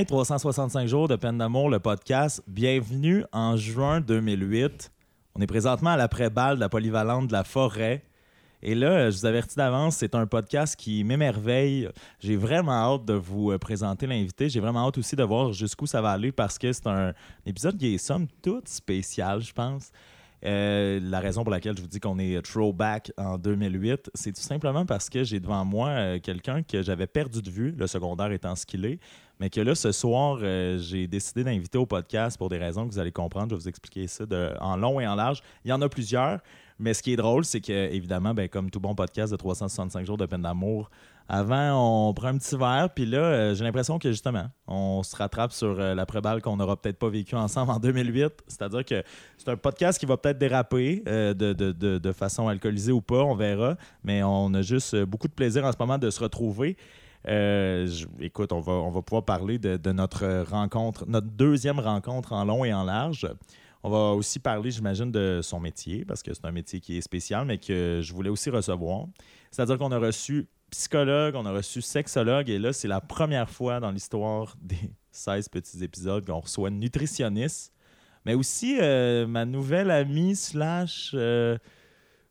Hey, 0.00 0.06
365 0.06 0.88
jours 0.88 1.08
de 1.08 1.16
peine 1.16 1.36
d'amour, 1.36 1.68
le 1.68 1.78
podcast. 1.78 2.42
Bienvenue 2.46 3.22
en 3.32 3.58
juin 3.58 4.00
2008. 4.00 4.90
On 5.34 5.42
est 5.42 5.46
présentement 5.46 5.90
à 5.90 5.98
l'après-balle 5.98 6.54
de 6.54 6.60
la 6.60 6.70
polyvalente 6.70 7.26
de 7.26 7.32
la 7.32 7.44
forêt. 7.44 8.02
Et 8.62 8.74
là, 8.74 9.10
je 9.10 9.18
vous 9.18 9.26
avertis 9.26 9.56
d'avance, 9.56 9.96
c'est 9.96 10.14
un 10.14 10.26
podcast 10.26 10.74
qui 10.74 11.04
m'émerveille. 11.04 11.90
J'ai 12.18 12.36
vraiment 12.36 12.94
hâte 12.94 13.04
de 13.04 13.12
vous 13.12 13.50
euh, 13.50 13.58
présenter 13.58 14.06
l'invité. 14.06 14.48
J'ai 14.48 14.60
vraiment 14.60 14.88
hâte 14.88 14.96
aussi 14.96 15.16
de 15.16 15.22
voir 15.22 15.52
jusqu'où 15.52 15.84
ça 15.84 16.00
va 16.00 16.12
aller 16.12 16.32
parce 16.32 16.58
que 16.58 16.72
c'est 16.72 16.86
un 16.86 17.12
épisode 17.44 17.76
qui 17.76 17.94
est 17.94 17.98
somme 17.98 18.26
toute 18.40 18.68
spécial, 18.68 19.42
je 19.42 19.52
pense. 19.52 19.92
Euh, 20.46 20.98
la 21.02 21.20
raison 21.20 21.42
pour 21.44 21.50
laquelle 21.50 21.76
je 21.76 21.82
vous 21.82 21.88
dis 21.88 22.00
qu'on 22.00 22.18
est 22.18 22.40
throwback 22.40 23.12
en 23.18 23.36
2008, 23.36 24.10
c'est 24.14 24.32
tout 24.32 24.40
simplement 24.40 24.86
parce 24.86 25.10
que 25.10 25.22
j'ai 25.24 25.38
devant 25.38 25.64
moi 25.66 25.88
euh, 25.88 26.18
quelqu'un 26.18 26.62
que 26.62 26.80
j'avais 26.82 27.06
perdu 27.06 27.42
de 27.42 27.50
vue, 27.50 27.74
le 27.76 27.86
secondaire 27.86 28.32
étant 28.32 28.56
ce 28.56 28.64
qu'il 28.64 28.86
est, 28.86 28.98
mais 29.40 29.48
que 29.48 29.60
là, 29.62 29.74
ce 29.74 29.90
soir, 29.90 30.38
euh, 30.42 30.76
j'ai 30.78 31.06
décidé 31.06 31.42
d'inviter 31.42 31.78
au 31.78 31.86
podcast 31.86 32.36
pour 32.36 32.50
des 32.50 32.58
raisons 32.58 32.86
que 32.86 32.92
vous 32.92 32.98
allez 32.98 33.10
comprendre. 33.10 33.48
Je 33.48 33.54
vais 33.54 33.62
vous 33.62 33.68
expliquer 33.68 34.06
ça 34.06 34.24
en 34.60 34.76
long 34.76 35.00
et 35.00 35.06
en 35.06 35.14
large. 35.14 35.40
Il 35.64 35.70
y 35.70 35.72
en 35.72 35.80
a 35.80 35.88
plusieurs, 35.88 36.40
mais 36.78 36.92
ce 36.92 37.02
qui 37.02 37.14
est 37.14 37.16
drôle, 37.16 37.46
c'est 37.46 37.62
que, 37.62 37.72
évidemment, 37.72 38.34
ben, 38.34 38.50
comme 38.50 38.70
tout 38.70 38.80
bon 38.80 38.94
podcast 38.94 39.32
de 39.32 39.38
365 39.38 40.04
jours 40.04 40.18
de 40.18 40.26
peine 40.26 40.42
d'amour, 40.42 40.90
avant, 41.26 42.08
on 42.08 42.12
prend 42.12 42.28
un 42.28 42.38
petit 42.38 42.56
verre, 42.56 42.90
puis 42.94 43.06
là, 43.06 43.18
euh, 43.18 43.54
j'ai 43.54 43.64
l'impression 43.64 43.98
que 43.98 44.10
justement, 44.10 44.48
on 44.66 45.02
se 45.02 45.16
rattrape 45.16 45.52
sur 45.52 45.78
euh, 45.78 45.94
l'après-balle 45.94 46.42
qu'on 46.42 46.56
n'aura 46.56 46.76
peut-être 46.76 46.98
pas 46.98 47.08
vécu 47.08 47.34
ensemble 47.34 47.70
en 47.70 47.78
2008. 47.78 48.32
C'est-à-dire 48.46 48.84
que 48.84 49.02
c'est 49.38 49.48
un 49.48 49.56
podcast 49.56 49.98
qui 49.98 50.06
va 50.06 50.18
peut-être 50.18 50.38
déraper 50.38 51.02
de, 51.06 51.32
de, 51.32 51.52
de, 51.54 51.98
de 51.98 52.12
façon 52.12 52.48
alcoolisée 52.48 52.92
ou 52.92 53.00
pas, 53.00 53.22
on 53.22 53.36
verra, 53.36 53.76
mais 54.04 54.22
on 54.22 54.52
a 54.52 54.60
juste 54.60 54.94
beaucoup 55.04 55.28
de 55.28 55.32
plaisir 55.32 55.64
en 55.64 55.72
ce 55.72 55.78
moment 55.78 55.96
de 55.96 56.10
se 56.10 56.20
retrouver. 56.20 56.76
Euh, 57.28 57.86
écoute, 58.20 58.52
on 58.52 58.60
va, 58.60 58.72
on 58.72 58.90
va 58.90 59.02
pouvoir 59.02 59.24
parler 59.24 59.58
de, 59.58 59.92
notre 59.92 60.44
rencontre, 60.44 61.04
notre 61.06 61.26
deuxième 61.26 61.78
rencontre 61.78 62.32
en 62.32 62.44
long 62.44 62.64
et 62.64 62.72
en 62.72 62.84
large. 62.84 63.28
On 63.82 63.90
va 63.90 64.12
aussi 64.12 64.38
parler, 64.38 64.70
j'imagine, 64.70 65.10
de 65.10 65.40
son 65.42 65.58
métier, 65.58 66.04
parce 66.04 66.22
que 66.22 66.34
c'est 66.34 66.44
un 66.44 66.52
métier 66.52 66.80
qui 66.80 66.98
est 66.98 67.00
spécial, 67.00 67.46
mais 67.46 67.58
que 67.58 68.00
je 68.02 68.12
voulais 68.12 68.28
aussi 68.28 68.50
recevoir. 68.50 69.06
C'est-à-dire 69.50 69.78
qu'on 69.78 69.92
a 69.92 69.98
reçu 69.98 70.48
psychologue, 70.70 71.34
on 71.34 71.46
a 71.46 71.52
reçu 71.52 71.82
sexologue, 71.82 72.48
et 72.48 72.58
là, 72.58 72.72
c'est 72.72 72.88
la 72.88 73.00
première 73.00 73.48
fois 73.48 73.80
dans 73.80 73.90
l'histoire 73.90 74.56
des 74.60 74.76
16 75.12 75.48
petits 75.48 75.82
épisodes 75.82 76.24
qu'on 76.24 76.40
reçoit 76.40 76.68
une 76.68 76.78
nutritionniste, 76.78 77.72
mais 78.24 78.34
aussi 78.34 78.78
euh, 78.80 79.26
ma 79.26 79.44
nouvelle 79.44 79.90
amie 79.90 80.36
slash... 80.36 81.12
Euh, 81.14 81.58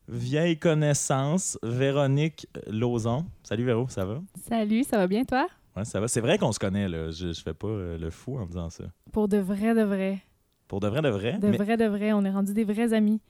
vieille 0.10 0.58
connaissance, 0.58 1.58
Véronique 1.62 2.48
Lauzon. 2.68 3.26
Salut 3.44 3.66
Véro, 3.66 3.88
ça 3.90 4.06
va? 4.06 4.22
Salut, 4.48 4.84
ça 4.84 4.98
va 4.98 5.08
bien 5.08 5.24
toi? 5.24 5.48
Oui, 5.78 5.86
ça 5.86 6.00
va. 6.00 6.08
C'est 6.08 6.22
vrai 6.22 6.38
qu'on 6.38 6.52
se 6.52 6.60
connaît, 6.60 6.90
là. 6.90 7.12
Je, 7.12 7.32
je 7.32 7.42
fais 7.42 7.54
pas 7.54 7.68
euh, 7.68 7.98
le 7.98 8.10
fou 8.10 8.38
en 8.38 8.46
disant 8.46 8.70
ça. 8.70 8.86
Pour 9.12 9.28
de 9.28 9.38
vrai, 9.38 9.76
de 9.76 9.84
vrai. 9.84 10.20
Pour 10.68 10.80
de 10.80 10.88
vrai, 10.88 11.02
de 11.02 11.10
vrai? 11.10 11.38
De 11.38 11.48
vrai, 11.50 11.78
de 11.78 11.86
vrai. 11.86 12.12
On 12.14 12.26
est 12.26 12.32
rendu 12.32 12.54
des 12.54 12.64
vrais 12.64 12.92
amis. 12.94 13.22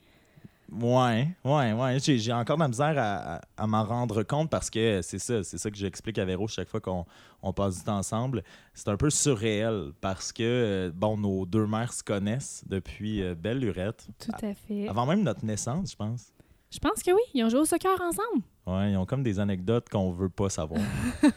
Ouais, 0.72 1.28
ouais, 1.44 1.72
ouais. 1.72 1.98
J'ai 1.98 2.32
encore 2.32 2.56
de 2.56 2.62
la 2.62 2.68
misère 2.68 3.40
à, 3.56 3.66
m'en 3.66 3.84
rendre 3.84 4.22
compte 4.22 4.50
parce 4.50 4.70
que 4.70 5.02
c'est 5.02 5.18
ça, 5.18 5.42
c'est 5.42 5.58
ça 5.58 5.68
que 5.68 5.76
j'explique 5.76 6.16
à 6.18 6.24
Véro 6.24 6.46
chaque 6.46 6.68
fois 6.68 6.80
qu'on 6.80 7.52
passe 7.52 7.78
du 7.78 7.84
temps 7.84 7.98
ensemble. 7.98 8.44
C'est 8.72 8.88
un 8.88 8.96
peu 8.96 9.10
surréel 9.10 9.90
parce 10.00 10.32
que, 10.32 10.42
euh, 10.44 10.90
bon, 10.94 11.16
nos 11.16 11.44
deux 11.44 11.66
mères 11.66 11.92
se 11.92 12.04
connaissent 12.04 12.62
depuis 12.66 13.20
euh, 13.20 13.34
belle 13.34 13.58
lurette. 13.58 14.06
Tout 14.18 14.30
à 14.46 14.54
fait. 14.54 14.88
Avant 14.88 15.06
même 15.06 15.24
notre 15.24 15.44
naissance, 15.44 15.90
je 15.90 15.96
pense. 15.96 16.32
Je 16.72 16.78
pense 16.78 17.02
que 17.02 17.10
oui. 17.10 17.20
Ils 17.34 17.44
ont 17.44 17.48
joué 17.48 17.60
au 17.60 17.64
soccer 17.64 18.00
ensemble. 18.00 18.44
Oui, 18.66 18.92
ils 18.92 18.96
ont 18.96 19.04
comme 19.04 19.24
des 19.24 19.40
anecdotes 19.40 19.88
qu'on 19.88 20.12
veut 20.12 20.28
pas 20.28 20.48
savoir. 20.48 20.80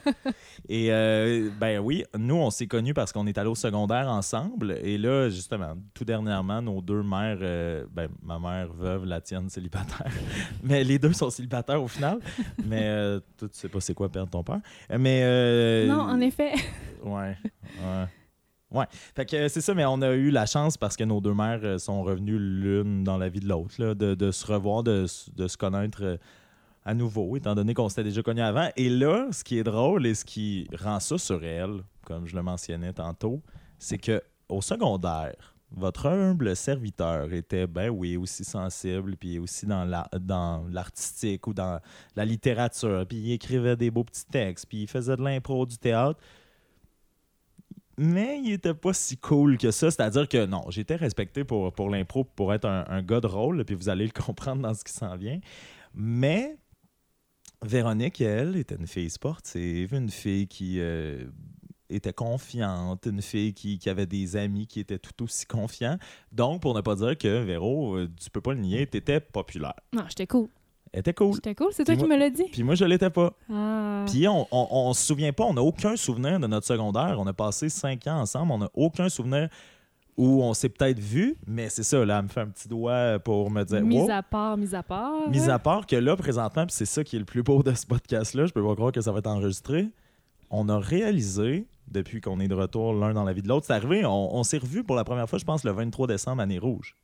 et 0.69 0.91
euh, 0.91 1.49
ben 1.59 1.79
oui, 1.79 2.03
nous, 2.15 2.35
on 2.35 2.51
s'est 2.51 2.67
connus 2.67 2.93
parce 2.93 3.11
qu'on 3.11 3.25
est 3.25 3.37
allés 3.39 3.49
au 3.49 3.55
secondaire 3.55 4.07
ensemble. 4.09 4.77
Et 4.83 4.99
là, 4.99 5.29
justement, 5.29 5.73
tout 5.95 6.05
dernièrement, 6.05 6.61
nos 6.61 6.81
deux 6.81 7.01
mères, 7.01 7.39
euh, 7.41 7.85
ben, 7.91 8.09
ma 8.21 8.37
mère 8.37 8.71
veuve, 8.73 9.05
la 9.05 9.21
tienne 9.21 9.49
célibataire. 9.49 10.11
Mais 10.63 10.83
les 10.83 10.99
deux 10.99 11.13
sont 11.13 11.31
célibataires 11.31 11.81
au 11.81 11.87
final. 11.87 12.19
Mais 12.63 12.83
euh, 12.83 13.19
tu 13.39 13.47
sais 13.53 13.69
pas 13.69 13.79
c'est 13.79 13.95
quoi 13.95 14.09
perdre 14.09 14.29
ton 14.29 14.43
père. 14.43 14.59
Mais. 14.99 15.87
non, 15.87 16.01
en 16.01 16.19
effet. 16.21 16.53
ouais. 17.03 17.35
Ouais. 17.81 18.05
Ouais. 18.73 18.85
Fait 19.15 19.25
que 19.25 19.47
c'est 19.47 19.61
ça, 19.61 19.73
mais 19.73 19.85
on 19.85 20.01
a 20.01 20.11
eu 20.13 20.31
la 20.31 20.47
chance 20.47 20.77
parce 20.77 20.97
que 20.97 21.03
nos 21.03 21.21
deux 21.21 21.33
mères 21.33 21.59
euh, 21.63 21.77
sont 21.77 22.01
revenues 22.03 22.39
l'une 22.39 23.03
dans 23.03 23.17
la 23.17 23.29
vie 23.29 23.39
de 23.39 23.47
l'autre, 23.47 23.93
de, 23.93 24.15
de, 24.15 24.31
se 24.31 24.45
revoir, 24.47 24.83
de, 24.83 25.05
de 25.35 25.47
se 25.47 25.57
connaître 25.57 26.03
euh, 26.03 26.17
à 26.83 26.95
nouveau, 26.95 27.37
étant 27.37 27.53
donné 27.53 27.75
qu'on 27.75 27.87
s'était 27.87 28.03
déjà 28.03 28.23
connus 28.23 28.41
avant. 28.41 28.69
Et 28.75 28.89
là, 28.89 29.27
ce 29.31 29.43
qui 29.43 29.59
est 29.59 29.63
drôle 29.63 30.07
et 30.07 30.15
ce 30.15 30.25
qui 30.25 30.67
rend 30.77 30.99
ça 30.99 31.17
surréel, 31.19 31.83
comme 32.05 32.25
je 32.25 32.35
le 32.35 32.41
mentionnais 32.41 32.93
tantôt, 32.93 33.41
c'est 33.77 33.99
que 33.99 34.21
au 34.49 34.61
secondaire, 34.61 35.55
votre 35.75 36.07
humble 36.07 36.55
serviteur 36.55 37.31
était, 37.33 37.67
ben 37.67 37.89
oui, 37.89 38.17
aussi 38.17 38.43
sensible, 38.43 39.15
puis 39.17 39.39
aussi 39.39 39.65
dans 39.65 40.65
l'artistique 40.71 41.47
ou 41.47 41.53
dans 41.53 41.79
la 42.15 42.25
littérature, 42.25 43.05
puis 43.07 43.17
il 43.17 43.31
écrivait 43.31 43.75
des 43.75 43.89
beaux 43.89 44.03
petits 44.03 44.25
textes, 44.25 44.67
puis 44.67 44.83
il 44.83 44.87
faisait 44.87 45.15
de 45.15 45.23
l'impro, 45.23 45.65
du 45.65 45.77
théâtre 45.77 46.19
mais 47.97 48.39
il 48.43 48.53
était 48.53 48.73
pas 48.73 48.93
si 48.93 49.17
cool 49.17 49.57
que 49.57 49.71
ça. 49.71 49.91
C'est-à-dire 49.91 50.27
que 50.27 50.45
non, 50.45 50.61
j'étais 50.69 50.95
respecté 50.95 51.43
pour, 51.43 51.73
pour 51.73 51.89
l'impro, 51.89 52.23
pour 52.23 52.53
être 52.53 52.65
un, 52.65 53.01
gars 53.01 53.21
de 53.21 53.27
rôle, 53.27 53.63
puis 53.65 53.75
vous 53.75 53.89
allez 53.89 54.05
le 54.05 54.11
comprendre 54.25 54.61
dans 54.61 54.73
ce 54.73 54.83
qui 54.83 54.93
s'en 54.93 55.15
vient. 55.15 55.39
Mais 55.93 56.57
Véronique, 57.61 58.19
elle, 58.21 58.55
était 58.57 58.75
une 58.75 58.87
fille 58.87 59.09
sportive, 59.09 59.93
une 59.93 60.09
fille 60.09 60.47
qui 60.47 60.79
euh, 60.79 61.25
était 61.89 62.13
confiante, 62.13 63.05
une 63.05 63.21
fille 63.21 63.53
qui, 63.53 63.77
qui, 63.77 63.89
avait 63.89 64.05
des 64.05 64.35
amis 64.35 64.67
qui 64.67 64.79
étaient 64.79 64.99
tout 64.99 65.23
aussi 65.23 65.45
confiants. 65.45 65.97
Donc, 66.31 66.61
pour 66.61 66.73
ne 66.73 66.81
pas 66.81 66.95
dire 66.95 67.17
que 67.17 67.43
Véro, 67.43 67.95
euh, 67.95 68.09
tu 68.21 68.29
peux 68.29 68.41
pas 68.41 68.53
le 68.53 68.59
nier, 68.59 68.87
tu 68.87 68.97
étais 68.97 69.19
populaire. 69.19 69.79
Non, 69.93 70.03
j'étais 70.09 70.27
cool. 70.27 70.49
Elle 70.93 70.99
était 70.99 71.13
cool. 71.13 71.33
C'était 71.33 71.55
cool, 71.55 71.69
c'est 71.71 71.83
toi 71.83 71.95
qui 71.95 72.05
me 72.05 72.15
l'as 72.15 72.29
dit. 72.29 72.45
Puis 72.51 72.61
moi, 72.61 72.75
je 72.75 72.85
l'étais 72.85 73.09
pas. 73.09 73.33
Ah. 73.51 74.05
Puis 74.07 74.27
on, 74.27 74.47
on, 74.51 74.93
se 74.93 75.03
souvient 75.03 75.33
pas, 75.33 75.43
on 75.43 75.55
n'a 75.55 75.63
aucun 75.63 75.95
souvenir 75.95 76.39
de 76.39 76.45
notre 76.45 76.67
secondaire. 76.67 77.15
On 77.17 77.25
a 77.25 77.33
passé 77.33 77.67
cinq 77.67 78.05
ans 78.05 78.19
ensemble, 78.21 78.51
on 78.51 78.59
n'a 78.59 78.69
aucun 78.75 79.09
souvenir 79.09 79.49
où 80.15 80.43
on 80.43 80.53
s'est 80.53 80.69
peut-être 80.69 80.99
vu, 80.99 81.35
mais 81.47 81.69
c'est 81.69 81.81
ça, 81.81 82.05
là, 82.05 82.19
elle 82.19 82.25
me 82.25 82.29
fait 82.29 82.41
un 82.41 82.47
petit 82.47 82.67
doigt 82.67 83.17
pour 83.17 83.49
me 83.49 83.63
dire. 83.63 83.81
Mise 83.81 84.11
à 84.11 84.21
part, 84.21 84.55
mise 84.55 84.75
à 84.75 84.83
part. 84.83 85.27
Mise 85.27 85.49
à 85.49 85.57
part 85.57 85.87
que 85.87 85.95
là, 85.95 86.15
présentement, 86.15 86.67
puis 86.67 86.75
c'est 86.75 86.85
ça 86.85 87.03
qui 87.03 87.15
est 87.15 87.19
le 87.19 87.25
plus 87.25 87.41
beau 87.41 87.63
de 87.63 87.73
ce 87.73 87.87
podcast-là, 87.87 88.45
je 88.45 88.53
peux 88.53 88.63
pas 88.63 88.75
croire 88.75 88.91
que 88.91 89.01
ça 89.01 89.11
va 89.11 89.17
être 89.17 89.27
enregistré. 89.27 89.89
On 90.51 90.69
a 90.69 90.77
réalisé, 90.77 91.65
depuis 91.87 92.21
qu'on 92.21 92.39
est 92.39 92.47
de 92.47 92.53
retour 92.53 92.93
l'un 92.93 93.13
dans 93.13 93.23
la 93.23 93.33
vie 93.33 93.41
de 93.41 93.47
l'autre, 93.47 93.65
c'est 93.65 93.73
arrivé, 93.73 94.05
on, 94.05 94.35
on 94.35 94.43
s'est 94.43 94.59
revu 94.59 94.83
pour 94.83 94.95
la 94.95 95.03
première 95.03 95.27
fois, 95.27 95.39
je 95.39 95.45
pense, 95.45 95.63
le 95.63 95.71
23 95.71 96.05
décembre, 96.05 96.43
année 96.43 96.59
rouge. 96.59 96.95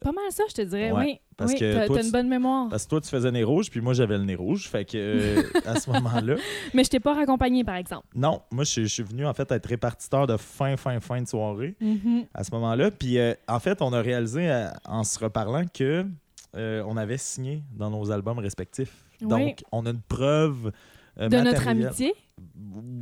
Pas 0.00 0.12
mal 0.12 0.24
ça, 0.30 0.44
je 0.48 0.54
te 0.54 0.62
dirais, 0.62 0.92
oui. 0.92 1.20
Parce 1.36 1.52
oui, 1.52 1.58
que 1.58 1.86
t'as 1.86 2.02
une 2.02 2.10
bonne 2.10 2.28
mémoire. 2.28 2.68
Parce 2.68 2.84
que 2.84 2.90
toi, 2.90 3.00
tu 3.00 3.08
faisais 3.08 3.30
nez 3.30 3.44
rouge, 3.44 3.70
puis 3.70 3.80
moi, 3.80 3.94
j'avais 3.94 4.18
le 4.18 4.24
nez 4.24 4.34
rouge. 4.34 4.68
Fait 4.68 4.84
que 4.84 4.96
euh, 4.96 5.42
à 5.64 5.78
ce 5.78 5.88
moment-là. 5.90 6.34
Mais 6.74 6.82
je 6.82 6.90
t'ai 6.90 7.00
pas 7.00 7.14
raccompagné, 7.14 7.62
par 7.62 7.76
exemple. 7.76 8.06
Non, 8.14 8.42
moi, 8.50 8.64
je, 8.64 8.84
suis 8.84 9.02
venu 9.02 9.24
en 9.24 9.34
fait 9.34 9.50
être 9.52 9.66
répartiteur 9.66 10.26
de 10.26 10.36
fin, 10.36 10.76
fin, 10.76 10.98
fin 10.98 11.22
de 11.22 11.28
soirée 11.28 11.76
mm-hmm. 11.80 12.26
à 12.34 12.42
ce 12.42 12.50
moment-là. 12.52 12.90
Puis 12.90 13.18
euh, 13.18 13.34
en 13.46 13.60
fait, 13.60 13.80
on 13.82 13.92
a 13.92 14.00
réalisé 14.00 14.50
euh, 14.50 14.68
en 14.84 15.04
se 15.04 15.18
reparlant 15.18 15.64
que 15.72 16.04
on 16.54 16.96
avait 16.96 17.18
signé 17.18 17.62
dans 17.76 17.88
nos 17.88 18.10
albums 18.10 18.40
respectifs. 18.40 19.04
Donc, 19.20 19.62
on 19.70 19.86
a 19.86 19.90
une 19.90 20.00
preuve 20.00 20.72
de 21.16 21.36
notre 21.36 21.68
amitié? 21.68 22.14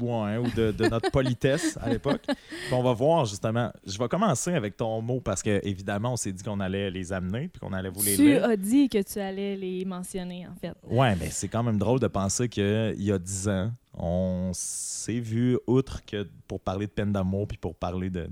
Ouais, 0.00 0.36
ou 0.36 0.48
de, 0.54 0.88
notre 0.88 1.10
politesse 1.10 1.78
à 1.80 1.90
l'époque. 1.90 2.24
on 2.72 2.82
va 2.82 2.92
voir 2.92 3.24
justement. 3.24 3.72
Je 3.86 3.98
vais 3.98 4.08
commencer 4.08 4.52
avec 4.52 4.76
ton 4.76 5.00
mot 5.00 5.20
parce 5.20 5.42
que 5.42 5.60
évidemment, 5.66 6.12
on 6.12 6.16
s'est 6.16 6.32
dit 6.32 6.42
qu'on 6.42 6.60
allait 6.60 6.90
les 6.90 7.12
amener 7.12 7.48
puis 7.48 7.60
qu'on 7.60 7.72
allait 7.72 7.90
vous 7.90 8.02
les 8.02 8.16
tu 8.16 8.24
lire. 8.24 8.44
Tu 8.44 8.50
as 8.50 8.56
dit 8.56 8.88
que 8.88 9.02
tu 9.02 9.18
allais 9.18 9.56
les 9.56 9.84
mentionner 9.84 10.46
en 10.46 10.54
fait. 10.54 10.74
Ouais, 10.84 11.14
mais 11.16 11.30
c'est 11.30 11.48
quand 11.48 11.62
même 11.62 11.78
drôle 11.78 12.00
de 12.00 12.08
penser 12.08 12.48
qu'il 12.48 12.94
y 12.98 13.12
a 13.12 13.18
dix 13.18 13.48
ans, 13.48 13.70
on 13.94 14.50
s'est 14.52 15.20
vu 15.20 15.58
outre 15.66 16.04
que 16.04 16.28
pour 16.46 16.60
parler 16.60 16.86
de 16.86 16.92
peine 16.92 17.12
d'amour 17.12 17.48
puis 17.48 17.58
pour 17.58 17.74
parler 17.74 18.10
de, 18.10 18.28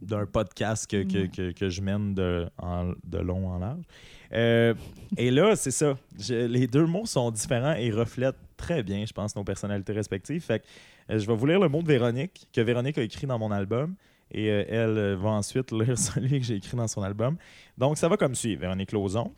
d'un 0.00 0.26
podcast 0.26 0.90
que, 0.90 1.02
que, 1.02 1.52
que, 1.52 1.68
je 1.68 1.82
mène 1.82 2.14
de, 2.14 2.48
de 3.04 3.18
long 3.18 3.48
en 3.48 3.58
large. 3.58 3.84
Euh, 4.32 4.74
et 5.16 5.30
là, 5.30 5.56
c'est 5.56 5.70
ça. 5.70 5.96
les 6.28 6.66
deux 6.66 6.86
mots 6.86 7.06
sont 7.06 7.30
différents 7.30 7.74
et 7.74 7.90
reflètent 7.90 8.36
très 8.56 8.82
bien, 8.82 9.04
je 9.06 9.12
pense, 9.12 9.36
nos 9.36 9.44
personnalités 9.44 9.92
respectives. 9.92 10.42
Fait 10.42 10.60
que, 10.60 10.64
euh, 11.10 11.18
je 11.18 11.26
vais 11.26 11.34
vous 11.34 11.46
lire 11.46 11.60
le 11.60 11.68
mot 11.68 11.82
de 11.82 11.88
Véronique, 11.88 12.48
que 12.52 12.60
Véronique 12.60 12.98
a 12.98 13.02
écrit 13.02 13.26
dans 13.26 13.38
mon 13.38 13.50
album. 13.50 13.94
Et 14.30 14.50
euh, 14.50 14.64
elle 14.68 15.14
va 15.14 15.30
ensuite 15.30 15.70
lire 15.72 15.98
celui 15.98 16.40
que 16.40 16.46
j'ai 16.46 16.56
écrit 16.56 16.76
dans 16.76 16.88
son 16.88 17.02
album. 17.02 17.36
Donc, 17.76 17.98
ça 17.98 18.08
va 18.08 18.16
comme 18.16 18.34
suit. 18.34 18.56
Véronique 18.56 18.90
Lauzon, 18.92 19.32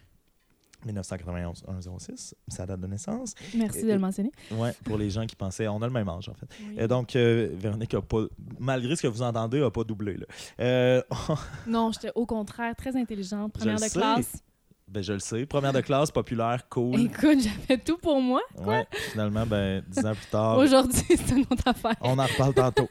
1991-106, 0.87 2.35
sa 2.49 2.65
date 2.65 2.81
de 2.81 2.87
naissance. 2.87 3.35
Merci 3.57 3.83
de 3.83 3.93
le 3.93 3.99
mentionner. 3.99 4.31
Oui, 4.53 4.69
pour 4.85 4.97
les 4.97 5.11
gens 5.11 5.27
qui 5.27 5.35
pensaient, 5.35 5.67
on 5.67 5.83
a 5.83 5.87
le 5.87 5.93
même 5.93 6.09
âge 6.09 6.29
en 6.29 6.35
fait. 6.35 6.47
Et 6.79 6.87
donc, 6.87 7.15
Véronique 7.15 7.95
a 7.95 8.01
pas, 8.01 8.27
malgré 8.59 8.95
ce 8.95 9.03
que 9.03 9.09
vous 9.09 9.23
entendez, 9.23 9.61
n'a 9.61 9.71
pas 9.71 9.85
doublé. 9.85 10.17
Là. 10.17 11.03
non, 11.67 11.91
j'étais 11.93 12.13
au 12.15 12.25
contraire 12.25 12.77
très 12.77 12.97
intelligente, 12.97 13.53
première 13.53 13.81
de 13.81 13.93
classe. 13.93 14.41
Ben, 14.89 15.03
je 15.03 15.13
le 15.15 15.19
sais. 15.19 15.47
Première 15.47 15.73
de 15.73 15.81
classe, 15.81 16.11
populaire, 16.13 16.69
cool. 16.69 17.01
Écoute, 17.01 17.39
j'avais 17.41 17.79
tout 17.83 17.99
pour 17.99 18.21
moi. 18.21 18.41
Ouais, 18.57 18.87
finalement, 19.11 19.45
ben, 19.45 19.83
dix 19.89 20.07
ans 20.07 20.15
plus 20.15 20.27
tard, 20.31 20.59
Aujourd'hui, 20.59 21.03
c'est 21.09 21.31
une 21.33 21.45
autre 21.51 21.65
affaire. 21.67 21.97
on 22.03 22.17
en 22.19 22.25
reparle 22.25 22.55
tantôt. 22.55 22.89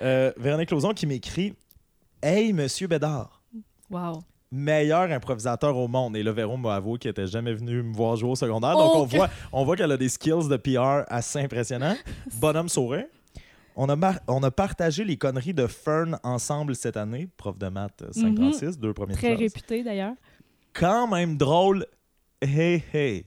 Euh, 0.00 0.32
Véronique 0.36 0.70
Lauzon 0.70 0.92
qui 0.94 1.04
m'écrit 1.06 1.54
Hey, 2.22 2.52
monsieur 2.52 2.86
Bédard, 2.86 3.42
Wow. 3.90 4.22
meilleur 4.52 5.10
improvisateur 5.10 5.76
au 5.76 5.88
monde. 5.88 6.16
Et 6.16 6.22
là, 6.22 6.30
Véro 6.30 6.56
m'a 6.56 6.76
avoué 6.76 6.98
qu'il 7.00 7.08
n'était 7.08 7.26
jamais 7.26 7.52
venu 7.54 7.82
me 7.82 7.92
voir 7.92 8.14
jouer 8.14 8.30
au 8.30 8.36
secondaire. 8.36 8.76
Donc, 8.76 8.94
on 8.94 9.00
Ok. 9.00 9.10
voit, 9.14 9.28
on 9.50 9.64
voit 9.64 9.74
qu'elle 9.74 9.90
a 9.90 9.96
des 9.96 10.08
skills 10.08 10.48
de 10.48 10.56
PR 10.56 11.04
assez 11.08 11.40
impressionnants. 11.40 11.96
Bonhomme 12.40 12.68
sourire. 12.68 13.06
On 13.74 13.88
a, 13.88 13.96
mar- 13.96 14.20
on 14.28 14.42
a 14.42 14.50
partagé 14.50 15.02
les 15.02 15.16
conneries 15.16 15.54
de 15.54 15.66
Fern 15.66 16.18
ensemble 16.22 16.76
cette 16.76 16.96
année. 16.98 17.26
Prof 17.38 17.58
de 17.58 17.68
maths 17.68 18.02
euh, 18.02 18.12
56, 18.12 18.78
deux 18.78 18.92
premiers. 18.92 19.14
Très 19.14 19.34
réputé 19.34 19.82
d'ailleurs. 19.82 20.12
Quand 20.74 21.06
même 21.06 21.36
drôle. 21.36 21.86
Hey, 22.40 22.82
hey. 22.92 23.26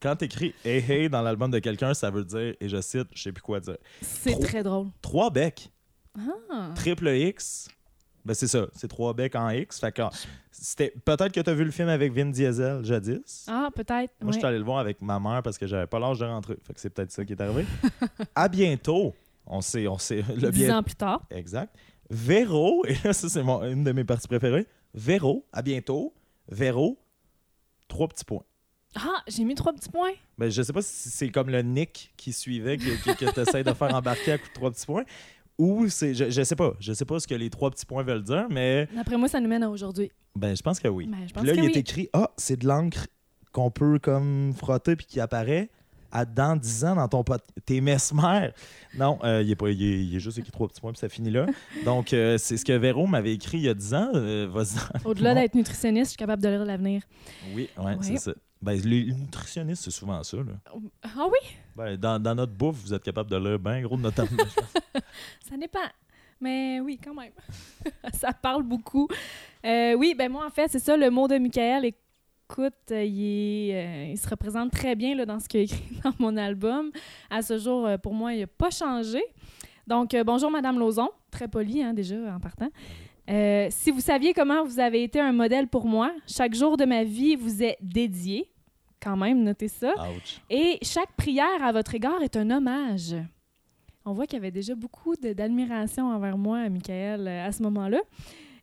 Quand 0.00 0.16
t'écris 0.16 0.54
hey, 0.64 0.78
hey 0.90 1.08
dans 1.08 1.22
l'album 1.22 1.50
de 1.50 1.58
quelqu'un, 1.60 1.94
ça 1.94 2.10
veut 2.10 2.24
dire, 2.24 2.54
et 2.60 2.68
je 2.68 2.80
cite, 2.80 3.06
je 3.14 3.22
sais 3.22 3.32
plus 3.32 3.42
quoi 3.42 3.60
dire, 3.60 3.76
C'est 4.00 4.38
très 4.40 4.62
drôle. 4.62 4.88
trois 5.00 5.30
becs. 5.30 5.70
Ah. 6.18 6.70
triple 6.74 7.08
X, 7.08 7.68
ben 8.24 8.34
c'est 8.34 8.48
ça, 8.48 8.66
c'est 8.74 8.88
trois 8.88 9.14
becs 9.14 9.34
en 9.36 9.48
X. 9.50 9.78
Fait 9.80 9.92
que 9.92 10.02
c'était 10.50 10.92
peut-être 11.04 11.32
que 11.32 11.40
tu 11.40 11.48
as 11.48 11.54
vu 11.54 11.64
le 11.64 11.70
film 11.70 11.88
avec 11.88 12.12
Vin 12.12 12.26
Diesel 12.26 12.84
jadis. 12.84 13.46
Ah, 13.48 13.68
peut-être. 13.74 14.12
Moi, 14.20 14.32
je 14.32 14.38
suis 14.38 14.46
allé 14.46 14.58
le 14.58 14.64
voir 14.64 14.78
avec 14.78 15.00
ma 15.00 15.18
mère 15.20 15.42
parce 15.42 15.56
que 15.56 15.66
j'avais 15.66 15.86
pas 15.86 15.98
l'âge 16.00 16.18
de 16.18 16.24
rentrer. 16.26 16.56
Fait 16.66 16.74
que 16.74 16.80
c'est 16.80 16.90
peut-être 16.90 17.12
ça 17.12 17.24
qui 17.24 17.32
est 17.32 17.40
arrivé. 17.40 17.64
à 18.34 18.48
bientôt. 18.48 19.14
On 19.46 19.60
sait, 19.60 19.86
on 19.88 19.98
sait 19.98 20.22
le 20.36 20.50
Dix 20.50 20.64
bien. 20.66 20.78
ans 20.78 20.82
plus 20.82 20.94
tard. 20.96 21.22
Exact. 21.30 21.74
Véro, 22.10 22.84
et 22.86 22.94
là, 23.04 23.12
ça, 23.12 23.28
c'est 23.28 23.42
mon- 23.42 23.62
une 23.64 23.84
de 23.84 23.92
mes 23.92 24.04
parties 24.04 24.28
préférées. 24.28 24.66
Véro, 24.94 25.46
à 25.52 25.62
bientôt. 25.62 26.14
Véro, 26.48 26.98
trois 27.88 28.08
petits 28.08 28.24
points. 28.24 28.44
Ah, 28.94 29.22
j'ai 29.26 29.44
mis 29.44 29.54
trois 29.54 29.72
petits 29.72 29.88
points? 29.88 30.12
Ben, 30.36 30.50
je 30.50 30.60
sais 30.62 30.72
pas 30.72 30.82
si 30.82 31.08
c'est 31.08 31.30
comme 31.30 31.48
le 31.48 31.62
Nick 31.62 32.12
qui 32.16 32.32
suivait, 32.32 32.76
que, 32.76 33.14
que, 33.14 33.32
tu 33.32 33.40
essaies 33.40 33.64
de 33.64 33.72
faire 33.72 33.94
embarquer 33.94 34.32
à 34.32 34.38
coup 34.38 34.48
de 34.48 34.52
trois 34.52 34.70
petits 34.70 34.84
points. 34.84 35.04
Ou 35.58 35.88
c'est. 35.88 36.14
Je, 36.14 36.30
je 36.30 36.42
sais 36.42 36.56
pas. 36.56 36.74
Je 36.80 36.92
sais 36.92 37.04
pas 37.06 37.18
ce 37.20 37.26
que 37.26 37.34
les 37.34 37.48
trois 37.48 37.70
petits 37.70 37.86
points 37.86 38.02
veulent 38.02 38.22
dire, 38.24 38.46
mais 38.50 38.86
D'après 38.94 39.16
moi, 39.16 39.28
ça 39.28 39.40
nous 39.40 39.48
mène 39.48 39.62
à 39.62 39.70
aujourd'hui. 39.70 40.10
ben 40.36 40.54
je 40.56 40.62
pense 40.62 40.78
que 40.78 40.88
oui. 40.88 41.06
Ben, 41.06 41.26
je 41.26 41.32
pense 41.32 41.42
Puis 41.42 41.50
là, 41.50 41.56
que 41.56 41.60
il 41.60 41.66
oui. 41.66 41.72
est 41.72 41.78
écrit 41.80 42.08
Ah, 42.12 42.30
c'est 42.36 42.58
de 42.58 42.66
l'encre 42.66 43.06
qu'on 43.52 43.70
peut 43.70 43.98
comme 43.98 44.52
frotter 44.54 44.96
puis 44.96 45.06
qui 45.06 45.20
apparaît 45.20 45.70
à 46.12 46.24
dans 46.24 46.56
10 46.56 46.84
ans 46.84 46.94
dans 46.96 47.08
ton 47.08 47.24
pot. 47.24 47.40
T'es 47.64 47.80
mesmer. 47.80 48.50
Non, 48.96 49.18
euh, 49.24 49.42
il, 49.42 49.50
est 49.50 49.56
pas, 49.56 49.70
il, 49.70 49.82
est, 49.82 50.16
est 50.16 50.20
juste 50.20 50.38
écrit 50.38 50.50
trois 50.52 50.68
petits 50.68 50.80
points 50.80 50.92
puis 50.92 50.98
ça 51.00 51.08
finit 51.08 51.30
là. 51.30 51.46
Donc, 51.84 52.12
euh, 52.12 52.38
c'est 52.38 52.56
ce 52.56 52.64
que 52.64 52.72
Véro 52.72 53.06
m'avait 53.06 53.32
écrit 53.34 53.58
il 53.58 53.64
y 53.64 53.68
a 53.68 53.74
10 53.74 53.94
ans. 53.94 54.10
Euh, 54.14 54.46
vas-y. 54.50 54.78
Au-delà 55.06 55.34
d'être 55.34 55.54
nutritionniste, 55.54 56.06
je 56.06 56.10
suis 56.10 56.16
capable 56.18 56.42
de 56.42 56.48
lire 56.48 56.64
l'avenir. 56.64 57.02
Oui, 57.54 57.68
ouais, 57.78 57.84
Ouais. 57.84 57.96
c'est 58.02 58.18
ça. 58.18 58.32
Ben, 58.60 58.80
les 58.84 59.06
nutritionnistes, 59.06 59.82
c'est 59.82 59.90
souvent 59.90 60.22
ça. 60.22 60.36
Là. 60.36 60.52
Ah 61.02 61.26
oui, 61.26 61.38
Ben, 61.74 61.96
dans, 61.96 62.22
dans 62.22 62.34
notre 62.36 62.52
bouffe, 62.52 62.76
vous 62.76 62.94
êtes 62.94 63.02
capable 63.02 63.28
de 63.28 63.36
lire 63.36 63.58
bien 63.58 63.82
gros 63.82 63.96
de 63.96 64.02
notre 64.02 64.22
ça 65.48 65.56
dépend. 65.58 65.80
Mais 66.40 66.80
oui, 66.80 66.98
quand 67.02 67.14
même. 67.14 67.32
ça 68.14 68.32
parle 68.32 68.62
beaucoup. 68.62 69.08
Euh, 69.64 69.94
oui, 69.94 70.14
ben 70.16 70.30
moi, 70.30 70.46
en 70.46 70.50
fait, 70.50 70.68
c'est 70.70 70.78
ça, 70.78 70.96
le 70.96 71.10
mot 71.10 71.26
de 71.28 71.36
Michael. 71.38 71.92
Écoute, 72.52 72.74
euh, 72.90 73.02
il, 73.02 73.70
est, 73.70 73.74
euh, 73.74 74.10
il 74.10 74.18
se 74.18 74.28
représente 74.28 74.72
très 74.72 74.94
bien 74.94 75.14
là, 75.14 75.24
dans 75.24 75.40
ce 75.40 75.48
qu'il 75.48 75.60
a 75.60 75.62
écrit 75.62 75.82
dans 76.04 76.12
mon 76.18 76.36
album. 76.36 76.90
À 77.30 77.40
ce 77.40 77.56
jour, 77.56 77.86
euh, 77.86 77.96
pour 77.96 78.12
moi, 78.12 78.34
il 78.34 78.40
n'a 78.40 78.46
pas 78.46 78.68
changé. 78.68 79.22
Donc, 79.86 80.14
bonjour, 80.26 80.50
Madame 80.50 80.78
Lauzon. 80.78 81.08
Très 81.30 81.48
poli, 81.48 81.82
hein, 81.82 81.94
déjà, 81.94 82.14
en 82.34 82.38
partant. 82.40 82.68
Euh, 83.30 83.68
si 83.70 83.90
vous 83.90 84.00
saviez 84.00 84.34
comment 84.34 84.64
vous 84.64 84.78
avez 84.78 85.02
été 85.02 85.18
un 85.18 85.32
modèle 85.32 85.66
pour 85.66 85.86
moi, 85.86 86.12
chaque 86.26 86.54
jour 86.54 86.76
de 86.76 86.84
ma 86.84 87.04
vie 87.04 87.36
vous 87.36 87.62
est 87.62 87.78
dédié. 87.80 88.50
Quand 89.00 89.16
même, 89.16 89.42
notez 89.42 89.68
ça. 89.68 89.94
Ouch. 90.14 90.42
Et 90.50 90.78
chaque 90.82 91.12
prière 91.16 91.64
à 91.64 91.72
votre 91.72 91.94
égard 91.94 92.20
est 92.22 92.36
un 92.36 92.50
hommage. 92.50 93.16
On 94.04 94.12
voit 94.12 94.26
qu'il 94.26 94.36
y 94.36 94.42
avait 94.42 94.50
déjà 94.50 94.74
beaucoup 94.74 95.14
d'admiration 95.16 96.10
envers 96.10 96.36
moi, 96.36 96.68
Michael, 96.68 97.28
à 97.28 97.50
ce 97.50 97.62
moment-là. 97.62 98.00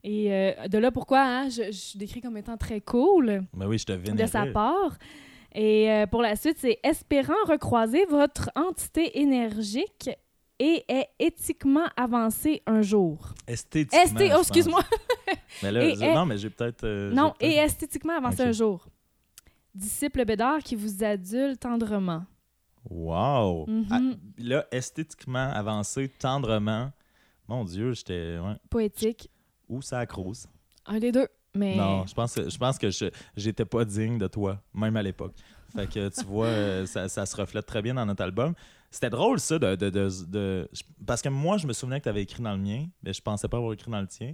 Et 0.03 0.31
euh, 0.33 0.67
de 0.67 0.77
là 0.77 0.91
pourquoi 0.91 1.21
hein, 1.21 1.49
je, 1.49 1.63
je 1.65 1.71
suis 1.71 1.99
décrit 1.99 2.21
comme 2.21 2.37
étant 2.37 2.55
très 2.57 2.79
cool 2.81 3.41
Ben 3.53 3.67
oui, 3.67 3.77
je 3.77 3.85
te 3.85 3.91
de 3.91 4.25
sa 4.25 4.45
part. 4.47 4.97
Et 5.53 5.91
euh, 5.91 6.05
pour 6.07 6.21
la 6.21 6.35
suite, 6.35 6.57
c'est 6.59 6.79
espérant 6.83 7.33
recroiser 7.47 8.05
votre 8.05 8.49
entité 8.55 9.19
énergique 9.19 10.09
et 10.59 10.83
est 10.87 11.07
éthiquement 11.19 11.87
avancé 11.97 12.61
un 12.67 12.81
jour. 12.81 13.33
Esthétiquement. 13.47 14.03
Esté, 14.03 14.27
je 14.29 14.33
oh, 14.35 14.41
excuse-moi. 14.41 14.81
Mais 15.63 15.71
là, 15.71 15.83
Et 15.85 15.95
je- 15.95 16.03
est- 16.03 16.13
non, 16.13 16.25
mais 16.25 16.37
j'ai 16.37 16.49
peut-être. 16.49 16.83
euh, 16.83 17.11
Non, 17.11 17.33
et 17.39 17.55
esthétiquement 17.55 18.15
avancé 18.17 18.41
Ok. 18.43 18.47
un 18.49 18.51
jour. 18.51 18.87
Disciple 19.73 20.23
Bédard 20.25 20.59
qui 20.59 20.75
vous 20.75 21.03
adule 21.03 21.57
tendrement. 21.57 22.25
Wow! 22.89 23.65
Mhm. 23.67 23.85
Ah, 23.91 23.99
là, 24.37 24.65
esthétiquement 24.71 25.51
avancé, 25.51 26.09
tendrement. 26.09 26.91
Mon 27.47 27.63
Dieu, 27.65 27.93
j'étais. 27.93 28.37
Ouais. 28.37 28.55
Poétique. 28.69 29.29
Ou 29.69 29.81
ça 29.81 30.05
crouse. 30.05 30.47
Un 30.85 30.99
des 30.99 31.11
deux. 31.11 31.27
Mais 31.55 31.75
Non, 31.75 32.05
je 32.05 32.13
pense, 32.13 32.35
je 32.35 32.57
pense 32.57 32.77
que 32.77 32.89
je 32.91 33.05
j'étais 33.35 33.65
pas 33.65 33.83
digne 33.85 34.17
de 34.17 34.27
toi, 34.27 34.61
même 34.73 34.95
à 34.97 35.01
l'époque. 35.03 35.33
Fait 35.75 35.87
que 35.87 36.09
tu 36.09 36.25
vois, 36.25 36.47
euh, 36.47 36.85
ça, 36.85 37.07
ça 37.09 37.25
se 37.25 37.35
reflète 37.35 37.65
très 37.65 37.81
bien 37.81 37.93
dans 37.93 38.05
notre 38.05 38.23
album. 38.23 38.53
C'était 38.91 39.09
drôle, 39.11 39.39
ça, 39.39 39.59
de, 39.59 39.75
de, 39.75 39.89
de- 39.89 40.09
de- 40.27 40.69
je- 40.73 40.81
Parce 41.05 41.21
que 41.21 41.29
moi, 41.29 41.57
je 41.57 41.67
me 41.67 41.73
souvenais 41.73 41.99
que 41.99 42.03
tu 42.03 42.09
avais 42.09 42.23
écrit 42.23 42.41
dans 42.41 42.53
le 42.53 42.57
mien, 42.61 42.85
mais 43.03 43.13
je 43.13 43.21
pensais 43.21 43.47
pas 43.47 43.57
avoir 43.57 43.73
écrit 43.73 43.91
dans 43.91 44.01
le 44.01 44.07
tien. 44.07 44.33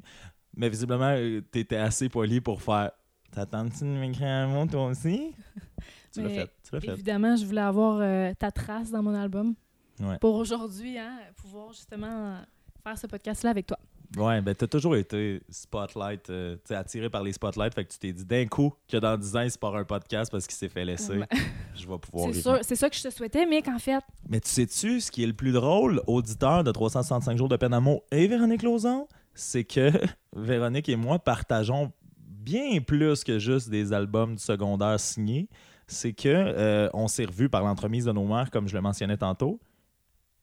Mais 0.56 0.70
visiblement, 0.70 1.14
tu 1.52 1.60
étais 1.60 1.76
assez 1.78 2.08
poli 2.10 2.40
pour 2.40 2.62
faire. 2.62 2.92
T'attends-tu 3.32 3.84
de 3.84 3.90
m'écrire 3.90 4.28
un 4.28 4.48
mot, 4.48 4.66
toi 4.66 4.86
aussi? 4.88 5.34
Tu 6.14 6.22
l'as 6.22 6.30
fait. 6.30 6.52
Tu 6.64 6.70
l'as 6.74 6.80
fait. 6.80 6.88
évidemment, 6.94 7.36
je 7.36 7.46
voulais 7.46 7.60
avoir 7.60 7.98
euh, 8.02 8.34
ta 8.40 8.50
trace 8.52 8.90
dans 8.92 9.04
mon 9.04 9.14
album 9.14 9.54
Ouais. 10.00 10.18
pour 10.20 10.36
aujourd'hui, 10.36 10.98
hein, 10.98 11.18
pouvoir 11.36 11.74
justement 11.74 12.08
euh, 12.08 12.38
faire 12.84 12.98
ce 12.98 13.08
podcast-là 13.08 13.50
avec 13.50 13.66
toi. 13.66 13.78
Ouais, 14.18 14.42
ben 14.42 14.56
t'as 14.56 14.68
toujours 14.68 14.96
été 14.96 15.42
spotlight, 15.50 16.30
euh, 16.30 16.56
tu 16.56 16.62
sais, 16.66 16.76
attiré 16.76 17.10
par 17.10 17.24
les 17.24 17.34
spotlights, 17.34 17.74
fait 17.74 17.86
que 17.86 17.92
tu 17.92 18.00
t'es 18.00 18.14
dit 18.14 18.26
d'un 18.26 18.46
coup 18.46 18.74
que 18.88 18.98
dans 18.98 19.18
10 19.18 19.36
ans, 19.36 19.42
il 19.42 19.52
se 19.52 19.58
part 19.58 19.76
un 19.76 19.84
podcast 19.84 20.32
parce 20.32 20.48
qu'il 20.48 20.56
s'est 20.56 20.70
fait 20.70 20.86
laisser. 20.86 21.20
Je 21.76 21.88
vais 21.88 21.98
pouvoir 22.02 22.34
C'est 22.34 22.42
sûr, 22.42 22.60
c'est 22.62 22.76
ça 22.76 22.90
que 22.90 22.96
je 22.96 23.04
te 23.04 23.10
souhaitais, 23.10 23.46
mais 23.46 23.62
qu'en 23.62 23.80
fait, 23.80 24.02
Mais 24.30 24.40
tu 24.40 24.50
sais-tu, 24.50 25.02
ce 25.02 25.12
qui 25.12 25.24
est 25.24 25.28
le 25.28 25.34
plus 25.34 25.52
drôle, 25.52 26.02
auditeur 26.08 26.64
de 26.64 26.72
365 26.72 27.38
jours 27.38 27.50
de 27.50 27.58
peine 27.58 27.76
et 28.12 28.28
Véronique 28.28 28.64
Lauzon, 28.64 29.08
c'est 29.34 29.64
que 29.64 29.92
Véronique 30.36 30.90
et 30.90 30.96
moi 30.96 31.20
partageons 31.20 31.92
bien 32.18 32.80
plus 32.80 33.24
que 33.24 33.40
juste 33.40 33.70
des 33.70 33.92
albums 33.92 34.36
du 34.36 34.42
secondaire 34.42 35.00
signés. 35.00 35.50
C'est 35.88 36.14
que 36.14 36.30
euh, 36.30 36.90
on 36.94 37.08
s'est 37.08 37.26
revus 37.26 37.50
par 37.50 37.64
l'entremise 37.64 38.06
de 38.06 38.12
nos 38.12 38.26
mères, 38.26 38.50
comme 38.50 38.68
je 38.68 38.74
le 38.74 38.82
mentionnais 38.82 39.18
tantôt. 39.18 39.60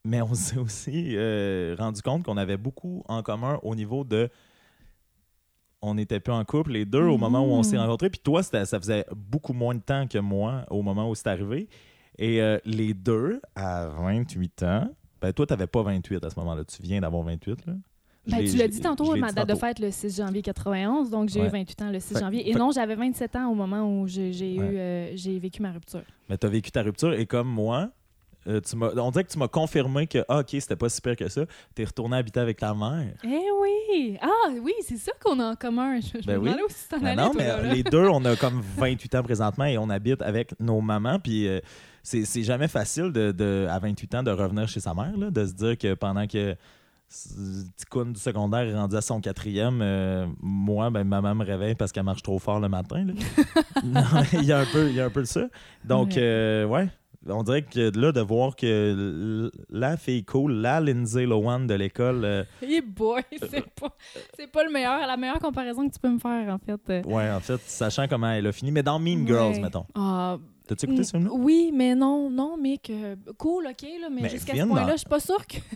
Mais 0.04 0.20
on 0.22 0.34
s'est 0.34 0.58
aussi 0.58 1.14
euh, 1.16 1.76
rendu 1.78 2.02
compte 2.02 2.24
qu'on 2.24 2.36
avait 2.36 2.56
beaucoup 2.56 3.04
en 3.08 3.22
commun 3.22 3.58
au 3.62 3.74
niveau 3.74 4.04
de. 4.04 4.28
On 5.80 5.94
n'était 5.94 6.20
plus 6.20 6.32
en 6.32 6.44
couple, 6.44 6.72
les 6.72 6.84
deux, 6.84 7.02
au 7.04 7.18
moment 7.18 7.40
où 7.40 7.50
on 7.50 7.62
s'est 7.64 7.76
Mhm. 7.76 7.82
rencontrés. 7.82 8.10
Puis 8.10 8.20
toi, 8.22 8.42
ça 8.42 8.64
faisait 8.64 9.04
beaucoup 9.16 9.52
moins 9.52 9.74
de 9.74 9.80
temps 9.80 10.06
que 10.06 10.18
moi 10.18 10.64
au 10.70 10.82
moment 10.82 11.08
où 11.10 11.14
c'est 11.14 11.26
arrivé. 11.26 11.68
Et 12.18 12.40
euh, 12.40 12.58
les 12.64 12.94
deux, 12.94 13.40
à 13.56 13.86
28 13.88 14.62
ans, 14.62 14.88
ben 15.20 15.32
toi, 15.32 15.46
tu 15.46 15.52
n'avais 15.52 15.66
pas 15.66 15.82
28 15.82 16.22
à 16.24 16.30
ce 16.30 16.38
moment-là. 16.38 16.64
Tu 16.64 16.82
viens 16.82 17.00
d'avoir 17.00 17.22
28. 17.24 17.66
Là. 17.66 17.72
Ben, 18.28 18.44
tu 18.48 18.56
l'as 18.56 18.68
dit 18.68 18.78
tantôt, 18.80 19.16
ma 19.16 19.32
date 19.32 19.48
de 19.48 19.54
fête 19.56 19.80
le 19.80 19.90
6 19.90 20.16
janvier 20.18 20.42
91, 20.42 21.10
donc 21.10 21.28
j'ai 21.28 21.40
Ouais. 21.40 21.46
eu 21.46 21.50
28 21.50 21.82
ans 21.82 21.90
le 21.90 21.98
6 21.98 22.14
Fait- 22.14 22.20
janvier. 22.20 22.48
Et 22.48 22.52
fait- 22.52 22.58
non, 22.58 22.70
j'avais 22.70 22.94
27 22.94 23.34
ans 23.34 23.50
au 23.50 23.54
moment 23.56 23.82
où 23.82 24.06
j'ai 24.06 24.32
j'ai 24.32 24.56
Ouais. 24.60 24.64
eu, 24.66 24.76
euh, 24.78 25.10
j'ai 25.16 25.38
vécu 25.40 25.60
ma 25.62 25.72
rupture. 25.72 26.02
Mais 26.28 26.38
tu 26.38 26.46
as 26.46 26.50
vécu 26.50 26.70
ta 26.70 26.82
rupture 26.82 27.12
et 27.14 27.26
comme 27.26 27.48
moi, 27.48 27.90
euh, 28.48 28.60
tu 28.60 28.76
on 28.76 29.10
dirait 29.10 29.24
que 29.24 29.30
tu 29.32 29.38
m'as 29.38 29.48
confirmé 29.48 30.06
que, 30.06 30.24
ah, 30.28 30.40
OK, 30.40 30.48
c'était 30.50 30.76
pas 30.76 30.88
si 30.88 31.00
pire 31.00 31.16
que 31.16 31.28
ça. 31.28 31.42
Tu 31.74 31.82
es 31.82 31.84
retourné 31.84 32.16
habiter 32.16 32.40
avec 32.40 32.58
ta 32.58 32.74
mère. 32.74 33.14
Eh 33.24 33.28
oui! 33.60 34.18
Ah 34.20 34.50
oui, 34.60 34.72
c'est 34.82 34.96
ça 34.96 35.12
qu'on 35.22 35.38
a 35.40 35.44
en 35.52 35.54
commun. 35.54 36.00
Je, 36.00 36.20
je 36.20 36.26
Ben 36.26 36.38
me 36.38 36.44
oui. 36.44 36.50
où 36.50 36.68
tu 36.68 36.74
t'en 36.90 36.98
Ben 36.98 37.06
allais, 37.06 37.16
non, 37.22 37.30
toi, 37.32 37.34
mais 37.42 37.46
là, 37.48 37.74
les 37.74 37.82
deux, 37.82 38.08
on 38.08 38.24
a 38.24 38.34
comme 38.36 38.60
28 38.76 39.14
ans 39.16 39.22
présentement 39.22 39.64
et 39.66 39.78
on 39.78 39.88
habite 39.90 40.22
avec 40.22 40.58
nos 40.60 40.80
mamans. 40.80 41.18
Puis 41.18 41.46
euh, 41.46 41.60
c'est 42.02 42.42
jamais 42.42 42.68
facile 42.68 43.12
de, 43.12 43.30
de- 43.32 43.66
à 43.70 43.78
28 43.78 44.14
ans 44.16 44.22
de 44.22 44.30
revenir 44.32 44.66
chez 44.68 44.80
sa 44.80 44.92
mère, 44.94 45.16
là, 45.16 45.30
de 45.30 45.44
se 45.46 45.52
dire 45.52 45.78
que 45.78 45.94
pendant 45.94 46.26
que 46.26 46.56
Ticoun 47.76 48.12
du 48.14 48.18
secondaire 48.20 48.60
est 48.62 48.74
rendu 48.74 48.96
à 48.96 49.02
son 49.02 49.20
quatrième, 49.20 49.80
euh, 49.82 50.26
moi, 50.40 50.88
ben, 50.90 51.04
maman 51.04 51.34
me 51.34 51.44
réveille 51.44 51.74
parce 51.74 51.92
qu'elle 51.92 52.04
marche 52.04 52.22
trop 52.22 52.38
fort 52.38 52.58
le 52.58 52.68
matin. 52.68 53.04
là. 53.04 53.12
Non, 53.84 54.02
Il 54.32 54.44
y, 54.44 54.52
a 54.52 54.60
un 54.60 54.64
peu- 54.64 54.88
il 54.88 54.94
y 54.94 55.00
a 55.00 55.04
un 55.06 55.10
peu 55.10 55.20
de 55.20 55.26
ça. 55.26 55.46
Donc, 55.84 56.08
Ouais. 56.10 56.14
euh, 56.22 56.64
ouais. 56.66 56.88
On 57.28 57.42
dirait 57.42 57.62
que 57.62 57.96
là, 57.98 58.12
de 58.12 58.20
voir 58.20 58.56
que 58.56 59.50
la 59.70 59.96
fille 59.96 60.24
cool, 60.24 60.52
la 60.54 60.80
Lindsay 60.80 61.26
Lohan 61.26 61.60
de 61.60 61.74
l'école, 61.74 62.24
euh, 62.24 62.44
Hey 62.62 62.80
boy, 62.80 63.22
c'est 63.50 63.68
pas, 63.70 63.96
c'est 64.36 64.50
pas 64.50 64.64
le 64.64 64.70
meilleur, 64.70 65.06
la 65.06 65.16
meilleure 65.16 65.38
comparaison 65.38 65.88
que 65.88 65.94
tu 65.94 66.00
peux 66.00 66.10
me 66.10 66.18
faire, 66.18 66.48
en 66.54 66.58
fait. 66.58 67.06
Ouais, 67.06 67.30
en 67.30 67.40
fait, 67.40 67.60
sachant 67.66 68.06
comment 68.08 68.30
elle 68.32 68.46
a 68.46 68.52
fini, 68.52 68.70
mais 68.72 68.82
dans 68.82 68.98
Mean 68.98 69.26
Girls, 69.26 69.54
ouais. 69.54 69.60
mettons. 69.60 69.86
Ah, 69.94 70.38
T'as-tu 70.66 70.84
écouté 70.86 71.00
mm, 71.00 71.04
ce 71.04 71.10
film-là? 71.10 71.30
Oui, 71.34 71.72
mais 71.74 71.94
non, 71.96 72.30
non, 72.30 72.56
mais 72.60 72.78
que 72.78 73.16
cool, 73.36 73.66
ok, 73.66 73.82
là, 74.00 74.08
mais, 74.10 74.22
Mais 74.22 74.28
jusqu'à 74.28 74.54
ce 74.54 74.62
point-là, 74.64 74.86
dans- 74.86 74.92
je 74.92 74.96
suis 74.98 75.08
pas 75.08 75.20
sûre 75.20 75.46
que. 75.46 75.56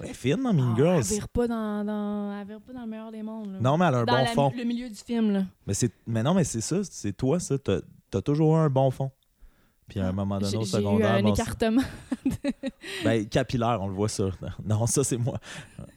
Ouais, 0.00 0.12
film 0.12 0.42
dans 0.42 0.52
Mean 0.52 0.72
Ah, 0.72 0.76
Girls. 0.76 0.96
Elle 0.98 1.14
vire 1.16 1.28
pas 1.28 1.46
dans, 1.46 1.84
dans, 1.84 2.40
elle 2.40 2.46
vire 2.48 2.60
pas 2.60 2.72
dans 2.72 2.80
le 2.80 2.86
meilleur 2.86 3.12
des 3.12 3.22
mondes. 3.22 3.52
là. 3.52 3.58
Non, 3.60 3.76
mais 3.78 3.84
elle 3.86 3.94
a 3.94 3.98
un 3.98 4.04
dans 4.04 4.12
bon 4.14 4.18
la- 4.20 4.26
fond. 4.26 4.52
le 4.56 4.64
milieu 4.64 4.88
du 4.88 4.94
film, 4.96 5.30
là. 5.32 5.42
Mais, 5.66 5.74
c'est... 5.74 5.92
mais 6.06 6.22
non, 6.22 6.34
mais 6.34 6.42
c'est 6.44 6.62
ça, 6.62 6.78
c'est 6.82 7.12
toi, 7.16 7.38
ça. 7.38 7.58
T'as, 7.58 7.78
t'as 8.10 8.20
toujours 8.22 8.56
eu 8.56 8.58
un 8.60 8.70
bon 8.70 8.90
fond. 8.90 9.10
Puis 9.88 10.00
à 10.00 10.08
un 10.08 10.12
moment 10.12 10.38
donné, 10.38 10.56
au 10.56 10.60
j'ai 10.62 10.66
eu 10.66 10.70
secondaire, 10.70 11.12
un 11.12 11.26
écartement. 11.26 11.82
ben, 13.04 13.26
capillaire, 13.26 13.78
on 13.82 13.88
le 13.88 13.94
voit 13.94 14.08
ça. 14.08 14.24
Non, 14.64 14.86
ça, 14.86 15.04
c'est 15.04 15.18
moi. 15.18 15.38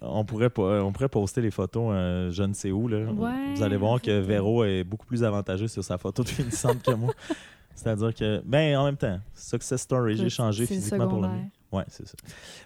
On 0.01 0.25
pourrait, 0.25 0.50
pas, 0.50 0.84
on 0.84 0.91
pourrait 0.91 1.10
poster 1.10 1.41
les 1.41 1.51
photos, 1.51 1.91
euh, 1.94 2.32
je 2.32 2.44
ne 2.44 2.53
sais 2.53 2.72
où. 2.72 2.88
Là. 2.88 3.06
Ouais, 3.06 3.53
Vous 3.56 3.63
allez 3.63 3.77
voir 3.77 4.01
que. 4.01 4.20
Véro 4.20 4.63
est 4.65 4.84
beaucoup 4.84 5.06
plus 5.06 5.24
avantageux 5.24 5.67
sur 5.67 5.84
sa 5.84 5.98
photo 5.98 6.24
de 6.24 6.29
finissante 6.29 6.82
que 6.84 6.91
moi. 6.91 7.13
C'est-à-dire 7.75 8.13
que, 8.13 8.41
ben, 8.44 8.75
en 8.75 8.86
même 8.86 8.98
temps, 8.98 9.20
success 9.34 9.82
story, 9.82 10.17
j'ai 10.17 10.29
changé 10.29 10.65
physiquement 10.65 11.08
pour 11.08 11.22
le 11.22 11.27
secondaire. 11.27 11.44
mieux. 11.44 11.77
Ouais, 11.77 11.84
c'est 11.89 12.08
ça. 12.08 12.15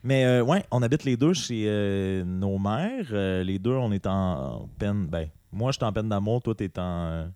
Mais 0.04 0.26
euh, 0.26 0.44
ouais, 0.44 0.64
on 0.72 0.82
habite 0.82 1.04
les 1.04 1.18
deux 1.18 1.34
chez 1.34 1.66
euh, 1.68 2.24
nos 2.24 2.58
mères. 2.58 3.12
Les 3.44 3.60
deux, 3.60 3.74
on 3.74 3.92
est 3.92 4.08
en 4.08 4.70
peine. 4.80 5.06
Ben, 5.08 5.28
moi, 5.52 5.72
je 5.72 5.78
suis 5.78 5.86
en 5.86 5.92
peine 5.92 6.08
d'amour. 6.10 6.42
Toi, 6.42 6.56
tu 6.56 6.64
es 6.64 6.80
en. 6.80 7.28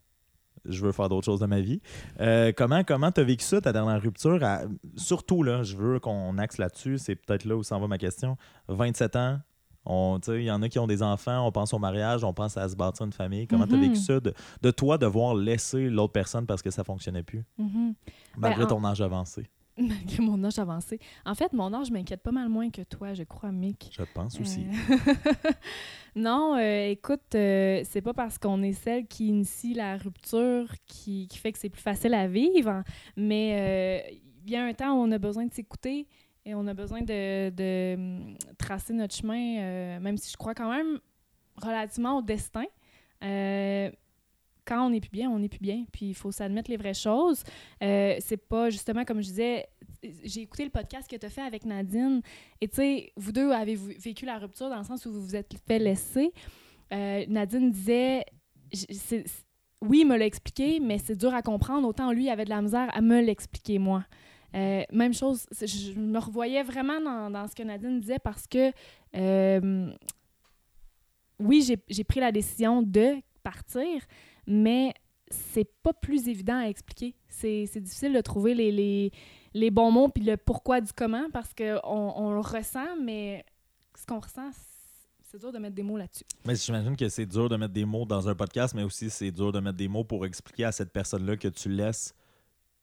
Je 0.67 0.81
veux 0.85 0.91
faire 0.91 1.09
d'autres 1.09 1.25
choses 1.25 1.39
de 1.39 1.45
ma 1.45 1.59
vie. 1.61 1.81
Euh, 2.19 2.51
comment 2.55 2.83
comment 2.83 3.11
tu 3.11 3.21
as 3.21 3.23
vécu 3.23 3.43
ça, 3.43 3.61
ta 3.61 3.71
dernière 3.73 4.01
rupture? 4.01 4.43
À- 4.43 4.61
surtout, 4.95 5.43
là, 5.43 5.63
je 5.63 5.75
veux 5.77 5.99
qu'on 5.99 6.37
axe 6.37 6.57
là-dessus. 6.57 6.97
C'est 6.97 7.15
peut-être 7.15 7.45
là 7.45 7.55
où 7.55 7.63
s'en 7.63 7.79
va 7.79 7.87
ma 7.87 7.97
question. 7.97 8.37
27 8.67 9.15
ans. 9.15 9.39
Il 9.87 10.41
y 10.41 10.49
en 10.49 10.63
a 10.63 10.67
qui 10.69 10.79
ont 10.79 10.87
des 10.87 11.03
enfants, 11.03 11.45
on 11.45 11.51
pense 11.51 11.71
au 11.71 11.77
mariage, 11.77 12.23
on 12.23 12.33
pense 12.33 12.57
à 12.57 12.67
se 12.67 12.75
bâtir 12.75 13.05
une 13.05 13.11
famille. 13.11 13.45
Comment 13.45 13.67
tu 13.67 13.75
as 13.75 13.77
Mhm. 13.77 13.83
vécu 13.83 13.95
ça 13.97 14.19
de, 14.19 14.33
de 14.63 14.71
toi 14.71 14.97
devoir 14.97 15.35
laisser 15.35 15.89
l'autre 15.91 16.11
personne 16.13 16.47
parce 16.47 16.63
que 16.63 16.71
ça 16.71 16.83
fonctionnait 16.83 17.21
plus, 17.21 17.43
Mhm. 17.59 17.93
malgré 18.35 18.63
en- 18.63 18.67
ton 18.67 18.83
âge 18.83 19.01
avancé? 19.01 19.47
Malgré 19.77 20.23
mon 20.23 20.41
âge 20.45 20.57
avancé. 20.57 20.99
En 21.25 21.35
fait, 21.35 21.51
mon 21.51 21.73
âge 21.73 21.91
m'inquiète 21.91 22.21
pas 22.21 22.31
mal 22.31 22.47
moins 22.47 22.69
que 22.69 22.81
toi, 22.81 23.13
je 23.13 23.23
crois, 23.23 23.51
Mick. 23.51 23.91
Je 23.91 24.03
pense 24.13 24.39
aussi. 24.39 24.65
Euh, 24.65 25.51
non, 26.15 26.55
euh, 26.55 26.89
écoute, 26.89 27.35
euh, 27.35 27.81
c'est 27.83 28.01
pas 28.01 28.13
parce 28.13 28.37
qu'on 28.37 28.61
est 28.63 28.73
celle 28.73 29.05
qui 29.05 29.27
initie 29.27 29.73
la 29.73 29.97
rupture 29.97 30.73
qui, 30.87 31.27
qui 31.27 31.37
fait 31.37 31.51
que 31.51 31.59
c'est 31.59 31.69
plus 31.69 31.81
facile 31.81 32.13
à 32.13 32.27
vivre, 32.27 32.69
hein, 32.69 32.83
mais 33.17 34.21
il 34.45 34.51
y 34.51 34.55
a 34.55 34.63
un 34.63 34.73
temps 34.73 34.93
où 34.93 35.03
on 35.03 35.11
a 35.11 35.17
besoin 35.17 35.45
de 35.45 35.53
s'écouter 35.53 36.07
et 36.45 36.55
on 36.55 36.67
a 36.67 36.73
besoin 36.73 37.01
de, 37.01 37.49
de, 37.49 37.95
hum, 37.95 38.37
tracer 38.57 38.93
notre 38.93 39.15
chemin, 39.15 39.99
même 39.99 40.15
si 40.17 40.31
je 40.31 40.37
crois 40.37 40.53
quand 40.53 40.69
même 40.69 40.99
relativement 41.57 42.19
au 42.19 42.21
destin. 42.21 42.65
Quand 44.65 44.85
on 44.85 44.89
n'est 44.89 44.99
plus 44.99 45.11
bien, 45.11 45.29
on 45.29 45.39
n'est 45.39 45.49
plus 45.49 45.59
bien. 45.59 45.85
Puis 45.91 46.07
il 46.07 46.13
faut 46.13 46.31
s'admettre 46.31 46.69
les 46.69 46.77
vraies 46.77 46.93
choses. 46.93 47.43
Euh, 47.83 48.15
c'est 48.19 48.37
pas 48.37 48.69
justement 48.69 49.03
comme 49.05 49.21
je 49.21 49.27
disais, 49.27 49.65
j'ai 50.23 50.41
écouté 50.41 50.63
le 50.63 50.71
podcast 50.71 51.09
que 51.09 51.15
tu 51.15 51.25
as 51.25 51.29
fait 51.29 51.41
avec 51.41 51.65
Nadine. 51.65 52.21
Et 52.61 52.67
tu 52.67 52.75
sais, 52.75 53.11
vous 53.15 53.31
deux 53.31 53.51
avez 53.51 53.75
vécu 53.75 54.25
la 54.25 54.37
rupture 54.37 54.69
dans 54.69 54.77
le 54.77 54.83
sens 54.83 55.05
où 55.05 55.11
vous 55.11 55.21
vous 55.21 55.35
êtes 55.35 55.53
fait 55.67 55.79
laisser. 55.79 56.31
Euh, 56.93 57.25
Nadine 57.27 57.71
disait, 57.71 58.25
oui, 59.81 59.99
il 60.01 60.07
me 60.07 60.17
l'a 60.17 60.25
expliqué, 60.25 60.79
mais 60.79 60.97
c'est 60.97 61.15
dur 61.15 61.33
à 61.33 61.41
comprendre. 61.41 61.87
Autant 61.87 62.11
lui 62.11 62.29
avait 62.29 62.45
de 62.45 62.49
la 62.49 62.61
misère 62.61 62.89
à 62.93 63.01
me 63.01 63.21
l'expliquer, 63.21 63.79
moi. 63.79 64.05
Euh, 64.55 64.83
même 64.91 65.13
chose, 65.13 65.45
je 65.51 65.99
me 65.99 66.17
revoyais 66.17 66.63
vraiment 66.63 67.29
dans, 67.29 67.47
ce 67.47 67.55
que 67.55 67.63
Nadine 67.63 67.99
disait 67.99 68.19
parce 68.19 68.47
que, 68.47 68.71
euh, 69.15 69.93
oui, 71.39 71.77
j'ai 71.89 72.03
pris 72.03 72.19
la 72.19 72.31
décision 72.31 72.81
de 72.81 73.15
partir, 73.43 74.01
mais 74.47 74.93
c'est 75.29 75.67
pas 75.81 75.93
plus 75.93 76.27
évident 76.27 76.57
à 76.59 76.65
expliquer. 76.67 77.15
C'est 77.27 77.65
difficile 77.79 78.13
de 78.13 78.21
trouver 78.21 78.53
les, 78.53 78.71
les, 78.71 79.11
les 79.53 79.71
bons 79.71 79.91
mots 79.91 80.07
puis 80.09 80.23
le 80.23 80.37
pourquoi 80.37 80.81
du 80.81 80.91
comment 80.93 81.29
parce 81.33 81.53
qu'on 81.53 81.79
on 81.83 82.31
le 82.33 82.39
ressent, 82.39 82.95
mais 83.01 83.43
ce 83.97 84.05
qu'on 84.05 84.19
ressent, 84.19 84.51
c'est- 84.51 84.71
dur 85.37 85.51
de 85.51 85.57
mettre 85.57 85.75
des 85.75 85.83
mots 85.83 85.97
là-dessus. 85.97 86.23
Mais 86.45 86.55
j'imagine 86.55 86.95
que 86.95 87.09
c'est 87.09 87.25
dur 87.25 87.49
de 87.49 87.57
mettre 87.57 87.73
des 87.73 87.83
mots 87.83 88.05
dans 88.05 88.29
un 88.29 88.35
podcast, 88.35 88.73
mais 88.73 88.83
aussi 88.83 89.09
c'est 89.09 89.31
dur 89.31 89.51
de 89.51 89.59
mettre 89.59 89.75
des 89.75 89.89
mots 89.89 90.05
pour 90.05 90.25
expliquer 90.25 90.63
à 90.63 90.71
cette 90.71 90.93
personne-là 90.93 91.35
que 91.35 91.49
tu 91.49 91.67
laisses 91.67 92.13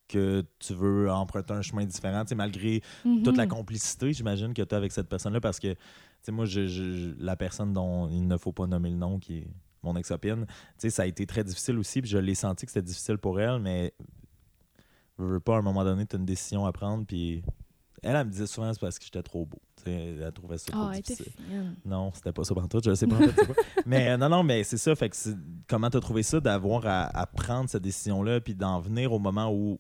que 0.07 0.45
tu 0.59 0.75
veux 0.75 1.11
emprunter 1.11 1.54
un 1.54 1.62
chemin 1.62 1.87
différent, 1.87 2.23
tu 2.25 2.31
sais, 2.31 2.35
malgré 2.35 2.83
toute 3.25 3.38
la 3.38 3.47
complicité, 3.47 4.12
j'imagine, 4.12 4.52
que 4.52 4.61
tu 4.61 4.75
as 4.75 4.76
avec 4.76 4.92
cette 4.92 5.09
personne-là, 5.09 5.40
parce 5.40 5.59
que, 5.59 5.69
tu 5.73 5.78
sais, 6.21 6.33
moi, 6.33 6.45
je- 6.45 7.14
la 7.19 7.37
personne 7.37 7.73
dont 7.73 8.11
il 8.11 8.26
ne 8.28 8.37
faut 8.37 8.52
pas 8.52 8.66
nommer 8.66 8.90
le 8.90 8.97
nom, 8.97 9.19
qui 9.19 9.38
est 9.38 9.49
mon 9.83 9.97
ex-opine, 9.97 10.47
tu 10.47 10.55
sais, 10.79 10.91
ça 10.91 11.03
a 11.03 11.07
été 11.07 11.27
très 11.27 11.45
difficile 11.45 11.79
aussi, 11.79 12.01
puis 12.03 12.11
je 12.11 12.19
l'ai 12.19 12.35
senti 12.35 12.67
que 12.67 12.73
c'était 12.73 12.87
difficile 12.87 13.19
pour 13.19 13.41
elle, 13.41 13.61
mais 13.61 13.93
je 15.19 15.25
veux 15.25 15.41
pas, 15.41 15.57
à 15.57 15.59
un 15.59 15.62
moment 15.62 15.85
donné, 15.85 16.07
tu 16.07 16.17
as 16.17 16.19
une 16.19 16.25
décision 16.25 16.67
à 16.67 16.73
prendre, 16.73 17.05
puis 17.07 17.43
elle, 18.03 18.17
elle 18.17 18.27
me 18.27 18.31
disait 18.31 18.47
souvent, 18.47 18.73
c'est 18.73 18.81
parce 18.81 18.99
que 18.99 19.05
j'étais 19.05 19.23
trop 19.23 19.47
beau, 19.47 19.61
elle 19.87 20.33
trouvait 20.35 20.59
ça 20.59 20.73
trop 20.73 20.89
Ah, 20.91 20.95
difficile. 21.01 21.33
Non, 21.85 22.11
c'était 22.15 22.33
pas 22.33 22.45
ça 22.45 22.55
tout. 22.55 22.81
Je 22.85 22.95
sais 22.95 23.07
pas 23.07 23.17
en 23.17 23.21
fait 23.21 23.33
c'est 23.37 23.47
quoi. 23.47 23.55
Mais 23.87 24.11
euh, 24.11 24.17
non, 24.17 24.29
non, 24.29 24.43
mais 24.43 24.65
c'est 24.65 24.77
ça. 24.77 24.95
Fait 24.95 25.09
que 25.09 25.17
comment 25.69 25.91
t'as 25.91 26.01
trouvé 26.01 26.23
ça 26.23 26.41
d'avoir 26.41 26.87
à, 26.87 27.05
à 27.17 27.27
prendre 27.27 27.69
cette 27.69 27.83
décision-là 27.83 28.41
puis 28.41 28.55
d'en 28.55 28.81
venir 28.81 29.12
au 29.12 29.19
moment 29.19 29.53
où. 29.53 29.79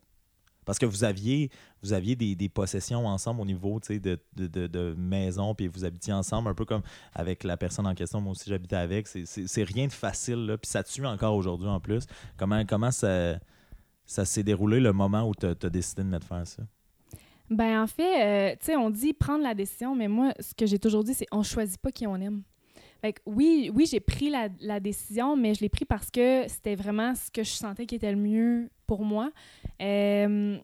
Parce 0.64 0.78
que 0.78 0.86
vous 0.86 1.04
aviez, 1.04 1.50
vous 1.82 1.92
aviez 1.92 2.16
des, 2.16 2.48
possessions 2.48 3.06
ensemble 3.06 3.40
au 3.40 3.44
niveau 3.44 3.80
de, 3.80 3.98
de, 3.98 4.46
de, 4.46 4.66
de 4.66 4.94
maison, 4.96 5.54
puis 5.54 5.66
vous 5.66 5.84
habitiez 5.84 6.12
ensemble, 6.12 6.48
un 6.48 6.54
peu 6.54 6.64
comme 6.64 6.82
avec 7.14 7.44
la 7.44 7.56
personne 7.56 7.86
en 7.86 7.94
question. 7.94 8.20
Moi 8.20 8.32
aussi, 8.32 8.48
j'habitais 8.48 8.76
avec. 8.76 9.06
C'est 9.06 9.64
rien 9.64 9.86
de 9.86 9.92
facile, 9.92 10.46
là. 10.46 10.58
Puis 10.58 10.70
ça 10.70 10.82
tue 10.82 11.04
encore 11.06 11.34
aujourd'hui 11.34 11.68
en 11.68 11.80
plus. 11.80 12.04
Comment, 12.36 12.64
comment 12.64 12.90
ça, 12.90 13.38
ça 14.06 14.24
s'est 14.24 14.42
déroulé 14.42 14.80
le 14.80 14.92
moment 14.92 15.28
où 15.28 15.34
tu 15.34 15.46
as 15.46 15.70
décidé 15.70 16.02
de 16.02 16.08
mettre 16.08 16.26
fin 16.26 16.40
à 16.40 16.44
ça? 16.44 16.62
Ben 17.50 17.82
en 17.82 17.86
fait, 17.86 18.52
euh, 18.52 18.56
tu 18.58 18.66
sais, 18.66 18.76
on 18.76 18.88
dit 18.88 19.12
prendre 19.12 19.42
la 19.42 19.54
décision, 19.54 19.94
mais 19.94 20.08
moi, 20.08 20.32
ce 20.40 20.54
que 20.54 20.64
j'ai 20.64 20.78
toujours 20.78 21.04
dit, 21.04 21.12
c'est 21.12 21.26
on 21.32 21.42
choisit 21.42 21.80
pas 21.80 21.90
qui 21.90 22.06
on 22.06 22.16
aime. 22.16 22.42
Fait 23.02 23.14
que 23.14 23.20
oui, 23.26 23.70
oui, 23.74 23.84
j'ai 23.84 24.00
pris 24.00 24.30
la, 24.30 24.48
la 24.60 24.80
décision, 24.80 25.36
mais 25.36 25.54
je 25.54 25.60
l'ai 25.60 25.68
pris 25.68 25.84
parce 25.84 26.10
que 26.10 26.44
c'était 26.48 26.76
vraiment 26.76 27.14
ce 27.14 27.30
que 27.30 27.42
je 27.42 27.50
sentais 27.50 27.84
qui 27.84 27.96
était 27.96 28.12
le 28.12 28.18
mieux 28.18 28.70
pour 28.92 29.06
moi. 29.06 29.30
Euh, 29.80 30.58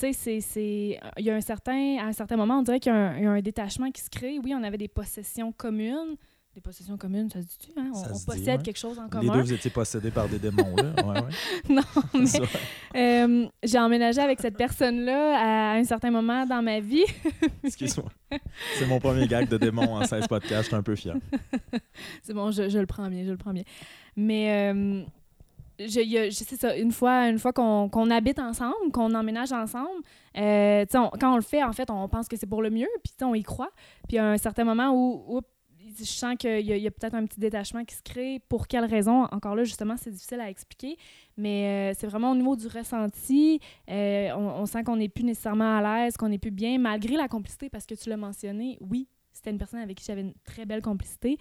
tu 0.00 0.12
sais, 0.14 0.40
c'est-. 0.40 0.98
Il 1.18 1.24
y 1.26 1.30
a 1.30 1.34
un 1.34 1.42
certain... 1.42 1.98
À 1.98 2.06
un 2.06 2.12
certain 2.14 2.36
moment, 2.38 2.60
on 2.60 2.62
dirait 2.62 2.80
qu'il 2.80 2.90
y 2.90 2.94
a 2.94 2.98
un, 2.98 3.16
il 3.18 3.24
y 3.24 3.26
a 3.26 3.30
un 3.32 3.42
détachement 3.42 3.90
qui 3.90 4.00
se 4.00 4.08
crée. 4.08 4.38
Oui, 4.42 4.54
on 4.58 4.62
avait 4.62 4.78
des 4.78 4.88
possessions 4.88 5.52
communes. 5.52 6.16
Des 6.54 6.62
possessions 6.62 6.96
communes, 6.96 7.28
ça 7.28 7.42
se 7.42 7.48
dit-tu, 7.48 7.70
hein? 7.78 7.90
On, 7.92 7.98
on 7.98 8.12
dit, 8.14 8.24
possède 8.24 8.46
ouais. 8.60 8.62
quelque 8.62 8.78
chose 8.78 8.98
en 8.98 9.04
Les 9.04 9.10
commun. 9.10 9.34
deux, 9.34 9.40
vous 9.42 9.52
étiez 9.52 9.70
possédés 9.70 10.10
par 10.10 10.26
des 10.26 10.38
démons, 10.38 10.74
là. 10.74 11.04
Ouais, 11.04 11.20
ouais. 11.20 11.30
non, 11.68 11.82
mais... 12.14 12.24
Euh, 12.96 13.46
j'ai 13.62 13.78
emménagé 13.78 14.22
avec 14.22 14.40
cette 14.40 14.56
personne-là 14.56 15.36
à 15.38 15.76
un 15.76 15.84
certain 15.84 16.10
moment 16.10 16.46
dans 16.46 16.62
ma 16.62 16.80
vie. 16.80 17.04
Excuse-moi. 17.62 18.08
C'est 18.78 18.86
mon 18.86 18.98
premier 19.00 19.26
gag 19.26 19.50
de 19.50 19.58
démon 19.58 19.96
en 19.96 20.04
16 20.06 20.26
podcasts. 20.28 20.62
Je 20.62 20.66
suis 20.68 20.76
un 20.76 20.82
peu 20.82 20.96
fier. 20.96 21.14
C'est 22.22 22.32
bon, 22.32 22.50
je, 22.52 22.70
je 22.70 22.78
le 22.78 22.86
prends 22.86 23.10
bien, 23.10 23.22
je 23.26 23.32
le 23.32 23.36
prends 23.36 23.52
bien. 23.52 23.64
Mais 24.16 24.72
euh, 24.72 25.02
je, 25.78 26.30
sais 26.30 26.56
ça, 26.56 26.76
une 26.76 26.92
fois, 26.92 27.28
une 27.28 27.38
fois 27.38 27.52
qu'on 27.52 27.88
qu'on 27.88 28.10
habite 28.10 28.38
ensemble, 28.38 28.90
qu'on 28.92 29.14
emménage 29.14 29.52
ensemble, 29.52 30.02
euh, 30.36 30.84
quand 30.92 31.32
on 31.32 31.36
le 31.36 31.42
fait, 31.42 31.62
en 31.62 31.72
fait, 31.72 31.90
on 31.90 32.08
pense 32.08 32.28
que 32.28 32.36
c'est 32.36 32.46
pour 32.46 32.62
le 32.62 32.70
mieux, 32.70 32.88
puis 33.02 33.12
on 33.22 33.34
y 33.34 33.42
croit. 33.42 33.70
Puis 34.08 34.18
à 34.18 34.26
un 34.30 34.38
certain 34.38 34.64
moment 34.64 34.90
où, 34.90 35.36
oups, 35.36 35.48
je 35.98 36.04
sens 36.04 36.34
qu'il 36.38 36.60
y 36.60 36.86
a, 36.86 36.90
peut-être 36.90 37.14
un 37.14 37.24
petit 37.24 37.40
détachement 37.40 37.84
qui 37.84 37.94
se 37.94 38.02
crée. 38.02 38.40
Pour 38.48 38.66
quelle 38.66 38.84
raison? 38.84 39.24
Encore 39.30 39.54
là, 39.54 39.64
justement, 39.64 39.96
c'est 39.96 40.10
difficile 40.10 40.40
à 40.40 40.50
expliquer. 40.50 40.96
Mais 41.36 41.92
euh, 41.92 41.96
c'est 41.98 42.06
vraiment 42.06 42.32
au 42.32 42.34
niveau 42.34 42.56
du 42.56 42.66
ressenti. 42.66 43.60
euh, 43.90 44.30
on, 44.34 44.66
sent 44.66 44.82
qu'on 44.84 44.96
n'est 44.96 45.08
plus 45.08 45.24
nécessairement 45.24 45.76
à 45.76 46.04
l'aise, 46.04 46.16
qu'on 46.16 46.28
n'est 46.28 46.38
plus 46.38 46.50
bien, 46.50 46.78
malgré 46.78 47.16
la 47.16 47.28
complicité, 47.28 47.70
parce 47.70 47.86
que 47.86 47.94
tu 47.94 48.10
l'as 48.10 48.16
mentionné. 48.16 48.78
Oui, 48.80 49.08
c'était 49.32 49.50
une 49.50 49.58
personne 49.58 49.80
avec 49.80 49.96
qui 49.96 50.04
j'avais 50.04 50.22
une 50.22 50.34
très 50.44 50.66
belle 50.66 50.82
complicité. 50.82 51.38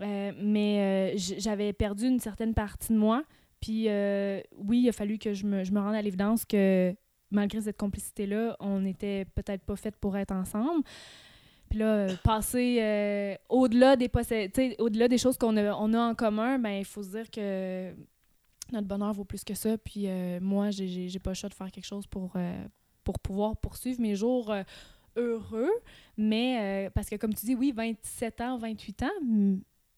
Mais 0.00 1.14
j'avais 1.16 1.72
perdu 1.72 2.06
une 2.06 2.20
certaine 2.20 2.54
partie 2.54 2.92
de 2.92 2.98
moi. 2.98 3.22
Puis 3.60 3.88
euh, 3.88 4.40
oui, 4.56 4.82
il 4.82 4.88
a 4.88 4.92
fallu 4.92 5.18
que 5.18 5.32
je 5.34 5.46
me, 5.46 5.64
je 5.64 5.72
me 5.72 5.80
rende 5.80 5.94
à 5.94 6.02
l'évidence 6.02 6.44
que 6.44 6.94
malgré 7.30 7.60
cette 7.60 7.76
complicité-là, 7.78 8.56
on 8.60 8.80
n'était 8.80 9.24
peut-être 9.24 9.62
pas 9.64 9.76
fait 9.76 9.94
pour 9.96 10.16
être 10.16 10.32
ensemble. 10.32 10.82
Puis 11.68 11.80
là, 11.80 11.86
euh, 11.86 12.16
passer 12.22 12.78
euh, 12.80 13.34
au-delà 13.48 13.96
des 13.96 14.10
au-delà 14.78 15.08
des 15.08 15.18
choses 15.18 15.36
qu'on 15.36 15.56
a, 15.56 15.74
on 15.74 15.92
a 15.94 15.98
en 16.00 16.14
commun, 16.14 16.58
ben 16.58 16.70
il 16.78 16.84
faut 16.84 17.02
se 17.02 17.10
dire 17.10 17.30
que 17.30 17.92
notre 18.72 18.86
bonheur 18.86 19.12
vaut 19.12 19.24
plus 19.24 19.42
que 19.42 19.54
ça. 19.54 19.76
Puis 19.78 20.06
moi, 20.40 20.70
j'ai- 20.70 21.08
j'ai 21.08 21.18
pas 21.18 21.30
le 21.30 21.34
choix 21.34 21.48
de 21.48 21.54
faire 21.54 21.70
quelque 21.72 21.86
chose 21.86 22.06
pour, 22.06 22.34
pour 23.04 23.18
pouvoir 23.18 23.56
poursuivre 23.56 24.00
mes 24.00 24.14
jours 24.16 24.52
heureux. 25.16 25.70
Mais 26.16 26.90
parce 26.94 27.08
que 27.08 27.16
comme 27.16 27.34
tu 27.34 27.46
dis, 27.46 27.54
oui, 27.54 27.72
27 27.74 28.40
ans, 28.42 28.58
28 28.58 29.02
ans, 29.04 29.56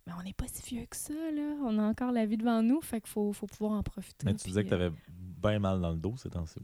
mais 0.08 0.14
on 0.18 0.22
n'est 0.22 0.32
pas 0.32 0.46
si 0.50 0.62
vieux 0.74 0.86
que 0.86 0.96
ça, 0.96 1.12
là. 1.12 1.54
On 1.64 1.78
a 1.78 1.82
encore 1.82 2.12
la 2.12 2.24
vie 2.24 2.38
devant 2.38 2.62
nous, 2.62 2.80
fait 2.80 3.00
qu'il 3.02 3.10
faut, 3.10 3.30
faut 3.34 3.46
pouvoir 3.46 3.72
en 3.78 3.82
profiter. 3.82 4.24
Mais 4.24 4.34
tu 4.34 4.48
disais 4.48 4.64
que 4.64 4.68
puis, 4.70 4.76
tu 4.78 4.82
avais 4.82 4.94
bien 5.42 5.58
mal 5.58 5.80
dans 5.80 5.90
le 5.90 5.98
dos 5.98 6.14
ces 6.16 6.30
temps-ci. 6.30 6.56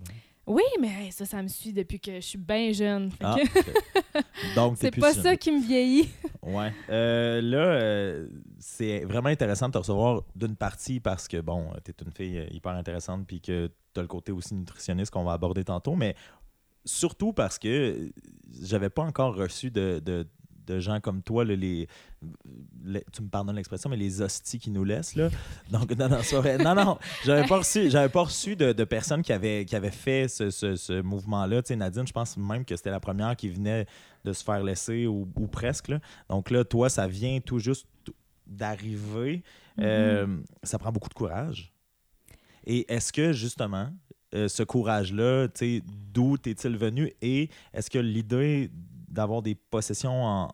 Oui, 0.47 0.63
mais 0.81 1.11
ça, 1.11 1.25
ça 1.27 1.43
me 1.43 1.49
suit 1.49 1.73
depuis 1.73 2.01
que 2.01 2.15
je 2.17 2.21
suis 2.27 2.39
bien 2.39 2.73
jeune. 2.73 3.11
Ah, 3.21 3.37
que 3.37 3.61
ok. 3.61 4.25
Donc, 4.57 4.79
t'es 4.79 4.91
c'est 4.93 5.01
pas 5.01 5.13
jeune. 5.13 5.23
ça 5.23 5.37
qui 5.37 5.53
me 5.53 5.61
vieillit. 5.61 6.09
Ouais. 6.43 6.75
Euh, 6.91 7.41
là, 7.41 7.57
euh, 7.57 8.29
c'est 8.59 9.01
vraiment 9.07 9.31
intéressant 9.31 9.69
de 9.69 9.73
te 9.73 9.79
recevoir 9.79 10.21
d'une 10.37 10.57
partie 10.57 11.01
parce 11.01 11.27
que, 11.27 11.41
bon, 11.41 11.71
tu 11.83 11.91
es 11.91 11.95
une 12.05 12.13
fille 12.13 12.39
euh, 12.39 12.47
hyper 12.51 12.73
intéressante 12.73 13.27
puis 13.27 13.41
que 13.41 13.71
tu 13.95 13.99
as 13.99 14.03
le 14.03 14.09
côté 14.09 14.31
aussi 14.31 14.55
nutritionniste 14.55 15.11
qu'on 15.11 15.25
va 15.25 15.33
aborder 15.33 15.65
tantôt, 15.65 15.95
mais 15.95 16.15
surtout 16.85 17.33
parce 17.33 17.59
que 17.59 18.13
j'avais 18.63 18.91
pas 18.91 19.05
encore 19.05 19.35
reçu 19.35 19.71
de, 19.71 20.03
de- 20.05 20.29
de 20.66 20.80
gens 20.80 21.00
comme 21.00 21.23
toi, 21.23 21.44
là, 21.44 21.54
les, 21.56 21.88
les- 22.85 23.04
tu 23.12 23.23
me 23.23 23.28
pardonnes 23.28 23.56
l'expression, 23.56 23.90
mais 23.90 23.97
les 23.97 24.21
hosties 24.23 24.59
qui 24.59 24.71
nous 24.71 24.85
laissent. 24.85 25.14
Là. 25.16 25.28
Donc, 25.71 25.90
non, 25.97 26.09
non, 26.09 26.18
vrai. 26.18 26.59
non, 26.59 26.75
non, 26.75 26.99
j'avais 27.25 27.47
pas 27.47 27.59
reçu, 27.59 27.90
j'avais 27.90 28.09
pas 28.09 28.23
reçu 28.23 28.56
de, 28.56 28.73
de 28.73 28.85
personnes 28.85 29.23
qui 29.23 29.33
avaient, 29.33 29.64
qui 29.64 29.76
avaient 29.76 29.90
fait 29.90 30.28
ce, 30.28 30.50
ce- 30.50 30.76
ce 30.76 31.00
mouvement-là. 31.02 31.62
Tu 31.62 31.68
sais, 31.68 31.76
Nadine, 31.76 32.06
je 32.06 32.12
pense 32.12 32.37
même 32.37 32.64
que 32.64 32.76
c'était 32.76 32.90
la 32.90 33.00
première 33.00 33.37
qui 33.37 33.49
venait 33.49 33.87
de 34.25 34.33
se 34.33 34.42
faire 34.42 34.62
laisser 34.62 35.06
ou, 35.06 35.28
ou 35.37 35.47
presque. 35.47 35.88
là. 35.88 36.00
Donc 36.28 36.50
là, 36.50 36.64
toi, 36.64 36.88
ça 36.88 37.06
vient 37.06 37.40
tout 37.40 37.59
juste 37.59 37.87
d'arriver. 38.47 39.42
Euh, 39.80 40.26
ça 40.62 40.78
prend 40.78 40.92
beaucoup 40.92 41.09
de 41.09 41.14
courage. 41.14 41.73
Et 42.66 42.90
est-ce 42.92 43.12
que, 43.12 43.33
justement, 43.33 43.90
euh, 44.35 44.49
ce 44.49 44.62
courage-là, 44.62 45.49
d'où 46.12 46.37
est-il 46.47 46.76
venu? 46.76 47.12
Et 47.23 47.50
est-ce 47.73 47.90
que 47.90 47.99
l'idée 47.99 48.71
d'avoir 49.14 49.40
des 49.42 49.54
possessions 49.54 50.25
en 50.25 50.50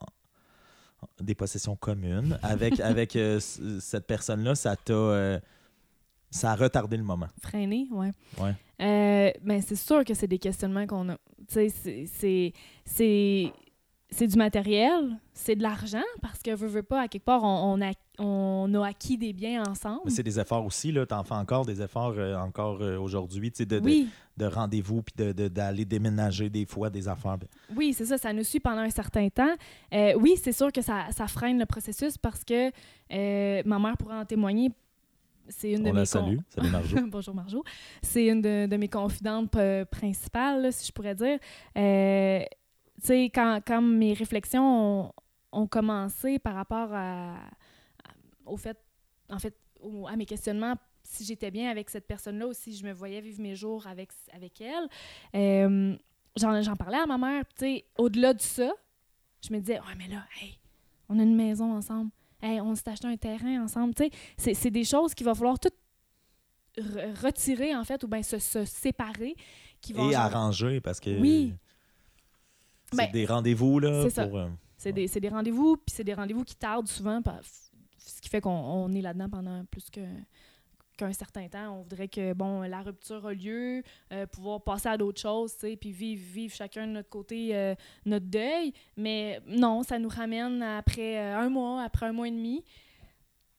des 1.19 1.35
possessions 1.35 1.77
communes 1.77 2.39
avec, 2.43 2.79
avec 2.81 3.17
euh, 3.17 3.41
cette 3.41 4.07
personne-là, 4.07 4.55
ça 4.55 4.77
t'a 4.77 4.93
euh, 4.93 5.41
ça 6.31 6.53
a 6.53 6.55
retardé 6.55 6.97
le 6.97 7.03
moment. 7.03 7.27
Freiner, 7.41 7.89
ouais. 7.91 8.13
Ouais. 8.39 8.55
Euh, 8.81 9.31
ben, 9.43 9.61
c'est 9.63 9.77
sûr 9.77 10.05
que 10.05 10.15
c'est 10.15 10.29
des 10.29 10.39
questionnements 10.39 10.87
qu'on 10.87 11.09
a. 11.09 11.17
Tu 11.49 11.71
sais, 11.71 12.53
c'est- 12.85 13.53
c'est- 14.11 14.27
du 14.27 14.37
matériel, 14.37 15.17
c'est 15.35 15.57
de 15.57 15.63
l'argent, 15.63 16.03
parce 16.23 16.41
que, 16.41 16.55
veux, 16.55 16.67
veux 16.69 16.83
pas, 16.83 17.03
à 17.03 17.09
quelque 17.09 17.25
part, 17.25 17.43
on, 17.45 17.75
on 17.81 17.83
a, 17.83 17.93
on 18.19 18.73
a 18.75 18.87
acquis 18.87 19.17
des 19.17 19.33
biens 19.33 19.63
ensemble. 19.67 20.01
Mais 20.05 20.11
c'est 20.11 20.23
des 20.23 20.39
efforts 20.39 20.65
aussi, 20.65 20.93
là. 20.93 21.07
T'en 21.07 21.25
fais 21.25 21.35
encore 21.35 21.65
des 21.65 21.81
efforts 21.81 22.15
euh, 22.19 22.37
encore 22.37 22.83
euh, 22.83 22.99
aujourd'hui, 22.99 23.51
tu 23.51 23.59
sais, 23.59 23.67
de, 23.67 23.79
Oui, 23.81 24.09
de 24.37 24.47
rendez-vous, 24.47 25.03
puis 25.03 25.15
de- 25.17 25.33
de- 25.33 25.49
d'aller 25.49 25.85
déménager 25.85 26.51
des 26.51 26.67
fois 26.67 26.91
des 26.91 27.09
affaires. 27.09 27.39
Oui, 27.75 27.93
c'est 27.93 28.05
ça, 28.05 28.19
ça 28.19 28.33
nous 28.33 28.45
suit 28.45 28.61
pendant 28.61 28.83
un 28.83 28.91
certain 28.91 29.29
temps. 29.29 29.55
Euh, 29.95 30.15
oui, 30.19 30.35
c'est 30.43 30.53
sûr 30.53 30.71
que 30.73 30.83
ça, 30.83 31.07
ça 31.13 31.27
freine 31.27 31.59
le 31.59 31.67
processus 31.67 32.19
parce 32.19 32.45
que 32.45 32.71
ma 33.67 33.79
mère 33.79 33.97
pourrait 33.97 34.17
en 34.19 34.25
témoigner. 34.25 34.71
C'est 35.49 35.73
une 35.73 35.83
de 35.83 35.89
On 35.89 35.93
mes 35.95 35.99
la 36.01 36.07
con- 36.07 36.07
salue. 36.07 36.37
Salut 36.49 36.71
Marjo. 36.71 36.97
Bonjour 37.11 37.35
Marjo. 37.35 37.65
C'est 38.03 38.27
une 38.27 38.41
de, 38.41 38.77
mes 38.77 38.87
confidentes 38.89 39.51
principales, 39.91 40.63
là, 40.63 40.71
si 40.71 40.87
je 40.87 40.93
pourrais 40.93 41.15
dire. 41.17 41.39
Tu 43.01 43.07
sais, 43.07 43.25
quand, 43.35 43.61
quand 43.67 43.81
mes 43.83 44.13
réflexions 44.13 45.05
ont, 45.07 45.13
ont 45.53 45.67
commencé 45.67 46.39
par 46.39 46.55
rapport 46.55 46.91
à, 46.93 47.37
au 48.47 48.57
fait, 48.57 48.79
en 49.31 49.39
fait, 49.39 49.57
au- 49.81 50.07
à 50.07 50.17
mes 50.17 50.27
questionnements, 50.27 50.75
si 51.03 51.25
j'étais 51.25 51.51
bien 51.51 51.71
avec 51.71 51.89
cette 51.91 52.07
personne-là 52.07 52.47
ou 52.49 52.53
si 52.53 52.77
je 52.77 52.85
me 52.85 52.93
voyais 52.93 53.21
vivre 53.21 53.41
mes 53.41 53.55
jours 53.57 53.87
avec, 53.87 54.11
avec 54.33 54.61
elle, 54.61 54.89
euh, 55.35 55.97
j'en, 56.37 56.61
j'en 56.63 56.77
parlais 56.77 56.99
à 56.99 57.07
ma 57.07 57.19
mère. 57.19 57.45
Tu 57.57 57.65
sais, 57.65 57.85
au-delà 57.99 58.35
de 58.35 58.41
ça, 58.41 58.71
je 59.43 59.53
me 59.53 59.59
disais, 59.61 59.81
ouais, 59.81 59.95
mais 59.97 60.09
là, 60.09 60.25
hey, 60.41 60.59
on 61.09 61.19
a 61.19 61.23
une 61.23 61.35
maison 61.37 61.73
ensemble. 61.75 62.11
Hey, 62.43 62.61
on 62.61 62.75
s'est 62.75 62.89
acheté 62.91 63.07
un 63.09 63.17
terrain 63.17 63.63
ensemble. 63.65 63.95
Tu 63.95 64.05
sais, 64.05 64.11
c'est, 64.37 64.55
c'est 64.55 64.71
des 64.71 64.85
choses 64.85 65.15
qu'il 65.15 65.25
va 65.27 65.35
falloir 65.35 65.59
tout 65.59 65.71
re- 66.79 67.15
retirer, 67.25 67.75
en 67.75 67.85
fait, 67.85 68.03
ou 68.05 68.09
bien 68.09 68.23
se, 68.23 68.39
se 68.39 68.65
séparer. 68.65 69.35
Qui 69.81 69.95
vont 69.95 70.09
Et 70.11 70.13
genre- 70.13 70.23
arranger, 70.23 70.81
parce 70.81 71.01
que 71.01 71.19
Oui. 71.19 71.55
C'est 72.91 72.97
Ben, 72.97 73.13
des 73.13 73.27
rendez-vous, 73.27 73.79
là, 73.79 74.03
c'est 74.03 74.11
ça. 74.11 74.27
pour... 74.27 74.39
euh, 74.39 74.49
C'est 74.77 74.93
des, 74.93 75.29
rendez-vous, 75.29 75.77
puis 75.77 75.95
c'est 75.95 76.05
des 76.05 76.15
rendez-vous 76.15 76.45
qui 76.45 76.57
tardent 76.57 76.89
souvent, 76.89 77.21
ce 77.99 78.21
qui 78.21 78.29
fait 78.29 78.41
qu'on 78.41 78.51
on 78.51 78.93
est 78.93 79.01
là-dedans 79.03 79.29
pendant 79.29 79.65
plus 79.67 79.91
que 79.91 80.01
qu'un 80.97 81.13
certain 81.15 81.49
temps. 81.49 81.79
On 81.79 81.83
voudrait 81.83 82.09
que 82.09 82.35
bon 82.35 82.61
la 82.61 82.83
rupture 82.83 83.25
a 83.27 83.33
lieu, 83.33 83.83
euh, 84.13 84.27
pouvoir 84.27 84.63
passer 84.63 84.89
à 84.89 84.99
d'autres 84.99 85.21
choses, 85.21 85.55
tu 85.55 85.61
sais, 85.61 85.77
puis 85.77 85.93
vivre, 85.93 86.23
vivre 86.31 86.55
chacun 86.55 86.87
de 86.87 86.93
notre 86.93 87.09
côté 87.09 87.57
euh, 87.57 87.75
notre 88.05 88.27
deuil. 88.27 88.75
Mais 88.99 89.41
non, 89.47 89.83
ça 89.83 89.99
nous 89.99 90.11
ramène 90.11 90.63
après 90.63 91.17
un 91.19 91.49
mois, 91.49 91.83
après 91.83 92.07
un 92.07 92.13
mois 92.13 92.29
et 92.29 92.33
demi. 92.33 92.63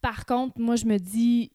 Par 0.01 0.25
contre, 0.27 0.59
moi, 0.59 0.75
je 0.75 0.85
me 0.85 0.97
dis, 0.97 1.51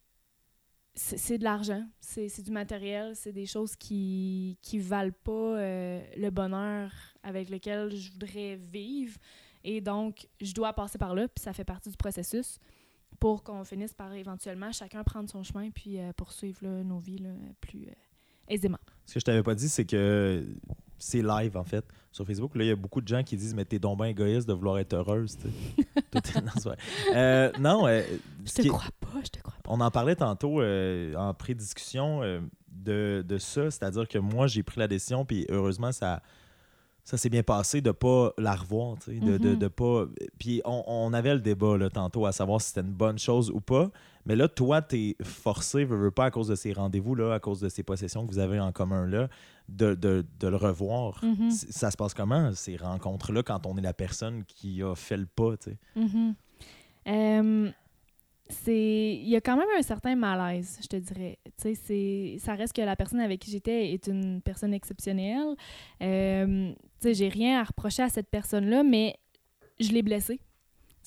c'est 0.95 1.37
de 1.38 1.45
l'argent, 1.45 1.85
c'est 2.00 2.42
du 2.42 2.50
matériel, 2.50 3.14
c'est 3.14 3.33
des 3.33 3.46
choses 3.46 3.77
qui 3.77 4.59
qui 4.62 4.79
valent 4.79 5.12
pas 5.24 5.33
euh, 5.33 6.00
le 6.16 6.31
bonheur 6.31 6.90
avec 7.26 7.50
lequel 7.50 7.94
je 7.94 8.12
voudrais 8.12 8.56
vivre. 8.56 9.18
Et 9.64 9.80
donc, 9.80 10.28
je 10.40 10.52
dois 10.54 10.72
passer 10.72 10.96
par 10.96 11.14
là, 11.14 11.26
puis 11.28 11.42
ça 11.42 11.52
fait 11.52 11.64
partie 11.64 11.90
du 11.90 11.96
processus 11.96 12.58
pour 13.18 13.42
qu'on 13.42 13.64
finisse 13.64 13.92
par 13.94 14.12
éventuellement 14.14 14.70
chacun 14.72 15.02
prendre 15.02 15.28
son 15.28 15.42
chemin 15.42 15.70
puis 15.70 15.98
euh, 15.98 16.12
poursuivre 16.12 16.58
là, 16.62 16.84
nos 16.84 16.98
vies 16.98 17.18
là, 17.18 17.30
plus 17.60 17.86
euh, 17.88 17.92
aisément. 18.48 18.78
Ce 19.06 19.14
que 19.14 19.20
je 19.20 19.24
t'avais 19.24 19.42
pas 19.42 19.54
dit, 19.54 19.68
c'est 19.68 19.84
que 19.84 20.44
c'est 20.98 21.22
live, 21.22 21.56
en 21.56 21.64
fait, 21.64 21.84
sur 22.12 22.24
Facebook. 22.26 22.54
Là, 22.54 22.64
il 22.64 22.68
y 22.68 22.70
a 22.70 22.76
beaucoup 22.76 23.00
de 23.00 23.08
gens 23.08 23.22
qui 23.22 23.36
disent 23.36 23.54
«Mais 23.56 23.64
t'es 23.64 23.78
donc 23.78 23.98
bien 23.98 24.06
égoïste 24.06 24.46
de 24.48 24.52
vouloir 24.54 24.78
être 24.78 24.92
heureuse. 24.94 25.36
Tout. 26.12 26.20
Euh, 27.14 27.50
non, 27.58 27.86
Je 27.86 28.52
te 28.54 28.62
est- 28.62 28.68
crois 28.68 28.84
pas, 29.00 29.20
je 29.24 29.28
te 29.30 29.38
crois 29.40 29.54
pas. 29.62 29.70
on 29.72 29.80
en 29.80 29.90
parlait 29.90 30.16
tantôt 30.16 30.62
en 30.62 31.34
pré-discussion 31.34 32.20
de, 32.70 33.24
de 33.26 33.38
ça, 33.38 33.70
c'est-à-dire 33.70 34.06
que 34.08 34.18
moi, 34.18 34.46
j'ai 34.46 34.62
pris 34.62 34.78
la 34.78 34.88
décision, 34.88 35.24
puis 35.24 35.44
heureusement, 35.48 35.92
ça, 35.92 36.22
ça 37.07 37.16
s'est 37.16 37.29
bien 37.31 37.42
passé 37.45 37.81
de 37.81 37.92
pas 37.92 38.33
la 38.37 38.55
revoir, 38.55 38.97
tu 38.99 39.12
sais, 39.14 39.21
de, 39.21 39.38
de, 39.38 39.51
Mhm. 39.51 39.59
de 39.59 39.69
pas... 39.69 40.05
Puis 40.38 40.61
on, 40.64 40.83
on 40.87 41.12
avait 41.14 41.33
le 41.35 41.40
débat 41.40 41.79
là, 41.79 41.88
tantôt 41.88 42.27
à 42.27 42.33
savoir 42.33 42.61
si 42.61 42.69
c'était 42.69 42.81
une 42.83 42.92
bonne 42.92 43.19
chose 43.19 43.49
ou 43.51 43.61
pas, 43.61 43.90
mais 44.27 44.35
là, 44.35 44.49
toi, 44.49 44.83
t'es 44.83 45.14
forcé, 45.23 45.85
veux, 45.85 45.97
veux 45.97 46.11
pas, 46.11 46.25
à 46.27 46.31
cause 46.33 46.49
de 46.49 46.57
ces 46.57 46.73
rendez-vous, 46.73 47.14
là, 47.14 47.33
à 47.33 47.38
cause 47.38 47.61
de 47.61 47.69
ces 47.69 47.85
possessions 47.85 48.27
que 48.27 48.33
vous 48.33 48.40
avez 48.40 48.59
en 48.59 48.73
commun, 48.73 49.07
là, 49.07 49.29
de, 49.69 49.95
de, 49.95 50.27
de 50.40 50.49
le 50.49 50.57
revoir. 50.57 51.23
Mhm. 51.25 51.49
C- 51.51 51.69
Ça 51.71 51.90
se 51.92 51.97
passe 51.97 52.12
comment, 52.12 52.53
ces 52.55 52.77
rencontres-là, 52.77 53.42
quand 53.45 53.66
on 53.66 53.77
est 53.79 53.83
la 53.83 53.95
personne 53.95 54.42
qui 54.45 54.83
a 54.83 54.95
fait 54.97 55.16
le 55.16 55.27
pas, 55.27 55.57
tu 55.57 55.71
sais? 55.71 55.79
Mhm. 55.95 56.35
Euh, 57.09 57.71
c'est 58.48 59.14
il 59.14 59.28
y 59.28 59.37
a 59.37 59.40
quand 59.40 59.56
même 59.56 59.68
un 59.76 59.82
certain 59.82 60.14
malaise, 60.14 60.78
je 60.82 60.87
te 60.87 60.96
dirais. 60.96 61.38
Tu 61.61 61.74
sais, 61.74 62.37
ça 62.38 62.54
reste 62.54 62.74
que 62.74 62.82
la 62.82 62.96
personne 62.96 63.20
avec 63.20 63.40
qui 63.40 63.50
j'étais 63.50 63.92
est 63.92 64.06
une 64.06 64.40
personne 64.40 64.72
exceptionnelle. 64.72 65.56
Euh, 66.02 66.72
tu 66.72 66.76
sais, 67.00 67.14
j'ai 67.14 67.28
rien 67.28 67.61
à 67.61 67.64
reprocher 67.64 68.02
à 68.02 68.09
cette 68.09 68.30
personne-là, 68.30 68.82
mais 68.82 69.16
je 69.80 69.90
l'ai 69.90 70.02
blessée. 70.02 70.40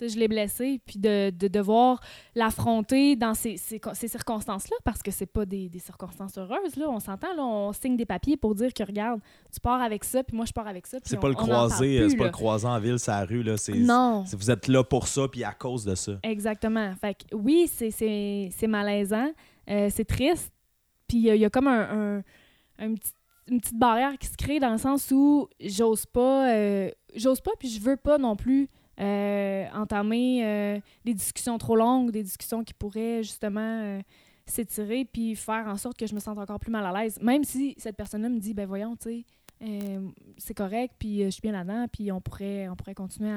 Je 0.07 0.17
l'ai 0.17 0.27
blessée, 0.27 0.79
puis 0.85 0.97
de, 0.99 1.29
de 1.31 1.47
devoir 1.47 1.99
l'affronter 2.35 3.15
dans 3.15 3.33
ces, 3.33 3.57
ces, 3.57 3.81
ces 3.93 4.07
circonstances-là, 4.07 4.77
parce 4.83 5.01
que 5.01 5.11
c'est 5.11 5.25
pas 5.25 5.45
des, 5.45 5.67
des 5.69 5.79
circonstances 5.79 6.37
heureuses, 6.37 6.75
là. 6.77 6.87
On 6.89 6.99
s'entend, 6.99 7.33
là, 7.35 7.43
on 7.43 7.73
signe 7.73 7.97
des 7.97 8.05
papiers 8.05 8.37
pour 8.37 8.55
dire 8.55 8.73
que, 8.73 8.83
regarde, 8.83 9.19
tu 9.53 9.59
pars 9.59 9.81
avec 9.81 10.03
ça, 10.03 10.23
puis 10.23 10.35
moi, 10.35 10.45
je 10.45 10.53
pars 10.53 10.67
avec 10.67 10.87
ça. 10.87 10.99
puis 10.99 11.09
C'est 11.09 11.19
pas 11.19 11.27
le 11.29 11.35
croisé, 11.35 12.09
c'est 12.09 12.15
pas 12.17 12.23
le 12.25 12.29
croisant 12.31 12.73
en 12.75 12.79
ville, 12.79 12.99
c'est 12.99 13.11
la 13.11 13.25
rue, 13.25 13.43
là, 13.43 13.57
c'est... 13.57 13.73
Non. 13.73 14.23
Vous 14.31 14.51
êtes 14.51 14.67
là 14.67 14.83
pour 14.83 15.07
ça, 15.07 15.27
puis 15.27 15.43
à 15.43 15.51
cause 15.51 15.83
de 15.85 15.95
ça. 15.95 16.13
Exactement. 16.23 16.93
Fait 17.01 17.15
que 17.15 17.35
oui, 17.35 17.67
c'est- 17.71 17.91
c'est 17.91 18.49
c'est 18.55 18.67
malaisant, 18.67 19.31
euh, 19.69 19.89
c'est 19.91 20.05
triste, 20.05 20.51
puis 21.07 21.17
il 21.17 21.23
y, 21.23 21.29
a- 21.29 21.35
il 21.35 21.41
y 21.41 21.45
a 21.45 21.49
comme 21.49 21.67
un, 21.67 22.17
un- 22.17 22.23
un 22.79 22.93
petit- 22.93 23.11
une 23.49 23.59
petite 23.59 23.77
barrière 23.79 24.17
qui 24.19 24.27
se 24.27 24.37
crée 24.37 24.59
dans 24.59 24.71
le 24.71 24.77
sens 24.77 25.09
où 25.11 25.47
j'ose 25.59 26.05
pas, 26.05 26.51
euh, 26.53 26.89
j'ose 27.15 27.41
pas, 27.41 27.51
puis 27.59 27.67
je 27.67 27.79
veux 27.81 27.97
pas 27.97 28.17
non 28.19 28.35
plus 28.35 28.63
euh, 28.63 28.65
entamer 28.99 30.45
euh, 30.45 30.79
des 31.05 31.13
discussions 31.13 31.57
trop 31.57 31.75
longues, 31.75 32.11
des 32.11 32.23
discussions 32.23 32.63
qui 32.63 32.73
pourraient 32.73 33.23
justement 33.23 33.81
euh, 33.83 34.01
s'étirer, 34.45 35.05
puis 35.05 35.35
faire 35.35 35.67
en 35.67 35.77
sorte 35.77 35.97
que 35.97 36.07
je 36.07 36.13
me 36.13 36.19
sente 36.19 36.37
encore 36.37 36.59
plus 36.59 36.71
mal 36.71 36.85
à 36.85 37.01
l'aise. 37.01 37.19
Même 37.21 37.43
si 37.43 37.75
cette 37.77 37.95
personne-là 37.95 38.29
me 38.29 38.39
dit, 38.39 38.53
ben 38.53 38.67
voyons, 38.67 38.95
tu 38.95 39.09
sais, 39.09 39.25
euh, 39.61 40.09
c'est 40.37 40.53
correct, 40.53 40.95
puis 40.97 41.21
euh, 41.21 41.25
je 41.25 41.31
suis 41.31 41.41
bien 41.41 41.51
là-dedans, 41.51 41.87
puis 41.91 42.11
on 42.11 42.21
pourrait, 42.21 42.69
on 42.69 42.75
pourrait 42.75 42.95
continuer 42.95 43.31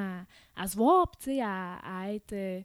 à, 0.57 0.67
se 0.67 0.77
voir, 0.77 1.09
puis 1.11 1.19
tu 1.19 1.37
sais, 1.37 1.43
à, 1.43 2.13
être, 2.13 2.33
euh, 2.33 2.63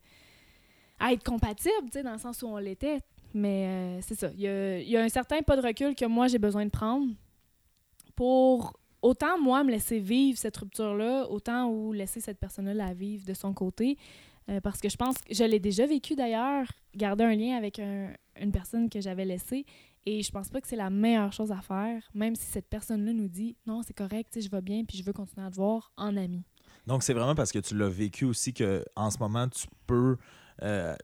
compatible, 1.26 1.86
tu 1.86 1.94
sais, 1.94 2.04
dans 2.04 2.14
le 2.14 2.20
sens 2.20 2.42
où 2.42 2.48
on 2.48 2.58
l'était. 2.58 3.02
Mais 3.34 3.68
euh, 3.68 4.02
c'est 4.02 4.16
ça. 4.16 4.30
Il 4.36 4.42
y 4.42 4.98
a 4.98 5.04
un 5.04 5.10
certain 5.10 5.42
pas 5.42 5.56
de 5.56 5.62
recul 5.62 5.96
que 5.96 6.06
moi, 6.06 6.28
j'ai 6.28 6.40
besoin 6.40 6.66
de 6.66 6.72
prendre 6.72 7.14
pour 8.16 8.74
autant, 9.02 9.40
moi, 9.40 9.64
me 9.64 9.72
laisser 9.72 10.00
vivre 10.00 10.38
cette 10.38 10.58
rupture-là, 10.58 11.28
autant 11.30 11.70
ou 11.70 11.94
laisser 11.94 12.20
cette 12.20 12.40
personne-là 12.40 12.74
la 12.74 12.94
vivre 12.94 13.26
de 13.26 13.34
son 13.34 13.54
côté. 13.54 13.98
Euh, 14.50 14.62
parce 14.62 14.80
que 14.80 14.88
je 14.90 14.96
pense 14.96 15.18
que 15.18 15.34
je 15.34 15.44
l'ai 15.44 15.60
déjà 15.60 15.86
vécu 15.86 16.16
d'ailleurs, 16.16 16.68
garder 16.96 17.26
un 17.26 17.36
lien 17.36 17.58
avec 17.58 17.80
un- 17.80 18.14
une 18.40 18.52
personne 18.52 18.90
que 18.90 19.02
j'avais 19.02 19.26
laissée. 19.26 19.66
Et 20.06 20.24
je 20.24 20.32
pense 20.32 20.48
pas 20.48 20.62
que 20.62 20.68
c'est 20.70 20.78
la 20.78 20.90
meilleure 20.90 21.34
chose 21.34 21.52
à 21.52 21.60
faire, 21.62 22.02
même 22.14 22.34
si 22.36 22.46
cette 22.46 22.70
personne-là 22.70 23.12
nous 23.12 23.28
dit 23.28 23.58
non, 23.66 23.82
c'est 23.84 23.94
correct, 23.94 24.40
je 24.42 24.50
vais 24.50 24.62
bien, 24.62 24.86
puis 24.86 24.98
je 24.98 25.04
veux 25.04 25.12
continuer 25.12 25.46
à 25.46 25.50
te 25.52 25.56
voir 25.56 25.92
en 25.98 26.16
ami. 26.16 26.44
Donc, 26.86 27.04
c'est 27.04 27.14
vraiment 27.14 27.36
parce 27.36 27.52
que 27.52 27.60
tu 27.60 27.76
l'as 27.78 27.90
vécu 27.90 28.24
aussi 28.24 28.54
que 28.54 28.86
en 28.96 29.12
ce 29.12 29.18
moment, 29.20 29.50
tu 29.50 29.68
peux. 29.86 30.16
euh, 30.64 30.96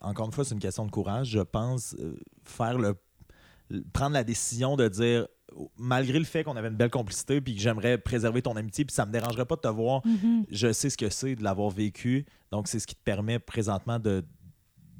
encore 0.00 0.26
une 0.26 0.32
fois, 0.32 0.44
c'est 0.44 0.54
une 0.54 0.60
question 0.60 0.86
de 0.86 0.90
courage, 0.90 1.28
je 1.28 1.40
pense, 1.40 1.94
euh, 1.98 2.16
faire 2.44 2.78
le- 2.78 2.94
prendre 3.92 4.14
la 4.14 4.24
décision 4.24 4.76
de 4.76 4.88
dire 4.88 5.26
malgré 5.78 6.18
le 6.18 6.24
fait 6.24 6.44
qu'on 6.44 6.56
avait 6.56 6.68
une 6.68 6.76
belle 6.76 6.90
complicité, 6.90 7.40
puis 7.40 7.54
que 7.54 7.60
j'aimerais 7.60 7.98
préserver 7.98 8.42
ton 8.42 8.54
amitié, 8.56 8.84
puis 8.84 8.94
ça 8.94 9.06
me 9.06 9.12
dérangerait 9.12 9.46
pas 9.46 9.56
de 9.56 9.60
te 9.62 9.68
voir, 9.68 10.02
Mhm. 10.06 10.44
je 10.50 10.72
sais 10.72 10.90
ce 10.90 10.96
que 10.98 11.08
c'est 11.10 11.34
de 11.36 11.42
l'avoir 11.42 11.70
vécu. 11.70 12.26
Donc, 12.52 12.68
c'est 12.68 12.78
ce 12.78 12.86
qui 12.86 12.94
te 12.94 13.02
permet 13.02 13.38
présentement 13.38 13.98
de, 13.98 14.24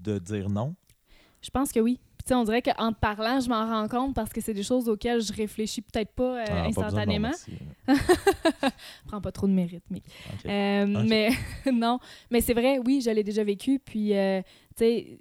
de 0.01 0.19
dire 0.19 0.49
non? 0.49 0.75
Je 1.43 1.51
pense 1.51 1.71
que 1.73 1.81
oui. 1.81 2.01
Puis 2.27 2.35
on 2.35 2.45
dirait 2.45 2.61
qu'en 2.61 2.93
te 2.93 2.99
parlant, 2.99 3.41
je 3.41 3.49
m'en 3.49 3.65
rends 3.67 3.89
compte 3.89 4.15
parce 4.15 4.31
que 4.31 4.41
c'est 4.43 4.53
des 4.53 4.63
choses 4.63 4.87
auxquelles 4.89 5.23
je 5.23 5.33
réfléchis 5.33 5.81
peut-être 5.81 6.13
pas 6.13 6.41
euh, 6.41 6.45
Ah, 6.49 6.65
instantanément. 6.67 7.31
Prends 9.07 9.21
pas 9.21 9.33
trop 9.33 9.47
de 9.47 9.53
mérite, 9.53 9.85
mais. 9.91 10.03
Euh, 10.47 11.01
Ok. 11.01 11.09
Mais 11.09 11.31
non, 11.73 11.99
mais 12.31 12.41
c'est 12.41 12.55
vrai, 12.55 12.79
oui, 12.85 13.01
je 13.05 13.11
l'ai 13.11 13.25
déjà 13.25 13.45
vécu. 13.45 13.79
Puis, 13.79 14.15
euh, 14.15 14.43
tu 14.77 14.85
sais, 14.85 15.19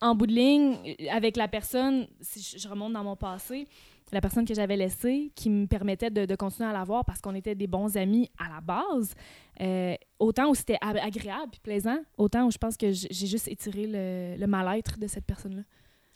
en 0.00 0.14
bout 0.14 0.26
de 0.26 0.32
ligne, 0.32 0.78
avec 1.10 1.36
la 1.36 1.46
personne, 1.48 2.06
si 2.20 2.58
je 2.58 2.66
remonte 2.68 2.92
dans 2.92 3.04
mon 3.04 3.16
passé, 3.16 3.66
la 4.12 4.20
personne 4.20 4.44
que 4.44 4.54
j'avais 4.54 4.76
laissée, 4.76 5.30
qui 5.34 5.50
me 5.50 5.66
permettait 5.66 6.10
de, 6.10 6.24
de 6.26 6.34
continuer 6.36 6.68
à 6.68 6.72
la 6.72 6.84
voir 6.84 7.04
parce 7.04 7.20
qu'on 7.20 7.34
était 7.34 7.54
des 7.54 7.66
bons 7.66 7.96
amis 7.96 8.28
à 8.38 8.48
la 8.48 8.60
base, 8.60 9.14
euh, 9.60 9.94
autant 10.18 10.50
où 10.50 10.54
c'était 10.54 10.78
ag- 10.80 10.98
agréable 10.98 11.50
puis 11.52 11.60
plaisant, 11.62 11.98
autant 12.18 12.46
où 12.46 12.50
je 12.50 12.58
pense 12.58 12.76
que 12.76 12.90
j'ai 12.92 13.26
juste 13.26 13.48
étiré 13.48 13.86
le, 13.86 14.36
le 14.40 14.46
mal-être 14.46 14.98
de 14.98 15.06
cette 15.06 15.24
personne-là. 15.26 15.62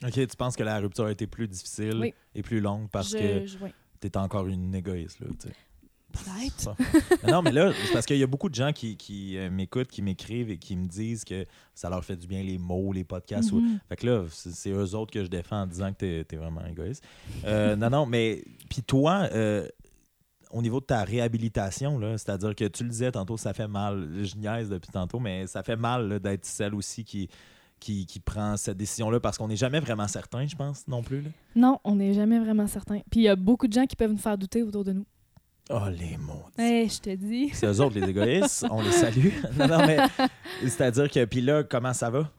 OK, 0.05 0.13
tu 0.13 0.35
penses 0.37 0.55
que 0.55 0.63
la 0.63 0.79
rupture 0.79 1.05
a 1.05 1.11
été 1.11 1.25
plus 1.25 1.47
difficile 1.47 1.95
Oui. 1.99 2.13
et 2.33 2.41
plus 2.41 2.59
longue 2.59 2.89
parce 2.91 3.11
Je- 3.11 3.17
que 3.17 3.45
tu 4.01 4.07
es 4.07 4.17
encore 4.17 4.47
une 4.47 4.75
égoïste. 4.75 5.19
Là. 5.21 5.27
Peut-être. 6.23 6.75
Non, 7.31 7.41
mais 7.41 7.51
là, 7.51 7.71
c'est 7.85 7.93
parce 7.93 8.05
qu'il 8.05 8.17
y 8.17 8.23
a 8.23 8.27
beaucoup 8.27 8.49
de 8.49 8.55
gens 8.55 8.71
qui, 8.73 8.95
qui 8.97 9.37
euh, 9.37 9.49
m'écoutent, 9.49 9.87
qui 9.89 10.01
m'écrivent 10.01 10.49
et 10.49 10.57
qui 10.57 10.75
me 10.75 10.85
disent 10.87 11.23
que 11.25 11.45
ça 11.73 11.89
leur 11.89 12.03
fait 12.03 12.15
du 12.15 12.27
bien 12.27 12.43
les 12.43 12.57
mots, 12.57 12.93
les 12.93 13.03
podcasts. 13.03 13.51
ou- 13.51 13.59
Mhm. 13.59 13.79
Fait 13.89 13.95
que 13.95 14.07
là, 14.07 14.23
c'est 14.29 14.69
eux 14.71 14.95
autres 14.95 15.11
que 15.11 15.23
je 15.23 15.29
défends 15.29 15.61
en 15.63 15.67
disant 15.67 15.91
que 15.93 15.97
t'es 16.21 16.25
es 16.31 16.35
vraiment 16.37 16.65
égoïste. 16.65 17.03
Euh, 17.45 17.75
non, 17.75 17.89
non, 17.89 18.05
mais 18.05 18.43
puis 18.69 18.81
toi, 18.83 19.27
euh, 19.33 19.67
au 20.51 20.61
niveau 20.61 20.79
de 20.79 20.85
ta 20.85 21.03
réhabilitation, 21.03 21.99
c'est-à-dire 22.17 22.55
que 22.55 22.65
tu 22.65 22.83
le 22.83 22.89
disais 22.89 23.11
tantôt, 23.11 23.35
ça 23.37 23.53
fait 23.53 23.67
mal. 23.67 24.09
Je 24.23 24.35
niaise 24.35 24.69
depuis 24.69 24.91
tantôt, 24.91 25.19
mais 25.19 25.47
ça 25.47 25.63
fait 25.63 25.75
mal 25.75 26.19
d'être 26.19 26.45
celle 26.45 26.73
aussi 26.75 27.03
qui, 27.03 27.27
qui, 27.79 28.05
qui 28.05 28.19
prend 28.21 28.55
cette 28.55 28.77
décision-là 28.77 29.19
parce 29.19 29.37
qu'on 29.37 29.49
n'est 29.49 29.57
jamais 29.57 29.81
vraiment 29.81 30.07
certain, 30.07 30.45
je 30.47 30.55
pense, 30.55 30.87
non 30.87 31.03
plus. 31.03 31.21
Là. 31.21 31.29
Non, 31.55 31.79
on 31.83 31.95
n'est 31.95 32.13
jamais 32.13 32.39
vraiment 32.39 32.67
certain. 32.67 32.99
Puis 33.11 33.19
il 33.21 33.23
y 33.23 33.27
a 33.27 33.35
beaucoup 33.35 33.67
de 33.67 33.73
gens 33.73 33.85
qui 33.85 33.95
peuvent 33.97 34.11
nous 34.11 34.17
faire 34.17 34.37
douter 34.37 34.63
autour 34.63 34.83
de 34.85 34.93
nous. 34.93 35.05
Oh, 35.69 35.87
les 35.89 36.17
mots. 36.17 36.43
Hey, 36.57 36.87
je 36.89 36.99
te 36.99 37.15
dis. 37.15 37.49
C'est 37.53 37.65
eux 37.67 37.81
autres, 37.81 37.99
les 37.99 38.09
égoïstes. 38.09 38.65
On 38.69 38.81
les 38.81 38.91
salue. 38.91 39.29
non, 39.57 39.67
non, 39.67 39.85
mais 39.87 39.97
c'est-à-dire 40.61 41.09
que, 41.09 41.25
puis 41.25 41.41
là, 41.41 41.63
comment 41.63 41.93
ça 41.93 42.09
va? 42.09 42.29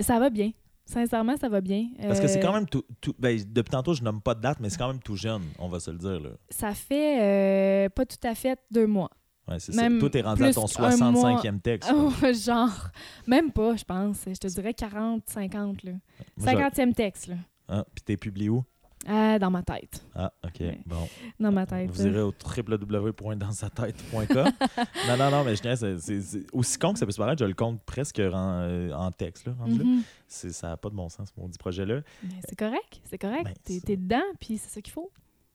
Ça 0.00 0.18
va 0.20 0.30
bien. 0.30 0.52
Sincèrement, 0.86 1.36
ça 1.36 1.48
va 1.48 1.60
bien. 1.60 1.88
Parce 2.02 2.20
que 2.20 2.26
c'est 2.26 2.38
Euh, 2.38 2.42
quand 2.42 2.52
même 2.52 2.68
tout. 2.68 2.84
tout- 3.00 3.14
ben, 3.18 3.38
depuis 3.48 3.70
tantôt, 3.70 3.94
je 3.94 4.02
nomme 4.02 4.20
pas 4.20 4.34
de 4.34 4.40
date, 4.42 4.58
mais 4.60 4.68
c'est 4.68 4.76
quand 4.76 4.88
même 4.88 5.00
tout 5.00 5.16
jeune, 5.16 5.42
on 5.58 5.68
va 5.68 5.80
se 5.80 5.90
le 5.90 5.96
dire. 5.98 6.20
Là. 6.20 6.30
Ça 6.50 6.74
fait 6.74 7.22
euh, 7.22 7.88
pas 7.88 8.04
tout 8.04 8.18
à 8.22 8.34
fait 8.34 8.58
deux 8.70 8.86
mois. 8.86 9.10
Ouais, 9.48 9.58
c'est 9.58 9.72
ça. 9.72 9.88
Toi, 9.98 10.10
t'es 10.10 10.20
rendu 10.20 10.44
à 10.44 10.52
ton 10.52 10.66
qu'un 10.66 10.96
mois. 11.10 11.40
65e 11.42 11.60
texte. 11.60 11.90
Oh, 11.94 12.10
genre, 12.32 12.90
même 13.26 13.50
pas, 13.50 13.76
je 13.76 13.84
pense. 13.84 14.18
Je 14.26 14.34
te 14.38 14.46
dirais 14.46 14.74
40, 14.74 15.22
50. 15.26 15.82
Là. 15.84 15.92
Moi, 16.36 16.52
je- 16.52 16.56
50e 16.58 16.92
texte, 16.94 17.26
là. 17.28 17.36
Ah, 17.68 17.84
puis 17.94 18.04
t'es 18.04 18.16
publié 18.18 18.48
où? 18.50 18.62
Ah, 19.06 19.38
dans 19.38 19.50
ma 19.50 19.62
tête. 19.62 20.04
Ah, 20.14 20.32
OK. 20.44 20.60
Ouais. 20.60 20.78
Bon. 20.86 21.08
Dans 21.40 21.52
ma 21.52 21.66
tête. 21.66 21.90
Vous 21.90 22.06
irez 22.06 22.22
au 22.22 22.32
www.danssatête.com. 22.32 24.50
non, 25.08 25.16
non, 25.16 25.30
non, 25.30 25.44
mais 25.44 25.56
je 25.56 25.62
dirais, 25.62 25.76
c'est- 25.76 26.46
aussi 26.52 26.78
con 26.78 26.92
que 26.92 26.98
ça 26.98 27.06
peut 27.06 27.12
se 27.12 27.18
paraître, 27.18 27.40
je 27.40 27.44
le 27.44 27.54
compte 27.54 27.82
presque 27.84 28.18
en, 28.18 28.60
euh, 28.62 28.92
en 28.92 29.10
texte, 29.10 29.46
là. 29.46 29.54
Mhm. 29.66 30.02
C'est- 30.26 30.50
Ça 30.52 30.68
n'a 30.68 30.76
pas 30.76 30.90
de 30.90 30.94
bon 30.94 31.08
sens, 31.08 31.28
ce 31.34 31.40
maudit 31.40 31.58
projet-là. 31.58 32.00
C'est 32.48 32.56
correct, 32.56 33.00
c'est 33.04 33.18
correct. 33.18 33.44
Ben, 33.44 33.80
T'es 33.84 33.96
dedans, 33.96 34.22
puis 34.40 34.58
c'est 34.58 34.70
ça 34.70 34.80
qu'il 34.80 34.92
faut. 34.92 35.10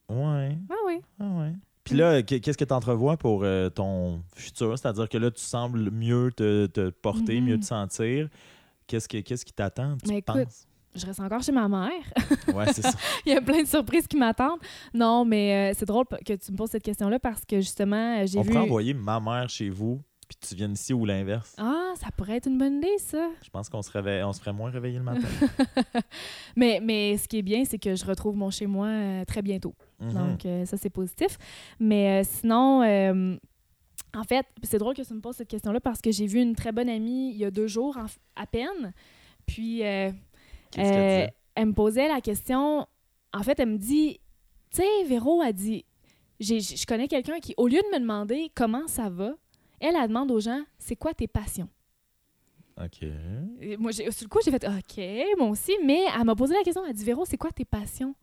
Ouais. 0.09 0.57
Ah 0.69 0.75
oui. 0.87 0.99
Ah 1.19 1.25
ouais. 1.39 1.53
Puis 1.83 1.95
là, 1.95 2.21
qu- 2.21 2.39
qu'est-ce 2.39 2.57
que 2.57 2.65
tu 2.65 2.73
entrevois 2.73 3.17
pour 3.17 3.43
euh, 3.43 3.69
ton 3.69 4.21
futur? 4.35 4.77
C'est-à-dire 4.77 5.09
que 5.09 5.17
là, 5.17 5.31
tu 5.31 5.41
sembles 5.41 5.89
mieux 5.91 6.31
te, 6.35 6.67
te 6.67 6.89
porter, 6.89 7.41
mieux 7.41 7.59
te 7.59 7.65
sentir. 7.65 8.29
Qu'est-ce, 8.87 9.07
que, 9.07 9.19
qu'est-ce 9.19 9.45
qui 9.45 9.53
t'attend? 9.53 9.97
Tu 10.03 10.09
Mais 10.09 10.17
écoute, 10.19 10.43
penses? 10.43 10.67
Je 10.95 11.05
reste 11.05 11.19
encore 11.19 11.41
chez 11.43 11.51
ma 11.51 11.67
mère. 11.67 11.91
Ouais, 12.53 12.65
c'est 12.73 12.81
ça. 12.81 12.91
Il 13.25 13.33
y 13.33 13.35
a 13.35 13.41
plein 13.41 13.61
de 13.61 13.67
surprises 13.67 14.07
qui 14.07 14.17
m'attendent. 14.17 14.59
Non, 14.93 15.23
mais 15.23 15.71
euh, 15.71 15.75
c'est 15.77 15.85
drôle 15.85 16.05
que 16.25 16.33
tu 16.33 16.51
me 16.51 16.57
poses 16.57 16.71
cette 16.71 16.83
question-là 16.83 17.19
parce 17.19 17.45
que 17.45 17.57
justement, 17.61 18.17
euh, 18.19 18.25
j'ai 18.25 18.39
On 18.39 18.41
vu. 18.41 18.49
pourrait 18.49 18.63
envoyer 18.63 18.93
ma 18.95 19.19
mère 19.19 19.47
chez 19.49 19.69
vous, 19.69 20.01
puis 20.27 20.37
tu 20.47 20.55
viennes 20.55 20.73
ici 20.73 20.91
ou 20.93 21.05
l'inverse. 21.05 21.55
Ah, 21.59 21.93
ça 21.95 22.07
pourrait 22.17 22.37
être 22.37 22.47
une 22.47 22.57
bonne 22.57 22.77
idée, 22.77 22.97
ça. 22.97 23.29
Je 23.43 23.49
pense 23.51 23.69
qu'on 23.69 23.81
se, 23.83 23.91
réveille, 23.91 24.23
on 24.23 24.33
se 24.33 24.39
ferait 24.39 24.53
moins 24.53 24.71
réveiller 24.71 24.97
le 24.97 25.03
matin. 25.03 25.27
Mais, 26.55 26.79
mais 26.81 27.17
ce 27.17 27.27
qui 27.27 27.37
est 27.37 27.43
bien, 27.43 27.63
c'est 27.65 27.77
que 27.79 27.95
je 27.95 28.03
retrouve 28.05 28.35
mon 28.35 28.49
chez-moi 28.49 28.87
euh, 28.87 29.25
très 29.25 29.41
bientôt. 29.43 29.75
Mhm. 29.99 30.13
Donc, 30.13 30.45
euh, 30.45 30.65
ça, 30.65 30.75
c'est 30.77 30.89
positif. 30.89 31.37
Mais 31.79 32.23
sinon, 32.23 32.81
en 34.15 34.23
fait, 34.23 34.45
c'est 34.63 34.79
drôle 34.79 34.95
que 34.95 35.03
tu 35.03 35.13
me 35.13 35.21
poses 35.21 35.35
cette 35.35 35.47
question-là 35.49 35.79
parce 35.79 36.01
que 36.01 36.11
j'ai 36.11 36.25
vu 36.25 36.39
une 36.41 36.55
très 36.55 36.71
bonne 36.71 36.89
amie 36.89 37.29
il 37.31 37.37
y 37.37 37.45
a 37.45 37.51
deux 37.51 37.67
jours 37.67 37.95
à 38.35 38.47
peine. 38.47 38.93
Puis, 39.45 39.83
euh, 39.83 40.11
Qu'est-ce 40.71 40.89
qu'elle 40.91 41.23
euh, 41.29 41.31
elle 41.55 41.65
me 41.67 41.73
posait 41.73 42.07
la 42.07 42.21
question. 42.21 42.87
En 43.33 43.43
fait, 43.43 43.59
elle 43.59 43.69
me 43.69 43.77
dit 43.77 44.19
Tu 44.71 44.77
sais, 44.77 45.03
Véro 45.05 45.41
a 45.41 45.51
dit 45.51 45.85
j'ai- 46.39 46.59
Je 46.61 46.85
connais 46.85 47.07
quelqu'un 47.07 47.39
qui, 47.39 47.53
au 47.57 47.67
lieu 47.67 47.79
de 47.81 47.95
me 47.95 47.99
demander 47.99 48.51
comment 48.55 48.87
ça 48.87 49.09
va, 49.09 49.33
elle, 49.79 49.95
elle 49.95 50.07
demande 50.07 50.31
aux 50.31 50.39
gens 50.39 50.61
C'est 50.77 50.95
quoi 50.95 51.13
tes 51.13 51.27
passions 51.27 51.69
OK. 52.81 53.03
et 53.59 53.75
moi, 53.77 53.91
j'ai- 53.91 54.09
sur 54.11 54.23
le 54.23 54.29
coup, 54.29 54.39
j'ai 54.43 54.51
fait 54.51 54.65
OK, 54.65 55.37
moi 55.37 55.49
aussi, 55.49 55.73
mais 55.83 56.01
elle 56.17 56.23
m'a 56.23 56.35
posé 56.35 56.53
la 56.53 56.63
question, 56.63 56.83
elle 56.85 56.91
a 56.91 56.93
dit 56.93 57.03
Véro, 57.03 57.25
c'est 57.25 57.37
quoi 57.37 57.51
tes 57.51 57.65
passions 57.65 58.15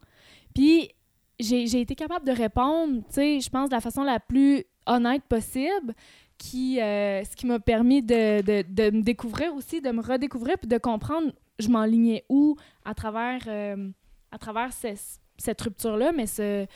Puis 0.55 0.91
j'ai 1.39 1.67
j'ai 1.67 1.83
été 1.83 1.95
capable 1.95 2.27
de 2.27 2.33
répondre, 2.33 3.01
tu 3.09 3.15
sais, 3.15 3.41
je 3.41 3.51
pense 3.51 3.69
de 3.69 3.75
la 3.75 3.83
façon 3.83 4.03
la 4.03 4.19
plus 4.19 4.65
honnête 4.87 5.23
possible, 5.25 5.95
qui, 6.39 6.81
euh, 6.81 7.23
ce 7.25 7.37
qui 7.37 7.45
m'a 7.47 7.59
permis 7.61 8.01
de, 8.03 8.41
de, 8.41 8.65
de 8.67 8.97
me 8.97 9.03
découvrir 9.03 9.55
aussi, 9.55 9.81
de 9.83 9.91
me 9.91 10.01
redécouvrir, 10.01 10.57
puis 10.59 10.69
de 10.69 10.79
comprendre 10.79 11.33
je 11.59 11.69
m'enlignais 11.69 12.25
où 12.29 12.57
à 12.85 12.95
travers, 12.95 13.42
euh, 13.49 13.90
à 14.31 14.38
travers 14.38 14.73
ce- 14.73 15.19
cette 15.38 15.61
rupture-là, 15.61 16.12
mais 16.12 16.27
ce, 16.27 16.66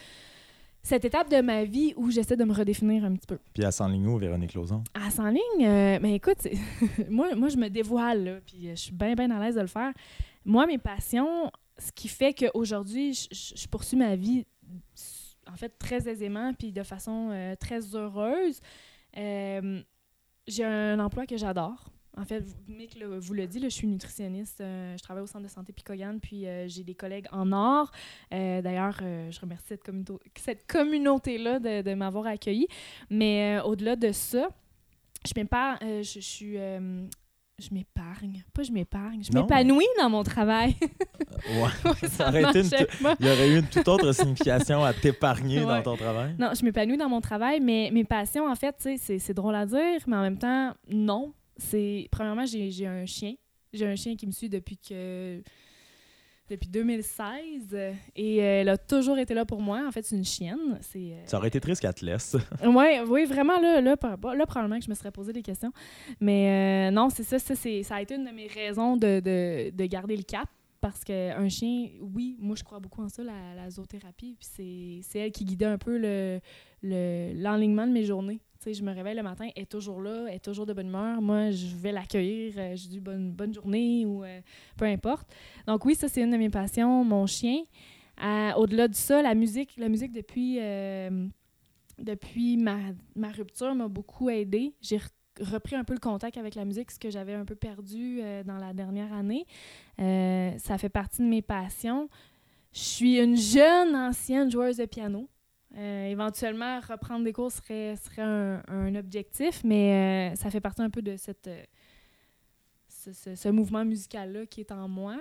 cette 0.82 1.04
étape 1.04 1.30
de 1.30 1.40
ma 1.42 1.64
vie 1.64 1.92
où 1.96 2.10
j'essaie 2.10 2.36
de 2.36 2.44
me 2.44 2.52
redéfinir 2.54 3.04
un 3.04 3.12
petit 3.14 3.26
peu. 3.26 3.38
Puis 3.52 3.62
elle 3.62 3.72
s'enligne 3.72 4.06
où, 4.06 4.16
Véronique 4.18 4.54
Lauzon? 4.54 4.82
À 4.94 5.10
s'en 5.10 5.28
ligne, 5.28 5.40
euh, 5.66 5.98
mais 6.00 6.14
écoute, 6.14 6.46
moi, 7.10 7.34
moi, 7.34 7.48
je 7.48 7.56
me 7.56 7.68
dévoile, 7.68 8.24
là, 8.24 8.40
puis 8.46 8.68
euh, 8.68 8.70
je 8.70 8.80
suis 8.80 8.92
bien, 8.92 9.14
bien 9.14 9.30
à 9.30 9.38
l'aise 9.44 9.56
de 9.56 9.60
le 9.60 9.66
faire. 9.66 9.92
Moi, 10.44 10.66
mes 10.66 10.78
passions, 10.78 11.50
ce 11.78 11.92
qui 11.92 12.08
fait 12.08 12.32
qu'aujourd'hui, 12.32 13.12
je, 13.12 13.28
je- 13.30 13.54
je 13.56 13.68
poursuis 13.68 13.96
ma 13.98 14.16
vie, 14.16 14.46
en 15.46 15.56
fait, 15.56 15.70
très 15.78 16.08
aisément, 16.08 16.54
puis 16.54 16.72
de 16.72 16.82
façon 16.82 17.28
euh, 17.30 17.54
très 17.56 17.94
heureuse. 17.94 18.60
Euh, 19.18 19.82
j'ai 20.46 20.64
un 20.64 20.98
emploi 20.98 21.26
que 21.26 21.36
j'adore. 21.36 21.89
En 22.16 22.24
fait, 22.24 22.44
Mick 22.68 22.98
le- 22.98 23.18
vous 23.18 23.34
le 23.34 23.46
dit, 23.46 23.60
là, 23.60 23.68
je 23.68 23.74
suis 23.74 23.86
nutritionniste. 23.86 24.60
euh, 24.60 24.96
je 24.96 25.02
travaille 25.02 25.22
au 25.22 25.26
centre 25.26 25.44
de 25.44 25.50
santé 25.50 25.72
Picoyan, 25.72 26.18
puis 26.20 26.46
euh, 26.46 26.66
j'ai 26.68 26.82
des 26.82 26.94
collègues 26.94 27.26
en 27.32 27.52
or. 27.52 27.90
Euh, 28.34 28.60
D'ailleurs, 28.62 28.96
je 28.98 29.40
remercie 29.40 29.66
cette, 29.68 29.84
communauté- 29.84 30.30
cette 30.38 30.66
communauté-là 30.66 31.58
de, 31.60 31.82
de 31.82 31.94
m'avoir 31.94 32.26
accueilli. 32.26 32.66
Mais 33.10 33.58
au-delà 33.64 33.94
de 33.96 34.10
ça, 34.12 34.48
je 35.26 35.32
m'épargne. 35.36 35.78
je, 36.02 36.02
je 36.02 36.20
suis. 36.20 36.54
je 36.54 37.68
m'épargne. 37.74 38.42
Pas 38.54 38.62
je 38.62 38.72
m'épargne. 38.72 39.22
Je 39.22 39.30
m'épanouis 39.38 39.86
dans 40.00 40.10
mon 40.10 40.22
travail. 40.24 40.74
Ouais. 41.48 41.68
Ouais, 41.84 42.08
Ça 42.08 42.28
aurait 42.28 42.42
été 42.42 42.60
une 42.60 42.68
marchait 42.70 42.86
pas. 43.02 43.14
Il 43.20 43.26
y 43.26 43.30
aurait 43.30 43.48
eu 43.50 43.58
une 43.60 43.66
toute 43.66 43.86
autre 43.88 44.12
signification 44.12 44.84
à 44.84 44.92
t'épargner 44.92 45.60
dans 45.60 45.80
ton 45.82 45.96
travail. 45.96 46.34
Non, 46.38 46.50
je 46.58 46.62
m'épanouis 46.64 46.96
dans 46.98 47.08
mon 47.08 47.20
travail, 47.20 47.60
mais 47.60 47.90
mes 47.92 48.04
passions, 48.04 48.46
en 48.46 48.54
fait, 48.56 48.76
c'est 48.98 49.32
drôle 49.34 49.54
à 49.54 49.64
dire, 49.64 50.00
mais 50.06 50.16
en 50.16 50.22
même 50.22 50.38
temps, 50.38 50.74
non. 50.90 51.32
C'est 51.56 52.08
Premièrement, 52.10 52.46
j'ai 52.46 52.86
un 52.86 53.06
chien. 53.06 53.34
J'ai 53.72 53.86
un 53.86 53.96
chien 53.96 54.16
qui 54.16 54.26
me 54.26 54.32
suit 54.32 54.48
depuis 54.48 54.76
que 54.78 55.42
depuis 56.48 56.68
2016 56.68 57.68
euh, 57.74 57.92
et 58.16 58.38
elle 58.38 58.68
a 58.70 58.76
toujours 58.76 59.16
été 59.18 59.34
là 59.34 59.44
pour 59.44 59.62
moi. 59.62 59.86
En 59.86 59.92
fait, 59.92 60.04
c'est 60.04 60.16
une 60.16 60.24
chienne. 60.24 60.78
C'est 60.80 61.12
euh, 61.12 61.22
Ça 61.26 61.36
aurait 61.38 61.46
été 61.46 61.60
triste 61.60 61.80
qu'elle 61.80 61.94
te 61.94 62.04
laisse. 62.04 62.34
Ouais, 62.64 63.00
oui, 63.06 63.24
vraiment, 63.24 63.60
là, 63.60 63.80
là, 63.80 63.94
là, 63.94 63.96
probablement 64.46 64.78
que 64.80 64.84
je 64.84 64.90
me 64.90 64.94
serais 64.96 65.12
posé 65.12 65.32
des 65.32 65.42
questions. 65.42 65.70
Mais 66.18 66.88
euh, 66.88 66.90
non, 66.90 67.08
c'est 67.08 67.22
ça, 67.22 67.38
ça, 67.38 67.54
c'est- 67.54 67.84
ça 67.84 67.94
a 67.96 68.02
été 68.02 68.16
une 68.16 68.24
de 68.24 68.32
mes 68.32 68.48
raisons 68.48 68.96
de, 68.96 69.20
de, 69.20 69.70
de 69.70 69.84
garder 69.86 70.16
le 70.16 70.24
cap. 70.24 70.48
Parce 70.80 71.04
qu'un 71.04 71.48
chien, 71.50 71.90
oui, 72.00 72.36
moi, 72.40 72.56
je 72.58 72.64
crois 72.64 72.80
beaucoup 72.80 73.02
en 73.02 73.08
ça, 73.08 73.22
la, 73.22 73.54
la 73.54 73.70
zoothérapie. 73.70 74.34
Puis 74.40 75.02
c'est- 75.04 75.18
elle 75.20 75.30
qui 75.30 75.44
guidait 75.44 75.66
un 75.66 75.78
peu 75.78 75.98
le- 75.98 76.40
le- 76.82 77.32
l'enlignement 77.40 77.86
de 77.86 77.92
mes 77.92 78.04
journées. 78.04 78.40
Je 78.66 78.82
me 78.82 78.92
réveille 78.92 79.16
le 79.16 79.22
matin, 79.22 79.48
elle 79.56 79.62
est 79.62 79.66
toujours 79.66 80.02
là, 80.02 80.26
elle 80.28 80.34
est 80.34 80.44
toujours 80.44 80.66
de 80.66 80.74
bonne 80.74 80.88
humeur. 80.88 81.22
Moi, 81.22 81.50
je 81.50 81.74
vais 81.76 81.92
l'accueillir, 81.92 82.52
euh, 82.58 82.76
je 82.76 82.88
dis 82.88 83.00
bonne, 83.00 83.32
bonne 83.32 83.54
journée 83.54 84.04
ou 84.04 84.22
euh, 84.22 84.40
peu 84.76 84.84
importe. 84.84 85.26
Donc 85.66 85.86
oui, 85.86 85.94
ça, 85.94 86.08
c'est 86.08 86.20
une 86.22 86.30
de 86.30 86.36
mes 86.36 86.50
passions, 86.50 87.02
mon 87.02 87.26
chien. 87.26 87.62
Euh, 88.22 88.52
Au-delà 88.56 88.86
de 88.86 88.94
ça, 88.94 89.22
la 89.22 89.34
musique, 89.34 89.76
la 89.78 89.88
musique 89.88 90.12
depuis... 90.12 90.58
euh, 90.60 91.26
depuis 91.98 92.56
ma, 92.56 92.78
ma 93.14 93.30
rupture 93.30 93.74
m'a 93.74 93.88
beaucoup 93.88 94.28
aidé. 94.30 94.74
J'ai 94.80 94.98
re- 94.98 95.10
repris 95.40 95.76
un 95.76 95.84
peu 95.84 95.94
le 95.94 96.00
contact 96.00 96.36
avec 96.36 96.54
la 96.54 96.64
musique, 96.64 96.90
ce 96.90 96.98
que 96.98 97.10
j'avais 97.10 97.34
un 97.34 97.44
peu 97.44 97.54
perdu 97.54 98.20
dans 98.46 98.56
la 98.56 98.72
dernière 98.72 99.12
année. 99.12 99.46
Ça 99.98 100.78
fait 100.78 100.88
partie 100.88 101.22
de 101.22 101.26
mes 101.26 101.42
passions. 101.42 102.08
Je 102.72 102.80
suis 102.80 103.18
une 103.18 103.36
jeune, 103.36 103.94
ancienne 103.94 104.50
joueuse 104.50 104.78
de 104.78 104.86
piano. 104.86 105.28
Euh, 105.76 106.06
éventuellement, 106.06 106.80
reprendre 106.80 107.24
des 107.24 107.32
cours 107.32 107.52
serait, 107.52 107.94
serait 107.96 108.22
un, 108.22 108.62
un 108.68 108.94
objectif, 108.96 109.62
mais 109.64 110.32
euh, 110.32 110.36
ça 110.36 110.50
fait 110.50 110.60
partie 110.60 110.82
un 110.82 110.90
peu 110.90 111.00
de 111.02 111.16
cette, 111.16 111.46
euh, 111.46 111.62
ce, 112.88 113.12
ce- 113.12 113.34
ce 113.36 113.48
mouvement 113.48 113.84
musical-là 113.84 114.46
qui 114.46 114.60
est 114.60 114.72
en 114.72 114.88
moi. 114.88 115.16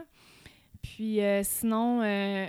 Puis 0.82 1.20
sinon, 1.44 2.02
je 2.04 2.48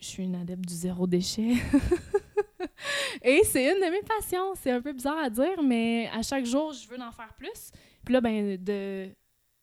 suis 0.00 0.24
une 0.24 0.34
adepte 0.34 0.66
du 0.66 0.74
zéro 0.74 1.06
déchet. 1.06 1.52
Et 3.22 3.42
c'est 3.44 3.64
une 3.70 3.80
de 3.80 3.90
mes 3.90 4.02
passions. 4.02 4.54
C'est 4.54 4.70
un 4.70 4.80
peu 4.80 4.92
bizarre 4.92 5.18
à 5.18 5.30
dire, 5.30 5.62
mais 5.62 6.08
à 6.12 6.22
chaque 6.22 6.46
jour, 6.46 6.72
je 6.72 6.88
veux 6.88 7.00
en 7.00 7.12
faire 7.12 7.32
plus. 7.36 7.70
Puis 8.04 8.14
là, 8.14 8.20
ben, 8.20 8.56
de, 8.56 9.10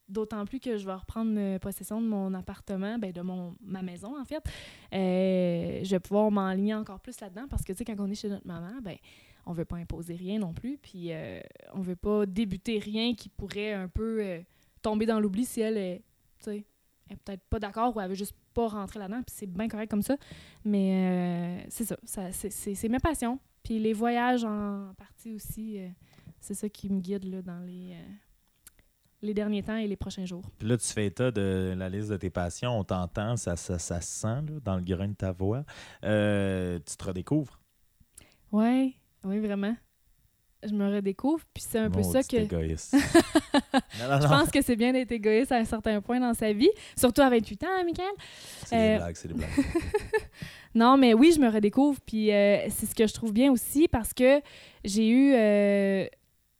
d'autant 0.09 0.45
plus 0.45 0.59
que 0.59 0.77
je 0.77 0.85
vais 0.85 0.93
reprendre 0.93 1.33
euh, 1.37 1.59
possession 1.59 2.01
de 2.01 2.07
mon 2.07 2.33
appartement, 2.33 2.97
ben, 2.97 3.11
de 3.11 3.21
mon, 3.21 3.55
ma 3.61 3.81
maison, 3.81 4.19
en 4.19 4.25
fait. 4.25 4.43
Euh, 4.93 5.83
je 5.83 5.89
vais 5.89 5.99
pouvoir 5.99 6.31
m'enligner 6.31 6.73
encore 6.73 6.99
plus 6.99 7.19
là-dedans 7.19 7.47
parce 7.49 7.63
que, 7.63 7.73
tu 7.73 7.79
sais, 7.79 7.85
quand 7.85 7.95
on 7.99 8.09
est 8.09 8.15
chez 8.15 8.29
notre 8.29 8.47
maman, 8.47 8.79
ben, 8.81 8.95
on 9.45 9.53
veut 9.53 9.65
pas 9.65 9.77
imposer 9.77 10.15
rien 10.15 10.39
non 10.39 10.53
plus. 10.53 10.77
Puis 10.77 11.11
euh, 11.11 11.39
on 11.73 11.81
veut 11.81 11.95
pas 11.95 12.25
débuter 12.25 12.79
rien 12.79 13.13
qui 13.15 13.29
pourrait 13.29 13.73
un 13.73 13.87
peu 13.87 14.19
euh, 14.21 14.41
tomber 14.81 15.05
dans 15.05 15.19
l'oubli 15.19 15.45
si 15.45 15.61
elle 15.61 15.77
est, 15.77 16.03
peut-être 16.43 17.43
pas 17.49 17.59
d'accord 17.59 17.95
ou 17.95 18.01
elle 18.01 18.09
veut 18.09 18.15
juste 18.15 18.35
pas 18.53 18.67
rentrer 18.67 18.99
là-dedans. 18.99 19.23
Puis 19.23 19.35
c'est 19.37 19.47
bien 19.47 19.67
correct 19.67 19.89
comme 19.89 20.01
ça. 20.01 20.17
Mais 20.63 21.65
c'est 21.69 21.85
ça, 21.85 21.97
ça 22.03 22.31
c'est, 22.31 22.49
c'est, 22.49 22.75
c'est 22.75 22.89
ma 22.89 22.99
passion. 22.99 23.39
Puis 23.63 23.79
les 23.79 23.93
voyages 23.93 24.45
en 24.45 24.93
partie 24.97 25.33
aussi, 25.33 25.79
c'est 26.39 26.53
ça 26.53 26.69
qui 26.69 26.89
me 26.89 26.99
guide 26.99 27.25
là, 27.25 27.41
dans 27.41 27.59
les, 27.65 27.95
les 29.21 29.33
derniers 29.33 29.63
temps 29.63 29.77
et 29.77 29.87
les 29.87 29.95
prochains 29.95 30.25
jours. 30.25 30.43
Puis 30.59 30.67
là, 30.67 30.77
tu 30.77 30.87
fais 30.87 31.07
état 31.07 31.31
de 31.31 31.73
la 31.75 31.89
liste 31.89 32.09
de 32.09 32.17
tes 32.17 32.29
passions. 32.29 32.77
On 32.77 32.83
t'entend, 32.83 33.35
ça, 33.35 33.55
ça, 33.55 33.79
ça 33.79 34.01
se 34.01 34.21
sent 34.21 34.27
là, 34.27 34.59
dans 34.63 34.75
le 34.75 34.83
grain 34.83 35.07
de 35.07 35.13
ta 35.13 35.31
voix. 35.31 35.63
Euh, 36.03 36.79
tu 36.85 36.95
te 36.95 37.03
redécouvres. 37.03 37.59
Ouais, 38.51 38.93
oui, 39.23 39.39
vraiment. 39.39 39.75
Je 40.63 40.73
me 40.73 40.91
redécouvre, 40.91 41.43
puis 41.53 41.63
c'est 41.67 41.77
un 41.77 41.89
peu 41.89 42.01
ça 42.01 42.23
que... 42.23 42.37
égoïste. 42.37 42.93
non, 43.73 44.09
non, 44.09 44.21
Je 44.21 44.27
pense 44.27 44.49
que 44.49 44.61
c'est 44.61 44.75
bien 44.75 44.91
d'être 44.91 45.11
égoïste 45.11 45.51
à 45.51 45.57
un 45.57 45.65
certain 45.65 46.01
point 46.01 46.19
dans 46.19 46.33
sa 46.33 46.51
vie, 46.51 46.69
surtout 46.95 47.21
à 47.21 47.29
28 47.29 47.63
ans, 47.63 47.67
hein, 47.79 47.83
Michael? 47.83 48.05
C'est 48.65 48.75
des 48.75 48.95
euh, 48.95 48.97
blagues, 48.97 49.15
c'est 49.15 49.27
des 49.27 49.33
blagues. 49.33 49.49
Non, 50.75 50.95
mais 50.95 51.15
oui, 51.15 51.31
je 51.33 51.39
me 51.39 51.49
redécouvre, 51.49 51.99
puis 52.05 52.31
euh, 52.31 52.67
c'est 52.69 52.85
ce 52.85 52.93
que 52.93 53.07
je 53.07 53.13
trouve 53.13 53.33
bien 53.33 53.51
aussi 53.51 53.87
parce 53.87 54.13
que 54.13 54.41
j'ai 54.83 55.09
eu 55.09 55.31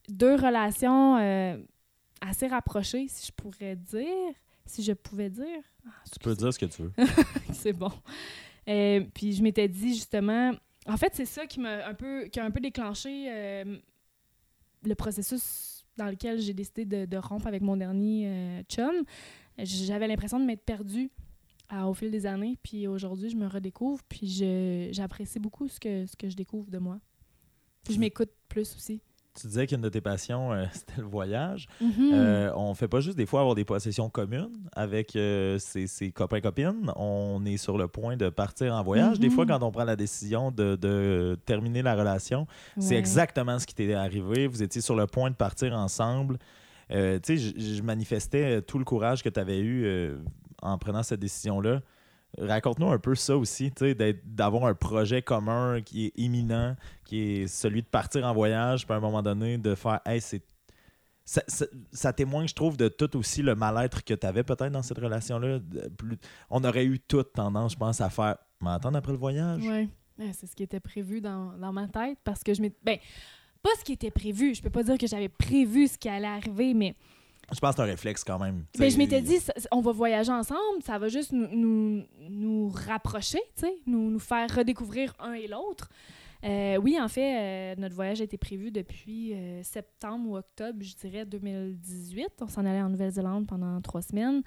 deux 0.09 0.35
relations 0.35 1.17
assez 2.21 2.47
rapprochées, 2.47 3.07
si 3.07 3.27
je 3.27 3.31
pourrais 3.31 3.75
dire, 3.75 4.33
si 4.65 4.83
je 4.83 4.93
pouvais 4.93 5.29
dire. 5.29 5.61
Ah, 5.85 5.89
Tu 6.11 6.19
peux 6.19 6.35
dire 6.35 6.53
ce 6.53 6.59
que 6.59 6.65
tu 6.65 6.81
veux. 6.83 6.93
c'est 7.53 7.73
bon. 7.73 7.91
Euh, 8.67 9.03
puis 9.13 9.33
je 9.33 9.41
m'étais 9.43 9.67
dit 9.67 9.93
justement, 9.93 10.51
en 10.87 10.97
fait, 10.97 11.13
c'est 11.15 11.25
ça 11.25 11.45
qui 11.47 11.59
m'a 11.59 11.85
un 11.87 11.93
peu, 11.93 12.25
qui 12.25 12.39
a 12.39 12.45
un 12.45 12.51
peu 12.51 12.59
déclenché 12.59 13.27
euh, 13.29 13.77
le 14.83 14.95
processus 14.95 15.85
dans 15.97 16.07
lequel 16.07 16.39
j'ai 16.39 16.53
décidé 16.53 16.85
de, 16.85 17.05
de 17.05 17.17
rompre 17.17 17.47
avec 17.47 17.61
mon 17.61 17.77
dernier 17.77 18.27
euh, 18.27 18.63
chum. 18.63 19.03
J'avais 19.57 20.07
l'impression 20.07 20.39
de 20.39 20.45
m'être 20.45 20.63
perdue 20.63 21.09
à- 21.69 21.87
au 21.87 21.93
fil 21.93 22.11
des 22.11 22.25
années, 22.25 22.57
puis 22.61 22.87
aujourd'hui, 22.87 23.29
je 23.29 23.35
me 23.35 23.47
redécouvre, 23.47 24.03
puis 24.07 24.27
je- 24.29 24.89
j'apprécie 24.91 25.39
beaucoup 25.39 25.67
ce 25.67 25.79
que, 25.79 26.05
ce 26.05 26.15
que 26.15 26.29
je 26.29 26.35
découvre 26.35 26.69
de 26.69 26.77
moi. 26.77 26.99
Puis 27.83 27.93
je 27.95 27.99
m'écoute 27.99 28.29
plus 28.49 28.75
aussi. 28.75 29.01
Tu 29.39 29.45
disais 29.47 29.67
qu'une 29.67 29.81
de 29.81 29.89
tes 29.89 30.01
passions, 30.01 30.51
euh, 30.51 30.65
c'était 30.73 30.99
le 31.01 31.07
voyage. 31.07 31.67
Mhm. 31.79 32.11
Euh, 32.13 32.51
on 32.55 32.73
fait 32.73 32.87
pas 32.87 32.99
juste 33.01 33.17
des 33.17 33.25
fois 33.27 33.41
avoir 33.41 33.55
des 33.55 33.65
possessions 33.65 34.09
communes 34.09 34.49
avec 34.73 35.15
euh, 35.15 35.59
ses, 35.59 35.85
ses 35.87 36.11
copains-copines. 36.11 36.91
On 36.95 37.45
est 37.45 37.57
sur 37.57 37.77
le 37.77 37.87
point 37.87 38.17
de 38.17 38.29
partir 38.29 38.73
en 38.73 38.83
voyage. 38.83 39.19
Des 39.19 39.27
Mhm. 39.29 39.33
fois, 39.35 39.45
quand 39.45 39.61
on 39.61 39.71
prend 39.71 39.83
la 39.83 39.95
décision 39.95 40.49
de, 40.51 40.75
de 40.75 41.37
terminer 41.45 41.81
la 41.83 41.95
relation, 41.95 42.47
c'est 42.79 42.95
exactement 42.95 43.59
ce 43.59 43.67
qui 43.67 43.75
t'est 43.75 43.93
arrivé. 43.93 44.47
Vous 44.47 44.63
étiez 44.63 44.81
sur 44.81 44.95
le 44.95 45.05
point 45.07 45.29
de 45.29 45.35
partir 45.35 45.73
ensemble. 45.75 46.37
Tu 46.89 46.95
sais, 47.23 47.37
je- 47.37 47.81
manifestais 47.83 48.61
tout 48.61 48.79
le 48.79 48.85
courage 48.85 49.21
que 49.21 49.29
tu 49.29 49.39
avais 49.39 49.59
eu 49.59 50.15
en 50.61 50.77
prenant 50.77 51.03
cette 51.03 51.19
décision-là. 51.19 51.81
Raconte-nous 52.37 52.89
un 52.89 52.99
peu 52.99 53.15
ça 53.15 53.35
aussi, 53.37 53.71
d'avoir 54.25 54.65
un 54.65 54.73
projet 54.73 55.21
commun 55.21 55.81
qui 55.81 56.07
est 56.07 56.13
imminent, 56.17 56.75
qui 57.05 57.21
est 57.21 57.47
celui 57.47 57.81
de 57.81 57.87
partir 57.87 58.25
en 58.25 58.33
voyage, 58.33 58.85
puis 58.85 58.93
à 58.93 58.97
un 58.97 59.01
moment 59.01 59.23
donné, 59.23 59.57
de 59.57 59.75
faire 59.75 59.99
Hey, 60.05 60.21
c'est. 60.21 60.43
Ça, 61.25 62.13
témoigne, 62.13 62.47
je 62.47 62.55
trouve, 62.55 62.77
de 62.77 62.87
tout 62.87 63.17
aussi 63.17 63.41
le 63.41 63.53
mal-être 63.53 64.01
que 64.05 64.13
tu 64.13 64.25
avais 64.25 64.43
peut-être 64.43 64.71
dans 64.71 64.81
cette 64.81 64.97
relation-là. 64.97 65.59
On 66.49 66.63
aurait 66.63 66.85
eu 66.85 67.01
toute 67.01 67.33
tendance, 67.33 67.73
je 67.73 67.77
pense, 67.77 67.99
à 67.99 68.09
faire 68.09 68.37
M'entendre 68.59 68.97
après 68.97 69.11
le 69.11 69.17
voyage. 69.17 69.61
Ouais. 69.61 69.87
Ouais, 70.17 70.31
c'est 70.33 70.47
ce 70.47 70.55
qui 70.55 70.63
était 70.63 70.79
prévu 70.79 71.21
dans, 71.21 71.53
dans 71.57 71.71
ma 71.71 71.87
tête 71.87 72.17
parce 72.23 72.43
que 72.43 72.53
je 72.53 72.61
m'étais. 72.61 72.77
Ben, 72.83 72.97
pas 73.61 73.69
ce 73.79 73.83
qui 73.83 73.93
était 73.93 74.11
prévu. 74.11 74.55
Je 74.55 74.61
peux 74.61 74.69
pas 74.69 74.83
dire 74.83 74.97
que 74.97 75.05
j'avais 75.05 75.29
prévu 75.29 75.87
ce 75.87 75.97
qui 75.97 76.09
allait 76.09 76.27
arriver, 76.27 76.73
mais 76.73 76.95
Je 77.53 77.59
pense 77.59 77.71
que 77.71 77.75
c'est 77.77 77.81
un 77.81 77.85
réflexe 77.85 78.23
quand 78.23 78.39
même. 78.39 78.65
ben, 78.77 78.87
Tu 78.87 78.93
je 78.93 78.97
m'étais 78.97 79.21
dit, 79.21 79.37
on 79.71 79.79
va 79.81 79.91
voyager 79.93 80.31
ensemble, 80.31 80.83
ça 80.83 80.97
va 80.99 81.07
juste 81.07 81.31
nous, 81.31 81.47
nous, 81.51 82.03
nous 82.29 82.69
rapprocher, 82.69 83.39
nous, 83.85 84.09
nous 84.09 84.19
faire 84.19 84.53
redécouvrir 84.53 85.13
un 85.19 85.33
et 85.33 85.47
l'autre. 85.47 85.89
Euh, 86.43 86.77
oui, 86.77 86.97
en 86.99 87.07
fait, 87.07 87.73
euh, 87.73 87.75
notre 87.77 87.95
voyage 87.95 88.21
a 88.21 88.23
été 88.25 88.37
prévu 88.37 88.69
depuis 88.71 89.33
euh, 89.33 89.63
septembre 89.63 90.29
ou 90.29 90.37
octobre, 90.37 90.79
je 90.81 90.95
dirais 90.95 91.25
2018. 91.25 92.27
On 92.41 92.47
s'en 92.47 92.65
allait 92.65 92.81
en 92.81 92.89
Nouvelle-Zélande 92.89 93.47
pendant 93.47 93.79
trois 93.81 94.01
semaines. 94.01 94.43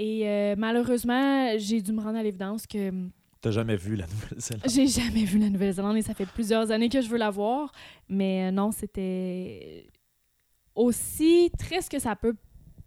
Et 0.00 0.54
malheureusement, 0.56 1.58
j'ai 1.58 1.82
dû 1.82 1.92
me 1.92 2.00
rendre 2.00 2.18
à 2.18 2.22
l'évidence 2.22 2.68
que 2.68 2.92
T'as 3.40 3.50
jamais 3.50 3.74
vu 3.76 3.96
la 3.96 4.06
Nouvelle-Zélande? 4.06 4.64
j'ai 4.68 4.86
jamais 4.86 5.24
vu 5.24 5.40
la 5.40 5.48
Nouvelle-Zélande 5.48 5.96
et 5.96 6.02
ça 6.02 6.14
fait 6.14 6.26
plusieurs 6.26 6.70
années 6.70 6.88
que 6.88 7.00
je 7.00 7.08
veux 7.08 7.18
la 7.18 7.30
voir. 7.30 7.72
Mais 8.08 8.52
non, 8.52 8.70
c'était 8.70 9.88
aussi 10.78 11.50
triste 11.58 11.90
que 11.90 11.98
ça 11.98 12.16
peut, 12.16 12.34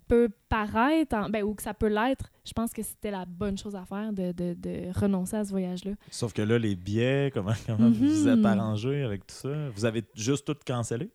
peut 0.08 0.30
paraître, 0.50 1.16
en- 1.16 1.30
ben, 1.30 1.44
ou 1.44 1.54
que 1.54 1.62
ça 1.64 1.74
peut 1.74 1.88
l'être. 1.88 2.32
Je 2.46 2.54
pense 2.54 2.72
que 2.74 2.82
c'était 2.84 3.12
la 3.12 3.26
bonne 3.26 3.58
chose 3.58 3.76
à 3.76 3.86
faire 3.86 4.12
de, 4.14 4.32
de- 4.32 4.54
de 4.56 5.00
renoncer 5.00 5.36
à 5.38 5.44
ce 5.46 5.52
voyage-là. 5.52 5.92
Sauf 6.10 6.34
que 6.34 6.42
là, 6.42 6.58
les 6.58 6.76
billets, 6.76 7.32
comment, 7.34 7.54
comment 7.68 7.90
vous 7.90 8.08
vous 8.08 8.28
Mhm. 8.28 8.40
êtes 8.40 8.46
arrangés 8.46 9.04
avec 9.04 9.28
tout 9.28 9.36
ça? 9.36 9.70
Vous 9.70 9.86
avez 9.86 10.04
juste 10.16 10.46
tout 10.46 10.56
cancellé? 10.66 11.10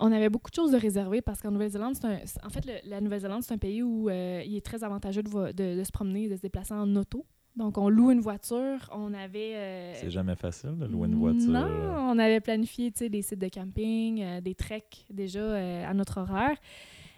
On 0.00 0.12
avait 0.12 0.28
beaucoup 0.28 0.50
de 0.50 0.54
choses 0.54 0.70
de 0.72 0.76
réserver 0.78 1.20
parce 1.22 1.40
qu'en 1.42 1.50
Nouvelle-Zélande, 1.50 1.94
c'est 1.96 2.44
en 2.44 2.50
fait, 2.50 2.64
le- 2.66 2.88
la 2.88 3.00
Nouvelle-Zélande, 3.00 3.42
c'est 3.42 3.54
un 3.54 3.58
pays 3.58 3.82
où 3.82 4.08
euh, 4.08 4.42
il 4.46 4.54
est 4.56 4.64
très 4.64 4.84
avantageux 4.84 5.22
de, 5.22 5.52
de- 5.52 5.78
de 5.78 5.84
se 5.84 5.90
promener 5.90 6.24
et 6.24 6.28
de 6.28 6.36
se 6.36 6.42
déplacer 6.42 6.74
en 6.74 6.94
auto. 6.96 7.26
Donc, 7.56 7.76
on 7.78 7.88
loue 7.88 8.10
une 8.12 8.20
voiture. 8.20 8.88
On 8.92 9.12
avait. 9.14 9.54
euh, 9.56 9.94
C'est 9.96 10.10
jamais 10.10 10.36
facile 10.36 10.76
de 10.78 10.86
louer 10.86 11.08
une 11.08 11.16
voiture. 11.16 11.50
Non, 11.50 11.66
on 12.10 12.18
avait 12.18 12.40
planifié 12.40 12.92
tu 12.92 12.98
sais, 12.98 13.08
des 13.08 13.22
sites 13.22 13.40
de 13.40 13.48
camping, 13.48 14.22
euh, 14.22 14.40
des 14.40 14.54
treks 14.54 15.04
déjà 15.10 15.40
euh, 15.40 15.84
à 15.90 15.92
notre 15.94 16.18
horaire. 16.20 16.56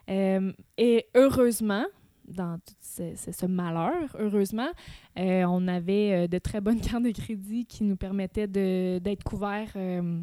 Et 0.08 1.06
heureusement, 1.14 1.84
dans 2.26 2.58
tout 2.58 2.74
ce, 2.80 3.14
ce- 3.16 3.32
ce 3.32 3.46
malheur, 3.46 4.16
heureusement, 4.18 4.70
on 5.16 5.68
avait 5.68 6.26
de 6.26 6.38
très 6.38 6.60
bonnes 6.60 6.80
cartes 6.80 7.02
de 7.04 7.10
crédit 7.12 7.66
qui 7.66 7.84
nous 7.84 7.96
permettaient 7.96 8.48
d'être 8.48 9.22
couverts 9.22 9.72
euh, 9.76 10.20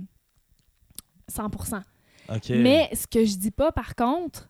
100 1.28 1.46
OK. 1.46 2.50
mais 2.50 2.90
ce 2.94 3.08
que 3.08 3.24
je 3.24 3.38
dis 3.38 3.52
pas, 3.52 3.72
par 3.72 3.96
contre, 3.96 4.50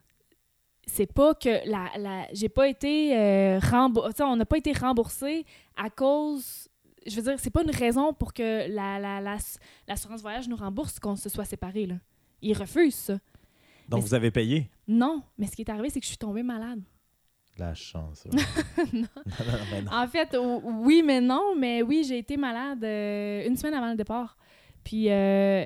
c'est 0.88 1.12
pas 1.12 1.34
que 1.34 1.68
la, 1.68 1.86
la 1.98 2.26
j'ai 2.32 2.48
pas 2.48 2.68
été 2.68 3.16
euh, 3.16 3.58
rembour- 3.60 4.08
tu 4.08 4.16
sais, 4.16 4.22
on 4.24 4.36
n'a 4.36 4.46
pas 4.46 4.58
été 4.58 4.72
remboursé 4.72 5.44
à 5.76 5.90
cause. 5.90 6.68
Je 7.06 7.14
veux 7.16 7.22
dire, 7.22 7.34
c'est 7.38 7.50
pas 7.50 7.62
une 7.62 7.70
raison 7.70 8.12
pour 8.12 8.32
que 8.34 8.68
la, 8.68 8.98
la, 8.98 9.20
la- 9.20 9.38
l'assurance 9.86 10.20
voyage 10.20 10.48
nous 10.48 10.56
rembourse 10.56 10.98
qu'on 10.98 11.16
se 11.16 11.28
soit 11.28 11.44
séparés. 11.44 11.86
Là. 11.86 11.94
Ils 12.42 12.54
refusent 12.56 12.94
ça. 12.94 13.14
Donc, 13.88 14.00
mais 14.00 14.06
vous 14.08 14.14
avez 14.14 14.30
payé? 14.30 14.68
Non, 14.86 15.22
mais 15.38 15.46
ce 15.46 15.56
qui 15.56 15.62
est 15.62 15.70
arrivé, 15.70 15.88
c'est 15.90 16.00
que 16.00 16.04
je 16.04 16.10
suis 16.10 16.18
tombée 16.18 16.42
malade. 16.42 16.82
La 17.58 17.74
chance. 17.74 18.24
ouais. 18.26 18.40
Non. 18.92 19.06
non, 19.16 19.82
non. 19.84 19.92
En 19.92 20.06
fait, 20.06 20.36
oui, 20.64 21.02
mais 21.04 21.20
non, 21.20 21.54
mais 21.56 21.82
oui, 21.82 22.04
j'ai 22.06 22.18
été 22.18 22.36
malade 22.36 22.84
euh, 22.84 23.46
une 23.46 23.56
semaine 23.56 23.74
avant 23.74 23.90
le 23.90 23.96
départ. 23.96 24.36
Puis, 24.84 25.10
euh, 25.10 25.64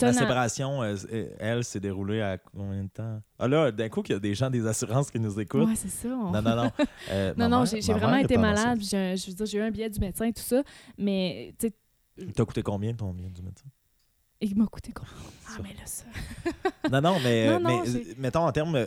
La 0.00 0.12
séparation, 0.12 0.82
euh, 0.82 0.94
elle, 1.38 1.64
s'est 1.64 1.80
déroulée 1.80 2.20
à 2.20 2.36
combien 2.38 2.84
de 2.84 2.88
temps? 2.90 3.22
Ah 3.38 3.48
là, 3.48 3.72
d'un 3.72 3.88
coup, 3.88 4.02
il 4.06 4.12
y 4.12 4.14
a 4.14 4.18
des 4.18 4.34
gens 4.34 4.50
des 4.50 4.66
assurances 4.66 5.10
qui 5.10 5.18
nous 5.18 5.40
écoutent. 5.40 5.66
Ouais, 5.68 5.74
c'est 5.74 5.88
ça. 5.88 6.08
on- 6.08 6.30
Non, 6.32 6.42
non, 6.42 6.56
non. 6.56 6.70
Euh, 7.10 7.34
Non, 7.36 7.48
non, 7.48 7.64
j'ai 7.64 7.80
vraiment 7.94 8.16
été 8.16 8.36
malade. 8.36 8.78
Je 8.82 9.26
veux 9.26 9.34
dire, 9.34 9.46
j'ai 9.46 9.58
eu 9.58 9.62
un 9.62 9.70
billet 9.70 9.88
du 9.88 9.98
médecin 10.00 10.26
et 10.26 10.32
tout 10.32 10.42
ça. 10.42 10.62
Mais, 10.98 11.54
tu 11.58 11.68
sais, 11.68 12.32
T'as 12.34 12.44
coûté 12.44 12.62
combien 12.62 12.92
ton 12.94 13.12
billet 13.14 13.30
du 13.30 13.42
médecin? 13.42 13.66
il 14.42 14.56
m'a 14.56 14.66
coûté 14.66 14.92
combien? 14.92 15.12
Ah, 15.48 15.58
mais 15.62 15.74
là, 15.74 15.84
ça. 15.84 16.04
Non, 16.90 17.00
non, 17.00 17.20
mais, 17.20 17.46
Non, 17.46 17.52
euh, 17.56 17.58
non, 17.60 17.82
mais 17.84 17.88
euh, 17.88 18.14
mettons 18.18 18.46
en 18.46 18.52
termes. 18.52 18.86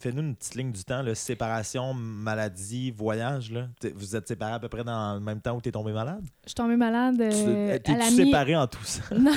Fais-nous 0.00 0.22
une 0.22 0.34
petite 0.36 0.54
ligne 0.54 0.72
du 0.72 0.84
temps, 0.84 1.02
là, 1.02 1.14
séparation, 1.14 1.94
maladie, 1.94 2.90
voyage. 2.90 3.50
Là. 3.50 3.68
Vous 3.94 4.14
êtes 4.16 4.28
séparés 4.28 4.52
à 4.54 4.58
peu 4.60 4.68
près 4.68 4.84
dans 4.84 5.14
le 5.14 5.20
même 5.20 5.40
temps 5.40 5.56
où 5.56 5.60
tu 5.60 5.68
es 5.68 5.72
tombé 5.72 5.92
malade? 5.92 6.24
Je 6.44 6.48
suis 6.50 6.54
tombée 6.54 6.76
malade 6.76 7.16
Tu- 7.16 7.22
euh, 7.24 7.74
à 7.74 7.78
T'es-tu 7.78 7.98
la 7.98 8.10
mi... 8.10 8.16
séparé 8.16 8.56
en 8.56 8.66
tout 8.66 8.84
ça? 8.84 9.02
Non. 9.16 9.32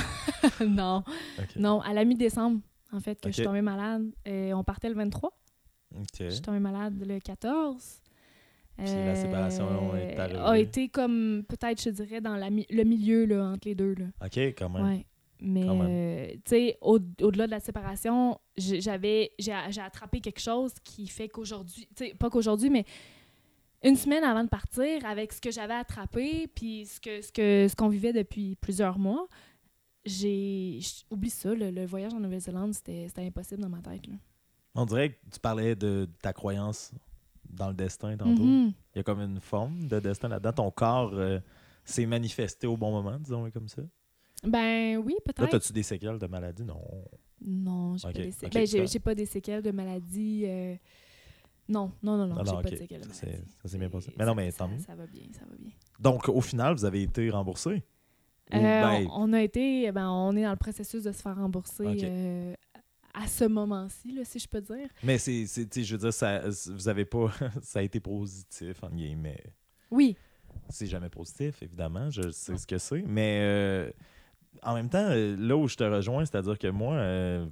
non, 0.67 1.03
non, 1.55 1.81
à 1.81 1.93
la 1.93 2.03
mi-décembre, 2.05 2.59
en 2.91 2.99
fait, 2.99 3.19
que 3.21 3.29
je 3.29 3.33
suis 3.35 3.43
tombée 3.43 3.61
malade. 3.61 4.05
Euh, 4.27 4.53
on 4.53 4.63
partait 4.63 4.89
le 4.89 4.95
23. 4.95 5.31
Ok. 5.95 6.05
Je 6.19 6.29
suis 6.29 6.41
tombée 6.41 6.59
malade 6.59 7.03
le 7.05 7.19
14. 7.19 8.01
Puis 8.77 8.85
la 8.87 9.15
séparation 9.15 9.93
est 9.95 10.17
euh, 10.17 10.23
arrivée. 10.23 10.39
a 10.39 10.57
été 10.57 10.87
comme, 10.87 11.43
peut-être, 11.47 11.81
je 11.83 11.89
dirais, 11.89 12.21
dans 12.21 12.35
la 12.37 12.49
mi- 12.49 12.65
le 12.69 12.83
milieu 12.83 13.25
là, 13.25 13.49
entre 13.51 13.67
les 13.67 13.75
deux. 13.75 13.93
Là. 13.95 14.05
OK, 14.25 14.37
quand 14.37 14.69
même. 14.69 14.85
Ouais. 14.85 15.05
Mais, 15.41 15.63
euh, 15.65 16.31
tu 16.33 16.41
sais, 16.47 16.77
au- 16.81 16.99
au-delà 17.21 17.45
de 17.45 17.51
la 17.51 17.59
séparation, 17.59 18.37
j'ai- 18.57 18.81
j'avais, 18.81 19.31
j'ai 19.39 19.53
attrapé 19.53 20.19
quelque 20.19 20.41
chose 20.41 20.73
qui 20.83 21.07
fait 21.07 21.29
qu'aujourd'hui, 21.29 21.87
tu 21.95 22.07
sais, 22.07 22.13
pas 22.13 22.29
qu'aujourd'hui, 22.29 22.69
mais 22.69 22.83
une 23.83 23.95
semaine 23.95 24.23
avant 24.25 24.43
de 24.43 24.49
partir, 24.49 25.05
avec 25.05 25.31
ce 25.31 25.39
que 25.39 25.51
j'avais 25.51 25.73
attrapé, 25.75 26.47
puis 26.53 26.85
ce 26.85 26.99
que 26.99 27.21
ce 27.21 27.31
que 27.31 27.67
ce 27.69 27.75
qu'on 27.75 27.87
vivait 27.87 28.11
depuis 28.11 28.55
plusieurs 28.57 28.99
mois, 28.99 29.27
j'ai 30.05 30.79
oublie 31.09 31.29
ça, 31.29 31.53
le, 31.53 31.71
le 31.71 31.85
voyage 31.85 32.13
en 32.13 32.19
Nouvelle-Zélande, 32.19 32.73
c'était 32.73 33.09
impossible 33.17 33.61
dans 33.61 33.69
ma 33.69 33.81
tête. 33.81 34.07
Là. 34.07 34.15
On 34.75 34.85
dirait 34.85 35.11
que 35.11 35.17
tu 35.31 35.39
parlais 35.39 35.75
de 35.75 36.07
ta 36.21 36.33
croyance 36.33 36.91
dans 37.49 37.69
le 37.69 37.73
destin 37.73 38.15
tantôt. 38.17 38.43
Mhm. 38.43 38.73
Il 38.93 38.97
y 38.97 38.99
a 38.99 39.03
comme 39.03 39.19
une 39.19 39.39
forme 39.39 39.87
de 39.87 39.99
destin 39.99 40.27
là-dedans. 40.27 40.53
Ton 40.53 40.71
corps 40.71 41.11
euh, 41.13 41.39
s'est 41.83 42.05
manifesté 42.05 42.67
au 42.67 42.77
bon 42.77 42.91
moment, 42.91 43.17
disons 43.19 43.49
comme 43.51 43.67
ça. 43.67 43.81
Ben 44.43 44.97
oui, 44.97 45.15
Là, 45.25 45.33
peut-être. 45.33 45.53
as-tu 45.55 45.73
des 45.73 45.83
séquelles 45.83 46.17
de 46.17 46.27
maladie? 46.27 46.63
Non. 46.63 46.81
Non, 47.41 47.97
j'ai 47.97 48.07
Ok, 48.07 48.13
pas 48.13 48.19
des 48.21 48.31
sé- 48.31 48.45
ok, 48.47 48.53
ben, 48.53 48.67
j'ai 48.67 48.87
j'ai 48.87 48.99
pas 48.99 49.15
des 49.15 49.25
séquelles 49.25 49.61
de 49.61 49.71
maladie. 49.71 50.43
euh, 50.45 50.75
Non, 51.67 51.91
non, 52.03 52.17
non, 52.17 52.27
non, 52.27 52.35
Non, 52.35 52.43
j'ai 52.45 52.51
pas 52.63 52.69
de 52.69 52.75
séquelles 52.75 53.01
de 53.01 53.07
maladie. 53.07 53.43
ça 53.61 53.67
s'est 53.69 53.77
bien 53.77 53.89
passé. 53.89 54.11
Mais 54.17 54.25
non, 54.25 54.35
mais 54.35 54.51
tant 54.51 54.67
mieux. 54.67 54.79
Ça 54.79 54.95
va 54.95 55.05
bien, 55.07 55.23
ça 55.33 55.45
va 55.49 55.55
bien. 55.57 55.71
Donc, 55.99 56.27
au 56.29 56.41
final, 56.41 56.73
vous 56.75 56.85
avez 56.85 57.03
été 57.03 57.29
remboursé? 57.29 57.83
Ou, 58.51 58.55
Euh, 58.55 58.59
ben, 58.59 59.07
on, 59.11 59.29
on 59.29 59.33
a 59.33 59.41
été, 59.41 59.91
ben, 59.91 60.09
on 60.09 60.35
est 60.35 60.43
dans 60.43 60.49
le 60.51 60.55
processus 60.57 61.03
de 61.03 61.11
se 61.11 61.21
faire 61.21 61.35
rembourser 61.35 61.85
euh, 62.03 62.53
à 63.13 63.27
ce 63.27 63.43
moment-ci, 63.45 64.11
là, 64.11 64.25
si 64.25 64.39
je 64.39 64.47
peux 64.47 64.61
dire. 64.61 64.89
Mais 65.03 65.17
c'est, 65.19 65.45
je 65.45 65.91
veux 65.91 65.99
dire, 65.99 66.13
ça, 66.13 66.41
vous 66.67 66.87
avez 66.87 67.05
pas, 67.05 67.31
ça 67.61 67.79
a 67.79 67.81
été 67.83 67.99
positif, 67.99 68.83
en 68.83 68.89
guillemets. 68.89 69.43
Oui, 69.91 70.15
C'est 70.69 70.87
jamais 70.87 71.09
positif, 71.09 71.61
évidemment, 71.61 72.09
je 72.09 72.31
sais 72.31 72.53
Non. 72.53 72.57
ce 72.57 72.65
que 72.67 72.77
c'est. 72.79 73.03
Mais 73.03 73.39
euh, 73.43 73.91
en 74.63 74.73
même 74.75 74.89
temps, 74.89 75.05
euh, 75.09 75.35
là 75.37 75.55
où 75.55 75.67
je 75.67 75.75
te 75.75 75.83
rejoins, 75.83 76.25
c'est-à-dire 76.25 76.57
que 76.57 76.67
moi, 76.67 76.93
euh, 76.95 77.45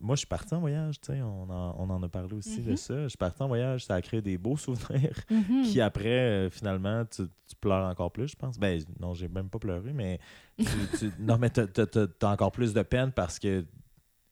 moi, 0.00 0.16
je 0.16 0.20
suis 0.20 0.26
parti 0.26 0.52
en 0.54 0.60
voyage, 0.60 1.00
tu 1.00 1.12
sais, 1.12 1.22
on 1.22 1.48
en, 1.48 1.76
on 1.78 1.88
en 1.90 2.02
a 2.02 2.08
parlé 2.08 2.34
aussi 2.34 2.60
de 2.60 2.70
Mhm. 2.70 2.76
ça. 2.76 3.02
Je 3.04 3.08
suis 3.08 3.16
parti 3.18 3.40
en 3.42 3.46
voyage, 3.46 3.84
ça 3.84 3.94
a 3.94 4.02
créé 4.02 4.20
des 4.20 4.36
beaux 4.36 4.56
souvenirs 4.56 5.16
Mhm. 5.30 5.62
qui, 5.64 5.80
après, 5.80 6.08
euh, 6.08 6.50
finalement, 6.50 7.04
tu, 7.04 7.22
tu 7.46 7.54
pleures 7.60 7.86
encore 7.88 8.10
plus, 8.10 8.28
je 8.28 8.36
pense. 8.36 8.58
Ben, 8.58 8.82
non, 8.98 9.14
j'ai 9.14 9.28
même 9.28 9.48
pas 9.48 9.60
pleuré, 9.60 9.92
mais 9.92 10.18
tu, 10.58 10.64
tu- 10.98 11.12
non, 11.20 11.38
mais 11.38 11.50
t'as, 11.50 11.66
t'as 11.66 12.32
encore 12.32 12.50
plus 12.52 12.74
de 12.74 12.82
peine 12.82 13.12
parce 13.12 13.38
que 13.38 13.64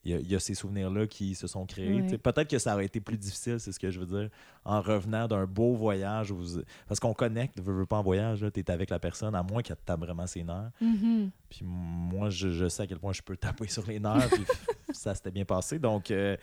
il 0.05 0.13
y, 0.13 0.15
a- 0.15 0.19
il 0.21 0.31
y 0.31 0.35
a 0.35 0.41
ces 0.41 0.55
souvenirs-là 0.55 1.07
qui 1.07 1.35
se 1.35 1.47
sont 1.47 1.67
créés. 1.67 2.01
Ouais. 2.01 2.19
Peut-être 2.19 2.49
que 2.49 2.59
ça 2.59 2.75
aurait 2.75 2.87
été 2.87 3.01
plus 3.01 3.19
difficile, 3.19 3.61
c'est 3.61 3.71
ce 3.73 3.79
que 3.79 3.91
je 3.91 4.01
veux 4.01 4.07
dire, 4.07 4.31
en 4.65 4.81
revenant 4.81 5.29
d'un 5.29 5.47
beau 5.47 5.75
voyage. 5.75 6.33
vous- 6.33 6.63
Parce 6.89 6.99
qu'on 7.01 7.13
connecte, 7.15 7.61
veux, 7.61 7.75
veux 7.75 7.87
pas 7.87 7.99
en 7.99 8.03
voyage, 8.03 8.45
tu 8.55 8.61
es 8.61 8.71
avec 8.71 8.89
la 8.91 8.99
personne, 8.99 9.35
à 9.35 9.43
moins 9.43 9.63
qu'elle 9.63 9.77
te 9.77 9.85
tape 9.85 10.01
vraiment 10.01 10.27
ses 10.27 10.43
nerfs. 10.43 10.71
Mhm. 10.81 11.31
Puis 11.49 11.61
moi, 11.65 12.31
je, 12.31 12.49
je 12.51 12.69
sais 12.69 12.85
à 12.85 12.87
quel 12.87 12.99
point 12.99 13.13
je 13.13 13.23
peux 13.23 13.37
taper 13.37 13.69
sur 13.69 13.87
les 13.87 14.01
nerfs, 14.01 14.29
puis 14.31 14.45
ça 14.93 15.15
s'était 15.15 15.31
bien 15.31 15.45
passé. 15.45 15.79
Donc, 15.79 16.11
euh, 16.11 16.37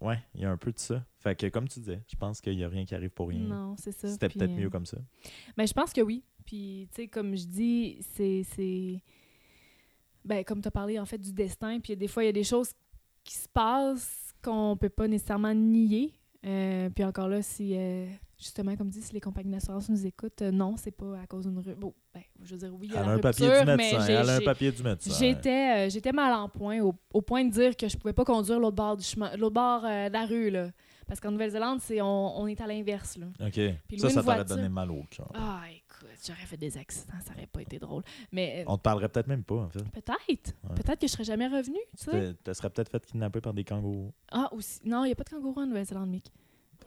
ouais, 0.00 0.18
il 0.34 0.40
y 0.40 0.44
a 0.46 0.50
un 0.50 0.56
peu 0.56 0.72
de 0.72 0.78
ça. 0.78 1.04
Fait 1.18 1.34
que, 1.36 1.46
comme 1.48 1.68
tu 1.68 1.80
disais, 1.80 2.00
je 2.08 2.16
pense 2.16 2.40
qu'il 2.40 2.56
n'y 2.56 2.64
a 2.64 2.68
rien 2.68 2.84
qui 2.86 2.94
arrive 2.94 3.10
pour 3.10 3.28
rien. 3.28 3.40
Non, 3.40 3.76
c'est 3.78 3.92
ça. 3.92 4.08
C'était 4.08 4.28
peut-être 4.30 4.50
euh, 4.52 4.56
mieux 4.56 4.70
comme 4.70 4.86
ça. 4.86 4.96
Ben, 5.56 5.66
je 5.66 5.72
pense 5.74 5.92
que 5.92 6.00
oui. 6.00 6.22
Puis, 6.46 6.88
tu 6.94 7.02
sais, 7.02 7.08
comme 7.08 7.36
je 7.36 7.44
dis, 7.44 7.98
c'est. 8.14 8.42
c'est- 8.54 9.02
Ben, 10.24 10.44
comme 10.44 10.60
tu 10.60 10.68
as 10.68 10.72
parlé, 10.72 10.98
en 10.98 11.04
fait, 11.04 11.18
du 11.18 11.32
destin. 11.32 11.78
Puis, 11.80 11.96
des 11.96 12.08
fois, 12.08 12.24
il 12.24 12.26
y 12.26 12.28
a 12.30 12.32
des 12.32 12.42
choses 12.44 12.70
qui 13.26 13.34
se 13.34 13.48
passent 13.48 14.34
qu'on 14.42 14.76
peut 14.80 14.88
pas 14.88 15.08
nécessairement 15.08 15.54
nier. 15.54 16.12
Euh, 16.46 16.88
puis 16.90 17.04
encore 17.04 17.28
là, 17.28 17.42
si. 17.42 17.74
euh, 17.76 18.06
Justement, 18.38 18.76
comme 18.76 18.90
dit, 18.90 19.00
si 19.00 19.14
les 19.14 19.20
compagnies 19.20 19.50
d'assurance 19.50 19.88
nous 19.88 20.04
écoutent, 20.06 20.42
euh, 20.42 20.50
non, 20.50 20.74
c'est 20.76 20.90
pas 20.90 21.20
à 21.22 21.26
cause 21.26 21.46
d'une 21.46 21.56
rupture. 21.56 21.74
Bon, 21.78 21.94
ben, 22.12 22.20
je 22.44 22.50
veux 22.50 22.58
dire, 22.58 22.70
oui, 22.74 22.88
il 22.88 22.92
y 22.92 22.96
a 22.98 23.00
Elle 23.02 23.08
a 23.08 23.12
un 23.12 23.18
papier 23.18 23.46
rupture, 23.46 23.60
du 23.62 23.66
mais 23.68 23.76
médecin. 23.78 24.06
Elle 24.08 24.28
a 24.28 24.34
un 24.36 24.40
papier 24.42 24.72
du 24.72 24.82
médecin. 24.82 25.10
J'étais, 25.18 25.86
euh, 25.86 25.88
j'étais 25.88 26.12
mal 26.12 26.34
en 26.34 26.46
point, 26.50 26.80
au, 26.82 26.94
au 27.14 27.22
point 27.22 27.46
de 27.46 27.50
dire 27.50 27.74
que 27.74 27.88
je 27.88 27.96
pouvais 27.96 28.12
pas 28.12 28.26
conduire 28.26 28.60
l'autre 28.60 28.76
bord 28.76 28.94
du 28.98 29.04
chemin, 29.04 29.34
l'autre 29.38 29.54
bord 29.54 29.80
de 29.84 30.12
la 30.12 30.26
rue, 30.26 30.50
là. 30.50 30.68
Parce 31.06 31.18
qu'en 31.18 31.30
Nouvelle-Zélande, 31.30 31.80
c'est, 31.80 32.02
on, 32.02 32.38
on 32.38 32.46
est 32.46 32.60
à 32.60 32.66
l'inverse, 32.66 33.16
là. 33.16 33.26
OK. 33.46 33.58
Puis 33.88 34.00
ça, 34.00 34.10
ça 34.10 34.22
t'aurait 34.22 34.44
donné 34.44 34.68
mal 34.68 34.90
au 34.90 35.02
cœur. 35.10 35.30
Ah, 35.34 35.62
j'aurais 36.26 36.46
fait 36.46 36.56
des 36.56 36.76
accidents, 36.78 37.14
ça 37.24 37.32
aurait 37.32 37.46
pas 37.46 37.62
été 37.62 37.78
drôle. 37.78 38.02
Mais 38.32 38.60
euh, 38.60 38.64
On 38.70 38.76
te 38.76 38.82
parlerait 38.82 39.08
peut-être 39.08 39.28
même 39.28 39.44
pas, 39.44 39.56
en 39.56 39.68
fait. 39.68 39.82
peut-être, 39.90 40.18
Ouais. 40.28 40.74
peut-être 40.76 41.00
que 41.00 41.06
je 41.06 41.12
serais 41.12 41.24
jamais 41.24 41.46
revenue, 41.48 41.78
tu 41.96 42.04
sais. 42.10 42.28
Tu 42.34 42.42
te 42.42 42.52
serais 42.52 42.70
peut-être 42.70 42.90
fait 42.90 43.04
kidnapper 43.06 43.40
par 43.40 43.54
des 43.54 43.64
kangourous. 43.64 44.12
Ah, 44.30 44.48
aussi. 44.52 44.80
Non, 44.84 45.04
il 45.04 45.08
n'y 45.08 45.12
a 45.12 45.16
pas 45.16 45.24
de 45.24 45.30
kangourous 45.30 45.60
en 45.60 45.66
Nouvelle-Zélande, 45.66 46.08
Mick. 46.10 46.30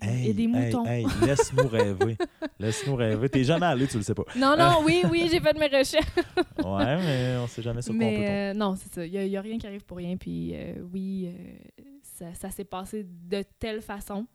Hey, 0.01 0.29
a 0.29 0.33
des 0.33 0.47
moutons. 0.47 0.85
hey, 0.85 1.05
laisse-nous 1.25 1.67
rêver. 1.67 2.15
laisse-nous 2.57 2.95
rêver. 2.95 3.27
T'es 3.27 3.43
jamais 3.43 3.65
allé, 3.65 3.85
tu 3.87 3.97
le 3.97 4.03
sais 4.03 4.13
pas. 4.13 4.23
Non, 4.37 4.55
non, 4.57 4.81
oui, 4.85 5.01
oui, 5.09 5.27
j'ai 5.29 5.41
fait 5.41 5.51
de 5.53 5.59
mes 5.59 5.67
recherches. 5.67 6.05
Ouais, 6.63 6.97
mais 6.97 7.37
on 7.37 7.47
sait 7.47 7.61
jamais 7.61 7.81
sur 7.81 7.93
quoi 7.95 8.05
on 8.05 8.09
peut 8.09 8.15
euh, 8.21 8.53
non, 8.53 8.75
c'est 8.75 8.93
ça. 8.93 9.05
Il 9.05 9.11
n'y 9.29 9.35
a, 9.37 9.41
rien 9.41 9.57
qui 9.57 9.65
arrive 9.67 9.83
pour 9.85 9.97
rien. 9.97 10.15
Puis 10.15 10.51
euh, 10.53 10.75
oui, 10.93 11.27
euh, 11.27 11.83
ça, 12.03 12.33
ça 12.33 12.49
s'est 12.51 12.65
passé 12.65 13.05
de 13.05 13.43
telle 13.57 13.81
façon. 13.81 14.25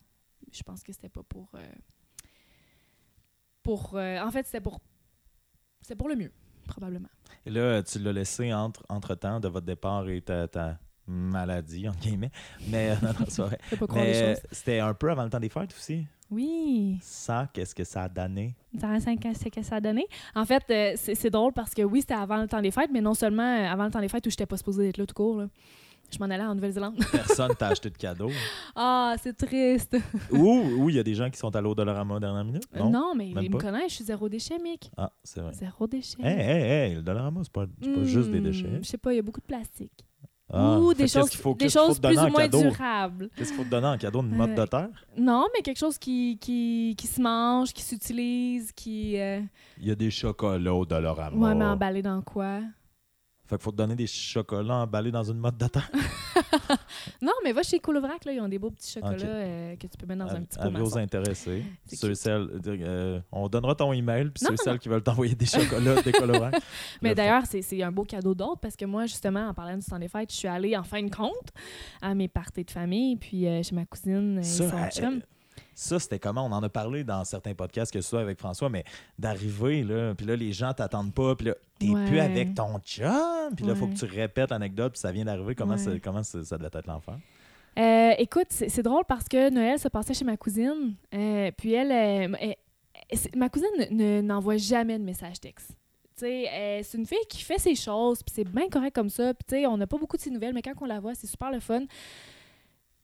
Je 0.51 0.61
pense 0.63 0.83
que 0.83 0.91
c'était 0.91 1.09
pas 1.09 1.23
pour. 1.23 1.49
euh, 1.55 1.59
pour 3.63 3.91
euh, 3.95 4.19
en 4.19 4.31
fait, 4.31 4.45
c'était 4.45 4.61
pour. 4.61 4.79
C'était 5.85 5.95
pour 5.97 6.09
le 6.09 6.15
mieux, 6.15 6.31
probablement. 6.67 7.09
Et 7.45 7.51
là, 7.51 7.83
tu 7.83 7.99
l'as 7.99 8.11
laissé 8.11 8.51
entre, 8.51 8.83
entre 8.89 9.13
temps 9.13 9.39
de 9.39 9.47
votre 9.47 9.67
départ 9.67 10.09
et 10.09 10.19
ta, 10.19 10.47
ta 10.47 10.79
maladie, 11.05 11.87
entre 11.87 11.99
guillemets. 11.99 12.31
Mais 12.71 12.95
non, 13.03 13.09
non, 13.09 13.25
c'est 13.27 13.43
vrai. 13.43 13.59
Je 13.71 13.77
Mais 13.93 14.35
c'était 14.51 14.79
un 14.79 14.95
peu 14.95 15.11
avant 15.11 15.25
le 15.25 15.29
temps 15.29 15.39
des 15.39 15.49
fêtes 15.49 15.71
aussi? 15.77 16.07
Oui. 16.31 16.97
Ça, 17.03 17.47
qu'est-ce 17.53 17.75
que 17.75 17.83
ça 17.83 18.05
a 18.05 18.09
donné? 18.09 18.55
Ça 18.81 18.87
c'est 19.35 19.51
que 19.51 19.61
ça 19.61 19.75
a 19.75 19.79
donné. 19.79 20.07
En 20.33 20.43
fait, 20.43 20.63
euh, 20.71 20.93
c'est 20.95 21.13
c'est 21.13 21.29
drôle 21.29 21.53
parce 21.53 21.75
que 21.75 21.83
oui, 21.83 22.01
c'était 22.01 22.15
avant 22.15 22.37
le 22.37 22.47
temps 22.47 22.63
des 22.63 22.71
fêtes, 22.71 22.89
mais 22.91 23.01
non 23.01 23.13
seulement 23.13 23.43
euh, 23.43 23.71
avant 23.71 23.85
le 23.85 23.91
temps 23.91 24.01
des 24.01 24.09
fêtes 24.09 24.25
où 24.25 24.31
j'étais 24.31 24.47
pas 24.47 24.57
supposée 24.57 24.89
être 24.89 24.97
là 24.97 25.05
tout 25.05 25.13
court. 25.13 25.41
là. 25.41 25.49
Je 26.11 26.19
m'en 26.19 26.25
allais 26.25 26.43
en 26.43 26.55
Nouvelle-Zélande. 26.55 26.95
Personne 27.11 27.55
t'a 27.55 27.69
acheté 27.69 27.89
de 27.89 27.97
cadeau. 27.97 28.29
Ah, 28.75 29.15
c'est 29.21 29.35
triste. 29.35 29.97
ou 30.31 30.49
ou 30.77 30.89
il 30.89 30.95
y 30.95 30.99
a 30.99 31.03
des 31.03 31.13
gens 31.15 31.29
qui 31.29 31.37
sont 31.37 31.53
allés 31.55 31.67
au 31.67 31.75
Dollarama 31.75 32.19
dernière 32.19 32.43
minute? 32.45 32.63
Non? 32.73 32.89
Non, 32.89 33.13
mais 33.15 33.29
ils 33.29 33.35
me 33.49 33.57
connaissent, 33.57 33.89
je 33.91 33.95
suis 33.95 34.05
zéro 34.05 34.29
déchet, 34.29 34.57
Mick. 34.59 34.89
Ah, 34.97 35.11
c'est 35.23 35.41
vrai. 35.41 35.53
Zéro 35.53 35.87
déchet. 35.87 36.21
Hey, 36.21 36.39
hey, 36.39 36.61
hey, 36.89 36.95
le 36.95 37.01
Dollarama, 37.01 37.41
c'est 37.43 37.51
pas, 37.51 37.65
c'est 37.81 37.93
pas 37.93 38.03
juste 38.03 38.29
des 38.29 38.39
Hmm, 38.39 38.43
déchets. 38.43 38.79
Je 38.81 38.87
sais 38.87 38.97
pas, 38.97 39.13
il 39.13 39.17
y 39.17 39.19
a 39.19 39.21
beaucoup 39.23 39.41
de 39.41 39.45
plastique. 39.45 40.05
Ah, 40.53 40.77
Ou 40.79 40.93
des 40.93 41.07
choses, 41.07 41.31
faut- 41.31 41.55
des 41.55 41.69
choses 41.69 41.99
plus 41.99 42.17
ou 42.19 42.27
moins 42.29 42.47
durables. 42.47 43.29
Qu'est-ce 43.35 43.49
qu'il 43.49 43.57
faut 43.57 43.63
te 43.63 43.69
donner 43.69 43.87
en 43.87 43.97
cadeau? 43.97 44.21
Une 44.21 44.39
Euh, 44.39 44.55
de 44.55 44.65
terre? 44.65 44.89
Non, 45.17 45.47
mais 45.55 45.63
quelque 45.63 45.79
chose 45.79 45.97
qui, 45.97 46.37
qui, 46.39 46.93
qui 46.97 47.07
se 47.07 47.19
mange, 47.19 47.73
qui 47.73 47.81
s'utilise, 47.81 48.71
qui. 48.71 49.19
euh, 49.19 49.41
Il 49.79 49.87
y 49.87 49.91
a 49.91 49.95
des 49.95 50.11
chocolats 50.11 50.73
au 50.75 50.85
Dollarama. 50.85 51.35
Ouais, 51.35 51.55
mais 51.55 51.65
emballé 51.65 52.03
dans 52.03 52.21
quoi? 52.21 52.61
Fait 53.47 53.57
qu'il 53.57 53.63
faut 53.63 53.71
te 53.71 53.77
donner 53.77 53.95
des 53.95 54.07
chocolats 54.07 54.77
emballés 54.77 55.11
dans 55.11 55.23
une 55.23 55.37
motte 55.37 55.57
de 55.57 55.67
terre. 55.67 55.91
Non, 57.21 57.31
mais 57.43 57.51
va 57.53 57.63
chez 57.63 57.79
Coulovrac, 57.79 58.25
là, 58.25 58.31
ils 58.33 58.41
ont 58.41 58.47
des 58.47 58.59
beaux 58.59 58.71
petits 58.71 58.93
chocolats 58.93 59.25
euh, 59.25 59.75
que 59.75 59.87
tu 59.87 59.97
peux 59.97 60.05
mettre 60.05 60.25
dans 60.25 60.35
un 60.35 60.41
petit 60.41 60.57
pot 60.57 60.81
aux 60.81 60.97
intéressés. 60.97 61.63
Ceux, 61.85 62.09
cute. 62.09 62.17
celles, 62.17 62.47
euh, 62.67 63.19
on 63.31 63.47
donnera 63.47 63.75
ton 63.75 63.93
email, 63.93 64.29
puis 64.31 64.43
ceux, 64.43 64.51
non, 64.51 64.57
celles 64.57 64.79
qui 64.79 64.89
veulent 64.89 65.03
t'envoyer 65.03 65.35
des 65.35 65.45
chocolats, 65.45 66.01
des 66.01 66.11
colorants. 66.11 66.51
Mais 67.01 67.09
Le 67.09 67.15
d'ailleurs, 67.15 67.43
c'est 67.45 67.83
un 67.83 67.91
beau 67.91 68.03
cadeau 68.03 68.33
d'autre 68.33 68.59
parce 68.61 68.75
que 68.75 68.85
moi, 68.85 69.05
justement, 69.05 69.47
en 69.47 69.53
parlant 69.53 69.77
du 69.77 69.85
temps 69.85 69.99
des 69.99 70.07
fêtes, 70.07 70.31
je 70.31 70.37
suis 70.37 70.47
allée 70.47 70.75
en 70.75 70.83
fin 70.83 71.03
de 71.03 71.13
compte 71.13 71.51
à 72.01 72.13
mes 72.15 72.27
parties 72.27 72.63
de 72.63 72.71
famille, 72.71 73.15
puis 73.15 73.47
euh, 73.47 73.63
chez 73.63 73.75
ma 73.75 73.85
cousine 73.85 74.39
et 74.39 74.43
Ça, 74.43 74.69
son 74.69 74.89
chum. 74.89 75.21
Ça, 75.77 75.99
c'était 75.99 76.19
comment? 76.19 76.45
On 76.45 76.51
en 76.53 76.63
a 76.63 76.69
parlé 76.69 77.03
dans 77.03 77.23
certains 77.25 77.53
podcasts, 77.53 77.91
que 77.91 77.99
ce 78.01 78.07
soit 78.09 78.21
avec 78.21 78.39
François, 78.39 78.69
mais 78.69 78.85
d'arriver, 79.19 79.83
là, 79.83 80.15
puis 80.15 80.25
là, 80.25 80.35
les 80.37 80.53
gens 80.53 80.73
t'attendent 80.73 81.13
pas, 81.13 81.35
puis 81.35 81.47
là, 81.47 81.55
t'es 81.77 81.89
Ouais. 81.89 82.05
plus 82.05 82.19
avec 82.19 82.55
ton 82.55 82.79
chum, 82.79 83.53
puis 83.55 83.65
là, 83.65 83.73
il 83.73 83.75
faut 83.77 83.87
que 83.87 83.93
tu 83.95 84.05
répètes 84.05 84.51
l'anecdote, 84.51 84.93
puis 84.93 84.99
ça 85.01 85.11
vient 85.11 85.25
d'arriver. 85.25 85.53
Comment, 85.53 85.73
Ouais. 85.73 85.77
ça- 85.77 85.99
comment 86.01 86.23
ça, 86.23 86.43
ça 86.45 86.57
devait 86.57 86.69
être 86.73 86.87
l'enfer? 86.87 87.17
Euh, 87.77 88.11
écoute, 88.17 88.47
c'est 88.49 88.81
drôle 88.83 89.03
parce 89.05 89.27
que 89.27 89.49
Noël 89.49 89.77
se 89.77 89.89
passait 89.89 90.13
chez 90.13 90.23
ma 90.23 90.37
cousine, 90.37 90.95
euh, 91.13 91.51
puis 91.57 91.73
elle, 91.73 91.91
euh, 91.91 92.37
elle- 92.39 93.19
ma 93.35 93.49
cousine 93.49 93.67
ne- 93.91 94.21
n'envoie 94.21 94.55
jamais 94.55 94.97
de. 94.97 95.05
Tu 95.05 95.15
sais, 96.15 96.47
euh, 96.49 96.79
c'est 96.81 96.97
une 96.97 97.05
fille 97.05 97.17
qui 97.27 97.41
fait 97.43 97.59
ses 97.59 97.75
choses, 97.75 98.23
puis 98.23 98.33
c'est 98.33 98.45
bien 98.49 98.69
correct 98.69 98.95
comme 98.95 99.09
ça. 99.09 99.33
Puis 99.33 99.43
tu 99.45 99.55
sais, 99.55 99.65
on 99.67 99.75
n'a 99.75 99.85
pas 99.87 99.97
beaucoup 99.97 100.15
de 100.15 100.21
ses 100.21 100.29
nouvelles, 100.29 100.53
mais 100.53 100.61
quand 100.61 100.71
on 100.79 100.85
la 100.85 101.01
voit, 101.01 101.13
c'est 101.15 101.27
super 101.27 101.51
le 101.51 101.59
fun. 101.59 101.81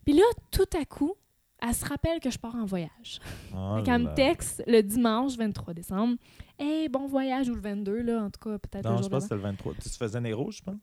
Puis 0.06 0.14
là, 0.14 0.24
tout 0.52 0.70
à 0.82 0.86
coup, 0.86 1.14
elle 1.62 1.74
se 1.76 1.86
rappelle 1.86 2.20
que 2.20 2.30
je 2.30 2.38
pars 2.38 2.56
en 2.56 2.66
voyage. 2.66 3.20
Oh 3.56 3.82
qu'elle 3.86 4.04
là. 4.04 4.10
me 4.10 4.16
texte 4.16 4.64
le 4.68 4.82
dimanche 4.82 5.36
23 5.38 5.74
décembre. 5.74 6.16
Hey, 6.60 6.90
bon 6.90 7.08
voyage, 7.08 7.50
ou 7.50 7.56
le 7.56 7.62
22, 7.62 8.02
là, 8.02 8.24
en 8.24 8.30
tout 8.30 8.40
cas, 8.40 8.58
peut-être 8.60 8.86
Non, 8.86 8.92
le 8.92 8.98
je 8.98 9.02
jour 9.04 9.10
pense 9.12 9.20
que 9.24 9.24
c'était 9.30 9.36
le 9.36 9.42
23. 9.42 9.74
Tu 9.76 9.90
te 9.90 9.96
faisais 9.98 10.22
nez 10.22 10.34
rouge, 10.34 10.58
je 10.58 10.64
pense? 10.64 10.78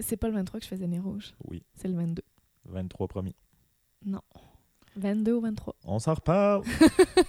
C'est 0.00 0.16
pas 0.16 0.28
le 0.28 0.34
23 0.34 0.60
que 0.60 0.64
je 0.64 0.68
faisais 0.70 0.86
nez 0.86 0.98
rouge, 0.98 1.34
Oui, 1.48 1.62
c'est 1.74 1.88
le 1.88 1.94
22. 1.94 2.22
23 2.66 3.08
promis. 3.08 3.34
22 4.96 5.32
ou 5.34 5.40
23. 5.40 5.74
On 5.84 5.98
s'en 5.98 6.14
reparle. 6.14 6.62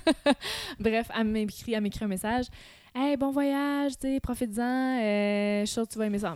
Bref, 0.80 1.10
elle 1.18 1.28
m'écrit, 1.28 1.74
elle 1.74 1.82
m'écrit 1.82 2.06
un 2.06 2.08
message. 2.08 2.46
Hey, 2.96 3.16
bon 3.18 3.30
voyage, 3.32 3.94
tu 4.00 4.08
sais, 4.08 4.20
profites-en. 4.20 5.00
Euh, 5.02 5.62
je 5.62 5.66
suis 5.66 5.74
sûre 5.74 5.88
que 5.88 5.94
tu 5.94 6.00
vas 6.00 6.06
aimer 6.08 6.20
ça. 6.20 6.36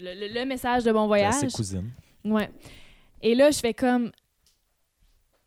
Le- 0.00 0.32
le 0.40 0.44
message 0.46 0.84
de 0.84 0.92
bon 0.92 1.06
voyage. 1.06 1.34
C'est 1.34 1.52
cousine. 1.52 1.90
Ouais. 2.24 2.50
Et 3.20 3.34
là, 3.34 3.50
je 3.50 3.58
fais 3.58 3.74
comme. 3.74 4.10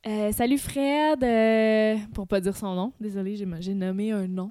Euh, 0.05 0.31
salut 0.31 0.57
Fred, 0.57 1.23
euh, 1.23 1.97
pour 2.13 2.27
pas 2.27 2.39
dire 2.39 2.55
son 2.55 2.75
nom, 2.75 2.93
désolé, 2.99 3.35
j'ai, 3.35 3.73
nommé 3.73 4.11
un 4.11 4.27
nom. 4.27 4.49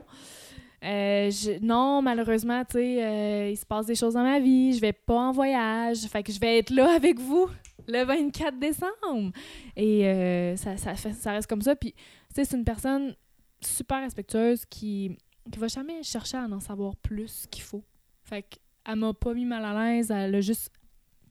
Euh, 0.85 1.31
non, 1.63 2.03
malheureusement, 2.03 2.63
tu 2.65 2.73
sais, 2.75 3.05
euh, 3.05 3.51
il 3.51 3.57
se 3.57 3.65
passe 3.65 3.87
des 3.87 3.95
choses 3.95 4.15
dans 4.15 4.23
ma 4.23 4.39
vie, 4.39 4.75
je 4.75 4.81
vais 4.81 4.93
pas 4.93 5.15
en 5.15 5.33
voyage, 5.33 5.99
fait 6.09 6.23
que 6.23 6.33
je 6.33 6.39
vais 6.41 6.59
être 6.59 6.71
là 6.71 6.93
avec 6.97 7.19
vous 7.19 7.49
le 7.89 8.05
24 8.05 8.59
décembre. 8.59 9.33
Et 9.77 10.55
ça, 10.57 10.77
fait- 10.77 11.13
ça 11.15 11.33
reste 11.33 11.49
comme 11.49 11.63
ça. 11.63 11.75
Puis, 11.75 11.93
tu 11.93 11.99
sais, 12.35 12.45
c'est 12.45 12.57
une 12.57 12.65
personne 12.65 13.15
super 13.61 14.03
respectueuse 14.03 14.67
qui, 14.67 15.17
qui 15.51 15.59
va 15.59 15.69
jamais 15.69 16.03
chercher 16.03 16.37
à 16.37 16.45
en 16.45 16.61
savoir 16.61 16.97
plus 16.97 17.47
qu'il 17.51 17.63
faut. 17.63 17.85
Fait 18.25 18.43
qu'elle 18.43 18.97
m'a 18.97 19.15
pas 19.15 19.33
mis 19.33 19.47
mal 19.47 19.65
à 19.65 19.73
l'aise, 19.95 20.11
elle 20.11 20.35
a 20.35 20.41
juste 20.41 20.71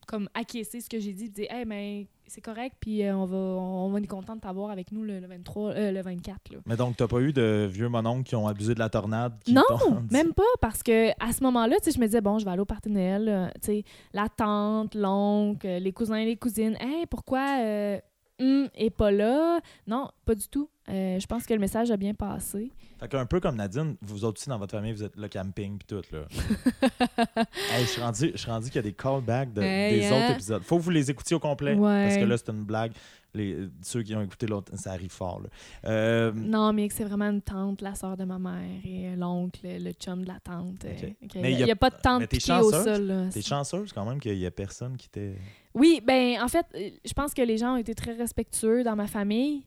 comme 0.06 0.30
acquiescé 0.34 0.82
ce 0.82 0.89
que 0.89 0.99
j'ai 0.99 1.14
dit, 1.14 1.30
dit 1.30 1.47
hey, 1.49 1.66
ben, 1.66 2.06
c'est 2.28 2.41
correct, 2.41 2.76
puis 2.80 3.03
euh, 3.03 3.16
on 3.16 3.26
va 3.26 3.38
on 3.38 3.89
va 3.89 3.99
être 3.99 4.08
content 4.08 4.36
de 4.36 4.41
t'avoir 4.41 4.72
avec 4.72 4.91
nous 4.91 5.03
le, 5.03 5.20
le 5.20 5.28
23, 5.28 5.72
euh, 5.72 5.91
le 5.91 6.01
24. 6.01 6.51
Là. 6.51 6.60
Mais 6.66 6.76
donc, 6.76 6.97
t'as 6.97 7.08
pas 7.08 7.20
eu 7.20 7.34
de 7.34 7.68
vieux 7.72 7.89
mononcles 7.89 8.24
qui 8.24 8.36
ont 8.36 8.47
abusé 8.47 8.74
de 8.74 8.80
la 8.80 8.89
tornade? 8.89 9.34
Qui 9.43 9.53
Non, 9.53 9.64
Même 10.12 10.34
pas, 10.34 10.43
parce 10.62 10.82
que 10.82 11.10
à 11.24 11.32
ce 11.34 11.43
moment-là, 11.43 11.78
tu 11.78 11.86
sais, 11.86 11.91
je 11.91 11.99
me 11.99 12.06
disais, 12.06 12.22
bon, 12.22 12.39
je 12.39 12.45
vais 12.45 12.51
aller 12.51 12.62
au 12.62 12.66
party 12.66 12.89
Noël, 12.89 13.28
euh, 13.28 13.47
tu 13.62 13.68
sais, 13.68 13.84
la 14.14 14.28
tante, 14.30 14.95
l'oncle, 14.95 15.68
les 15.68 15.91
cousins 15.91 16.16
et 16.16 16.26
les 16.26 16.38
cousines. 16.38 16.76
Hey, 16.80 17.06
pourquoi 17.06 17.60
euh, 17.62 17.99
hum, 18.39 18.69
est 18.75 18.89
pas 18.89 19.11
là? 19.11 19.59
Non, 19.88 20.09
pas 20.25 20.36
du 20.36 20.47
tout. 20.47 20.69
Euh, 20.88 21.19
je 21.19 21.25
pense 21.25 21.45
que 21.45 21.53
le 21.53 21.59
message 21.59 21.89
a 21.91 21.97
bien 21.97 22.13
passé. 22.13 22.71
Fait 22.99 23.07
qu'un 23.07 23.25
peu 23.25 23.39
comme 23.39 23.55
Nadine, 23.55 23.95
vous 24.01 24.23
autres 24.23 24.39
aussi 24.39 24.49
dans 24.49 24.59
votre 24.59 24.71
famille, 24.71 24.93
vous 24.93 25.03
êtes 25.03 25.15
le 25.17 25.27
camping 25.27 25.77
puis 25.79 25.88
tout, 25.88 26.01
là. 26.15 26.25
hey, 27.73 27.81
je 27.83 27.89
suis 27.89 28.01
rendu, 28.01 28.31
je 28.33 28.38
suis 28.38 28.51
rendu 28.51 28.67
qu'il 28.67 28.75
y 28.75 28.79
a 28.79 28.83
des 28.83 28.93
callbacks 28.93 29.53
de- 29.53 29.61
Hey, 29.61 29.99
des 29.99 30.05
hein? 30.07 30.17
autres 30.17 30.31
épisodes. 30.33 30.61
Faut 30.63 30.77
que 30.77 30.83
vous 30.83 30.89
les 30.91 31.09
écoutiez 31.09 31.36
au 31.36 31.39
complet. 31.39 31.73
Ouais. 31.73 32.03
Parce 32.03 32.17
que 32.17 32.23
là, 32.23 32.38
c'est 32.38 32.49
une 32.49 32.63
blague. 32.63 32.91
Les, 33.36 33.67
ceux 33.83 34.01
qui 34.01 34.15
ont 34.15 34.21
écouté 34.21 34.47
l'autre, 34.47 34.71
ça 34.77 34.91
arrive 34.93 35.11
fort, 35.11 35.41
là. 35.41 35.49
Euh, 35.89 36.31
Non, 36.33 36.73
mais 36.73 36.88
c'est 36.89 37.03
vraiment 37.03 37.25
une 37.29 37.41
tante, 37.41 37.81
la 37.81 37.93
soeur 37.93 38.15
de 38.17 38.23
ma 38.23 38.39
mère, 38.39 38.79
et 38.86 39.09
euh, 39.09 39.15
l'oncle, 39.15 39.59
le 39.63 39.91
chum 39.91 40.23
de 40.23 40.27
la 40.27 40.39
tante. 40.39 40.86
euh, 40.86 40.93
Mais 41.36 41.51
il 41.53 41.61
a- 41.61 41.65
n'y 41.65 41.71
a, 41.71 41.75
pas 41.75 41.89
de 41.89 41.97
tante 42.01 42.25
piquée 42.27 42.53
au 42.53 42.71
sol. 42.71 43.29
T'es 43.31 43.41
chanceuse 43.41 43.91
quand 43.93 44.05
même 44.05 44.19
qu'il 44.19 44.38
y 44.38 44.45
a 44.45 44.51
personne 44.51 44.95
qui 44.97 45.09
t'ait. 45.09 45.36
Oui, 45.73 46.01
ben 46.03 46.41
en 46.41 46.47
fait, 46.47 46.65
je 46.73 47.13
pense 47.13 47.33
que 47.33 47.41
les 47.41 47.57
gens 47.57 47.73
ont 47.73 47.77
été 47.77 47.93
très 47.93 48.13
respectueux 48.13 48.83
dans 48.83 48.95
ma 48.95 49.07
famille. 49.07 49.63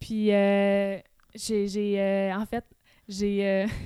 Puis 0.00 0.32
euh, 0.32 0.98
j'ai, 1.34 1.68
j'ai, 1.68 2.00
euh, 2.00 2.34
en 2.36 2.46
fait, 2.46 2.64
j'ai. 3.08 3.66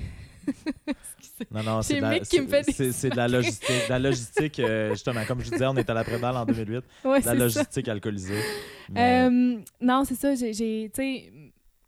Non, 1.51 1.63
non, 1.63 1.81
C'est 1.81 1.95
de, 1.97 2.01
la- 2.01 2.09
Mick 2.11 2.23
qui 2.23 2.41
me 2.41 2.47
fait 2.47 2.63
c'est- 2.63 2.71
des 2.71 2.71
c'est- 2.73 2.91
c'est 2.91 3.09
de 3.09 3.15
la 3.15 3.27
logistique. 3.27 3.69
De 3.85 3.89
la 3.89 3.99
logistique, 3.99 4.59
euh, 4.59 4.89
justement, 4.91 5.23
comme 5.25 5.41
je 5.43 5.49
disais, 5.51 5.65
on 5.65 5.75
est 5.75 5.89
à 5.89 5.93
l'après-balle 5.93 6.35
en 6.37 6.45
2008. 6.45 6.83
Ouais, 7.03 7.19
De 7.21 7.25
la 7.25 7.31
ça. 7.31 7.33
logistique 7.35 7.87
alcoolisée. 7.87 8.41
Mais- 8.91 9.23
Euh, 9.29 9.57
non, 9.81 10.03
c'est 10.05 10.15
ça. 10.15 10.33
J'ai, 10.35 10.91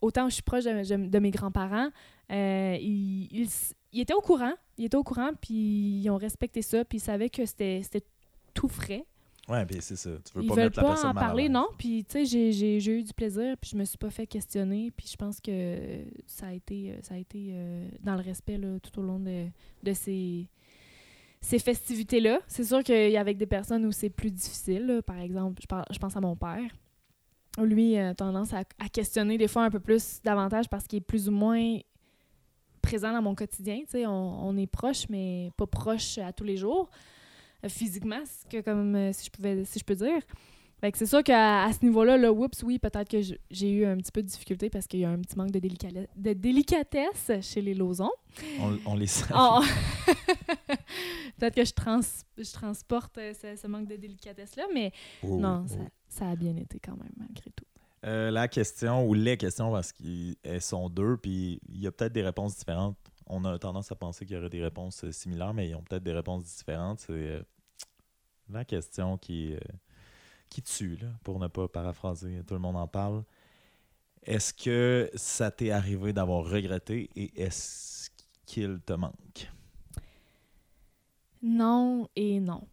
autant 0.01 0.27
je 0.29 0.33
suis 0.35 0.43
proche 0.43 0.63
de, 0.65 1.19
mes 1.19 1.31
grands-parents, 1.31 1.89
euh, 2.31 2.77
ils, 2.81 3.47
ils 3.93 4.01
étaient 4.01 4.13
au 4.13 4.21
courant. 4.21 4.53
Ils 4.77 4.85
étaient 4.85 4.97
au 4.97 5.03
courant, 5.03 5.31
puis 5.39 5.53
ils 6.03 6.09
ont 6.09 6.17
respecté 6.17 6.61
ça, 6.61 6.83
puis 6.83 6.97
ils 6.97 7.01
savaient 7.01 7.29
que 7.29 7.45
c'était, 7.45 7.81
c'était 7.83 8.05
tout 8.53 8.67
frais. 8.67 9.05
Ouais, 9.47 9.63
puis 9.65 9.77
c'est 9.79 9.95
ça. 9.95 10.09
Tu 10.25 10.33
veux 10.37 10.43
Ils 10.43 10.47
pas 10.47 10.55
veulent 10.55 10.63
mettre 10.65 10.77
la 10.77 10.83
pas 10.83 10.89
personne 10.89 11.09
en 11.11 11.13
mal 11.13 11.23
parler, 11.25 11.49
non? 11.49 11.67
Puis, 11.77 12.03
tu 12.03 12.25
sais, 12.25 12.51
j'ai- 12.51 12.77
eu 12.91 13.03
du 13.03 13.13
plaisir, 13.13 13.55
puis 13.61 13.69
je 13.73 13.77
me 13.77 13.85
suis 13.85 13.97
pas 13.97 14.09
fait 14.09 14.25
questionner. 14.25 14.91
Puis 14.97 15.07
je 15.11 15.15
pense 15.15 15.39
que 15.39 15.77
ça 16.25 16.47
a 16.47 16.53
été, 16.53 16.91
euh, 16.91 16.97
ça 17.03 17.13
a 17.13 17.17
été 17.17 17.49
euh, 17.51 17.87
dans 18.03 18.15
le 18.15 18.21
respect 18.23 18.57
là, 18.57 18.79
tout 18.79 18.99
au 18.99 19.03
long 19.03 19.19
de, 19.19 19.45
de 19.83 19.93
ces, 19.93 20.47
ces 21.41 21.59
festivités-là. 21.59 22.39
C'est 22.47 22.63
sûr 22.63 22.83
qu'il 22.83 23.11
y 23.11 23.17
a 23.17 23.21
avec 23.21 23.37
des 23.37 23.45
personnes 23.45 23.85
où 23.85 23.91
c'est 23.91 24.09
plus 24.09 24.31
difficile. 24.31 24.87
là. 24.87 25.01
Par 25.03 25.19
exemple, 25.19 25.61
je, 25.61 25.67
par- 25.67 25.85
je 25.91 25.99
pense 25.99 26.15
à 26.17 26.21
mon 26.21 26.35
père. 26.35 26.71
Lui 27.61 27.97
a 27.97 28.15
tendance 28.15 28.51
à, 28.53 28.63
à 28.79 28.89
questionner 28.89 29.37
des 29.37 29.47
fois 29.47 29.63
un 29.63 29.69
peu 29.69 29.79
plus 29.79 30.21
davantage 30.23 30.67
parce 30.69 30.87
qu'il 30.87 30.97
est 30.97 31.01
plus 31.01 31.29
ou 31.29 31.31
moins 31.31 31.77
présent 32.81 33.13
dans 33.13 33.21
mon 33.21 33.35
quotidien. 33.35 33.77
Tu 33.81 33.85
sais, 33.91 34.05
on, 34.07 34.47
on 34.47 34.57
est 34.57 34.67
proche, 34.67 35.07
mais 35.09 35.51
pas 35.55 35.67
proche 35.67 36.17
à 36.17 36.33
tous 36.33 36.43
les 36.43 36.57
jours 36.57 36.89
euh, 36.91 36.97
physiquement, 37.69 38.21
c'est 38.25 38.49
que 38.49 38.63
comme 38.63 38.95
euh, 38.95 39.13
si 39.13 39.25
je 39.25 39.31
pouvais 39.31 39.65
si 39.65 39.79
je 39.79 39.83
peux 39.83 39.95
dire. 39.95 40.21
Fait 40.81 40.91
que 40.91 40.97
c'est 40.97 41.05
sûr 41.05 41.23
qu'à 41.23 41.63
à 41.63 41.71
ce 41.71 41.85
niveau-là, 41.85 42.17
là, 42.17 42.33
oups, 42.33 42.61
oui, 42.63 42.79
peut-être 42.79 43.09
que 43.09 43.21
j'ai 43.49 43.71
eu 43.71 43.85
un 43.85 43.95
petit 43.97 44.11
peu 44.11 44.21
de 44.21 44.27
difficulté 44.27 44.69
parce 44.69 44.87
qu'il 44.87 44.99
y 44.99 45.05
a 45.05 45.09
un 45.09 45.19
petit 45.19 45.37
manque 45.37 45.51
de, 45.51 45.59
de 45.59 46.33
délicatesse 46.33 47.31
chez 47.41 47.61
les 47.61 47.73
Lauzons. 47.73 48.11
On, 48.59 48.77
on 48.85 48.95
les 48.95 49.07
salue. 49.07 49.31
Oh. 49.39 49.61
peut-être 51.39 51.55
que 51.55 51.63
je, 51.63 51.71
trans, 51.71 52.01
je 52.37 52.51
transporte 52.51 53.17
euh, 53.17 53.33
ce, 53.33 53.55
ce 53.55 53.67
manque 53.67 53.87
de 53.87 53.95
délicatesse-là, 53.95 54.65
mais 54.73 54.91
Oh, 55.23 55.37
non, 55.37 55.63
oh. 55.65 55.67
ça, 55.69 55.79
ça 56.09 56.29
a 56.29 56.35
bien 56.35 56.55
été 56.57 56.79
quand 56.79 56.97
même, 56.97 57.13
malgré 57.17 57.51
tout. 57.51 57.65
Euh, 58.05 58.29
la 58.29 58.47
question, 58.47 59.07
ou 59.07 59.13
les 59.15 59.35
questions, 59.37 59.71
parce 59.71 59.91
qu'elles 59.91 60.61
sont 60.61 60.89
deux, 60.89 61.17
puis 61.17 61.59
il 61.69 61.81
y 61.81 61.87
a 61.87 61.91
peut-être 61.91 62.13
des 62.13 62.21
réponses 62.21 62.55
différentes. 62.55 62.97
On 63.27 63.43
a 63.45 63.57
tendance 63.57 63.91
à 63.91 63.95
penser 63.95 64.25
qu'il 64.25 64.35
y 64.35 64.39
aurait 64.39 64.49
des 64.49 64.61
réponses 64.61 65.03
euh, 65.05 65.11
similaires, 65.11 65.55
mais 65.55 65.69
ils 65.69 65.75
ont 65.75 65.81
peut-être 65.81 66.03
des 66.03 66.13
réponses 66.13 66.43
différentes. 66.43 66.99
C'est 66.99 67.13
euh, 67.13 67.41
la 68.49 68.65
question 68.65 69.17
qui, 69.17 69.53
euh, 69.53 69.59
qui 70.49 70.61
tue, 70.61 70.97
là, 70.97 71.07
pour 71.23 71.39
ne 71.39 71.47
pas 71.47 71.67
paraphraser, 71.67 72.41
tout 72.47 72.53
le 72.53 72.59
monde 72.59 72.77
en 72.77 72.87
parle. 72.87 73.23
Est-ce 74.23 74.53
que 74.53 75.09
ça 75.13 75.51
t'est 75.51 75.71
arrivé 75.71 76.11
d'avoir 76.11 76.45
regretté 76.45 77.09
et 77.15 77.41
est-ce 77.41 78.09
qu'il 78.45 78.79
te 78.85 78.93
manque? 78.93 79.51
Non 81.41 82.09
et 82.15 82.39
non. 82.39 82.67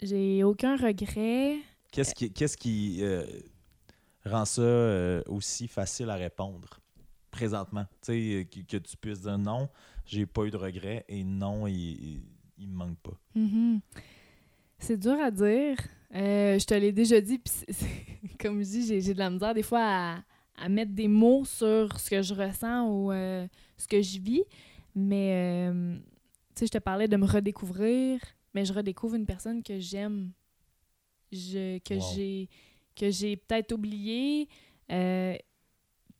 J'ai 0.00 0.44
aucun 0.44 0.76
regret. 0.76 1.58
Qu'est-ce 1.90 2.14
qui, 2.14 2.32
qu'est-ce 2.32 2.56
qui 2.56 3.02
euh, 3.02 3.26
rend 4.24 4.44
ça 4.44 4.62
euh, 4.62 5.22
aussi 5.26 5.66
facile 5.66 6.08
à 6.08 6.14
répondre 6.14 6.80
présentement? 7.32 7.84
Tu 8.00 8.12
sais, 8.12 8.48
que, 8.50 8.60
que 8.60 8.76
tu 8.76 8.96
puisses 8.96 9.22
dire 9.22 9.38
non, 9.38 9.68
j'ai 10.06 10.26
pas 10.26 10.44
eu 10.44 10.50
de 10.50 10.56
regrets 10.56 11.04
et 11.08 11.24
non, 11.24 11.66
il, 11.66 11.74
il, 11.76 12.22
il 12.58 12.68
me 12.68 12.76
manque 12.76 12.98
pas. 12.98 13.18
Mhm. 13.34 13.80
C'est 14.82 14.96
dur 14.98 15.16
à 15.20 15.30
dire. 15.30 15.76
Euh, 16.14 16.58
je 16.58 16.66
te 16.66 16.74
l'ai 16.74 16.92
déjà 16.92 17.20
dit, 17.20 17.38
puis 17.38 17.52
comme 18.40 18.58
je 18.62 18.68
dis, 18.68 19.00
j'ai 19.00 19.14
de 19.14 19.18
la 19.18 19.30
misère 19.30 19.54
des 19.54 19.62
fois 19.62 19.80
à, 19.82 20.18
à 20.56 20.68
mettre 20.68 20.92
des 20.92 21.08
mots 21.08 21.44
sur 21.44 21.98
ce 21.98 22.10
que 22.10 22.20
je 22.20 22.34
ressens 22.34 22.88
ou 22.90 23.12
euh, 23.12 23.46
ce 23.78 23.86
que 23.86 24.02
je 24.02 24.18
vis. 24.20 24.42
Mais, 24.94 25.68
euh, 25.70 25.96
tu 26.54 26.60
sais, 26.60 26.66
je 26.66 26.72
te 26.72 26.78
parlais 26.78 27.08
de 27.08 27.16
me 27.16 27.24
redécouvrir, 27.26 28.20
mais 28.54 28.64
je 28.64 28.72
redécouvre 28.72 29.14
une 29.14 29.24
personne 29.24 29.62
que 29.62 29.78
j'aime, 29.78 30.32
je- 31.30 31.78
que 31.78 31.94
Wow. 31.94 32.02
j'ai 32.14 32.48
que 32.94 33.08
j'ai 33.10 33.36
peut-être 33.36 33.72
oublié. 33.72 34.48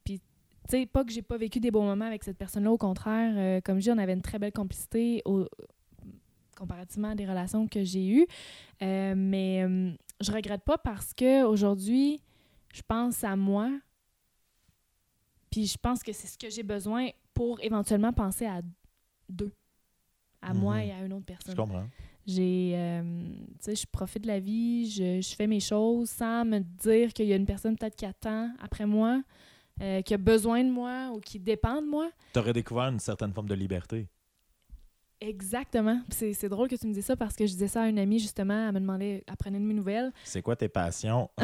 Puis, 0.05 0.19
tu 0.21 0.21
sais, 0.71 0.87
pas 0.87 1.05
que 1.05 1.13
j'ai 1.13 1.21
pas 1.21 1.37
vécu 1.37 1.61
des 1.61 1.71
bons 1.71 1.85
moments 1.85 2.07
avec 2.07 2.25
cette 2.25 2.39
personne-là, 2.39 2.71
au 2.73 2.79
contraire, 2.79 3.61
comme 3.63 3.77
je 3.79 3.83
dis, 3.83 3.91
on 3.91 3.99
avait 3.99 4.15
une 4.15 4.23
très 4.23 4.39
belle 4.39 4.53
complicité 4.53 5.21
au- 5.27 5.47
comparativement 6.67 7.09
à 7.11 7.15
des 7.15 7.27
relations 7.27 7.67
que 7.67 7.83
j'ai 7.83 8.07
eues. 8.09 8.27
Euh, 8.83 9.15
mais 9.17 9.65
euh, 9.65 9.93
je 10.21 10.31
regrette 10.31 10.63
pas 10.65 10.79
parce 10.79 11.13
que 11.13 11.43
aujourd'hui, 11.45 12.21
je 12.73 12.83
pense 12.87 13.25
à 13.25 13.35
moi. 13.37 13.69
Puis 15.51 15.67
je 15.67 15.77
pense 15.77 16.03
que 16.03 16.13
c'est 16.13 16.29
ce 16.29 16.39
que 16.39 16.49
j'ai 16.49 16.63
besoin 16.63 17.09
pour 17.35 17.61
éventuellement 17.63 18.13
penser 18.13 18.47
à 18.47 18.63
deux. 19.29 19.53
À 20.41 20.55
moi 20.55 20.77
Mhm. 20.77 20.83
et 20.83 20.93
à 20.93 21.05
une 21.05 21.13
autre 21.13 21.25
Je 21.29 21.33
personne. 21.35 21.55
comprends. 21.57 21.87
J'ai, 22.27 22.73
euh, 22.77 23.03
tu 23.59 23.65
sais, 23.65 23.75
je 23.75 23.87
profite 23.87 24.23
de 24.23 24.29
la 24.29 24.39
vie, 24.39 24.89
je, 24.89 25.21
je 25.21 25.35
fais 25.35 25.49
mes 25.49 25.59
choses 25.61 26.09
sans 26.11 26.45
me 26.45 26.61
dire 26.61 27.13
qu'il 27.13 27.27
y 27.27 27.33
a 27.33 27.37
une 27.37 27.47
personne 27.47 27.77
peut-être 27.77 27.97
qui 27.97 28.07
attend 28.07 28.51
après 28.61 28.87
moi, 28.87 29.23
euh, 29.81 30.03
qui 30.03 30.15
a 30.15 30.19
besoin 30.19 30.63
de 30.63 30.71
moi 30.71 31.11
ou 31.15 31.19
qui 31.21 31.41
dépend 31.41 31.83
de 31.83 31.87
moi. 31.89 32.11
Tu 32.33 32.39
aurais 32.39 32.53
découvert 32.53 32.85
une 32.85 33.01
certaine 33.01 33.33
forme 33.33 33.49
de 33.49 33.55
liberté. 33.57 34.07
Exactement. 35.25 36.01
C'est, 36.09 36.49
drôle 36.49 36.69
que 36.69 36.75
tu 36.75 36.87
me 36.87 36.93
dises 36.93 37.05
ça 37.05 37.15
parce 37.15 37.37
que 37.37 37.47
je 37.47 37.53
disais 37.53 37.69
ça 37.69 37.83
à 37.83 37.89
une 37.89 37.99
amie 37.99 38.19
justement, 38.19 38.67
elle 38.67 38.75
me 38.75 38.81
demandait, 38.81 39.23
elle 39.27 39.37
prenait 39.37 39.61
de 39.61 39.65
mes 39.65 39.75
nouvelles. 39.75 40.13
C'est 40.25 40.43
quoi 40.43 40.57
tes 40.57 40.69
passions? 40.69 41.31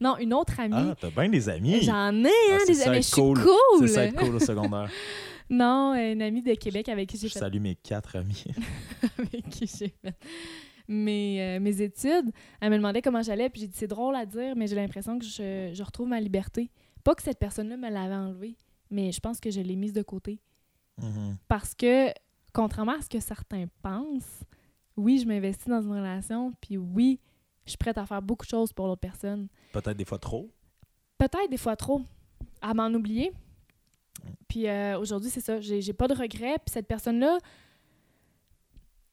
Non, 0.00 0.16
une 0.18 0.32
autre 0.32 0.58
amie. 0.60 0.74
Ah, 0.76 0.94
t'as 0.98 1.10
bien 1.10 1.28
des 1.28 1.48
amis. 1.48 1.80
J'en 1.82 2.14
ai, 2.24 2.28
Ah, 2.28 2.54
hein, 2.54 2.58
c'est 2.64 2.72
des 2.72 2.82
amis. 2.82 2.96
Je 2.98 3.02
suis 3.02 3.14
cool. 3.14 3.38
cool. 3.42 3.80
C'est 3.80 3.88
ça 3.88 4.04
être 4.04 4.16
cool 4.16 4.36
au 4.36 4.38
secondaire. 4.40 4.88
Non, 5.50 5.94
une 5.94 6.20
amie 6.20 6.42
de 6.42 6.52
Québec 6.52 6.90
avec 6.90 7.08
qui 7.08 7.16
j'ai 7.16 7.28
Je 7.28 7.32
fait 7.32 7.38
salue 7.38 7.58
mes 7.58 7.74
quatre 7.74 8.16
amis. 8.16 8.44
avec 9.18 9.48
qui 9.48 9.66
j'ai 9.66 9.88
fait 9.88 10.14
mes, 10.86 11.56
euh, 11.56 11.60
mes 11.60 11.80
études. 11.80 12.30
Elle 12.60 12.70
me 12.70 12.76
demandait 12.76 13.00
comment 13.00 13.22
j'allais, 13.22 13.48
puis 13.48 13.62
j'ai 13.62 13.66
dit 13.66 13.76
c'est 13.76 13.86
drôle 13.86 14.14
à 14.14 14.26
dire, 14.26 14.54
mais 14.56 14.66
j'ai 14.66 14.76
l'impression 14.76 15.18
que 15.18 15.24
je, 15.24 15.70
je 15.72 15.82
retrouve 15.82 16.06
ma 16.08 16.20
liberté. 16.20 16.70
Pas 17.02 17.14
que 17.14 17.22
cette 17.22 17.38
personne-là 17.38 17.78
me 17.78 17.88
l'avait 17.88 18.14
enlevée, 18.14 18.56
mais 18.90 19.10
je 19.10 19.20
pense 19.20 19.40
que 19.40 19.50
je 19.50 19.62
l'ai 19.62 19.76
mise 19.76 19.94
de 19.94 20.02
côté. 20.02 20.38
Mhm. 21.00 21.36
Parce 21.48 21.74
que, 21.74 22.12
contrairement 22.52 22.92
à 22.92 23.02
ce 23.02 23.08
que 23.08 23.20
certains 23.20 23.66
pensent, 23.82 24.44
oui, 24.96 25.18
je 25.18 25.26
m'investis 25.26 25.68
dans 25.68 25.82
une 25.82 25.92
relation, 25.92 26.52
puis 26.60 26.76
oui, 26.76 27.20
je 27.64 27.70
suis 27.70 27.78
prête 27.78 27.98
à 27.98 28.06
faire 28.06 28.22
beaucoup 28.22 28.44
de 28.44 28.50
choses 28.50 28.72
pour 28.72 28.86
l'autre 28.86 29.00
personne. 29.00 29.48
Peut-être 29.72 29.96
des 29.96 30.04
fois 30.04 30.18
trop. 30.18 30.50
Peut-être 31.18 31.50
des 31.50 31.56
fois 31.56 31.76
trop, 31.76 32.02
à 32.60 32.74
m'en 32.74 32.88
oublier. 32.88 33.32
Puis 34.48 34.68
euh, 34.68 34.98
aujourd'hui, 34.98 35.30
c'est 35.30 35.40
ça, 35.40 35.60
j'ai 35.60 35.92
pas 35.92 36.08
de 36.08 36.14
regrets. 36.14 36.58
Puis 36.58 36.72
cette 36.72 36.86
personne-là, 36.86 37.38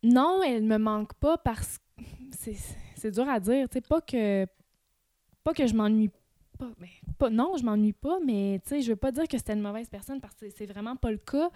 non, 0.04 0.42
elle 0.44 0.64
me 0.64 0.78
manque 0.78 1.14
pas 1.16 1.38
parce 1.38 1.78
que 1.78 2.04
c'est 2.32 2.58
c'est 2.96 3.12
dur 3.12 3.28
à 3.30 3.40
dire. 3.40 3.70
Tu 3.70 3.76
sais, 3.76 3.82
pas 3.82 4.02
que 4.02 4.46
pas 5.44 5.54
que 5.54 5.68
je 5.68 5.76
m'ennuie 5.76 6.10
pas, 6.56 6.72
mais 6.80 6.90
pas. 7.18 7.30
Non, 7.30 7.56
je 7.58 7.64
m'ennuie 7.64 7.94
pas, 7.94 8.20
mais 8.26 8.60
tu 8.64 8.70
sais, 8.70 8.82
je 8.82 8.90
veux 8.92 8.96
pas 8.96 9.12
dire 9.12 9.28
que 9.28 9.38
c'était 9.38 9.54
une 9.54 9.62
mauvaise 9.62 9.90
personne 9.90 10.20
parce 10.22 10.36
que 10.36 10.50
c'est 10.50 10.66
vraiment 10.66 10.96
pas 10.96 11.12
le 11.12 11.18
cas. 11.18 11.50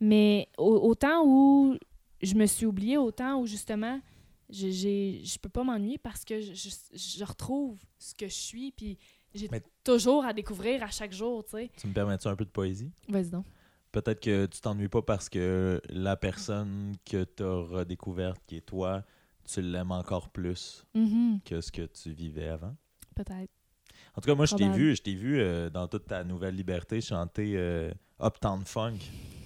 Mais 0.00 0.48
au- 0.58 0.88
autant 0.90 1.22
où 1.24 1.76
je 2.22 2.34
me 2.34 2.46
suis 2.46 2.66
oubliée, 2.66 2.96
autant 2.98 3.40
où 3.40 3.46
justement, 3.46 4.00
je, 4.50 4.68
j'ai, 4.70 5.20
je 5.24 5.38
peux 5.38 5.48
pas 5.48 5.64
m'ennuyer 5.64 5.98
parce 5.98 6.24
que 6.24 6.40
je, 6.40 6.52
je- 6.54 6.96
je 6.96 7.24
retrouve 7.24 7.78
ce 7.98 8.14
que 8.14 8.28
je 8.28 8.34
suis, 8.34 8.72
puis 8.72 8.98
j'ai 9.34 9.48
Mais- 9.50 9.62
toujours 9.84 10.24
à 10.24 10.32
découvrir 10.32 10.82
à 10.82 10.90
chaque 10.90 11.12
jour, 11.12 11.44
tu 11.44 11.52
sais. 11.52 11.70
Tu 11.76 11.86
me 11.86 11.92
permets-tu 11.92 12.28
un 12.28 12.36
peu 12.36 12.44
de 12.44 12.50
poésie? 12.50 12.90
Vas-y 13.08 13.30
donc. 13.30 13.44
Peut-être 13.92 14.20
que 14.20 14.46
tu 14.46 14.60
t'ennuies 14.60 14.88
pas 14.88 15.00
parce 15.02 15.28
que 15.28 15.80
la 15.88 16.16
personne 16.16 16.94
que 17.04 17.24
tu 17.24 17.42
as 17.42 17.54
redécouverte, 17.54 18.40
qui 18.46 18.56
est 18.56 18.60
toi, 18.66 19.02
tu 19.48 19.62
l'aimes 19.62 19.92
encore 19.92 20.28
plus 20.28 20.84
Mhm, 20.94 21.40
que 21.44 21.60
ce 21.60 21.70
que 21.72 21.82
tu 21.86 22.10
vivais 22.12 22.48
avant? 22.48 22.74
Peut-être. 23.14 23.50
En 24.16 24.20
tout 24.20 24.26
cas, 24.28 24.34
moi, 24.34 24.46
je 24.46 24.54
t'ai 24.54 24.68
vu, 24.68 24.96
je 24.96 25.02
t'ai 25.02 25.14
vu 25.14 25.38
euh, 25.38 25.68
dans 25.70 25.86
toute 25.88 26.06
ta 26.06 26.24
nouvelle 26.24 26.54
liberté 26.56 27.00
chanter 27.00 27.52
euh, 27.56 27.92
Uptown 28.22 28.64
Funk 28.64 28.98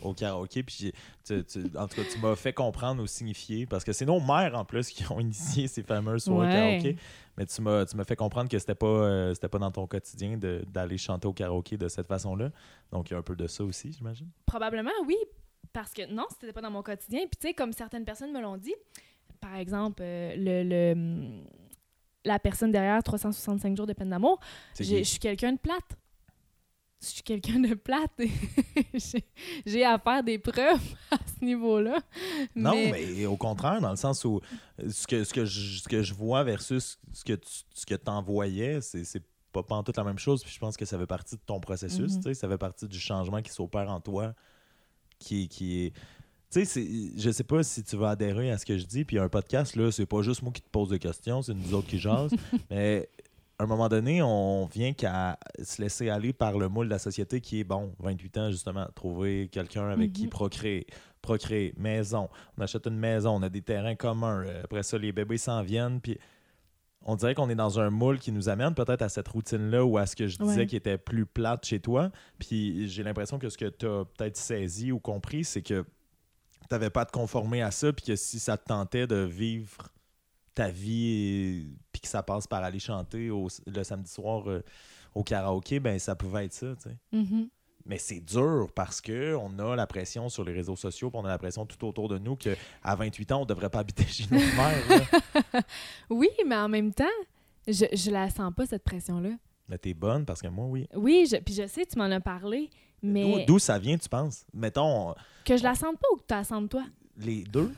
au 0.03 0.15
karaoké. 0.15 0.63
Puis 0.63 0.77
j'ai- 0.81 0.93
tu- 1.25 1.45
tu- 1.45 1.77
en 1.77 1.89
tout 1.89 1.97
cas, 1.97 2.03
tu 2.11 2.19
m'as 2.21 2.37
fait 2.37 2.53
comprendre 2.53 3.03
ou 3.03 3.07
signifier, 3.07 3.67
parce 3.67 3.83
que 3.85 3.93
c'est 3.93 4.07
nos 4.07 4.21
mères 4.21 4.55
en 4.57 4.65
plus 4.65 4.89
qui 4.91 5.05
ont 5.11 5.19
initié 5.19 5.67
ces 5.67 5.83
fameuses 5.83 6.25
soirées 6.25 6.47
Ouais. 6.47 6.53
karaoké. 6.55 6.97
Mais 7.37 7.47
tu 7.47 7.61
m'as, 7.63 7.85
tu 7.85 7.97
m'as 7.97 8.05
fait 8.05 8.17
comprendre 8.17 8.49
que 8.49 8.59
c'était 8.59 8.75
pas, 8.77 8.87
euh, 8.87 9.35
c'était 9.35 9.49
pas 9.49 9.59
dans 9.59 9.71
ton 9.73 9.87
quotidien 9.89 10.39
d'aller 10.39 10.99
chanter 10.99 11.27
au 11.27 11.33
karaoké 11.33 11.77
de 11.77 11.89
cette 11.89 12.07
façon-là. 12.07 12.51
Donc 12.93 13.11
il 13.11 13.15
y 13.15 13.17
a 13.17 13.19
un 13.19 13.23
peu 13.23 13.35
de 13.37 13.47
ça 13.49 13.65
aussi, 13.65 13.93
j'imagine. 13.93 14.29
Probablement, 14.47 14.91
oui. 15.07 15.17
Parce 15.73 15.93
que 15.93 16.11
non, 16.13 16.27
c'était 16.31 16.53
pas 16.53 16.61
dans 16.63 16.71
mon 16.71 16.83
quotidien. 16.83 17.21
Puis 17.21 17.39
tu 17.41 17.49
sais, 17.49 17.55
comme 17.55 17.73
certaines 17.73 18.05
personnes 18.05 18.33
me 18.33 18.41
l'ont 18.41 18.57
dit, 18.57 18.75
par 19.41 19.57
exemple, 19.57 20.03
euh, 20.05 20.35
le, 20.37 20.63
le, 20.63 20.93
hum, 20.93 21.45
la 22.25 22.39
personne 22.39 22.71
derrière 22.71 23.03
365 23.03 23.77
jours 23.77 23.87
de 23.87 23.93
peine 23.93 24.11
d'amour, 24.11 24.41
je 24.79 25.03
suis 25.03 25.19
quelqu'un 25.19 25.53
de 25.53 25.59
plate. 25.59 25.97
Je 27.03 27.07
suis 27.07 27.23
quelqu'un 27.23 27.61
de 27.61 27.75
plate. 27.75 28.13
j'ai- 29.67 29.85
à 29.85 29.99
faire 29.99 30.23
des 30.23 30.39
preuves 30.39 30.95
à 31.11 31.17
ce 31.17 31.43
niveau-là. 31.45 31.99
Non, 32.55 32.73
mais... 32.75 33.25
au 33.25 33.39
contraire, 33.39 33.81
dans 33.81 33.91
le 33.91 33.97
sens 33.97 34.23
où 34.27 34.41
euh, 34.83 34.91
ce 34.91 35.07
que, 35.07 35.25
ce 35.25 35.33
que, 35.33 35.47
je, 35.47 35.79
ce 35.79 35.89
que 35.89 36.03
je 36.03 36.13
vois 36.13 36.45
versus 36.45 36.99
ce 37.15 37.25
que 37.25 37.33
tu 37.33 37.49
ce 37.75 37.87
que 37.87 37.95
envoyais, 38.07 38.83
c'est, 38.83 39.05
c'est 39.05 39.23
pas 39.51 39.63
toute 39.83 39.97
la 39.97 40.05
même 40.05 40.19
chose. 40.19 40.43
Puis 40.45 40.53
je 40.53 40.59
pense 40.59 40.77
que 40.77 40.85
ça 40.85 40.99
fait 40.99 41.07
partie 41.07 41.37
de 41.37 41.41
ton 41.45 41.59
processus. 41.59 42.17
Tu 42.17 42.23
sais, 42.23 42.35
Ça 42.35 42.49
fait 42.49 42.59
partie 42.59 42.87
du 42.87 43.01
changement 43.01 43.41
qui 43.41 43.51
s'opère 43.51 43.91
en 43.91 44.01
toi. 44.01 44.35
Qui, 45.19 45.49
qui 45.49 45.87
est. 45.87 45.93
Tu 46.53 46.65
sais, 46.65 46.85
je 47.17 47.31
sais 47.31 47.45
pas 47.45 47.63
si 47.63 47.83
tu 47.85 47.97
vas 47.97 48.11
adhérer 48.11 48.51
à 48.51 48.59
ce 48.59 48.67
que 48.67 48.77
je 48.77 48.85
dis. 48.85 49.05
Puis 49.05 49.19
un 49.19 49.29
podcast, 49.29 49.77
là, 49.77 49.93
c'est 49.93 50.07
pas 50.07 50.23
juste 50.23 50.43
moi 50.43 50.53
qui 50.53 50.63
te 50.63 50.69
pose 50.69 50.89
des 50.89 50.99
questions, 50.99 51.43
c'est 51.43 51.55
nous 51.55 51.75
autres 51.75 51.87
qui 51.87 51.99
jasent. 51.99 52.33
mais 52.71 53.09
à 53.59 53.65
un 53.65 53.67
moment 53.67 53.89
donné, 53.89 54.21
on 54.23 54.67
vient 54.67 54.93
qu'à 54.93 55.39
se 55.63 55.81
laisser 55.81 56.09
aller 56.09 56.33
par 56.33 56.59
le 56.59 56.69
moule 56.69 56.87
de 56.87 56.91
la 56.91 56.99
société 56.99 57.41
qui 57.41 57.61
est, 57.61 57.65
bon, 57.65 57.93
28 58.01 58.39
ans, 58.39 58.51
justement, 58.51 58.87
trouver 58.95 59.49
quelqu'un 59.53 59.91
avec 59.91 60.13
qui 60.13 60.25
Mhm. 60.25 60.31
procréer, 60.31 60.87
procréer, 61.23 61.75
maison, 61.77 62.29
on 62.59 62.63
achète 62.63 62.87
une 62.87 62.97
maison, 62.99 63.37
on 63.37 63.43
a 63.43 63.49
des 63.51 63.61
terrains 63.63 63.95
communs, 63.97 64.45
euh, 64.47 64.63
après 64.65 64.83
ça, 64.83 64.97
les 64.99 65.13
bébés 65.13 65.37
s'en 65.39 65.63
viennent, 65.63 66.01
puis 66.01 66.19
on 67.05 67.17
dirait 67.17 67.35
qu'on 67.35 67.49
est 67.51 67.55
dans 67.55 67.79
un 67.79 67.91
moule 67.91 68.19
qui 68.19 68.33
nous 68.33 68.49
amène 68.49 68.75
peut-être 68.75 69.03
à 69.03 69.09
cette 69.11 69.29
routine-là 69.29 69.85
ou 69.85 69.99
à 69.99 70.07
ce 70.07 70.17
que 70.17 70.27
je 70.27 70.39
disais 70.39 70.61
Ouais. 70.61 70.67
qui 70.67 70.77
était 70.77 70.99
plus 70.99 71.27
plate 71.27 71.65
chez 71.67 71.81
toi, 71.81 72.11
puis 72.39 72.89
j'ai 72.89 73.03
l'impression 73.03 73.39
que 73.39 73.49
ce 73.51 73.59
que 73.59 73.67
tu 73.67 73.87
as 73.87 74.05
peut-être 74.17 74.37
saisi 74.39 74.91
ou 74.91 74.99
compris, 74.99 75.45
c'est 75.45 75.63
que 75.63 75.85
tu 76.71 76.75
n'avais 76.75 76.89
pas 76.91 77.03
à 77.03 77.05
te 77.07 77.13
conformer 77.13 77.61
à 77.63 77.71
ça, 77.71 77.93
puis 77.93 78.07
que 78.07 78.17
si 78.17 78.39
ça 78.41 78.57
te 78.57 78.65
tentait 78.65 79.07
de 79.07 79.17
vivre 79.17 79.89
ta 80.55 80.69
vie, 80.71 81.67
puis 81.93 82.01
que 82.01 82.09
ça 82.09 82.23
passe 82.23 82.47
par 82.47 82.63
aller 82.65 82.79
chanter 82.79 83.29
au- 83.31 83.49
le 83.67 83.83
samedi 83.85 84.11
soir 84.11 84.49
euh, 84.49 84.63
au 85.15 85.23
karaoké, 85.25 85.81
ben 85.81 85.99
ça 85.99 86.15
pouvait 86.15 86.47
être 86.47 86.53
ça, 86.53 86.75
tu 86.77 86.89
sais. 86.91 86.97
Mhm. 87.13 87.49
Mais 87.87 87.99
c'est 87.99 88.21
dur 88.21 88.69
parce 88.75 89.01
que 89.01 89.35
on 89.37 89.59
a 89.59 89.75
la 89.75 89.87
pression 89.87 90.29
sur 90.29 90.45
les 90.45 90.53
réseaux 90.53 90.77
sociaux, 90.77 91.11
puis 91.11 91.19
on 91.21 91.25
a 91.25 91.29
la 91.29 91.39
pression 91.39 91.67
tout 91.67 91.85
autour 91.87 92.09
de 92.09 92.19
nous 92.19 92.37
qu'à 92.37 92.55
28 92.85 93.33
ans, 93.33 93.43
on 93.43 93.47
devrait 93.47 93.71
pas 93.71 93.81
habiter 93.81 94.05
chez 94.07 94.25
notre 94.31 94.55
mère. 94.57 94.89
là. 95.53 95.63
Oui, 96.11 96.29
mais 96.47 96.57
en 96.57 96.69
même 96.69 96.93
temps, 96.93 97.05
je, 97.67 97.87
je 97.93 98.11
la 98.11 98.29
sens 98.31 98.53
pas, 98.55 98.67
cette 98.67 98.85
pression-là. 98.85 99.31
Mais 99.69 99.79
t'es 99.79 99.95
bonne 99.95 100.25
parce 100.25 100.43
que 100.43 100.49
moi, 100.49 100.67
oui. 100.67 100.87
Oui, 100.95 101.27
je, 101.31 101.37
puis 101.37 101.55
je 101.55 101.67
sais, 101.67 101.87
tu 101.87 101.97
m'en 101.99 102.05
as 102.11 102.21
parlé, 102.21 102.69
mais 103.03 103.45
D'où 103.45 103.59
ça 103.59 103.79
vient, 103.79 103.97
tu 103.99 104.09
penses? 104.09 104.45
Mettons, 104.53 105.15
que 105.45 105.57
je 105.57 105.63
la 105.63 105.75
sente 105.75 105.99
pas 105.99 106.09
ou 106.13 106.17
que 106.17 106.23
tu 106.27 106.35
la 106.35 106.45
sentes 106.45 106.71
toi? 106.71 106.85
les 107.17 107.45
deux? 107.45 107.73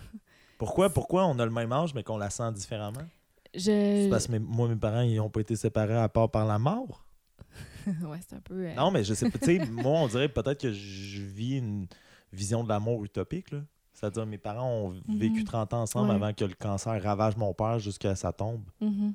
Pourquoi, 0.58 0.90
pourquoi 0.94 1.26
on 1.26 1.38
a 1.38 1.44
le 1.44 1.50
même 1.50 1.72
âge, 1.72 1.94
mais 1.94 2.02
qu'on 2.02 2.18
la 2.18 2.30
sent 2.30 2.52
différemment? 2.52 3.06
C'est 3.54 4.04
Je... 4.04 4.10
parce 4.10 4.26
que 4.26 4.32
mes- 4.32 4.38
moi, 4.38 4.68
mes 4.68 4.76
parents, 4.76 5.00
ils 5.02 5.16
n'ont 5.16 5.28
pas 5.30 5.40
été 5.40 5.56
séparés 5.56 5.96
à 5.98 6.08
part 6.08 6.30
par 6.30 6.46
la 6.46 6.58
mort? 6.58 7.04
ouais, 7.86 8.18
c'est 8.26 8.36
un 8.36 8.40
peu... 8.40 8.54
euh, 8.66 8.74
Non, 8.74 8.90
mais 8.90 9.04
je 9.04 9.14
sais 9.14 9.28
pas. 9.30 9.38
Tu 9.38 9.44
sais, 9.58 9.66
moi, 9.66 10.00
on 10.00 10.06
dirait 10.08 10.28
peut-être 10.28 10.60
que 10.60 10.72
je 10.72 11.22
vis 11.22 11.58
une 11.58 11.86
vision 12.32 12.62
de 12.64 12.68
l'amour 12.68 13.04
utopique, 13.04 13.50
là. 13.50 13.58
C'est-à-dire, 13.94 14.24
mes 14.26 14.38
parents 14.38 14.70
ont 14.86 14.90
vécu 15.08 15.40
Mhm. 15.40 15.44
30 15.44 15.74
ans 15.74 15.82
ensemble 15.82 16.08
Ouais. 16.10 16.14
avant 16.16 16.32
que 16.32 16.44
le 16.44 16.54
cancer 16.54 17.00
ravage 17.02 17.36
mon 17.36 17.52
père 17.54 17.78
jusqu'à 17.78 18.14
sa 18.14 18.32
tombe. 18.32 18.62
mhm. 18.80 19.14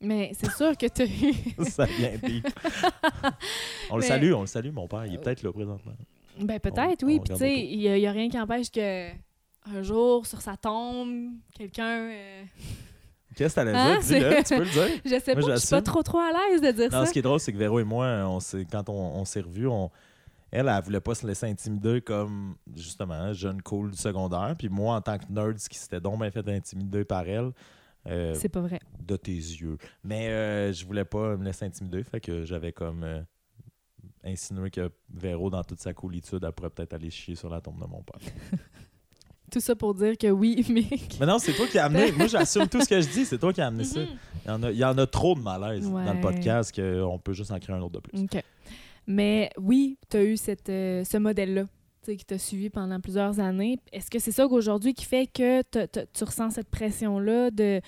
Mais 0.00 0.30
c'est 0.38 0.50
sûr 0.52 0.76
que 0.76 0.86
tu 0.86 1.02
as 1.02 1.06
eu... 1.06 1.64
ça 1.70 1.84
vient 1.84 2.12
on 3.90 3.96
le 3.96 4.02
salue, 4.02 4.32
on 4.32 4.42
le 4.42 4.46
salue, 4.46 4.70
mon 4.70 4.86
père. 4.86 5.06
Il 5.06 5.14
est 5.14 5.18
peut-être 5.18 5.42
là 5.42 5.52
présentement. 5.52 5.92
Ben 6.40 6.60
peut-être, 6.60 7.02
oui. 7.04 7.20
Puis 7.20 7.34
tu 7.34 7.38
sais, 7.38 7.58
il 7.58 7.78
n'y 7.78 8.06
a, 8.06 8.12
rien 8.12 8.28
qui 8.28 8.38
empêche 8.38 8.70
que 8.70 9.10
un 9.10 9.82
jour, 9.82 10.24
sur 10.26 10.40
sa 10.40 10.56
tombe, 10.56 11.32
quelqu'un... 11.56 12.08
euh, 12.10 12.44
Qu'est-ce 13.36 13.54
que 13.54 13.60
t'allais 13.60 13.76
Hein, 13.76 13.98
dire? 14.00 14.18
Dis-le, 14.18 14.42
tu 14.44 14.56
peux 14.56 14.64
le 14.64 14.70
dire. 14.70 15.00
Je 15.04 15.20
sais 15.20 15.34
Moi, 15.34 15.48
pas, 15.48 15.54
je 15.54 15.60
suis 15.60 15.68
pas 15.68 15.82
trop 15.82 16.02
trop 16.02 16.18
à 16.18 16.30
l'aise 16.32 16.60
de 16.60 16.70
dire 16.72 16.90
Non, 16.90 17.00
ça. 17.00 17.06
ce 17.06 17.12
qui 17.12 17.18
est 17.18 17.22
drôle, 17.22 17.38
c'est 17.38 17.52
que 17.52 17.58
Véro 17.58 17.78
et 17.78 17.84
moi, 17.84 18.06
on 18.26 18.38
quand 18.70 18.88
on, 18.88 18.94
on 19.20 19.24
s'est 19.24 19.40
revus, 19.40 19.68
on, 19.68 19.90
elle, 20.50 20.68
elle 20.68 20.82
voulait 20.82 21.00
pas 21.00 21.14
se 21.14 21.26
laisser 21.26 21.46
intimider 21.46 22.00
comme, 22.00 22.56
justement, 22.74 23.32
jeune 23.32 23.60
cool 23.62 23.90
du 23.90 23.98
secondaire. 23.98 24.54
Puis 24.58 24.68
moi, 24.68 24.96
en 24.96 25.00
tant 25.00 25.18
que 25.18 25.24
nerd, 25.30 25.56
qui 25.56 25.78
s'était 25.78 26.00
donc 26.00 26.20
bien 26.20 26.30
fait 26.30 26.48
intimider 26.48 27.04
par 27.04 27.28
elle, 27.28 27.52
euh, 28.08 28.34
C'est 28.34 28.48
pas 28.48 28.60
vrai. 28.60 28.80
de 29.04 29.16
tes 29.16 29.32
yeux. 29.32 29.78
Mais 30.04 30.28
euh, 30.28 30.72
je 30.72 30.84
voulais 30.86 31.04
pas 31.04 31.36
me 31.36 31.44
laisser 31.44 31.64
intimider, 31.64 32.02
fait 32.02 32.20
que 32.20 32.44
j'avais 32.44 32.72
comme 32.72 33.04
euh, 33.04 33.20
insinué 34.24 34.70
que 34.70 34.90
Véro, 35.12 35.50
dans 35.50 35.64
toute 35.64 35.80
sa 35.80 35.94
coolitude, 35.94 36.44
elle 36.44 36.52
pourrait 36.52 36.70
peut-être 36.70 36.94
aller 36.94 37.10
chier 37.10 37.34
sur 37.34 37.48
la 37.48 37.60
tombe 37.60 37.80
de 37.80 37.86
mon 37.86 38.02
père. 38.02 38.20
Tout 39.50 39.60
ça 39.60 39.74
pour 39.74 39.94
dire 39.94 40.18
que 40.18 40.26
oui, 40.26 40.64
mais... 40.70 40.84
Mais 41.20 41.26
non, 41.26 41.38
c'est 41.38 41.54
toi 41.54 41.66
qui 41.66 41.78
as 41.78 41.86
amené. 41.86 42.12
Moi, 42.18 42.26
j'assume 42.26 42.68
tout 42.68 42.82
ce 42.82 42.88
que 42.88 43.00
je 43.00 43.08
dis, 43.08 43.24
c'est 43.24 43.38
toi 43.38 43.50
qui 43.50 43.62
as 43.62 43.68
amené 43.68 43.84
ça. 43.84 44.00
Mhm. 44.00 44.06
Il 44.44 44.48
y, 44.48 44.50
en 44.50 44.62
a, 44.62 44.70
il 44.72 44.76
y 44.76 44.84
en 44.84 44.98
a 44.98 45.06
trop 45.06 45.34
de 45.34 45.40
malaise 45.40 45.90
dans 45.90 46.12
le 46.12 46.20
podcast 46.20 46.74
qu'on 46.74 47.18
peut 47.18 47.32
juste 47.32 47.50
en 47.50 47.58
créer 47.58 47.74
un 47.74 47.80
autre 47.80 47.94
de 47.94 48.00
plus. 48.00 48.20
OK. 48.20 48.42
Mais 49.06 49.50
oui, 49.56 49.98
tu 50.10 50.18
as 50.18 50.24
eu 50.24 50.36
cette, 50.36 50.68
euh, 50.68 51.02
ce 51.02 51.16
modèle-là 51.16 51.64
qui 52.16 52.24
t'a 52.24 52.38
suivi 52.38 52.70
pendant 52.70 53.00
plusieurs 53.00 53.38
années. 53.40 53.78
Est-ce 53.92 54.10
que 54.10 54.18
c'est 54.18 54.32
ça 54.32 54.46
qu'aujourd'hui 54.48 54.94
qui 54.94 55.04
fait 55.04 55.26
que 55.26 55.62
tu 56.12 56.24
ressens 56.24 56.50
cette 56.50 56.68
pression-là 56.70 57.50
de, 57.50 57.80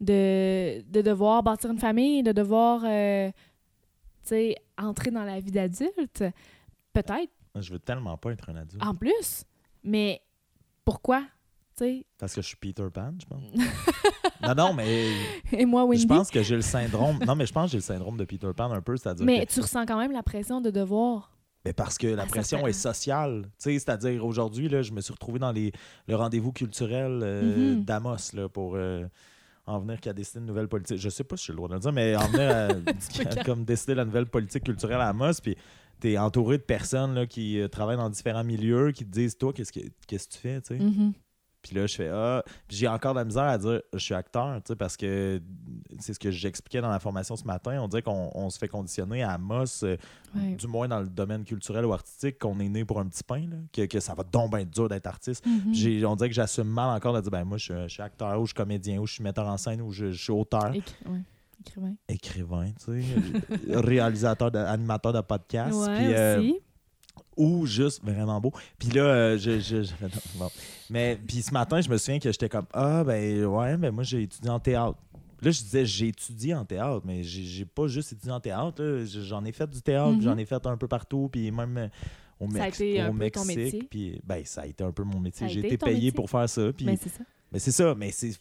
de, 0.00 0.82
de 0.90 1.02
devoir 1.02 1.42
bâtir 1.42 1.70
une 1.70 1.78
famille, 1.78 2.22
de 2.22 2.32
devoir 2.32 2.82
euh, 2.84 3.30
entrer 4.78 5.10
dans 5.10 5.24
la 5.24 5.40
vie 5.40 5.50
d'adulte? 5.52 6.24
Peut-être, 6.92 7.32
Je 7.56 7.72
veux 7.72 7.78
tellement 7.78 8.16
pas 8.16 8.32
être 8.32 8.48
un 8.50 8.56
adulte. 8.56 8.82
en 8.84 8.94
plus. 8.94 9.44
Mais 9.84 10.20
pourquoi? 10.84 11.22
Parce 12.18 12.34
que 12.34 12.40
je 12.40 12.46
suis 12.46 12.56
Peter 12.56 12.86
Pan, 12.92 13.12
je 13.20 13.26
pense. 13.26 13.42
non, 14.42 14.54
non, 14.54 14.72
mais 14.72 15.10
Et 15.52 15.66
moi, 15.66 15.84
Wendy? 15.84 16.04
je 16.04 16.08
pense 16.08 16.30
que 16.30 16.42
j'ai 16.42 16.56
le 16.56 16.62
syndrome. 16.62 17.18
Non, 17.26 17.34
mais 17.34 17.44
je 17.44 17.52
pense 17.52 17.66
que 17.66 17.72
j'ai 17.72 17.76
le 17.78 17.82
syndrome 17.82 18.16
de 18.16 18.24
Peter 18.24 18.50
Pan 18.56 18.72
un 18.72 18.80
peu, 18.80 18.96
c'est-à-dire 18.96 19.26
mais 19.26 19.44
que- 19.44 19.52
tu 19.52 19.60
ressens 19.60 19.84
quand 19.84 19.98
même 19.98 20.12
la 20.12 20.22
pression 20.22 20.62
de 20.62 20.70
devoir. 20.70 21.35
Mais 21.66 21.72
parce 21.72 21.98
que 21.98 22.06
la 22.06 22.22
Ah, 22.22 22.26
pression 22.26 22.66
est 22.66 22.72
sociale. 22.72 23.42
Tu 23.44 23.50
sais, 23.58 23.78
C'est-à-dire, 23.78 24.24
aujourd'hui, 24.24 24.68
je 24.82 24.92
me 24.92 25.00
suis 25.00 25.12
retrouvé 25.12 25.38
dans 25.38 25.52
les, 25.52 25.72
le 26.06 26.14
rendez-vous 26.16 26.52
culturel 26.52 27.20
euh, 27.22 27.74
Mhm. 27.74 27.84
d'Amos 27.84 28.16
là, 28.34 28.48
pour 28.48 28.74
euh, 28.76 29.04
en 29.66 29.80
venir 29.80 30.00
qu'à 30.00 30.12
décider 30.12 30.38
une 30.40 30.46
nouvelle 30.46 30.68
politique. 30.68 30.98
Je 30.98 31.08
sais 31.08 31.24
pas 31.24 31.36
si 31.36 31.46
j'ai 31.46 31.52
le 31.52 31.56
droit 31.56 31.68
de 31.68 31.74
le 31.74 31.80
dire, 31.80 31.92
mais 31.92 32.14
en 32.14 32.26
venir 32.28 32.50
à, 32.50 32.68
comme 33.44 33.64
décider 33.64 33.94
la 33.96 34.04
nouvelle 34.04 34.26
politique 34.26 34.62
culturelle 34.64 35.00
à 35.00 35.08
Amos. 35.08 35.40
Puis 35.42 35.56
tu 36.00 36.12
es 36.12 36.18
entouré 36.18 36.58
de 36.58 36.62
personnes 36.62 37.14
là, 37.14 37.26
qui 37.26 37.58
euh, 37.60 37.66
travaillent 37.68 37.96
dans 37.96 38.10
différents 38.10 38.44
milieux, 38.44 38.92
qui 38.92 39.04
te 39.04 39.10
disent, 39.10 39.36
toi, 39.36 39.52
qu'est-ce 39.52 39.72
que, 39.72 39.80
qu'est-ce 40.06 40.28
que 40.28 40.32
tu 40.34 40.38
fais? 40.38 40.60
tu 40.60 40.78
sais? 40.78 40.84
Puis 41.66 41.74
là, 41.76 41.86
je 41.86 41.94
fais 41.96 42.08
Ah. 42.08 42.42
Puis 42.68 42.76
j'ai 42.76 42.86
encore 42.88 43.12
de 43.14 43.18
la 43.18 43.24
misère 43.24 43.42
à 43.44 43.58
dire 43.58 43.80
Je 43.92 43.98
suis 43.98 44.14
acteur, 44.14 44.56
tu 44.62 44.68
sais, 44.68 44.76
parce 44.76 44.96
que 44.96 45.40
c'est 45.98 46.14
ce 46.14 46.18
que 46.18 46.30
j'expliquais 46.30 46.80
dans 46.80 46.90
la 46.90 46.98
formation 47.00 47.34
ce 47.36 47.44
matin. 47.44 47.80
On 47.82 47.88
dirait 47.88 48.02
qu'on 48.02 48.30
on 48.34 48.50
se 48.50 48.58
fait 48.58 48.68
conditionner 48.68 49.22
à 49.22 49.32
Amos, 49.32 49.82
euh, 49.84 49.96
Ouais. 50.34 50.54
du 50.54 50.66
moins 50.66 50.86
dans 50.86 51.00
le 51.00 51.08
domaine 51.08 51.44
culturel 51.44 51.84
ou 51.86 51.92
artistique, 51.94 52.38
qu'on 52.38 52.60
est 52.60 52.68
né 52.68 52.84
pour 52.84 53.00
un 53.00 53.06
petit 53.06 53.22
pain, 53.24 53.40
là, 53.48 53.56
que, 53.72 53.86
que 53.86 54.00
ça 54.00 54.12
va 54.14 54.22
donc 54.22 54.50
bien 54.50 54.58
être 54.60 54.70
dur 54.70 54.88
d'être 54.88 55.06
artiste. 55.06 55.44
J'ai- 55.72 56.04
On 56.04 56.14
dirait 56.14 56.28
que 56.28 56.34
j'assume 56.34 56.68
mal 56.68 56.94
encore 56.94 57.14
de 57.14 57.20
dire 57.22 57.30
ben 57.30 57.44
moi, 57.44 57.56
je, 57.58 57.64
suis- 57.64 57.82
je 57.84 57.88
suis 57.88 58.02
acteur, 58.02 58.38
ou 58.40 58.44
je 58.44 58.48
suis 58.50 58.54
comédien, 58.54 58.98
ou 58.98 59.06
je 59.06 59.14
suis 59.14 59.22
metteur 59.24 59.46
en 59.46 59.56
scène, 59.56 59.80
ou 59.80 59.90
je, 59.92 60.10
je 60.12 60.22
suis 60.22 60.32
auteur, 60.32 60.72
Écri- 60.72 60.82
ouais. 61.08 61.20
Écrivain. 61.60 61.94
écrivain, 62.08 62.70
tu 62.84 63.02
sais, 63.02 63.06
réalisateur, 63.80 64.50
de, 64.50 64.58
animateur 64.58 65.12
de 65.12 65.20
podcast. 65.22 65.74
Ouais, 65.74 65.96
puis, 65.96 66.14
euh. 66.14 66.52
Ou 67.36 67.66
juste 67.66 68.02
vraiment 68.04 68.40
beau. 68.40 68.52
Puis 68.78 68.88
là, 68.90 69.02
euh, 69.02 69.38
je, 69.38 69.60
je, 69.60 69.82
je- 69.82 70.38
bon. 70.38 70.48
Mais 70.90 71.18
puis 71.26 71.42
ce 71.42 71.52
matin, 71.52 71.80
je 71.80 71.88
me 71.88 71.96
souviens 71.98 72.18
que 72.18 72.30
j'étais 72.30 72.48
comme 72.48 72.66
ah 72.72 73.04
ben 73.04 73.44
ouais, 73.44 73.76
ben 73.76 73.90
moi 73.92 74.02
j'ai 74.04 74.22
étudié 74.22 74.50
en 74.50 74.60
théâtre. 74.60 74.96
Là, 75.42 75.50
je 75.50 75.60
disais, 75.60 75.84
j'ai 75.84 76.08
étudié 76.08 76.54
en 76.54 76.64
théâtre, 76.64 77.02
mais 77.04 77.22
j'ai 77.22 77.66
pas 77.66 77.86
juste 77.88 78.12
étudié 78.12 78.32
en 78.32 78.40
théâtre. 78.40 78.82
J'en 79.04 79.44
ai 79.44 79.52
fait 79.52 79.68
du 79.68 79.82
théâtre, 79.82 80.12
Mhm. 80.16 80.22
j'en 80.22 80.38
ai 80.38 80.46
fait 80.46 80.66
un 80.66 80.76
peu 80.78 80.88
partout, 80.88 81.28
puis 81.30 81.50
même 81.50 81.76
euh, 81.76 81.88
au, 82.40 82.50
Ça 82.50 82.62
a 82.62 82.66
Mex- 82.66 82.80
un 82.80 83.10
au 83.10 83.12
peu 83.12 83.30
ton 83.30 83.44
métier? 83.44 83.64
Mexique. 83.64 83.90
Puis, 83.90 84.20
ben, 84.24 84.42
ça 84.46 84.62
a 84.62 84.66
été 84.66 84.82
un 84.82 84.92
peu 84.92 85.02
mon 85.04 85.20
métier. 85.20 85.46
J'ai 85.48 85.60
été 85.60 85.76
payé 85.76 85.94
métier? 85.96 86.12
pour 86.12 86.30
faire 86.30 86.48
ça. 86.48 86.72
Puis, 86.72 86.86
Ben, 86.86 86.96
c'est 87.00 87.10
ça. 87.10 87.22
mais 87.52 87.58
c'est 87.58 87.70
ça, 87.70 87.94
mais 87.94 88.10
c'est. 88.12 88.32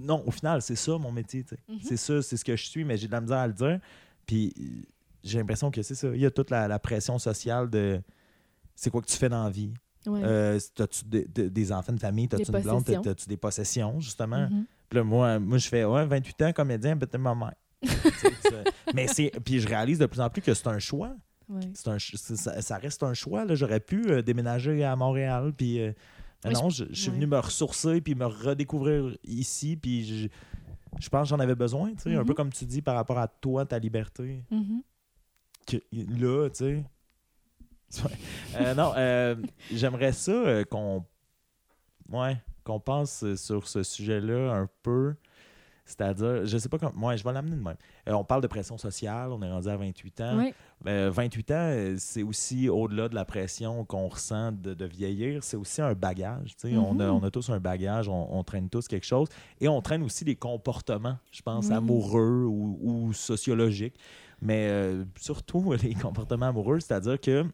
non, 0.00 0.22
au 0.26 0.30
final, 0.30 0.62
c'est 0.62 0.76
ça 0.76 0.96
mon 0.96 1.12
métier. 1.12 1.44
Mhm. 1.68 1.78
C'est 1.82 1.96
ça, 1.98 2.22
c'est 2.22 2.38
ce 2.38 2.44
que 2.44 2.56
je 2.56 2.64
suis, 2.66 2.84
mais 2.84 2.96
j'ai 2.96 3.06
de 3.06 3.12
la 3.12 3.20
misère 3.20 3.38
à 3.38 3.46
le 3.46 3.52
dire. 3.52 3.78
Puis 4.26 4.54
euh, 4.58 4.64
j'ai 5.22 5.38
l'impression 5.38 5.70
que 5.70 5.82
c'est 5.82 5.94
ça. 5.94 6.08
Il 6.14 6.20
y 6.20 6.26
a 6.26 6.30
toute 6.30 6.50
la, 6.50 6.68
la 6.68 6.78
pression 6.78 7.18
sociale 7.18 7.68
de 7.68 8.00
c'est 8.80 8.88
quoi 8.90 9.02
que 9.02 9.06
tu 9.06 9.16
fais 9.16 9.28
dans 9.28 9.44
la 9.44 9.50
vie? 9.50 9.74
Ouais. 10.06 10.22
Euh, 10.24 10.58
de- 11.06 11.26
de- 11.34 11.48
des 11.48 11.72
enfants 11.72 11.92
de 11.92 12.00
famille, 12.00 12.26
t'as-tu 12.28 12.44
une 12.50 12.52
blonde, 12.62 12.84
t'as-tu 13.02 13.28
des 13.28 13.36
possessions, 13.36 14.00
justement? 14.00 14.48
Mhm. 14.48 14.64
Puis 14.88 14.96
là, 14.96 15.04
moi, 15.04 15.38
moi, 15.38 15.58
je 15.58 15.68
fais 15.68 15.84
ouais, 15.84 16.06
28 16.06 16.42
ans, 16.42 16.52
comédien, 16.54 16.96
peut-être 16.96 17.18
ma 17.18 17.34
mère. 17.34 17.54
Mais 18.94 19.06
c'est. 19.06 19.30
Puis 19.44 19.60
je 19.60 19.68
réalise 19.68 19.98
de 19.98 20.06
plus 20.06 20.20
en 20.20 20.30
plus 20.30 20.40
que 20.42 20.54
c'est 20.54 20.66
un 20.68 20.78
choix. 20.78 21.14
Ouais. 21.48 21.60
C'est 21.74 21.88
un, 21.88 21.98
ça, 21.98 22.62
ça 22.62 22.76
reste 22.78 23.02
un 23.02 23.12
choix. 23.12 23.44
J'aurais 23.54 23.80
pu 23.80 24.10
euh, 24.10 24.22
déménager 24.22 24.82
à 24.84 24.96
Montréal. 24.96 25.52
Puis, 25.56 25.80
euh, 25.80 25.92
non, 26.46 26.70
je, 26.70 26.84
je 26.90 27.00
suis 27.02 27.10
venu 27.10 27.26
me 27.26 27.38
ressourcer 27.38 28.00
puis 28.00 28.14
me 28.14 28.24
redécouvrir 28.24 29.16
ici. 29.24 29.76
Puis 29.76 30.04
je, 30.06 30.28
je 30.98 31.08
pense 31.10 31.24
que 31.24 31.28
j'en 31.28 31.40
avais 31.40 31.54
besoin. 31.54 31.90
tu 31.94 32.02
sais, 32.04 32.14
Un 32.14 32.24
peu 32.24 32.34
comme 32.34 32.50
tu 32.52 32.64
dis 32.64 32.80
par 32.82 32.94
rapport 32.94 33.18
à 33.18 33.28
toi, 33.28 33.66
ta 33.66 33.78
liberté. 33.78 34.42
Mhm. 34.50 34.82
Que, 35.66 35.76
là, 35.92 36.48
tu 36.48 36.56
sais. 36.56 36.84
Euh, 38.60 38.74
non, 38.74 38.92
euh, 38.96 39.36
j'aimerais 39.72 40.12
ça 40.12 40.32
euh, 40.32 40.64
qu'on. 40.64 41.04
Ouais, 42.10 42.36
qu'on 42.64 42.80
pense 42.80 43.24
sur 43.36 43.68
ce 43.68 43.82
sujet-là 43.84 44.52
un 44.52 44.68
peu. 44.82 45.14
C'est-à-dire, 45.84 46.44
je 46.46 46.58
sais 46.58 46.68
pas 46.68 46.78
comment. 46.78 46.92
Moi, 46.94 47.16
je 47.16 47.24
vais 47.24 47.32
l'amener 47.32 47.56
de 47.56 47.62
même. 47.62 47.76
On 48.06 48.22
parle 48.24 48.42
de 48.42 48.46
pression 48.48 48.76
sociale, 48.78 49.30
on 49.32 49.42
est 49.42 49.50
rendu 49.50 49.68
à 49.68 49.76
28 49.76 50.20
ans. 50.20 50.38
Ouais. 50.38 50.54
Euh, 50.86 51.10
28 51.12 51.50
ans, 51.50 51.94
c'est 51.98 52.22
aussi 52.22 52.68
au-delà 52.68 53.08
de 53.08 53.14
la 53.14 53.24
pression 53.24 53.84
qu'on 53.84 54.06
ressent 54.08 54.52
de, 54.52 54.74
de 54.74 54.84
vieillir, 54.84 55.42
c'est 55.42 55.56
aussi 55.56 55.80
un 55.82 55.94
bagage. 55.94 56.54
on, 56.64 57.00
a, 57.00 57.06
Mhm. 57.06 57.10
on 57.10 57.22
a 57.24 57.30
tous 57.30 57.50
un 57.50 57.58
bagage, 57.58 58.08
on, 58.08 58.36
on 58.36 58.44
traîne 58.44 58.68
tous 58.68 58.86
quelque 58.88 59.06
chose. 59.06 59.28
Et 59.60 59.68
on 59.68 59.80
traîne 59.82 60.02
aussi 60.04 60.24
des 60.24 60.36
comportements, 60.36 61.18
je 61.32 61.42
pense, 61.42 61.66
Oui. 61.68 61.74
amoureux 61.74 62.44
ou, 62.48 62.78
ou 62.82 63.12
sociologiques. 63.12 63.96
Mais 64.42 64.92
surtout 65.16 65.72
les 65.82 65.94
comportements 65.94 66.46
amoureux, 66.46 66.78
c'est-à-dire 66.80 67.20
que 67.20 67.44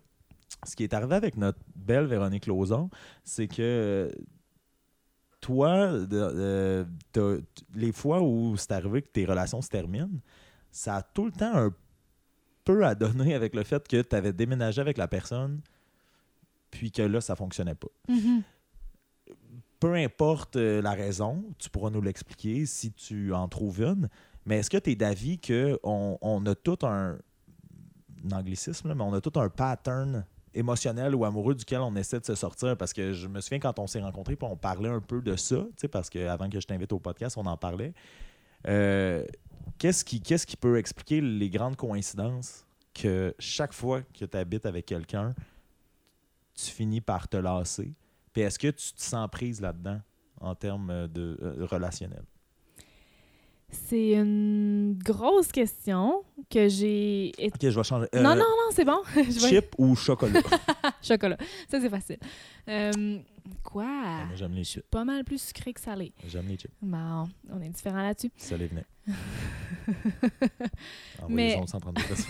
ce 0.67 0.77
qui 0.77 0.85
est 0.85 0.95
arrivé 0.95 1.15
avec 1.15 1.37
notre 1.37 1.59
belle 1.75 2.07
Véronique 2.07 2.47
Lauzon, 2.47 2.91
c'est 3.25 3.49
que 3.49 4.11
toi, 5.41 5.77
euh, 5.77 6.85
les 7.75 7.93
fois 7.93 8.21
où 8.21 8.57
c'est 8.57 8.73
arrivé 8.73 9.03
que 9.03 9.09
tes 9.09 9.25
relations 9.25 9.63
se 9.63 9.69
terminent, 9.69 10.21
ça 10.73 10.97
a 10.97 11.03
tout 11.03 11.25
le 11.25 11.33
temps 11.33 11.55
un 11.55 11.73
peu 12.65 12.85
à 12.85 12.95
donner 12.95 13.35
avec 13.35 13.55
le 13.55 13.63
fait 13.63 13.87
que 13.87 14.03
tu 14.03 14.17
avais 14.17 14.33
déménagé 14.33 14.81
avec 14.81 14.99
la 14.99 15.07
personne, 15.07 15.61
puis 16.71 16.91
que 16.91 17.03
là, 17.03 17.21
ça 17.21 17.37
fonctionnait 17.37 17.77
pas. 17.77 17.89
Mhm. 18.09 18.43
Peu 19.79 19.95
importe 19.95 20.57
euh, 20.57 20.83
la 20.83 20.93
raison, 20.93 21.45
tu 21.59 21.71
pourras 21.71 21.91
nous 21.91 22.03
l'expliquer 22.03 22.67
si 22.67 22.93
tu 22.93 23.33
en 23.33 23.47
trouves 23.47 23.83
une, 23.83 24.09
mais 24.47 24.59
est-ce 24.59 24.71
que 24.71 24.79
tu 24.79 24.91
es 24.91 24.97
d'avis 24.97 25.39
qu'on 25.39 26.19
on 26.21 26.47
a 26.47 26.55
tout 26.55 26.79
un, 26.83 27.19
un 28.25 28.37
anglicisme, 28.37 28.89
là, 28.89 28.95
mais 28.95 29.03
on 29.03 29.13
a 29.13 29.21
tout 29.21 29.39
un 29.39 29.49
pattern 29.49 30.25
émotionnel 30.57 31.15
ou 31.15 31.25
amoureux 31.25 31.55
duquel 31.55 31.81
on 31.81 31.95
essaie 31.97 32.19
de 32.19 32.25
se 32.25 32.35
sortir 32.35 32.77
parce 32.77 32.93
que 32.93 33.13
je 33.13 33.29
me 33.29 33.41
souviens 33.41 33.61
quand 33.61 33.79
on 33.79 33.87
s'est 33.87 34.01
rencontrés 34.01 34.37
puis 34.37 34.49
on 34.51 34.57
parlait 34.57 34.89
un 34.89 35.01
peu 35.01 35.21
de 35.21 35.37
ça, 35.37 35.65
parce 35.93 36.11
qu'avant 36.11 36.49
que 36.49 36.61
je 36.61 36.67
t'invite 36.67 36.93
au 36.93 36.99
podcast, 36.99 37.37
on 37.37 37.47
en 37.47 37.57
parlait. 37.57 37.93
Euh, 38.67 39.25
qu'est-ce 39.79 40.05
qui, 40.05 40.21
qui 40.21 40.57
peut 40.57 40.79
expliquer 40.79 41.21
les 41.21 41.51
grandes 41.51 41.77
coïncidences 41.77 42.67
que 42.95 43.35
chaque 43.39 43.73
fois 43.73 44.03
que 44.03 44.25
tu 44.25 44.37
habites 44.37 44.67
avec 44.67 44.87
quelqu'un, 44.87 45.35
tu 46.55 46.71
finis 46.71 47.01
par 47.01 47.29
te 47.29 47.37
lasser? 47.37 47.93
Puis 48.33 48.43
est-ce 48.43 48.59
que 48.59 48.69
tu 48.69 48.93
te 48.93 49.01
sens 49.01 49.29
prise 49.31 49.61
là-dedans 49.61 50.01
en 50.41 50.55
termes 50.55 51.07
de 51.09 51.39
euh, 51.43 51.67
relationnel? 51.67 52.25
C'est 53.71 54.13
une 54.13 54.97
grosse 55.05 55.49
question 55.53 56.23
que 56.51 56.69
j'ai. 56.69 57.33
Ok, 57.43 57.55
je 57.63 57.69
vais 57.69 57.83
changer. 57.85 58.07
Euh, 58.15 58.23
non, 58.23 58.31
non, 58.31 58.37
non, 58.37 58.71
c'est 58.71 58.85
bon. 58.85 58.99
Chip 59.49 59.75
ou 59.79 59.95
chocolat? 59.97 60.41
Chocolat. 61.03 61.37
Ça, 61.69 61.81
c'est 61.81 61.91
facile. 61.91 62.19
Euh, 62.69 63.19
quoi? 63.65 63.85
Moi, 63.85 64.35
j'aime 64.37 64.55
les 64.55 64.65
chips. 64.65 64.87
pas 64.91 65.05
mal 65.05 65.25
plus 65.25 65.41
sucré 65.43 65.73
que 65.73 65.81
salé. 65.81 66.13
J'aime 66.27 66.47
les 66.49 66.57
chips. 66.57 66.73
Bon, 66.81 67.29
on 67.51 67.61
est 67.61 67.69
différents 67.69 68.03
là-dessus. 68.03 68.31
Les 68.57 68.67
venait. 68.69 68.85
Mais- 71.29 71.55
Envoyez 71.57 71.67
132 71.67 72.03
pesos. 72.03 72.27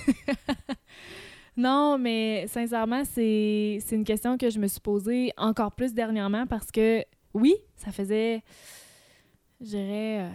Non, 1.59 1.97
mais 1.99 2.47
sincèrement, 2.49 3.03
c'est 3.05 3.79
c'est 3.85 3.97
une 3.97 4.05
question 4.05 4.37
que 4.37 4.51
je 4.51 4.59
me 4.59 4.67
suis 4.67 4.81
posée 4.81 5.33
encore 5.39 5.73
plus 5.73 5.95
dernièrement 5.95 6.47
parce 6.47 6.71
que, 6.71 7.03
oui, 7.33 7.55
ça 7.77 7.93
faisait, 7.93 8.43
je 9.63 9.67
dirais, 9.67 10.21
euh, 10.25 10.31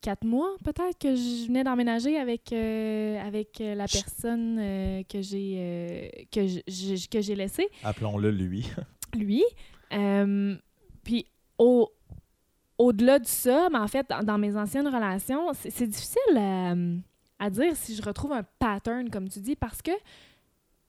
quatre 0.00 0.24
mois 0.24 0.56
peut-être 0.64 0.98
que 0.98 1.14
je 1.14 1.46
venais 1.46 1.64
d'emménager 1.64 2.18
avec, 2.18 2.52
euh, 2.52 3.20
avec 3.20 3.60
euh, 3.60 3.74
la 3.74 3.86
personne 3.86 4.58
euh, 4.58 5.02
que 5.08 5.20
j'ai 5.22 6.28
que 6.32 7.08
que 7.08 7.20
j'ai 7.20 7.34
laissée. 7.34 7.68
Appelons-le 7.84 8.30
lui. 8.30 8.70
lui. 9.14 9.44
Puis 11.04 11.26
au, 11.58 11.90
au-delà 12.78 13.18
de 13.18 13.26
ça, 13.26 13.68
mais 13.70 13.78
en 13.78 13.88
fait, 13.88 14.08
dans, 14.08 14.22
dans 14.22 14.38
mes 14.38 14.56
anciennes 14.56 14.88
relations, 14.88 15.52
c'est, 15.54 15.70
c'est 15.70 15.86
difficile 15.86 16.36
à, 16.36 16.74
à 17.38 17.50
dire 17.50 17.76
si 17.76 17.94
je 17.94 18.02
retrouve 18.02 18.32
un 18.32 18.44
pattern, 18.58 19.08
comme 19.10 19.28
tu 19.28 19.40
dis, 19.40 19.56
parce 19.56 19.82
que 19.82 19.92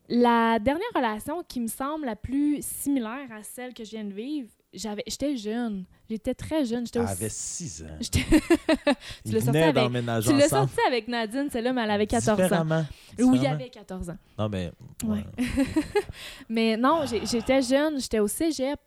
la 0.10 0.60
dernière 0.60 0.88
relation 0.96 1.44
qui 1.44 1.60
me 1.60 1.68
semble 1.68 2.06
la 2.06 2.16
plus 2.16 2.60
similaire 2.62 3.32
à 3.32 3.44
celle 3.44 3.74
que 3.74 3.84
je 3.84 3.92
viens 3.92 4.06
de 4.06 4.14
vivre, 4.14 4.50
j'avais, 4.74 5.04
j'étais 5.08 5.36
jeune. 5.38 5.86
J'étais 6.10 6.34
très 6.34 6.66
jeune. 6.66 6.86
J'étais 6.86 7.00
Elle 7.00 7.06
aussi- 7.06 7.14
avait 7.14 7.30
6 7.30 7.84
ans. 7.84 7.98
Ils 9.26 9.34
l'as 9.34 9.42
sorti 9.42 9.58
avec- 9.58 9.92
tu 10.24 10.50
sorti 10.50 10.80
avec 10.88 11.08
Nadine, 11.08 11.50
celle-là, 11.52 11.74
mais 11.74 11.84
elle 11.84 11.92
avait 11.92 12.08
14 12.08 12.30
ans. 12.40 12.44
Différemment. 12.44 12.86
Oui, 13.20 13.26
il 13.26 13.32
Différemment. 13.32 13.56
avait 13.56 13.70
14 13.70 14.10
ans. 14.10 14.18
Non, 14.38 14.50
mais. 14.50 14.72
Ouais. 15.04 15.24
Mais 16.50 16.78
non, 16.78 17.04
j'étais 17.06 17.62
jeune, 17.62 18.00
j'étais 18.00 18.20
au 18.20 18.28
cégep. 18.28 18.80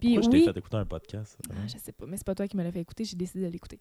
Puis 0.00 0.14
Pourquoi 0.14 0.22
je 0.22 0.36
oui, 0.36 0.44
t'ai 0.46 0.52
fait 0.52 0.58
écouter 0.60 0.76
un 0.76 0.84
podcast? 0.86 1.36
Ah, 1.50 1.54
je 1.66 1.76
sais 1.78 1.90
pas, 1.90 2.06
mais 2.06 2.16
c'est 2.16 2.24
pas 2.26 2.34
toi 2.36 2.46
qui 2.46 2.56
me 2.56 2.62
l'as 2.62 2.70
fait 2.70 2.80
écouter, 2.80 3.04
j'ai 3.04 3.16
décidé 3.16 3.44
de 3.46 3.50
l'écouter. 3.50 3.80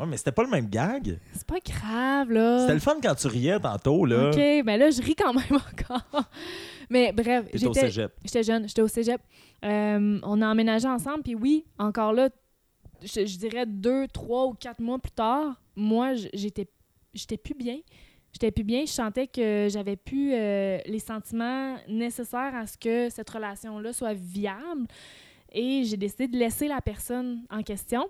Ouais, 0.00 0.06
mais 0.06 0.16
c'était 0.16 0.32
pas 0.32 0.42
le 0.44 0.48
même 0.48 0.66
gag. 0.68 1.18
C'est 1.34 1.46
pas 1.46 1.58
grave, 1.64 2.32
là. 2.32 2.60
C'était 2.60 2.72
le 2.74 2.80
fun 2.80 2.96
quand 3.02 3.14
tu 3.14 3.26
riais 3.26 3.60
tantôt, 3.60 4.06
là. 4.06 4.30
OK, 4.30 4.36
ben 4.64 4.76
là, 4.78 4.90
je 4.90 5.02
ris 5.02 5.14
quand 5.14 5.34
même 5.34 5.44
encore. 5.52 6.24
Mais 6.88 7.12
bref, 7.12 7.44
T'étais 7.50 7.66
au 7.66 7.74
j'étais 7.74 7.86
cégep. 7.86 8.12
j'étais 8.24 8.42
jeune, 8.42 8.66
j'étais 8.66 8.82
au 8.82 8.88
cégep. 8.88 9.20
Euh, 9.64 10.18
on 10.22 10.40
a 10.40 10.48
emménagé 10.48 10.88
ensemble, 10.88 11.22
puis 11.22 11.34
oui, 11.34 11.66
encore 11.78 12.12
là, 12.14 12.30
je, 13.02 13.26
je 13.26 13.38
dirais 13.38 13.66
deux, 13.66 14.08
trois 14.08 14.46
ou 14.46 14.54
quatre 14.54 14.80
mois 14.80 14.98
plus 14.98 15.12
tard, 15.12 15.60
moi, 15.76 16.14
j'étais 16.14 16.66
j'étais 17.14 17.36
plus 17.36 17.54
bien. 17.54 17.78
J'étais 18.32 18.50
plus 18.52 18.64
bien. 18.64 18.82
Je 18.86 18.90
sentais 18.92 19.26
que 19.26 19.68
j'avais 19.70 19.96
plus 19.96 20.32
euh, 20.32 20.78
les 20.86 21.00
sentiments 21.00 21.76
nécessaires 21.88 22.54
à 22.54 22.66
ce 22.66 22.78
que 22.78 23.08
cette 23.10 23.28
relation-là 23.28 23.92
soit 23.92 24.14
viable. 24.14 24.86
Et 25.52 25.82
j'ai 25.84 25.96
décidé 25.96 26.28
de 26.28 26.36
laisser 26.36 26.68
la 26.68 26.80
personne 26.80 27.42
en 27.50 27.62
question. 27.62 28.08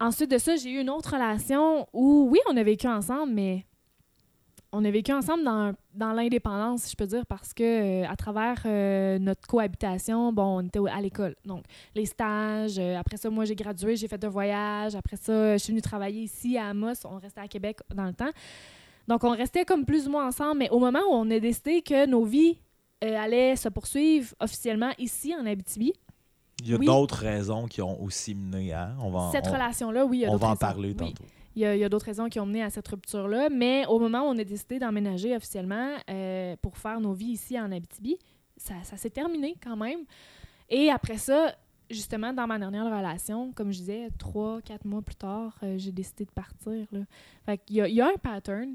Ensuite 0.00 0.30
de 0.30 0.38
ça, 0.38 0.56
j'ai 0.56 0.70
eu 0.70 0.80
une 0.80 0.90
autre 0.90 1.14
relation 1.14 1.86
où, 1.92 2.28
oui, 2.30 2.38
on 2.50 2.56
a 2.56 2.62
vécu 2.62 2.88
ensemble, 2.88 3.32
mais 3.32 3.64
on 4.74 4.84
a 4.84 4.90
vécu 4.90 5.12
ensemble 5.12 5.44
dans, 5.44 5.72
dans 5.94 6.12
l'indépendance, 6.12 6.82
si 6.82 6.90
je 6.90 6.96
peux 6.96 7.06
dire, 7.06 7.24
parce 7.26 7.54
que 7.54 7.62
euh, 8.02 8.08
à 8.08 8.16
travers 8.16 8.60
euh, 8.66 9.20
notre 9.20 9.46
cohabitation, 9.46 10.32
bon, 10.32 10.58
on 10.58 10.66
était 10.66 10.80
à 10.90 11.00
l'école. 11.00 11.36
Donc, 11.44 11.64
les 11.94 12.06
stages, 12.06 12.78
euh, 12.78 12.98
après 12.98 13.16
ça, 13.16 13.30
moi, 13.30 13.44
j'ai 13.44 13.54
gradué, 13.54 13.94
j'ai 13.94 14.08
fait 14.08 14.22
un 14.24 14.28
voyage. 14.28 14.96
Après 14.96 15.16
ça, 15.16 15.56
je 15.56 15.62
suis 15.62 15.72
venue 15.72 15.80
travailler 15.80 16.22
ici 16.22 16.58
à 16.58 16.70
Amos. 16.70 16.94
On 17.04 17.18
restait 17.18 17.40
à 17.40 17.46
Québec 17.46 17.78
dans 17.94 18.06
le 18.06 18.14
temps. 18.14 18.30
Donc, 19.06 19.22
on 19.22 19.30
restait 19.30 19.64
comme 19.64 19.84
plus 19.84 20.08
ou 20.08 20.10
moins 20.10 20.26
ensemble, 20.26 20.58
mais 20.58 20.70
au 20.70 20.80
moment 20.80 21.00
où 21.08 21.12
on 21.12 21.30
a 21.30 21.38
décidé 21.38 21.80
que 21.80 22.06
nos 22.06 22.24
vies 22.24 22.58
allaient 23.00 23.54
se 23.54 23.68
poursuivre 23.68 24.34
officiellement 24.40 24.90
ici, 24.98 25.34
en 25.38 25.46
Abitibi, 25.46 25.92
Il 26.60 26.70
y 26.70 26.74
a 26.74 26.78
Oui. 26.78 26.86
d'autres 26.86 27.16
raisons 27.16 27.66
qui 27.66 27.82
ont 27.82 28.00
aussi 28.02 28.34
mené 28.34 28.72
à. 28.72 28.94
On 29.00 29.10
va 29.10 29.30
cette 29.32 29.48
on- 29.48 29.52
relation-là, 29.52 30.06
oui, 30.06 30.18
il 30.18 30.20
y 30.22 30.26
a 30.26 30.30
on 30.30 30.36
va 30.36 30.48
en 30.48 30.56
parler 30.56 30.88
Oui. 30.90 30.96
tantôt. 30.96 31.24
Il 31.56 31.60
y 31.62 31.84
a, 31.84 31.88
d'autres 31.88 32.06
raisons 32.06 32.28
qui 32.28 32.40
ont 32.40 32.46
mené 32.46 32.64
à 32.64 32.70
cette 32.70 32.88
rupture-là, 32.88 33.48
mais 33.48 33.86
au 33.86 34.00
moment 34.00 34.22
où 34.22 34.32
on 34.34 34.38
a 34.38 34.42
décidé 34.42 34.80
d'emménager 34.80 35.36
officiellement 35.36 35.90
euh, 36.10 36.56
pour 36.60 36.76
faire 36.76 37.00
nos 37.00 37.12
vies 37.12 37.32
ici 37.32 37.60
en 37.60 37.70
Abitibi, 37.70 38.18
ça, 38.56 38.74
ça 38.82 38.96
s'est 38.96 39.10
terminé 39.10 39.54
quand 39.62 39.76
même. 39.76 40.00
Et 40.68 40.90
après 40.90 41.16
ça, 41.16 41.54
justement, 41.88 42.32
dans 42.32 42.48
ma 42.48 42.58
dernière 42.58 42.86
relation, 42.86 43.52
comme 43.52 43.70
je 43.72 43.78
disais, 43.78 44.08
trois, 44.18 44.62
quatre 44.62 44.84
mois 44.84 45.00
plus 45.02 45.14
tard, 45.14 45.56
euh, 45.62 45.76
j'ai 45.78 45.92
décidé 45.92 46.24
de 46.24 46.32
partir. 46.32 46.86
Là. 46.90 47.00
Fait 47.46 47.58
qu'il 47.58 47.76
y 47.76 47.80
a, 47.82 47.86
il 47.88 47.94
y 47.94 48.00
a 48.00 48.06
un 48.08 48.16
pattern. 48.20 48.74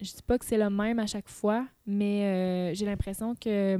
Je 0.00 0.06
dis 0.12 0.22
pas 0.26 0.36
que 0.36 0.44
c'est 0.44 0.58
le 0.58 0.68
même 0.68 0.98
à 0.98 1.06
chaque 1.06 1.28
fois, 1.28 1.64
mais 1.86 2.24
euh, 2.24 2.74
j'ai 2.74 2.86
l'impression 2.86 3.36
que... 3.36 3.78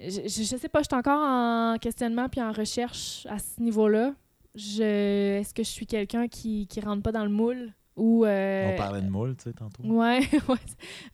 Je, 0.00 0.28
sais 0.28 0.68
pas, 0.68 0.80
je 0.80 0.86
suis 0.90 0.96
encore 0.96 1.20
en 1.22 1.76
questionnement 1.80 2.28
puis 2.28 2.40
en 2.42 2.52
recherche 2.52 3.26
à 3.30 3.38
ce 3.38 3.60
niveau-là. 3.60 4.14
Je... 4.54 5.38
Est-ce 5.40 5.52
que 5.54 5.62
je 5.62 5.68
suis 5.70 5.86
quelqu'un 5.86 6.28
qui, 6.28 6.66
qui 6.66 6.80
rentre 6.80 7.02
pas 7.02 7.12
dans 7.12 7.24
le 7.24 7.30
moule 7.30 7.72
ou. 7.96 8.24
euh, 8.26 8.72
On 8.74 8.76
parlait 8.76 9.00
de 9.00 9.08
moule, 9.08 9.36
tu 9.36 9.44
sais, 9.44 9.52
tantôt. 9.54 9.82
Ouais, 9.84 10.18
ouais. 10.48 10.56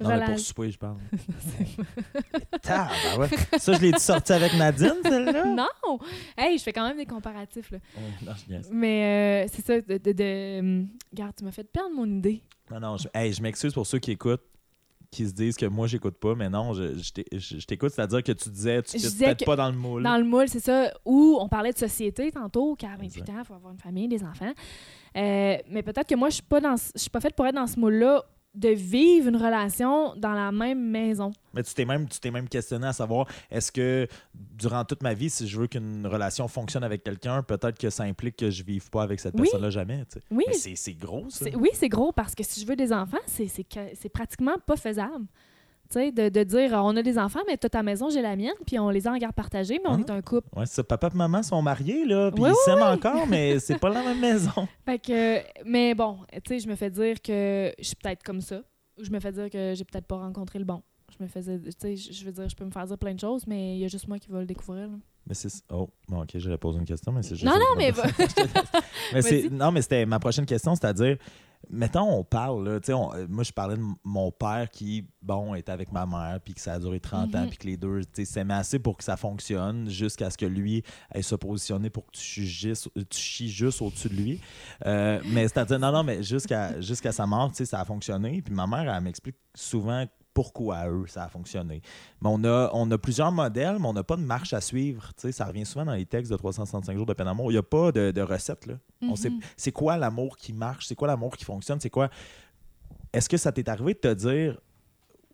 Non, 0.01 0.09
mais 0.09 0.16
Rela- 0.16 0.26
pour 0.26 0.39
souper, 0.41 0.70
je 0.70 0.78
parle. 0.78 0.97
Tabarouette. 2.62 3.35
Ça, 3.59 3.72
je 3.74 3.80
l'ai 3.80 3.99
sorti 3.99 4.33
avec 4.33 4.55
Nadine, 4.55 4.95
celle-là? 5.03 5.45
Non! 5.55 5.99
Hey, 6.37 6.59
je 6.59 6.62
fais 6.62 6.72
quand 6.72 6.87
même 6.87 6.97
des 6.97 7.07
comparatifs, 7.07 7.70
là. 7.70 7.78
Oh, 7.97 8.01
non, 8.24 8.33
je. 8.49 8.57
Mais 8.72 9.45
euh, 9.47 9.49
c'est 9.53 9.64
ça, 9.64 9.80
de. 9.80 9.99
de, 9.99 10.12
de- 10.12 10.59
hum, 10.61 10.89
Regarde, 11.12 11.35
tu 11.37 11.45
m'as 11.45 11.53
fait 11.53 11.64
perdre 11.64 11.95
mon 11.95 12.07
idée. 12.07 12.43
Non, 12.70 12.80
non, 12.80 12.97
je, 12.97 13.09
hey, 13.14 13.33
je 13.33 13.43
m'excuse 13.43 13.72
pour 13.74 13.87
ceux 13.87 13.99
qui 13.99 14.12
écoutent, 14.12 14.43
qui 15.13 15.27
se 15.29 15.33
disent 15.33 15.57
que 15.57 15.67
moi, 15.67 15.87
j'écoute 15.87 16.17
pas, 16.17 16.35
mais 16.35 16.49
non, 16.49 16.73
je, 16.73 17.65
t'écoute, 17.67 17.93
c'est-à-dire 17.95 18.23
que 18.23 18.33
tu 18.33 18.49
disais, 18.49 18.83
tu 18.83 18.97
disais 18.97 19.27
peut-être 19.27 19.45
pas 19.45 19.57
dans 19.57 19.71
le 19.71 19.77
moule. 19.77 20.03
Dans 20.03 20.17
le 20.17 20.25
moule, 20.25 20.49
c'est 20.49 20.61
ça, 20.61 20.91
où 21.05 21.37
on 21.39 21.49
parlait 21.49 21.73
de 21.73 21.79
société 21.79 22.33
tantôt, 22.33 22.75
qu'à 22.75 22.97
28 22.97 23.05
Exact. 23.05 23.29
ans, 23.29 23.39
il 23.41 23.45
faut 23.45 23.55
avoir 23.55 23.73
une 23.73 23.79
famille, 23.79 24.09
des 24.09 24.25
enfants. 24.25 24.53
Euh, 25.17 25.59
mais 25.69 25.83
peut-être 25.83 26.09
que 26.09 26.15
moi, 26.15 26.31
je 26.31 26.37
suis 26.37 26.43
pas 26.43 26.61
dans 26.61 26.77
je 26.77 26.99
suis 26.99 27.11
pas 27.11 27.21
faite 27.21 27.37
pour 27.37 27.47
être 27.47 27.55
dans 27.55 27.67
ce 27.67 27.79
moule-là 27.79 28.25
de 28.55 28.68
vivre 28.68 29.28
une 29.28 29.36
relation 29.36 30.14
dans 30.16 30.32
la 30.32 30.53
même 30.53 30.82
maison. 30.90 31.30
Mais 31.55 31.62
tu 31.62 31.72
t'es 31.72 31.84
même, 31.86 32.07
tu 32.09 32.20
t'es 32.20 32.30
même 32.30 32.48
questionné 32.48 32.86
à 32.86 32.92
savoir, 32.92 33.26
est-ce 33.50 33.72
que 33.72 34.07
durant 34.34 34.84
toute 34.84 35.03
ma 35.03 35.14
vie, 35.14 35.30
si 35.30 35.48
je 35.48 35.59
veux 35.59 35.66
qu'une 35.68 36.07
relation 36.07 36.46
fonctionne 36.48 36.84
avec 36.84 37.03
quelqu'un, 37.03 37.42
peut-être 37.42 37.78
que 37.78 37.88
ça 37.88 38.03
implique 38.05 38.36
que 38.36 38.50
je 38.50 38.62
vive 38.62 38.90
pas 38.90 39.03
avec 39.03 39.20
cette 39.20 39.34
Oui. 39.34 39.42
personne-là 39.42 39.70
jamais. 39.70 40.05
tu 40.05 40.18
sais. 40.18 40.22
Oui, 40.30 40.44
c'est, 40.53 40.76
c'est 40.76 40.92
gros, 40.94 41.30
ça. 41.30 41.46
c'est- 41.46 41.57
oui, 41.57 41.70
c'est 41.72 41.88
gros 41.88 42.12
parce 42.12 42.34
que 42.34 42.42
si 42.42 42.61
je 42.61 42.66
veux 42.66 42.76
des 42.76 42.92
enfants, 42.92 43.16
c'est 43.26 43.46
c'est 43.48 43.64
que- 43.64 43.90
c'est 43.98 44.11
pratiquement 44.11 44.57
pas 44.66 44.76
faisable. 44.76 45.24
De, 45.95 46.28
de 46.28 46.43
dire, 46.45 46.72
on 46.74 46.97
a 46.97 47.03
des 47.03 47.18
enfants, 47.18 47.40
mais 47.47 47.57
t'as 47.57 47.68
ta 47.68 47.82
maison, 47.82 48.09
j'ai 48.11 48.22
la 48.22 48.34
mienne, 48.36 48.55
puis 48.66 48.78
on 48.78 48.88
les 48.90 49.07
a 49.07 49.12
en 49.12 49.16
garde 49.18 49.34
partagée, 49.34 49.78
mais 49.82 49.90
on 49.90 49.95
Ah. 49.97 50.01
est 50.01 50.11
un 50.11 50.22
couple. 50.22 50.49
Ouais, 50.57 50.66
ça. 50.66 50.82
Papa 50.82 51.09
et 51.12 51.16
maman 51.16 51.43
sont 51.43 51.61
mariés, 51.62 52.05
là, 52.05 52.30
puis 52.30 52.43
Oui, 52.43 52.49
ils 52.51 52.53
oui, 52.53 52.59
s'aiment 52.64 52.82
encore, 52.82 53.26
mais 53.26 53.59
c'est 53.61 53.78
pas 53.78 53.90
la 53.90 54.03
même 54.03 54.20
maison. 54.20 54.66
Fait 54.84 54.99
que, 54.99 55.40
mais 55.64 55.95
bon, 55.95 56.18
tu 56.32 56.40
sais, 56.49 56.59
je 56.61 56.68
me 56.68 56.74
fais 56.76 56.90
dire 56.90 57.20
que 57.20 57.72
je 57.78 57.84
suis 57.84 57.97
peut-être 57.97 58.22
comme 58.22 58.40
ça. 58.40 58.61
Ou 58.99 59.05
je 59.05 59.11
me 59.11 59.20
fais 59.20 59.32
dire 59.32 59.49
que 59.51 59.72
j'ai 59.74 59.84
peut-être 59.84 60.07
pas 60.07 60.16
rencontré 60.18 60.59
le 60.59 60.64
bon. 60.64 60.82
Je 61.18 61.22
me 61.22 61.28
faisais, 61.28 61.59
tu 61.61 61.70
sais, 61.78 61.97
je 61.97 62.24
veux 62.24 62.32
dire, 62.32 62.49
je 62.49 62.57
peux 62.57 62.64
me 62.64 62.70
faire 62.70 62.86
dire 62.86 62.97
plein 62.99 63.12
de 63.14 63.20
choses, 63.20 63.47
mais 63.47 63.74
il 63.76 63.80
y 63.80 63.84
a 63.84 63.88
juste 63.88 64.09
moi 64.09 64.18
qui 64.18 64.30
va 64.30 64.40
le 64.40 64.47
découvrir. 64.47 64.88
là. 64.88 64.95
Mais 65.26 65.34
c'est. 65.34 65.49
Oh, 65.70 65.88
bon, 66.09 66.22
ok, 66.22 66.30
j'allais 66.34 66.57
poser 66.59 66.78
une 66.78 66.84
question, 66.86 67.12
mais 67.12 67.22
c'est 67.22 67.36
juste. 67.36 67.45
Non, 67.47 67.59
non, 67.59 67.76
mais 67.76 67.90
va- 67.90 68.05
mais 69.12 69.49
non, 69.51 69.70
mais 69.72 69.82
c'était 69.82 70.07
ma 70.07 70.18
prochaine 70.18 70.47
question, 70.47 70.74
c'est-à-dire, 70.74 71.16
mettons, 71.71 72.11
on 72.19 72.25
parle, 72.25 72.69
là, 72.69 72.81
on- 72.95 73.15
euh, 73.15 73.27
moi, 73.29 73.45
je 73.45 73.53
parlais 73.53 73.77
de 73.77 73.83
mon 74.05 74.31
père 74.31 74.69
qui, 74.71 75.07
bon, 75.23 75.55
était 75.55 75.73
avec 75.73 75.93
ma 75.93 76.07
mère, 76.07 76.39
puis 76.45 76.55
que 76.55 76.61
ça 76.61 76.75
a 76.75 76.79
duré 76.79 77.01
30 77.01 77.35
ans, 77.35 77.43
Mhm. 77.43 77.49
puis 77.49 77.59
que 77.59 77.67
les 77.67 77.77
deux, 77.77 78.03
tu 78.13 78.25
sais, 78.25 78.41
assez 78.51 78.79
pour 78.79 78.97
que 78.97 79.05
ça 79.05 79.17
fonctionne, 79.17 79.89
jusqu'à 79.89 80.31
ce 80.31 80.37
que 80.39 80.47
lui 80.47 80.83
aille 81.11 81.23
se 81.23 81.35
positionner 81.35 81.91
pour 81.91 82.07
que 82.07 82.13
tu 82.13 82.21
juste, 82.45 82.91
tu 83.09 83.19
chies 83.19 83.49
juste 83.51 83.81
au-dessus 83.83 84.09
de 84.09 84.15
lui. 84.15 84.41
Euh, 84.87 85.21
mais 85.27 85.49
c'est-à-dire, 85.49 85.79
non, 85.79 85.93
non, 85.93 86.03
mais 86.03 86.23
jusqu'à 86.23 86.81
jusqu'à 86.81 87.13
sa 87.13 87.27
mort, 87.27 87.51
tu 87.51 87.57
sais, 87.57 87.65
ça 87.65 87.81
a 87.81 87.85
fonctionné. 87.85 88.43
Puis 88.43 88.55
ma 88.55 88.67
mère, 88.67 88.93
elle 88.93 89.03
m'explique 89.03 89.37
souvent 89.55 90.05
pourquoi 90.35 90.89
eux, 90.89 91.05
ça 91.07 91.24
a 91.24 91.28
fonctionné. 91.28 91.83
Mais 92.20 92.28
on 92.33 92.43
a, 92.45 92.70
on 92.72 92.91
a 92.91 92.99
plusieurs 92.99 93.33
modèles, 93.33 93.78
mais 93.78 93.87
on 93.87 93.93
n'a 93.93 94.03
pas 94.05 94.16
de 94.16 94.22
marche 94.22 94.53
à 94.53 94.61
suivre. 94.61 95.11
Ça 95.30 95.45
revient 95.45 95.66
souvent 95.66 95.85
dans 95.85 95.95
les 95.95 96.07
textes 96.07 96.30
de 96.33 96.37
365 96.37 96.97
jours 96.97 97.07
de 97.07 97.12
peine 97.12 97.26
d'amour. 97.26 97.51
Il 97.51 97.55
n'y 97.55 97.59
a 97.59 97.62
pas 97.62 97.93
de, 97.93 98.11
de 98.11 98.20
recette. 98.22 98.66
Là. 98.66 98.74
On 99.03 99.16
sait, 99.16 99.30
Mhm. 99.30 99.41
c'est 99.57 99.72
quoi 99.72 99.97
l'amour 99.97 100.37
qui 100.37 100.53
marche? 100.53 100.87
C'est 100.87 100.95
quoi 100.95 101.09
l'amour 101.09 101.37
qui 101.37 101.45
fonctionne? 101.45 101.80
C'est 101.80 101.91
quoi. 101.91 102.09
Est-ce 103.12 103.28
que 103.28 103.37
ça 103.37 103.53
t'est 103.53 103.68
arrivé 103.68 103.95
de 103.95 103.99
te 103.99 104.14
dire 104.14 104.59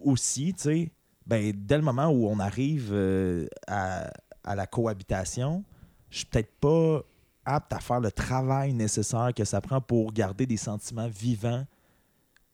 aussi, 0.00 0.52
tu 0.54 0.62
sais, 0.62 0.92
ben, 1.26 1.52
dès 1.54 1.76
le 1.76 1.82
moment 1.84 2.08
où 2.08 2.26
on 2.26 2.38
arrive 2.40 2.90
euh, 2.92 3.46
à, 3.66 4.10
à 4.44 4.54
la 4.54 4.66
cohabitation, 4.66 5.62
je 6.10 6.18
suis 6.18 6.26
peut-être 6.26 6.52
pas 6.60 7.02
apte 7.44 7.72
à 7.72 7.78
faire 7.80 8.00
le 8.00 8.10
travail 8.10 8.72
nécessaire 8.72 9.30
que 9.34 9.44
ça 9.44 9.60
prend 9.60 9.80
pour 9.80 10.12
garder 10.12 10.46
des 10.46 10.56
sentiments 10.56 11.08
vivants 11.08 11.64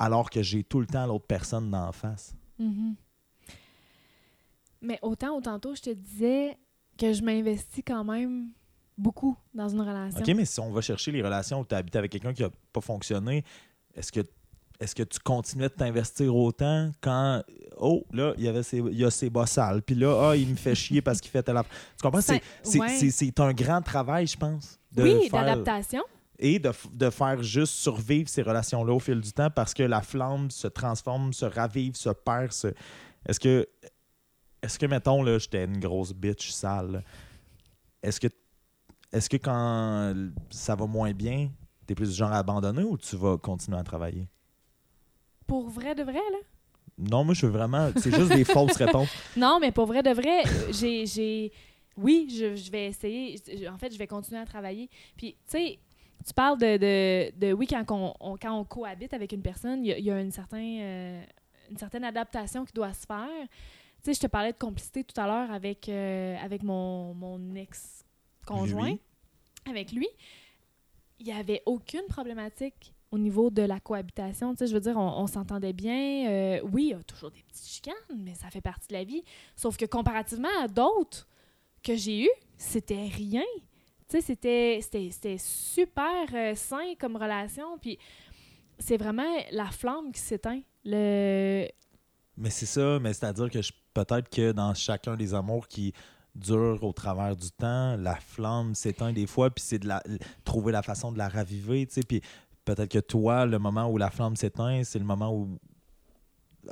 alors 0.04 0.28
que 0.28 0.42
j'ai 0.42 0.62
tout 0.62 0.80
le 0.80 0.86
temps 0.86 1.06
l'autre 1.06 1.26
personne 1.26 1.70
d'en 1.70 1.92
face. 1.92 2.34
Mhm. 2.58 2.94
Mais 4.82 4.98
autant 5.02 5.40
tantôt, 5.40 5.74
je 5.74 5.82
te 5.82 5.90
disais 5.90 6.58
que 6.98 7.12
je 7.12 7.22
m'investis 7.22 7.82
quand 7.86 8.04
même 8.04 8.50
beaucoup 8.98 9.36
dans 9.54 9.68
une 9.68 9.80
relation. 9.80 10.20
OK, 10.20 10.28
mais 10.36 10.44
si 10.44 10.60
on 10.60 10.70
va 10.70 10.82
chercher 10.82 11.10
les 11.10 11.22
relations 11.22 11.60
où 11.60 11.64
tu 11.64 11.74
as 11.74 11.78
habité 11.78 11.98
avec 11.98 12.12
quelqu'un 12.12 12.34
qui 12.34 12.42
n'a 12.42 12.50
pas 12.72 12.82
fonctionné, 12.82 13.44
est-ce 13.94 14.12
que 14.12 14.20
est-ce 14.80 14.94
que 14.94 15.04
tu 15.04 15.20
continuais 15.20 15.68
de 15.68 15.74
t'investir 15.74 16.34
autant 16.34 16.90
quand 17.00 17.42
oh 17.78 18.04
là 18.12 18.34
il 18.36 18.44
y 18.44 18.48
avait 18.48 18.64
ses, 18.64 18.78
il 18.78 18.98
y 18.98 19.04
a 19.04 19.10
ses 19.10 19.30
bas 19.30 19.46
sales 19.46 19.82
puis 19.82 19.94
là 19.94 20.30
ah 20.30 20.36
il 20.36 20.48
me 20.48 20.56
fait 20.56 20.74
chier 20.74 21.00
parce 21.00 21.20
qu'il 21.20 21.30
fait 21.30 21.42
telle. 21.42 21.56
Tu 21.96 22.02
comprends? 22.02 22.20
C'est 22.20 22.42
ouais. 22.78 23.32
un 23.38 23.52
grand 23.52 23.80
travail 23.82 24.26
je 24.26 24.36
pense 24.36 24.78
de 24.92 25.02
oui, 25.02 25.28
d'adaptation. 25.30 26.02
Et 26.46 26.58
de, 26.58 26.70
de 26.92 27.08
faire 27.10 27.42
juste 27.42 27.72
survivre 27.72 28.28
ces 28.28 28.42
relations 28.42 28.84
là 28.84 28.92
au 28.92 28.98
fil 29.00 29.20
du 29.20 29.32
temps 29.32 29.48
parce 29.50 29.72
que 29.72 29.82
la 29.82 30.02
flamme 30.02 30.50
se 30.50 30.68
transforme, 30.68 31.32
se 31.32 31.46
ravive, 31.46 31.96
se 31.96 32.10
perd. 32.10 32.52
se- 32.52 32.74
Est-ce 33.26 33.40
que 33.40 33.66
est-ce 34.62 34.78
que 34.78 34.86
mettons 34.86 35.22
là 35.22 35.38
j'étais 35.38 35.64
une 35.64 35.78
grosse 35.80 36.12
bitch 36.12 36.50
sale. 36.50 37.02
Est-ce 38.02 38.20
que 38.20 38.28
est-ce 39.12 39.30
que 39.30 39.36
quand 39.38 40.14
ça 40.50 40.74
va 40.74 40.86
moins 40.86 41.12
bien, 41.12 41.50
t'es 41.86 41.94
plus 41.94 42.10
du 42.10 42.14
genre 42.14 42.32
à 42.32 42.38
abandonner 42.38 42.82
ou 42.82 42.98
tu 42.98 43.16
vas 43.16 43.38
continuer 43.38 43.78
à 43.78 43.82
travailler? 43.84 44.28
Pour 45.46 45.68
vrai 45.68 45.94
de 45.94 46.02
vrai, 46.02 46.14
là? 46.14 46.38
Non, 46.98 47.24
moi, 47.24 47.34
je 47.34 47.46
veux 47.46 47.52
vraiment. 47.52 47.90
C'est 47.96 48.12
juste 48.12 48.32
des 48.32 48.44
fausses 48.44 48.76
réponses. 48.76 49.10
Non, 49.36 49.58
mais 49.60 49.72
pour 49.72 49.86
vrai 49.86 50.02
de 50.02 50.10
vrai, 50.10 50.46
euh, 50.52 50.66
j'ai. 50.70 51.06
j'ai- 51.06 51.52
Oui, 51.96 52.28
je, 52.30 52.54
je 52.56 52.70
vais 52.70 52.86
essayer. 52.86 53.36
En 53.72 53.78
fait, 53.78 53.92
je 53.92 53.98
vais 53.98 54.06
continuer 54.06 54.40
à 54.40 54.44
travailler. 54.46 54.88
Puis, 55.16 55.32
tu 55.32 55.38
sais, 55.58 55.78
tu 56.26 56.32
parles 56.34 56.58
de, 56.58 56.76
de, 56.76 57.38
de- 57.38 57.52
oui, 57.52 57.66
quand 57.66 57.84
on, 57.90 58.14
on- 58.20 58.36
quand 58.36 58.58
on 58.58 58.64
cohabite 58.64 59.12
avec 59.14 59.32
une 59.32 59.42
personne, 59.42 59.84
il 59.84 59.88
y 59.88 59.92
a, 59.92 59.98
il 59.98 60.04
y 60.04 60.10
a 60.10 60.20
une, 60.20 60.30
certain, 60.32 60.58
euh, 60.80 61.22
une 61.70 61.76
certaine 61.76 62.04
adaptation 62.04 62.64
qui 62.64 62.72
doit 62.72 62.92
se 62.94 63.06
faire. 63.06 63.28
Tu 64.02 64.10
sais, 64.10 64.14
je 64.14 64.20
te 64.20 64.26
parlais 64.26 64.52
de 64.52 64.58
complicité 64.58 65.04
tout 65.04 65.18
à 65.20 65.26
l'heure 65.26 65.50
avec, 65.50 65.88
euh, 65.88 66.36
avec 66.42 66.62
mon, 66.62 67.14
mon 67.14 67.54
ex-conjoint. 67.54 68.96
Avec 69.68 69.92
lui. 69.92 70.06
Il 71.20 71.26
n'y 71.26 71.32
avait 71.32 71.62
aucune 71.66 72.02
problématique 72.08 72.92
au 73.10 73.18
niveau 73.18 73.48
de 73.48 73.62
la 73.62 73.80
cohabitation. 73.80 74.52
Tu 74.52 74.58
sais, 74.58 74.66
je 74.66 74.74
veux 74.74 74.80
dire, 74.80 74.96
on, 74.96 75.20
on 75.22 75.26
s'entendait 75.26 75.72
bien. 75.72 76.28
Euh, 76.28 76.60
oui, 76.72 76.84
il 76.84 76.90
y 76.90 76.94
a 76.94 77.02
toujours 77.04 77.30
des 77.30 77.42
petites 77.42 77.66
chicanes, 77.66 77.94
mais 78.16 78.34
ça 78.34 78.50
fait 78.50 78.60
partie 78.60 78.88
de 78.88 78.94
la 78.94 79.04
vie. 79.04 79.22
Sauf 79.56 79.76
que 79.76 79.84
comparativement 79.86 80.48
à 80.60 80.68
d'autres 80.68 81.26
que 81.82 81.94
j'ai 81.96 82.24
eues, 82.24 82.30
c'était 82.58 83.06
rien. 83.06 83.44
C'était, 84.20 84.78
c'était, 84.82 85.08
c'était 85.10 85.38
super 85.38 86.26
euh, 86.34 86.54
sain 86.54 86.94
comme 86.98 87.16
relation. 87.16 87.78
Puis 87.78 87.98
c'est 88.78 88.96
vraiment 88.96 89.36
la 89.52 89.66
flamme 89.66 90.12
qui 90.12 90.20
s'éteint. 90.20 90.60
Le... 90.84 91.66
Mais 92.36 92.50
c'est 92.50 92.66
ça, 92.66 92.98
mais 93.00 93.12
c'est-à-dire 93.12 93.50
que 93.50 93.58
peut-être 93.92 94.28
que 94.28 94.52
dans 94.52 94.74
chacun 94.74 95.16
des 95.16 95.34
amours 95.34 95.68
qui 95.68 95.92
durent 96.34 96.82
au 96.82 96.92
travers 96.92 97.36
du 97.36 97.50
temps, 97.50 97.96
la 97.96 98.16
flamme 98.16 98.74
s'éteint 98.74 99.12
des 99.12 99.26
fois, 99.26 99.50
puis 99.50 99.62
c'est 99.64 99.78
de 99.78 99.86
la 99.86 100.02
trouver 100.44 100.72
la 100.72 100.82
façon 100.82 101.12
de 101.12 101.18
la 101.18 101.28
raviver, 101.28 101.86
tu 101.86 101.94
sais, 101.94 102.00
puis 102.02 102.20
peut-être 102.64 102.90
que 102.90 102.98
toi, 102.98 103.46
le 103.46 103.58
moment 103.58 103.88
où 103.88 103.98
la 103.98 104.10
flamme 104.10 104.34
s'éteint, 104.34 104.82
c'est 104.82 104.98
le 104.98 105.04
moment 105.04 105.32
où 105.32 105.58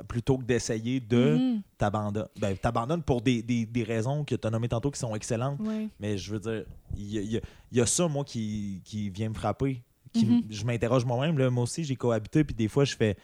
plutôt 0.07 0.37
que 0.37 0.43
d'essayer 0.43 0.99
de 0.99 1.37
Mhm. 1.37 1.61
t'abandonner, 1.77 2.25
ben, 2.39 2.57
t'abandonnes 2.57 3.03
pour 3.03 3.21
des, 3.21 3.41
des- 3.43 3.65
des 3.65 3.83
raisons 3.83 4.23
que 4.23 4.35
tu 4.35 4.47
as 4.47 4.49
nommées 4.49 4.69
tantôt 4.69 4.91
qui 4.91 4.99
sont 4.99 5.15
excellentes, 5.15 5.59
mais 5.99 6.17
je 6.17 6.31
veux 6.33 6.39
dire, 6.39 6.65
il 6.95 7.05
y 7.31 7.37
a, 7.37 7.41
y 7.71 7.79
y 7.81 7.87
ça, 7.87 8.07
moi, 8.07 8.23
qui, 8.23 8.81
qui 8.85 9.09
vient 9.09 9.29
me 9.29 9.33
frapper. 9.33 9.81
Qui, 10.13 10.25
Mhm. 10.27 10.43
Je 10.49 10.63
m'interroge 10.65 11.05
moi-même. 11.05 11.37
là. 11.39 11.49
Moi 11.49 11.63
aussi, 11.63 11.83
j'ai 11.83 11.95
cohabité, 11.95 12.43
puis 12.43 12.53
des 12.55 12.67
fois, 12.67 12.85
je 12.85 12.95
fais. 12.95 13.17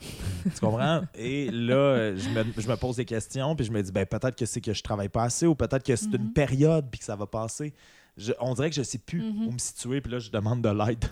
tu 0.44 0.60
comprends? 0.60 1.02
Et 1.14 1.50
là, 1.50 2.14
je 2.14 2.28
me, 2.30 2.44
je 2.56 2.68
me 2.68 2.76
pose 2.76 2.96
des 2.96 3.04
questions, 3.04 3.56
puis 3.56 3.66
je 3.66 3.72
me 3.72 3.82
dis, 3.82 3.90
ben, 3.90 4.06
peut-être 4.06 4.36
que 4.36 4.46
c'est 4.46 4.60
que 4.60 4.72
je 4.72 4.82
travaille 4.82 5.08
pas 5.08 5.24
assez, 5.24 5.46
ou 5.46 5.54
peut-être 5.54 5.82
que 5.84 5.96
c'est 5.96 6.12
une 6.14 6.24
Mhm. 6.26 6.32
période, 6.32 6.86
puis 6.90 7.00
que 7.00 7.04
ça 7.04 7.16
va 7.16 7.26
passer. 7.26 7.74
Je- 8.16 8.32
on 8.40 8.54
dirait 8.54 8.70
que 8.70 8.76
je 8.76 8.82
sais 8.82 8.98
plus 8.98 9.20
où 9.46 9.50
me 9.52 9.58
situer, 9.58 10.00
puis 10.00 10.12
là, 10.12 10.18
je 10.18 10.30
demande 10.30 10.62
de 10.62 10.68
l'aide. 10.68 11.04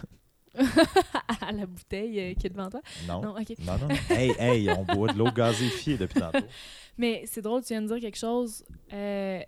À 1.40 1.52
la 1.52 1.66
bouteille 1.66 2.20
euh, 2.20 2.34
qui 2.34 2.46
est 2.46 2.50
devant 2.50 2.68
toi. 2.70 2.80
non. 3.07 3.22
Non, 3.22 3.36
OK. 3.38 3.59
Non, 3.61 3.78
non, 3.78 3.88
non. 3.88 3.94
Hey, 4.16 4.30
hey, 4.38 4.70
on 4.70 4.84
boit 4.84 5.12
de 5.12 5.18
l'eau 5.18 5.30
gazéfiée 5.30 5.96
depuis 5.98 6.20
tantôt. 6.20 6.46
Mais 6.98 7.24
c'est 7.26 7.42
drôle, 7.42 7.62
tu 7.62 7.68
viens 7.68 7.82
de 7.82 7.86
dire 7.88 8.00
quelque 8.00 8.16
chose. 8.18 8.64
euh, 8.92 9.40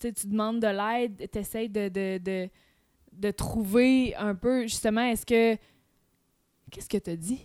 tu 0.00 0.08
sais, 0.08 0.12
tu 0.12 0.26
demandes 0.28 0.60
de 0.60 0.68
l'aide, 0.68 1.28
tu 1.30 1.38
essaies 1.38 1.68
de, 1.68 1.88
de, 1.88 2.18
de, 2.18 2.48
de 3.12 3.30
trouver 3.32 4.14
un 4.16 4.34
peu, 4.34 4.62
justement, 4.62 5.02
est-ce 5.02 5.26
que. 5.26 5.56
Qu'est-ce 6.70 6.88
que 6.88 6.98
tu 6.98 7.10
as 7.10 7.16
dit? 7.16 7.40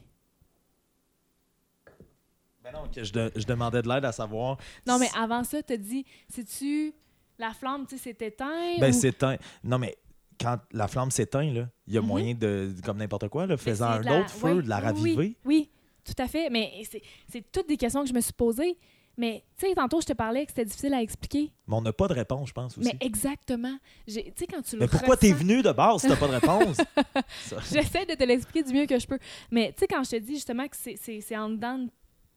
Ben 2.63 2.71
non, 2.71 2.87
que 2.93 3.03
je, 3.03 3.11
de- 3.11 3.31
je 3.35 3.45
demandais 3.45 3.81
de 3.81 3.89
l'aide 3.89 4.05
à 4.05 4.11
savoir. 4.11 4.57
Non, 4.87 4.97
mais 4.97 5.07
si- 5.07 5.17
avant 5.17 5.43
ça, 5.43 5.61
tu 5.61 5.73
as 5.73 5.77
dit, 5.77 6.05
c'est-tu 6.29 6.93
la 7.37 7.51
flamme, 7.53 7.85
tu 7.85 7.97
sais, 7.97 8.13
s'est 8.13 8.25
éteinte? 8.27 8.79
Ben, 8.79 8.89
ou- 8.93 8.97
s'éteint. 8.97 9.37
Non, 9.63 9.77
mais 9.79 9.97
quand 10.39 10.57
la 10.71 10.87
flamme 10.87 11.11
s'éteint, 11.11 11.43
il 11.43 11.67
y 11.87 11.97
a 11.97 12.01
Mhm. 12.01 12.07
moyen 12.07 12.33
de, 12.33 12.73
comme 12.85 12.97
n'importe 12.97 13.29
quoi, 13.29 13.45
là, 13.47 13.57
faisant 13.57 13.87
un 13.87 14.01
la- 14.01 14.19
autre 14.19 14.29
feu, 14.29 14.53
oui, 14.57 14.63
de 14.63 14.69
la 14.69 14.79
raviver. 14.79 15.15
Oui, 15.17 15.37
oui, 15.45 15.69
tout 16.03 16.13
à 16.21 16.27
fait. 16.27 16.49
Mais 16.49 16.71
c'est- 16.89 17.51
toutes 17.51 17.67
des 17.67 17.77
questions 17.77 18.01
que 18.03 18.09
je 18.09 18.13
me 18.13 18.21
suis 18.21 18.33
posées. 18.33 18.77
Mais, 19.15 19.43
tu 19.59 19.67
sais, 19.67 19.75
tantôt, 19.75 20.01
je 20.01 20.07
te 20.07 20.13
parlais 20.13 20.43
que 20.43 20.51
c'était 20.51 20.65
difficile 20.65 20.91
à 20.95 21.01
expliquer. 21.03 21.53
Mais 21.67 21.75
on 21.75 21.81
n'a 21.81 21.93
pas 21.93 22.07
de 22.07 22.13
réponse, 22.13 22.47
je 22.49 22.53
pense 22.53 22.75
aussi. 22.79 22.89
Mais 22.91 22.97
exactement. 23.05 23.77
Tu 24.07 24.13
sais, 24.13 24.47
quand 24.51 24.63
tu 24.63 24.75
le 24.75 24.81
Mais 24.81 24.87
pourquoi 24.87 25.15
t'es 25.17 25.31
venu 25.31 25.61
de 25.61 25.71
base 25.71 26.01
si 26.01 26.07
t'as 26.07 26.15
pas 26.15 26.27
de 26.27 26.33
réponse? 26.33 26.77
J'essaie 27.71 28.05
de 28.07 28.15
te 28.15 28.23
l'expliquer 28.23 28.63
du 28.63 28.73
mieux 28.73 28.85
que 28.87 28.97
je 28.97 29.05
peux. 29.05 29.19
Mais 29.51 29.71
tu 29.73 29.81
sais, 29.81 29.87
quand 29.87 30.03
je 30.03 30.09
te 30.11 30.15
dis 30.15 30.33
justement 30.33 30.67
que 30.67 30.75
c'est 30.75 31.37
en 31.37 31.49
dedans, 31.49 31.77
de- 31.77 31.91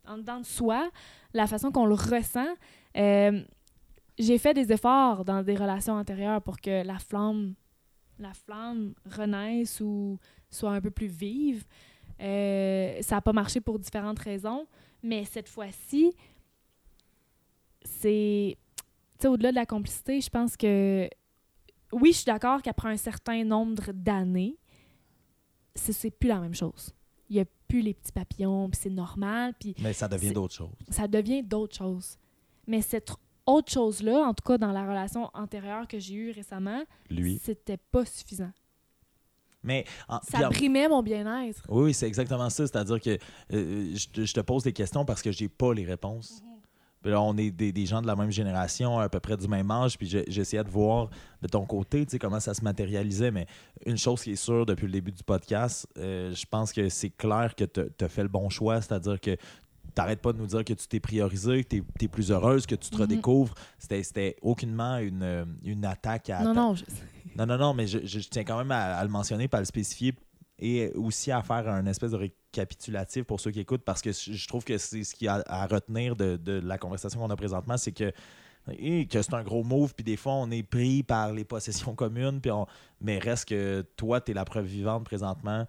en 0.07 0.19
dedans 0.19 0.41
de 0.41 0.45
soi, 0.47 0.91
la 1.33 1.47
façon 1.47 1.71
qu'on 1.73 1.87
le 1.87 1.95
ressent, 1.95 2.55
euh, 2.99 3.43
j'ai 4.19 4.37
fait 4.37 4.53
des 4.55 4.71
efforts 4.71 5.25
dans 5.25 5.43
des 5.43 5.55
relations 5.57 5.95
antérieures 5.95 6.43
pour 6.43 6.61
que 6.61 6.85
la 6.85 6.99
flamme, 6.99 7.55
la 8.19 8.33
flamme 8.35 8.95
renaisse 9.05 9.81
ou 9.81 10.19
soit 10.51 10.73
un 10.73 10.81
peu 10.81 10.91
plus 10.91 11.07
vive. 11.09 11.65
Euh, 12.21 13.01
ça 13.03 13.17
n'a 13.17 13.21
pas 13.21 13.33
marché 13.33 13.61
pour 13.61 13.79
différentes 13.79 14.19
raisons, 14.19 14.67
mais 15.03 15.25
cette 15.25 15.49
fois-ci, 15.49 16.13
c'est. 17.85 18.57
Au-delà 19.25 19.51
de 19.51 19.57
la 19.57 19.67
complicité, 19.67 20.21
je 20.21 20.31
pense 20.31 20.57
que. 20.57 21.09
Oui, 21.93 22.13
je 22.13 22.19
suis 22.19 22.25
d'accord 22.27 22.63
qu'après 22.63 22.89
un 22.91 22.97
certain 22.97 23.45
nombre 23.45 23.93
d'années, 23.93 24.57
c'est 25.75 26.11
plus 26.11 26.29
la 26.29 26.41
même 26.41 26.55
chose. 26.55 26.93
Il 27.29 27.37
n'y 27.37 27.43
a 27.43 27.45
plus 27.69 27.81
les 27.81 27.95
petits 27.95 28.13
papillons, 28.13 28.69
puis 28.71 28.81
c'est 28.83 28.91
normal, 28.91 29.55
puis 29.59 29.75
Mais 29.81 29.93
ça 29.93 30.09
devient 30.09 30.33
d'autres 30.33 30.55
choses. 30.55 30.75
ça 30.91 31.07
devient 31.09 31.43
d'autres 31.43 31.77
choses. 31.77 32.19
Mais 32.67 32.81
cette 32.83 33.13
autre 33.47 33.73
chose-là, 33.73 34.19
en 34.27 34.35
tout 34.35 34.45
cas 34.45 34.59
dans 34.59 34.73
la 34.73 34.83
relation 34.87 35.31
antérieure 35.35 35.87
que 35.89 35.99
j'ai 35.99 36.15
eue 36.15 36.31
récemment, 36.33 36.83
Lui. 37.11 37.41
c'était 37.43 37.77
pas 37.79 38.05
suffisant. 38.05 38.51
Mais 39.63 39.85
en- 40.09 40.21
Ça 40.23 40.49
brimait 40.49 40.89
mon 40.89 41.03
bien-être. 41.03 41.63
Oui, 41.69 41.93
c'est 41.93 42.07
exactement 42.07 42.49
ça. 42.51 42.67
C'est-à-dire 42.67 43.01
que 43.01 43.19
euh, 43.53 43.95
je, 43.97 44.07
te, 44.09 44.25
je 44.25 44.33
te 44.33 44.41
pose 44.41 44.63
des 44.63 44.73
questions 44.73 45.05
parce 45.05 45.23
que 45.23 45.33
j'ai 45.33 45.49
pas 45.49 45.75
les 45.75 45.85
réponses. 45.85 46.41
Puis 47.03 47.11
là, 47.13 47.21
on 47.21 47.37
est 47.37 47.51
des, 47.51 47.73
des 47.73 47.87
gens 47.87 48.01
de 48.03 48.07
la 48.07 48.17
même 48.17 48.31
génération, 48.33 48.99
à 48.99 49.09
peu 49.09 49.21
près 49.21 49.37
du 49.37 49.47
même 49.47 49.71
âge, 49.71 49.97
puis 49.97 50.09
j'essayais 50.29 50.65
de 50.65 50.71
voir 50.71 51.09
de 51.41 51.47
ton 51.47 51.65
côté, 51.65 52.05
tu 52.05 52.13
sais, 52.13 52.19
comment 52.19 52.41
ça 52.41 52.53
se 52.55 52.65
matérialisait. 52.65 53.31
Mais 53.31 53.47
une 53.85 53.99
chose 53.99 54.23
qui 54.23 54.33
est 54.33 54.37
sûre 54.37 54.67
depuis 54.67 54.87
le 54.87 54.93
début 54.93 55.13
du 55.13 55.23
podcast, 55.23 55.87
euh, 55.99 56.33
je 56.35 56.47
pense 56.47 56.73
que 56.73 56.89
c'est 56.89 57.11
clair 57.11 57.55
que 57.55 57.65
tu 57.65 58.05
as 58.05 58.09
fait 58.09 58.23
le 58.23 58.29
bon 58.29 58.49
choix, 58.49 58.81
c'est-à-dire 58.81 59.21
que 59.21 59.37
t'arrêtes 59.97 60.21
pas 60.21 60.33
de 60.33 60.39
nous 60.39 60.47
dire 60.47 60.65
que 60.65 60.75
tu 60.75 60.87
t'es 60.87 61.01
priorisé, 61.01 61.65
que 61.65 61.69
tu 61.77 61.85
es, 62.05 62.09
plus 62.09 62.31
heureuse, 62.31 62.67
que 62.67 62.75
tu 62.77 62.91
te 62.91 62.95
Mhm. 62.95 63.01
redécouvres. 63.03 63.55
C'était- 63.79 64.03
C'était 64.05 64.37
aucunement 64.43 64.99
une, 64.99 65.23
euh, 65.23 65.45
une 65.65 65.85
attaque 65.85 66.31
à 66.31 66.45
Non, 66.45 66.55
non, 66.55 66.75
je- 66.75 66.85
non, 67.37 67.47
non, 67.47 67.57
non, 67.59 67.75
mais 67.75 67.87
je, 67.89 67.99
je- 68.05 68.21
je 68.21 68.29
tiens 68.29 68.45
quand 68.45 68.59
même 68.59 68.71
à, 68.71 68.97
à 68.97 69.03
le 69.03 69.11
mentionner, 69.11 69.49
pas 69.49 69.57
à 69.59 69.61
le 69.61 69.67
spécifier 69.67 70.15
et 70.59 70.91
aussi 70.95 71.33
à 71.33 71.43
faire 71.43 71.69
un 71.69 71.85
espèce 71.87 72.13
de 72.13 72.17
récapitulatif 72.17 73.25
pour 73.25 73.41
ceux 73.41 73.51
qui 73.51 73.61
écoutent 73.61 73.85
parce 73.85 74.01
que 74.03 74.13
je 74.13 74.33
je 74.33 74.49
trouve 74.49 74.65
que 74.65 74.79
c'est 74.79 75.03
ce 75.05 75.15
qu'il 75.15 75.27
y 75.27 75.29
a 75.29 75.43
à 75.47 75.67
retenir 75.67 76.15
de, 76.17 76.37
de 76.37 76.61
la 76.65 76.79
conversation 76.79 77.19
qu'on 77.21 77.31
a 77.31 77.37
présentement, 77.37 77.77
c'est 77.77 77.93
que, 77.93 78.13
et 78.79 79.07
que 79.07 79.23
c'est 79.23 79.35
un 79.35 79.43
gros 79.45 79.63
move, 79.63 79.95
puis 79.95 80.05
des 80.05 80.17
fois 80.17 80.33
on 80.35 80.51
est 80.51 80.63
pris 80.63 81.03
par 81.03 81.33
les 81.33 81.45
possessions 81.45 81.95
communes, 81.95 82.41
puis 82.41 82.51
on, 82.51 82.67
mais 83.01 83.19
reste 83.19 83.49
que 83.49 83.83
toi, 83.97 84.21
tu 84.21 84.31
es 84.31 84.35
la 84.35 84.45
preuve 84.45 84.67
vivante 84.67 85.05
présentement 85.05 85.67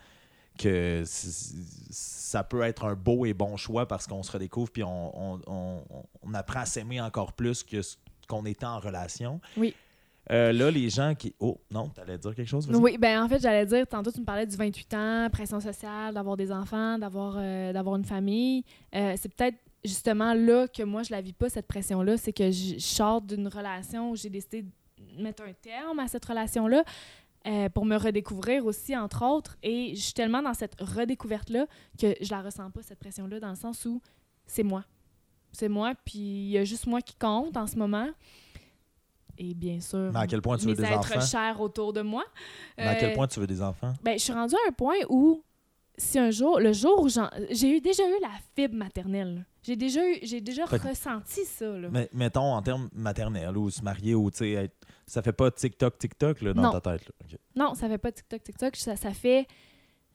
que 0.57 1.03
ça 1.05 2.43
peut 2.43 2.61
être 2.61 2.85
un 2.85 2.95
beau 2.95 3.25
et 3.25 3.33
bon 3.33 3.57
choix 3.57 3.87
parce 3.87 4.07
qu'on 4.07 4.23
se 4.23 4.31
redécouvre 4.31 4.69
puis 4.71 4.83
on, 4.83 5.33
on- 5.35 5.41
on- 5.47 5.83
on 6.23 6.33
apprend 6.33 6.61
à 6.61 6.65
s'aimer 6.65 6.99
encore 7.01 7.33
plus 7.33 7.63
que 7.63 7.81
ce 7.81 7.95
qu'on 8.27 8.45
était 8.45 8.65
en 8.65 8.79
relation. 8.79 9.39
Oui. 9.55 9.73
Euh, 10.29 10.51
là, 10.51 10.69
les 10.69 10.89
gens 10.89 11.15
qui. 11.15 11.33
Oh, 11.39 11.57
non, 11.71 11.87
t'allais 11.87 12.17
dire 12.17 12.35
quelque 12.35 12.49
chose? 12.49 12.67
Oui, 12.69 12.97
ben 12.97 13.23
en 13.23 13.29
fait, 13.29 13.39
j'allais 13.39 13.65
dire, 13.65 13.87
tantôt, 13.87 14.11
tu 14.11 14.19
me 14.19 14.25
parlais 14.25 14.45
du 14.45 14.57
28 14.57 14.93
ans, 14.93 15.29
pression 15.31 15.61
sociale, 15.61 16.13
d'avoir 16.13 16.35
des 16.35 16.51
enfants, 16.51 16.97
d'avoir 16.97 17.35
euh, 17.37 17.71
d'avoir 17.71 17.95
une 17.95 18.03
famille. 18.03 18.65
Euh, 18.93 19.13
c'est 19.15 19.33
peut-être 19.33 19.55
justement 19.85 20.33
là 20.33 20.67
que 20.67 20.83
moi, 20.83 21.03
je 21.03 21.11
la 21.13 21.21
vis 21.21 21.31
pas, 21.31 21.47
cette 21.49 21.67
pression-là. 21.67 22.17
C'est 22.17 22.33
que 22.33 22.51
je 22.51 22.77
sors 22.77 23.21
d'une 23.21 23.47
relation 23.47 24.11
où 24.11 24.17
j'ai 24.17 24.29
décidé 24.29 24.63
de 24.63 25.23
mettre 25.23 25.43
un 25.43 25.53
terme 25.53 25.99
à 25.99 26.09
cette 26.09 26.25
relation-là 26.25 26.83
euh, 27.47 27.69
pour 27.69 27.85
me 27.85 27.95
redécouvrir 27.95 28.65
aussi, 28.65 28.95
entre 28.97 29.23
autres. 29.25 29.57
Et 29.63 29.95
je 29.95 30.01
suis 30.01 30.13
tellement 30.13 30.41
dans 30.41 30.53
cette 30.53 30.79
redécouverte-là 30.81 31.65
que 31.99 32.13
je 32.19 32.29
la 32.31 32.41
ressens 32.41 32.69
pas, 32.71 32.81
cette 32.81 32.99
pression-là, 32.99 33.39
dans 33.39 33.49
le 33.49 33.55
sens 33.55 33.85
où 33.85 34.01
c'est 34.45 34.63
moi. 34.63 34.83
C'est 35.51 35.69
moi, 35.69 35.93
puis 36.05 36.17
il 36.19 36.49
y 36.49 36.57
a 36.57 36.63
juste 36.65 36.85
moi 36.87 37.01
qui 37.01 37.15
compte 37.15 37.55
en 37.57 37.65
ce 37.67 37.75
moment. 37.77 38.09
Et 39.39 39.53
bien 39.53 39.79
sûr, 39.79 40.11
Mais 40.11 40.19
à 40.21 40.27
quel 40.27 40.41
point 40.41 40.57
tu 40.57 40.65
veux 40.65 40.73
des 40.73 40.83
enfants? 40.85 41.21
chers 41.21 41.61
autour 41.61 41.93
de 41.93 42.01
moi. 42.01 42.23
Mais 42.77 42.87
à 42.87 42.95
quel 42.95 43.11
Euh, 43.11 43.15
point 43.15 43.27
tu 43.27 43.39
veux 43.39 43.47
des 43.47 43.61
enfants? 43.61 43.93
ben, 44.03 44.17
je 44.17 44.23
suis 44.23 44.33
rendue 44.33 44.55
à 44.55 44.69
un 44.69 44.71
point 44.71 44.95
où, 45.09 45.43
si 45.97 46.17
un 46.17 46.31
jour, 46.31 46.59
le 46.59 46.73
jour 46.73 47.01
où 47.03 47.07
j'ai 47.51 47.77
eu, 47.77 47.81
déjà 47.81 48.03
eu 48.07 48.19
la 48.21 48.31
fibre 48.55 48.75
maternelle, 48.75 49.45
j'ai 49.61 49.75
déjà, 49.75 50.03
eu, 50.09 50.17
j'ai 50.23 50.41
déjà 50.41 50.65
Fait 50.65 50.77
ressenti 50.77 51.45
ça. 51.45 51.65
Là. 51.77 51.87
Mais, 51.91 52.09
mettons 52.13 52.53
en 52.53 52.61
termes 52.63 52.89
maternels 52.93 53.55
ou 53.57 53.69
se 53.69 53.81
marier 53.83 54.15
ou 54.15 54.29
être- 54.41 54.73
ça 55.07 55.21
fait 55.21 55.33
pas 55.33 55.49
TikTok, 55.49 55.97
TikTok 55.97 56.41
là, 56.41 56.53
dans 56.53 56.61
Non. 56.63 56.71
ta 56.79 56.81
tête. 56.81 57.07
Là. 57.07 57.37
Non, 57.55 57.73
ça 57.73 57.87
fait 57.87 57.97
pas 57.97 58.11
TikTok, 58.11 58.43
TikTok. 58.43 58.75
Ça, 58.75 58.95
ça 58.95 59.11
fait 59.13 59.47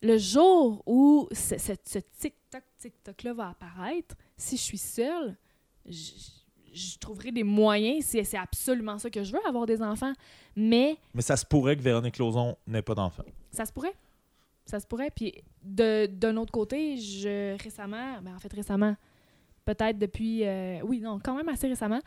le 0.02 0.18
jour 0.18 0.82
où 0.86 1.28
ce, 1.32 1.56
ce- 1.58 1.72
ce 1.84 1.98
TikTok, 1.98 2.62
TikTok-là 2.78 3.32
va 3.32 3.48
apparaître, 3.50 4.14
si 4.36 4.56
je 4.56 4.62
suis 4.62 4.78
seule, 4.78 5.36
je, 5.86 6.10
je 6.74 6.98
trouverai 6.98 7.32
des 7.32 7.42
moyens, 7.44 8.04
si 8.04 8.24
c'est 8.24 8.36
absolument 8.36 8.98
ça 8.98 9.08
que 9.10 9.22
je 9.24 9.32
veux, 9.32 9.40
avoir 9.46 9.66
des 9.66 9.80
enfants. 9.82 10.12
Mais 10.56 10.96
Mais 11.14 11.22
ça 11.22 11.36
se 11.36 11.46
pourrait 11.46 11.76
que 11.76 11.82
Véronique 11.82 12.18
Lauzon 12.18 12.56
n'ait 12.66 12.82
pas 12.82 12.94
d'enfants. 12.94 13.24
Ça 13.50 13.64
se 13.64 13.72
pourrait. 13.72 13.94
Ça 14.66 14.78
se 14.78 14.86
pourrait. 14.86 15.10
Puis 15.10 15.34
de- 15.62 16.06
d'un 16.06 16.36
autre 16.36 16.52
côté, 16.52 16.96
je 16.98 17.56
récemment, 17.62 18.20
ben 18.22 18.34
en 18.34 18.38
fait 18.38 18.52
récemment, 18.52 18.94
peut-être 19.64 19.98
depuis, 19.98 20.44
euh, 20.44 20.80
oui, 20.82 21.00
non, 21.00 21.18
quand 21.22 21.34
même 21.36 21.48
assez 21.48 21.68
récemment, 21.68 22.00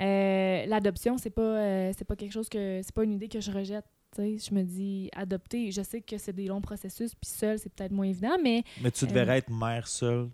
euh, 0.00 0.66
l'adoption, 0.66 1.18
c'est 1.18 1.30
pas, 1.30 1.42
euh, 1.42 1.92
c'est 1.96 2.04
pas 2.04 2.16
quelque 2.16 2.32
chose 2.32 2.48
que, 2.48 2.80
c'est 2.82 2.94
pas 2.94 3.04
une 3.04 3.12
idée 3.12 3.28
que 3.28 3.40
je 3.40 3.50
rejette. 3.50 3.84
je 4.16 4.54
me 4.54 4.62
dis 4.62 5.10
adopter, 5.14 5.70
je 5.70 5.82
sais 5.82 6.00
que 6.00 6.18
c'est 6.18 6.32
des 6.32 6.46
longs 6.46 6.60
processus, 6.60 7.14
puis 7.14 7.30
seul, 7.30 7.58
c'est 7.58 7.70
peut-être 7.72 7.92
moins 7.92 8.06
évident, 8.06 8.36
mais 8.42 8.62
Mais 8.82 8.90
tu 8.90 9.04
Euh, 9.04 9.08
devrais 9.08 9.38
être 9.38 9.50
mère 9.50 9.86
seule. 9.88 10.28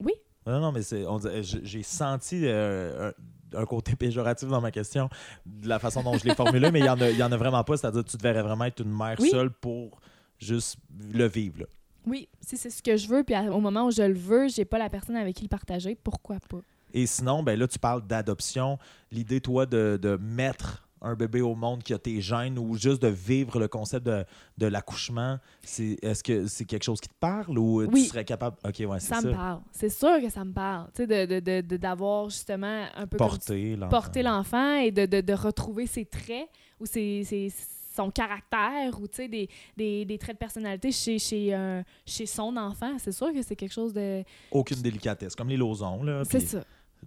Oui. 0.00 0.12
Non, 0.46 0.60
non, 0.60 0.72
mais 0.72 0.82
c'est, 0.82 1.06
on 1.06 1.18
dirait- 1.18 1.42
j'ai 1.42 1.82
senti 1.84 2.40
euh, 2.46 3.12
un, 3.54 3.60
un 3.60 3.64
côté 3.64 3.94
péjoratif 3.94 4.48
dans 4.48 4.60
ma 4.60 4.72
question, 4.72 5.08
de 5.46 5.68
la 5.68 5.78
façon 5.78 6.02
dont 6.02 6.16
je 6.18 6.24
l'ai 6.24 6.34
formulé, 6.34 6.70
mais 6.72 6.80
il 6.80 6.86
y 6.86 6.88
en 6.88 6.96
en 6.98 7.32
a 7.32 7.36
vraiment 7.36 7.62
pas. 7.62 7.76
C'est-à-dire 7.76 8.02
que 8.04 8.10
tu 8.10 8.16
devrais 8.16 8.42
vraiment 8.42 8.64
être 8.64 8.80
une 8.82 8.90
mère 8.96 9.16
Oui. 9.20 9.30
seule 9.30 9.50
pour 9.50 10.00
juste 10.40 10.76
le 11.12 11.26
vivre. 11.28 11.60
là. 11.60 11.66
oui, 12.06 12.28
si 12.40 12.56
c'est 12.56 12.70
ce 12.70 12.82
que 12.82 12.96
je 12.96 13.06
veux, 13.06 13.22
puis 13.22 13.36
au 13.48 13.60
moment 13.60 13.86
où 13.86 13.92
je 13.92 14.02
le 14.02 14.14
veux, 14.18 14.48
j'ai 14.48 14.64
pas 14.64 14.78
la 14.78 14.90
personne 14.90 15.14
avec 15.14 15.36
qui 15.36 15.44
le 15.44 15.48
partager, 15.48 15.94
pourquoi 15.94 16.40
pas? 16.48 16.58
Et 16.94 17.06
sinon, 17.06 17.42
ben 17.42 17.58
là, 17.58 17.66
tu 17.66 17.78
parles 17.78 18.06
d'adoption. 18.06 18.78
L'idée, 19.10 19.40
toi, 19.40 19.66
de, 19.66 19.98
de 20.00 20.16
mettre 20.20 20.86
un 21.04 21.14
bébé 21.16 21.40
au 21.40 21.56
monde 21.56 21.82
qui 21.82 21.92
a 21.94 21.98
tes 21.98 22.20
gènes 22.20 22.56
ou 22.58 22.76
juste 22.76 23.02
de 23.02 23.08
vivre 23.08 23.58
le 23.58 23.66
concept 23.66 24.06
de, 24.06 24.24
de 24.58 24.66
l'accouchement, 24.66 25.38
c'est, 25.64 25.98
est-ce 26.00 26.22
que 26.22 26.46
c'est 26.46 26.64
quelque 26.64 26.84
chose 26.84 27.00
qui 27.00 27.08
te 27.08 27.14
parle 27.18 27.58
ou 27.58 27.82
Oui. 27.82 28.02
tu 28.04 28.08
serais 28.10 28.24
capable? 28.24 28.56
Ok, 28.64 28.76
ouais, 28.86 29.00
c'est 29.00 29.12
Ça, 29.14 29.20
ça. 29.20 29.28
me 29.28 29.32
parle. 29.34 29.60
C'est 29.72 29.88
sûr 29.88 30.20
que 30.20 30.30
ça 30.30 30.44
me 30.44 30.52
parle. 30.52 30.86
Tu 30.94 31.04
sais, 31.06 31.26
de, 31.26 31.40
de, 31.40 31.60
de- 31.60 31.76
d'avoir 31.76 32.30
justement 32.30 32.84
un 32.94 33.06
peu 33.08 33.16
Porter 33.16 33.74
l'enfant. 33.74 33.90
porter 33.90 34.22
l'enfant 34.22 34.76
et 34.76 34.92
de, 34.92 35.06
de, 35.06 35.20
de 35.22 35.32
retrouver 35.32 35.86
ses 35.88 36.04
traits 36.04 36.48
ou 36.78 36.86
ses, 36.86 37.24
ses- 37.24 37.52
son 37.96 38.10
caractère 38.12 38.98
ou 39.00 39.08
des, 39.08 39.48
des, 39.76 40.04
des 40.04 40.18
traits 40.18 40.36
de 40.36 40.38
personnalité 40.38 40.92
chez, 40.92 41.18
chez, 41.18 41.52
un- 41.52 41.82
chez 42.06 42.26
son 42.26 42.56
enfant. 42.56 42.96
C'est 42.98 43.10
sûr 43.12 43.32
que 43.32 43.42
c'est 43.42 43.56
quelque 43.56 43.72
chose 43.74 43.92
de. 43.92 44.22
Aucune 44.52 44.80
délicatesse, 44.80 45.34
comme 45.34 45.48
les 45.48 45.56
losons. 45.56 46.04
Là, 46.04 46.22
C'est 46.30 46.38
ça. 46.38 46.62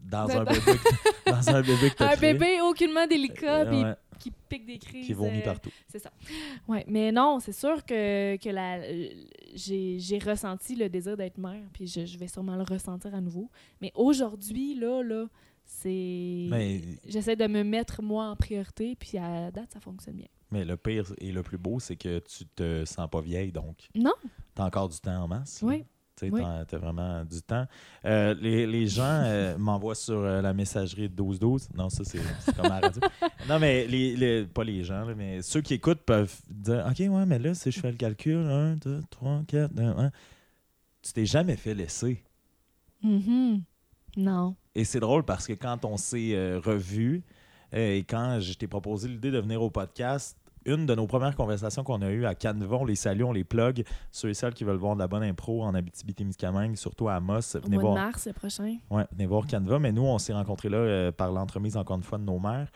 Dans 0.10 0.30
un 0.30 0.44
bébé, 0.44 0.60
que- 0.60 1.30
dans 1.32 1.50
un 1.50 1.62
bébé 1.62 1.90
que 1.90 1.96
t'as 1.96 2.12
Un 2.14 2.16
créé, 2.16 2.34
bébé 2.34 2.62
aucunement 2.62 3.08
délicat 3.08 3.62
euh, 3.62 3.66
puis 3.66 3.84
ouais, 3.84 3.96
qui 4.20 4.32
pique 4.50 4.66
des 4.66 4.78
crises. 4.78 5.06
qui 5.06 5.14
vomit 5.14 5.40
euh, 5.40 5.44
partout. 5.46 5.70
C'est 5.88 6.00
ça. 6.00 6.12
Ouais, 6.68 6.86
mais 6.88 7.12
non, 7.12 7.40
c'est 7.40 7.52
sûr 7.54 7.84
que, 7.86 8.38
que 8.38 8.50
la, 8.50 8.78
euh, 8.78 9.10
j'ai, 9.56 9.98
j'ai 10.00 10.20
ressenti 10.20 10.76
le 10.76 10.90
désir 10.90 11.18
d'être 11.18 11.38
mère, 11.38 11.64
puis 11.74 11.88
je, 11.88 12.06
je 12.06 12.18
vais 12.18 12.28
sûrement 12.28 12.56
le 12.56 12.64
ressentir 12.64 13.14
à 13.16 13.22
nouveau. 13.22 13.50
Mais 13.82 13.92
aujourd'hui, 13.96 14.76
là, 14.76 15.02
là, 15.04 15.26
c'est. 15.66 16.48
Mais, 16.50 16.82
J'essaie 17.08 17.36
de 17.36 17.48
me 17.48 17.64
mettre 17.64 18.02
moi 18.02 18.26
en 18.28 18.36
priorité, 18.36 18.96
puis 18.96 19.18
à 19.18 19.30
la 19.46 19.52
date, 19.52 19.72
ça 19.74 19.80
fonctionne 19.80 20.16
bien. 20.16 20.28
mais 20.52 20.64
le 20.64 20.78
pire 20.78 21.12
et 21.20 21.32
le 21.32 21.42
plus 21.44 21.58
beau, 21.58 21.80
c'est 21.80 21.96
que 21.96 22.20
tu 22.20 22.46
te 22.46 22.86
sens 22.86 23.10
pas 23.10 23.22
vieille, 23.22 23.52
donc 23.52 23.90
Non? 23.96 24.14
tu 24.56 24.62
as 24.62 24.66
encore 24.66 24.90
du 24.90 25.00
temps 25.00 25.24
en 25.24 25.28
masse. 25.28 25.62
là. 25.62 25.68
Tu 26.18 26.28
sais, 26.28 26.32
Oui. 26.32 26.42
t'as 26.68 26.78
vraiment 26.78 27.26
du 27.26 27.42
temps. 27.42 27.66
Euh, 28.06 28.34
les, 28.40 28.66
les 28.66 28.88
gens 28.88 29.04
euh, 29.26 29.58
m'envoient 29.60 29.96
sur 29.96 30.16
euh, 30.18 30.42
la 30.42 30.54
messagerie 30.54 31.10
de 31.10 31.22
1212. 31.22 31.70
Non, 31.76 31.90
ça, 31.90 32.04
c'est 32.06 32.20
comme 32.56 32.66
à 32.72 32.80
la 32.80 32.88
radio. 32.88 33.02
Non, 33.50 33.60
mais 33.60 33.86
les, 33.88 34.16
les- 34.16 34.46
pas 34.46 34.64
les 34.64 34.84
gens, 34.86 35.04
là, 35.04 35.14
mais 35.14 35.42
ceux 35.42 35.60
qui 35.62 35.74
écoutent 35.74 36.04
peuvent 36.06 36.34
dire 36.50 36.86
OK, 36.90 37.00
ouais, 37.00 37.26
mais 37.26 37.38
là, 37.40 37.54
si 37.54 37.70
je 37.72 37.80
fais 37.82 37.92
le 37.92 37.98
calcul, 37.98 38.38
1, 38.38 38.76
2, 38.78 39.02
3, 39.10 39.42
4, 39.48 39.78
1, 39.80 40.12
tu 41.02 41.12
t'es 41.14 41.26
jamais 41.26 41.58
fait 41.58 41.74
laisser. 41.74 42.24
Mhm. 43.04 43.62
Non. 44.18 44.56
Et 44.74 44.86
c'est 44.86 45.00
drôle 45.02 45.24
parce 45.24 45.46
que 45.46 45.54
quand 45.54 45.84
on 45.86 45.98
s'est 45.98 46.34
euh, 46.34 46.60
revu 46.64 47.24
et 47.74 48.00
quand 48.08 48.40
je 48.40 48.54
t'ai 48.54 48.68
proposé 48.68 49.10
l'idée 49.10 49.32
de 49.32 49.40
venir 49.40 49.62
au 49.62 49.70
podcast, 49.70 50.38
une 50.66 50.86
de 50.86 50.96
nos 50.96 51.08
premières 51.08 51.36
conversations 51.36 51.84
qu'on 51.84 52.02
a 52.02 52.10
eues 52.12 52.26
à 52.26 52.36
Canva, 52.36 52.78
on 52.78 52.86
les 52.86 52.96
salue, 52.96 53.24
on 53.24 53.32
les 53.34 53.44
plug. 53.44 53.84
Ceux 54.12 54.30
et 54.30 54.34
celles 54.34 54.54
qui 54.54 54.64
veulent 54.64 54.78
voir 54.78 54.96
de 54.96 55.00
la 55.00 55.08
bonne 55.08 55.24
impro 55.24 55.64
en 55.64 55.74
Abitibi-Témiscamingue, 55.76 56.76
surtout 56.76 57.08
à 57.10 57.16
Amos, 57.16 57.56
Au 57.56 57.60
venez 57.62 57.76
mois 57.78 57.78
de 57.78 57.82
voir, 57.82 57.94
mars, 57.96 58.28
le 58.28 58.34
prochain. 58.34 58.78
ouais, 58.90 59.04
venez 59.12 59.26
voir 59.26 59.46
Canva. 59.48 59.80
Mais 59.80 59.92
nous, 59.92 60.04
on 60.04 60.18
s'est 60.18 60.34
rencontrés 60.34 60.70
là 60.70 60.78
euh, 60.78 61.12
par 61.12 61.32
l'entremise, 61.32 61.78
encore 61.78 61.98
une 61.98 62.04
fois, 62.04 62.18
de 62.18 62.24
nos 62.24 62.40
mères. 62.40 62.70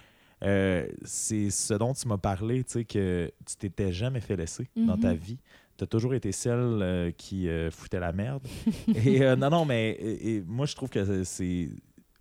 Euh, 0.43 0.87
c'est 1.03 1.49
ce 1.49 1.73
dont 1.73 1.93
tu 1.93 2.07
m'as 2.07 2.17
parlé, 2.17 2.63
tu 2.63 2.71
sais, 2.73 2.85
que 2.85 3.31
tu 3.45 3.55
t'étais 3.57 3.91
jamais 3.91 4.21
fait 4.21 4.35
laisser 4.37 4.69
dans 4.75 4.97
ta 4.97 5.11
Mhm. 5.11 5.17
vie. 5.17 5.39
Tu 5.77 5.83
as 5.83 5.87
toujours 5.87 6.13
été 6.13 6.31
celle 6.31 6.57
euh, 6.81 7.11
qui 7.11 7.47
foutait 7.71 7.99
la 7.99 8.11
merde. 8.11 8.41
et 8.95 9.19
non, 9.35 9.49
non, 9.49 9.65
mais 9.65 9.91
et- 9.91 10.35
et 10.35 10.43
moi, 10.45 10.65
je 10.65 10.75
trouve 10.75 10.89
que 10.89 11.23
c'est. 11.23 11.69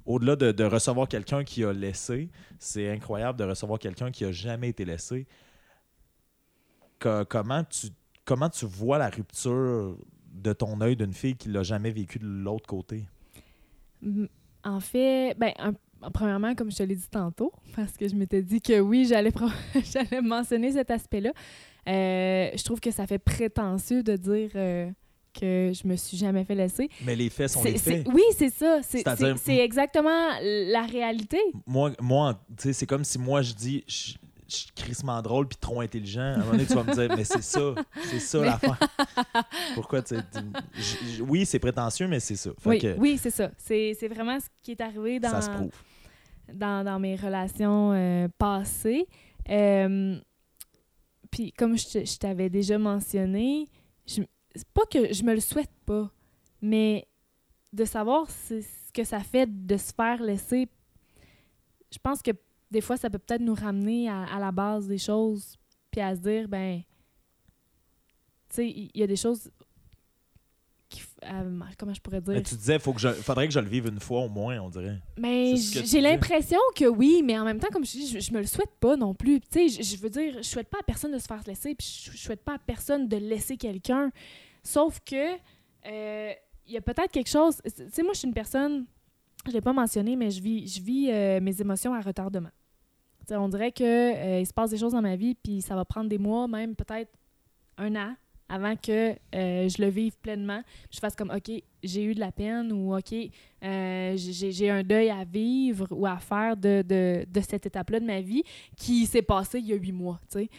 Au-delà 0.07 0.37
de, 0.37 0.53
de 0.53 0.65
recevoir 0.65 1.07
quelqu'un 1.07 1.45
qui 1.45 1.65
a 1.65 1.73
laissé, 1.73 2.31
c'est 2.59 2.91
incroyable 2.91 3.39
de 3.39 3.45
recevoir 3.45 3.79
quelqu'un 3.79 4.11
qui 4.11 4.25
a 4.25 4.33
jamais 4.33 4.71
été 4.71 4.87
laissé. 4.87 5.27
Co- 6.99 7.25
comment, 7.29 7.63
tu, 7.65 7.89
comment 8.25 8.49
tu 8.51 8.67
vois 8.67 8.99
la 8.99 9.09
rupture 9.09 9.97
de 10.33 10.53
ton 10.53 10.81
œil 10.81 10.97
d'une 10.97 11.13
fille 11.13 11.37
qui 11.37 11.49
l'a 11.49 11.63
jamais 11.63 11.91
vécu 11.91 12.19
de 12.19 12.27
l'autre 12.27 12.67
côté? 12.67 13.05
En 14.65 14.81
fait, 14.81 15.35
ben, 15.39 15.53
un- 15.59 16.11
premièrement, 16.11 16.55
comme 16.55 16.71
je 16.71 16.77
te 16.79 16.83
l'ai 16.83 16.97
dit 16.97 17.09
tantôt, 17.11 17.53
parce 17.77 17.97
que 17.97 18.09
je 18.09 18.15
m'étais 18.15 18.43
dit 18.43 18.61
que 18.61 18.81
oui, 18.81 19.07
j'allais 19.09 19.33
j'allais 19.93 20.21
mentionner 20.21 20.73
cet 20.73 20.91
aspect-là, 20.91 21.33
euh, 21.89 22.51
je 22.55 22.63
trouve 22.65 22.81
que 22.81 22.91
ça 22.91 23.07
fait 23.07 23.19
prétentieux 23.19 24.03
de 24.03 24.17
dire 24.17 24.51
euh, 24.57 24.91
que 25.39 25.73
je 25.75 25.87
me 25.89 25.97
suis 25.97 26.17
jamais 26.17 26.45
fait 26.45 26.55
laisser. 26.55 26.89
Mais 27.05 27.17
les 27.17 27.31
faits 27.31 27.51
sont 27.51 27.63
les 27.65 27.79
faits. 27.79 28.07
oui, 28.13 28.23
c'est 28.37 28.51
ça. 28.51 28.81
C'est 28.83 28.99
C'est-à-dire- 28.99 29.39
c'est- 29.39 29.45
c'est 29.53 29.59
exactement 29.65 30.29
la 30.43 30.87
réalité. 30.87 31.39
moi, 31.67 31.93
moi 32.01 32.41
c'est 32.59 32.87
comme 32.87 33.05
si 33.05 33.19
moi 33.19 33.43
je 33.43 33.55
dis 33.55 33.85
je 33.87 34.15
crissement 34.75 35.21
drôle 35.23 35.47
puis 35.49 35.59
trop 35.59 35.81
intelligent. 35.81 36.21
À 36.21 36.35
un 36.35 36.39
moment 36.39 36.51
donné, 36.53 36.67
tu 36.67 36.75
vas 36.75 36.83
me 36.85 36.95
dire, 36.95 37.17
mais 37.17 37.25
c'est 37.25 37.43
ça, 37.43 37.75
c'est 38.05 38.19
ça 38.21 38.39
Mais- 38.41 38.47
l'affaire. 38.47 38.79
Pourquoi 39.75 40.03
tu 40.03 40.15
Oui, 41.21 41.45
c'est 41.47 41.59
prétentieux, 41.59 42.09
mais 42.09 42.21
c'est 42.21 42.37
ça. 42.37 42.51
Fait 42.59 42.69
Oui, 42.71 42.79
que 42.79 42.97
oui 42.99 43.19
c'est 43.19 43.31
ça. 43.31 43.51
C'est 43.59 43.95
c'est 43.99 44.09
vraiment 44.09 44.39
ce 44.41 44.47
qui 44.63 44.73
est 44.73 44.81
arrivé 44.81 45.21
dans, 45.21 45.31
ça 45.31 45.43
se 45.43 45.51
prouve. 45.51 45.73
dans, 46.53 46.85
dans 46.85 46.99
mes 46.99 47.17
relations 47.17 47.93
euh, 47.93 48.29
passées. 48.39 49.07
Euh, 49.51 50.19
Puis, 51.31 51.53
comme 51.53 51.77
je, 51.77 52.05
je 52.05 52.19
t'avais 52.19 52.49
déjà 52.51 52.79
mentionné, 52.79 53.67
je- 54.07 54.23
c'est 54.55 54.69
pas 54.73 54.87
que 54.91 55.13
je 55.13 55.23
me 55.25 55.35
le 55.35 55.41
souhaite 55.41 55.71
pas, 55.85 56.11
mais 56.63 57.07
de 57.75 57.85
savoir 57.85 58.31
ce 58.31 58.63
que 58.95 59.05
ça 59.05 59.21
fait 59.21 59.47
de 59.67 59.77
se 59.77 59.93
faire 59.93 60.23
laisser, 60.23 60.69
je 61.93 61.99
pense 62.03 62.23
que 62.23 62.31
des 62.71 62.81
fois, 62.81 62.97
ça 62.97 63.11
peut 63.11 63.19
peut-être 63.19 63.43
nous 63.43 63.55
ramener 63.55 64.09
à, 64.09 64.25
à 64.25 64.39
la 64.39 64.53
base 64.53 64.87
des 64.87 64.99
choses, 64.99 65.57
puis 65.91 66.01
à 66.01 66.15
se 66.15 66.21
dire, 66.21 66.49
ben, 66.49 66.81
tu 68.51 68.57
sais, 68.57 68.69
il 68.69 68.91
il 68.95 69.01
y, 69.01 69.05
a 69.05 69.07
des 69.07 69.17
choses 69.17 69.51
qui, 70.89 71.03
euh, 71.25 71.61
comment 71.79 71.93
je 71.93 72.01
pourrais 72.01 72.21
dire? 72.21 72.35
Mais 72.35 72.43
tu 72.43 72.55
disais, 72.55 72.79
faut 72.79 72.93
que 72.93 73.01
je, 73.01 73.09
faudrait 73.09 73.47
que 73.47 73.53
je 73.53 73.61
le 73.61 73.69
vive 73.69 73.87
une 73.87 74.01
fois 74.01 74.21
au 74.21 74.29
moins, 74.29 74.59
on 74.61 74.71
dirait. 74.71 74.99
Mais 75.19 75.55
j'ai 75.57 76.01
l'impression 76.01 76.59
que 76.75 76.87
oui, 76.87 77.23
mais 77.25 77.39
en 77.39 77.45
même 77.45 77.59
temps, 77.59 77.69
comme 77.73 77.85
je 77.85 77.93
dis, 77.93 78.09
je, 78.09 78.21
je 78.21 78.33
me 78.33 78.39
le 78.39 78.47
souhaite 78.47 78.75
pas 78.81 78.97
non 78.97 79.15
plus. 79.15 79.41
Tu 79.41 79.69
sais, 79.69 79.69
je, 79.69 79.83
je 79.83 79.97
veux 80.01 80.11
dire, 80.11 80.35
je 80.39 80.43
souhaite 80.43 80.69
pas 80.69 80.79
à 80.81 80.83
personne 80.83 81.13
de 81.13 81.19
se 81.19 81.27
faire 81.27 81.43
laisser, 81.47 81.75
puis 81.75 81.87
je, 82.05 82.13
je 82.13 82.17
souhaite 82.17 82.43
pas 82.43 82.55
à 82.55 82.59
personne 82.59 83.09
de 83.09 83.17
laisser 83.17 83.57
quelqu'un. 83.57 84.11
Sauf 84.63 85.01
que 85.05 85.37
euh, 85.87 86.33
il 86.67 86.73
y 86.73 86.77
a 86.77 86.81
peut-être 86.81 87.11
quelque 87.11 87.31
chose. 87.31 87.61
Tu 87.65 87.85
sais, 87.91 88.03
moi, 88.03 88.13
je 88.13 88.19
suis 88.21 88.29
une 88.29 88.35
personne, 88.35 88.87
je 89.47 89.53
l'ai 89.53 89.61
pas 89.61 89.73
mentionné, 89.73 90.17
mais 90.17 90.31
je 90.31 90.43
vis, 90.43 90.69
je 90.69 90.83
vis 90.83 91.11
euh, 91.11 91.41
mes 91.41 91.61
émotions 91.61 91.95
à 91.95 92.01
retardement. 92.01 92.51
On 93.31 93.49
dirait 93.49 93.73
que 93.73 93.85
euh, 93.85 94.45
se 94.45 94.53
passe 94.53 94.71
des 94.71 94.79
choses 94.79 94.93
dans 94.93 95.03
ma 95.03 95.17
vie, 95.17 95.35
puis 95.35 95.61
ça 95.61 95.75
va 95.75 95.85
prendre 95.85 96.09
des 96.09 96.19
mois, 96.19 96.49
même 96.49 96.75
peut-être 96.75 97.11
un 97.77 97.95
an, 97.97 98.15
avant 98.49 98.77
que 98.77 99.13
euh, 99.35 99.69
je 99.69 99.83
le 99.83 99.89
vive 99.89 100.17
pleinement. 100.19 100.63
Je 100.91 100.99
fasse 100.99 101.15
comme, 101.15 101.31
OK, 101.31 101.51
j'ai 101.83 102.05
eu 102.05 102.15
de 102.15 102.21
la 102.21 102.33
peine 102.33 102.73
ou 102.73 102.97
OK, 102.97 103.15
euh, 103.65 104.15
j'ai 104.17 104.71
un 104.71 104.83
deuil 104.83 105.11
à 105.11 105.25
vivre 105.25 105.87
ou 105.91 106.07
à 106.07 106.17
faire 106.19 106.57
de, 106.57 106.83
de, 106.83 107.27
de 107.29 107.41
cette 107.41 107.67
étape-là 107.67 108.01
de 108.01 108.07
ma 108.07 108.21
vie 108.21 108.43
qui 108.77 109.07
s'est 109.07 109.23
passée 109.23 109.59
il 109.59 109.67
y 109.67 109.73
a 109.73 109.77
huit 109.77 109.93
mois, 109.93 110.19
tu 110.31 110.41
sais. 110.41 110.51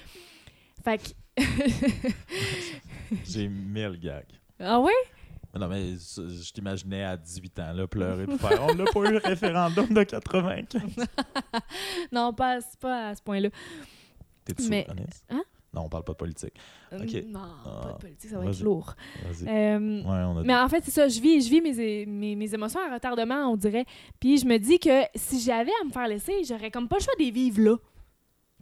Fait 0.84 0.98
que... 0.98 1.10
J'ai 3.26 3.48
mille 3.48 4.00
gags. 4.00 4.26
ah 4.60 4.80
ouais? 4.80 4.92
Non, 5.58 5.68
mais 5.68 5.94
je 5.94 6.52
t'imaginais 6.54 7.04
à 7.04 7.18
18 7.18 7.60
ans, 7.60 7.74
là, 7.74 7.88
pleurer 7.88 8.28
puis 8.28 8.38
faire 8.38 8.64
On 8.64 8.76
n'a 8.76 8.86
pas 8.86 9.00
eu 9.00 9.12
le 9.12 9.18
référendum 9.18 9.88
de 9.88 10.04
95. 10.04 10.82
Non, 12.12 12.34
pas, 12.34 12.60
pas 12.80 13.10
à 13.10 13.16
ce 13.16 13.22
point-là. 13.22 13.50
T'es-tu 14.46 14.70
Mais-? 14.70 14.86
Hein? 15.30 15.44
Non, 15.74 15.84
on 15.84 15.90
parle 15.90 16.04
pas 16.04 16.14
de 16.14 16.18
politique. 16.18 16.54
Euh. 16.94 16.98
Non, 17.28 17.42
Ah, 17.66 17.82
pas 17.84 17.94
de 17.94 17.98
politique, 18.00 18.30
ça 18.30 18.40
va 18.40 18.46
être 18.50 18.62
lourd. 18.62 18.96
Euh, 19.44 20.02
ouais, 20.02 20.04
on 20.06 20.38
a 20.40 20.44
Mais 20.44 20.56
en 20.56 20.68
fait, 20.68 20.84
c'est 20.84 20.92
ça, 20.92 21.08
je 21.08 21.20
vis, 21.20 21.46
je 21.46 21.50
vis 21.50 21.62
mes, 21.62 22.06
mes, 22.08 22.36
mes 22.36 22.54
émotions 22.54 22.80
à 22.80 22.92
retardement, 22.94 23.52
on 23.52 23.56
dirait. 23.56 23.86
Puis 24.20 24.40
je 24.40 24.46
me 24.46 24.58
dis 24.58 24.80
que 24.80 25.04
si 25.16 25.40
j'avais 25.40 25.72
à 25.82 25.86
me 25.86 25.92
faire 25.92 26.08
laisser, 26.08 26.44
j'aurais 26.44 26.72
comme 26.72 26.88
pas 26.88 26.98
le 26.98 27.04
choix 27.04 27.14
de 27.20 27.24
les 27.24 27.32
vivre 27.32 27.62
là. 27.62 27.76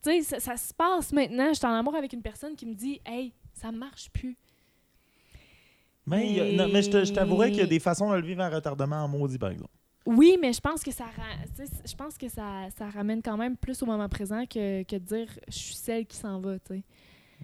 Tu 0.03 0.11
sais, 0.11 0.21
ça, 0.21 0.39
ça 0.39 0.57
se 0.57 0.73
passe 0.73 1.13
maintenant. 1.13 1.47
Je 1.49 1.53
suis 1.57 1.65
en 1.65 1.73
amour 1.73 1.95
avec 1.95 2.11
une 2.11 2.21
personne 2.21 2.55
qui 2.55 2.65
me 2.65 2.75
dit 2.75 2.99
Hey, 3.05 3.33
ça 3.53 3.71
marche 3.71 4.09
plus. 4.11 4.37
Mais, 6.07 6.39
a- 6.39 6.51
non, 6.65 6.69
mais 6.73 6.81
je 6.81 7.13
t'avouerais 7.13 7.49
qu'il 7.51 7.59
y 7.59 7.63
a 7.63 7.67
des 7.67 7.79
façons 7.79 8.09
de 8.11 8.15
le 8.15 8.25
vivre 8.25 8.41
à 8.41 8.49
retardement 8.49 9.03
en 9.03 9.07
maudit, 9.07 9.37
par 9.37 9.49
exemple. 9.51 9.71
Oui, 10.05 10.37
mais 10.41 10.53
je 10.53 10.61
pense 10.61 10.83
que 10.83 10.91
ça 10.91 11.03
je 11.85 11.93
pense 11.95 12.17
que 12.17 12.29
ça, 12.29 12.67
ça 12.77 12.89
ramène 12.89 13.21
quand 13.21 13.35
même 13.35 13.57
plus 13.57 13.83
au 13.83 13.85
moment 13.85 14.07
présent 14.07 14.45
que, 14.45 14.83
que 14.83 14.95
de 14.95 15.03
dire 15.03 15.27
je 15.49 15.53
suis 15.57 15.75
celle 15.75 16.05
qui 16.05 16.15
s'en 16.15 16.39
va, 16.39 16.57
tu 16.59 16.75
sais. 16.75 16.83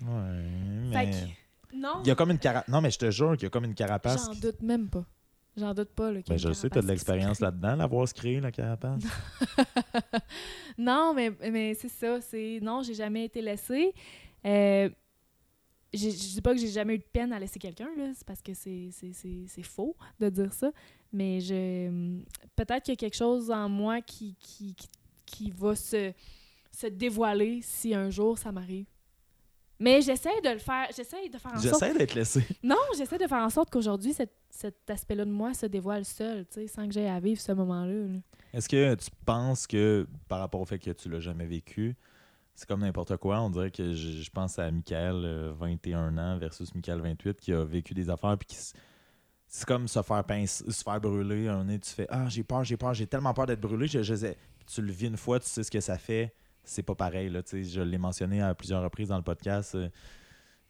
Ouais, 0.02 0.92
Fait 0.94 1.06
mais... 1.06 1.12
que, 1.12 1.76
non, 1.76 1.96
Il 2.04 2.08
y 2.08 2.12
a 2.12 2.16
comme 2.16 2.32
une 2.32 2.40
carapace. 2.40 2.70
Non, 2.70 2.80
mais 2.80 2.90
je 2.90 2.98
te 3.00 3.12
jure 3.12 3.34
qu'il 3.34 3.44
y 3.44 3.46
a 3.48 3.50
comme 3.50 3.66
une 3.66 3.74
carapace. 3.76 4.26
j'en 4.28 4.32
qui- 4.32 4.40
doute 4.40 4.62
même 4.62 4.88
pas. 4.88 5.04
J'en 5.58 5.74
doute 5.74 5.90
pas. 5.90 6.12
Là, 6.12 6.22
Ben, 6.28 6.38
je 6.40 6.52
sais, 6.54 6.70
tu 6.70 6.78
as 6.80 6.82
de 6.82 6.88
l'expérience 6.88 7.40
là-dedans, 7.42 7.76
l'avoir 7.76 8.08
se 8.08 8.14
créé, 8.14 8.40
la 8.40 8.52
carapace. 8.52 9.04
non, 10.78 11.14
mais, 11.16 11.32
mais 11.52 11.74
c'est 11.76 11.90
ça. 11.90 12.20
C'est 12.22 12.60
non, 12.62 12.82
j'ai 12.84 12.94
jamais 12.94 13.26
été 13.26 13.42
laissée. 13.42 13.94
Euh, 14.46 14.90
je 15.94 16.10
dis 16.10 16.42
pas 16.42 16.54
que 16.54 16.60
j'ai 16.60 16.70
jamais 16.70 16.96
eu 16.96 17.00
de 17.00 17.04
peine 17.04 17.32
à 17.34 17.40
laisser 17.40 17.60
quelqu'un, 17.60 17.90
là. 17.98 18.12
C'est 18.16 18.26
parce 18.26 18.42
que 18.42 18.54
c'est, 18.54 19.64
faux 19.64 19.96
de 20.20 20.30
dire 20.30 20.54
ça. 20.54 20.72
Mais 21.12 21.40
je 21.40 22.20
peut-être 22.56 22.84
qu'il 22.84 22.94
y 22.94 22.98
a 22.98 22.98
quelque 22.98 23.16
chose 23.16 23.52
en 23.52 23.70
moi 23.70 24.02
qui, 24.02 24.36
qui, 24.40 24.74
qui, 24.76 24.88
qui 25.26 25.52
va 25.52 25.76
se, 25.76 26.12
se 26.72 26.88
dévoiler 26.88 27.62
si 27.62 27.94
un 27.94 28.10
jour 28.10 28.38
ça 28.38 28.52
m'arrive. 28.52 28.86
Mais 29.80 30.02
j'essaie 30.02 30.42
de 30.42 30.50
le 30.50 30.60
faire. 30.60 30.88
J'essaie 30.96 31.30
de 31.30 31.38
faire 31.38 31.52
en 31.54 31.60
sorte. 31.60 31.82
J'essaie 31.82 31.98
d'être 31.98 32.16
laissé. 32.16 32.44
Non, 32.64 32.78
j'essaie 32.98 33.18
de 33.18 33.28
faire 33.28 33.44
en 33.44 33.50
sorte 33.50 33.70
qu'aujourd'hui, 33.70 34.14
cet, 34.14 34.32
cet 34.50 34.90
aspect-là 34.90 35.26
de 35.26 35.32
moi 35.32 35.54
se 35.54 35.66
dévoile 35.66 36.06
seul, 36.06 36.46
tu 36.46 36.62
sais, 36.62 36.68
sans 36.68 36.88
que 36.88 36.94
j'aie 36.94 37.10
à 37.10 37.20
vivre 37.20 37.42
ce 37.42 37.52
moment-là. 37.52 38.08
là. 38.08 38.20
Est-ce 38.54 38.70
que 38.70 38.96
tu 38.96 39.10
penses 39.26 39.68
que, 39.68 40.08
par 40.28 40.40
rapport 40.40 40.62
au 40.62 40.66
fait 40.66 40.80
que 40.80 40.92
tu 40.92 41.10
l'as 41.10 41.20
jamais 41.20 41.48
vécu, 41.48 41.96
c'est 42.56 42.68
comme 42.68 42.82
n'importe 42.82 43.18
quoi? 43.18 43.42
On 43.42 43.50
dirait 43.50 43.72
que 43.72 43.94
je, 43.94 44.22
je 44.22 44.30
pense 44.30 44.60
à 44.60 44.70
Michael, 44.72 45.24
euh, 45.26 45.54
21 45.58 46.18
ans, 46.18 46.38
versus 46.38 46.74
Michael, 46.76 47.02
28, 47.02 47.40
qui 47.40 47.52
a 47.54 47.64
vécu 47.64 47.94
des 47.94 48.10
affaires, 48.10 48.38
puis 48.38 48.48
c'est 49.48 49.66
comme 49.66 49.88
se 49.88 50.02
faire 50.02 50.24
pincer, 50.24 50.64
se 50.72 50.84
faire 50.84 51.00
brûler. 51.00 51.48
Un 51.48 51.66
nez, 51.66 51.80
tu 51.80 51.90
fais 51.92 52.08
Ah, 52.10 52.28
j'ai 52.30 52.44
peur, 52.44 52.64
j'ai 52.64 52.78
peur, 52.78 52.94
j'ai 52.94 53.08
tellement 53.08 53.34
peur 53.34 53.46
d'être 53.46 53.62
brûlé. 53.62 53.88
Je, 53.88 54.02
je 54.04 54.16
sais- 54.16 54.38
tu 54.66 54.82
le 54.82 54.92
vis 54.92 55.08
une 55.08 55.18
fois, 55.18 55.40
tu 55.40 55.48
sais 55.48 55.64
ce 55.64 55.70
que 55.72 55.80
ça 55.82 55.98
fait. 55.98 56.34
C'est 56.64 56.84
pas 56.84 56.96
pareil. 56.96 57.30
Là, 57.30 57.44
tu 57.44 57.64
sais, 57.64 57.70
je 57.70 57.82
l'ai 57.82 57.98
mentionné 57.98 58.42
à 58.42 58.56
plusieurs 58.56 58.82
reprises 58.82 59.10
dans 59.10 59.18
le 59.18 59.24
podcast 59.24 59.76
euh, 59.76 59.90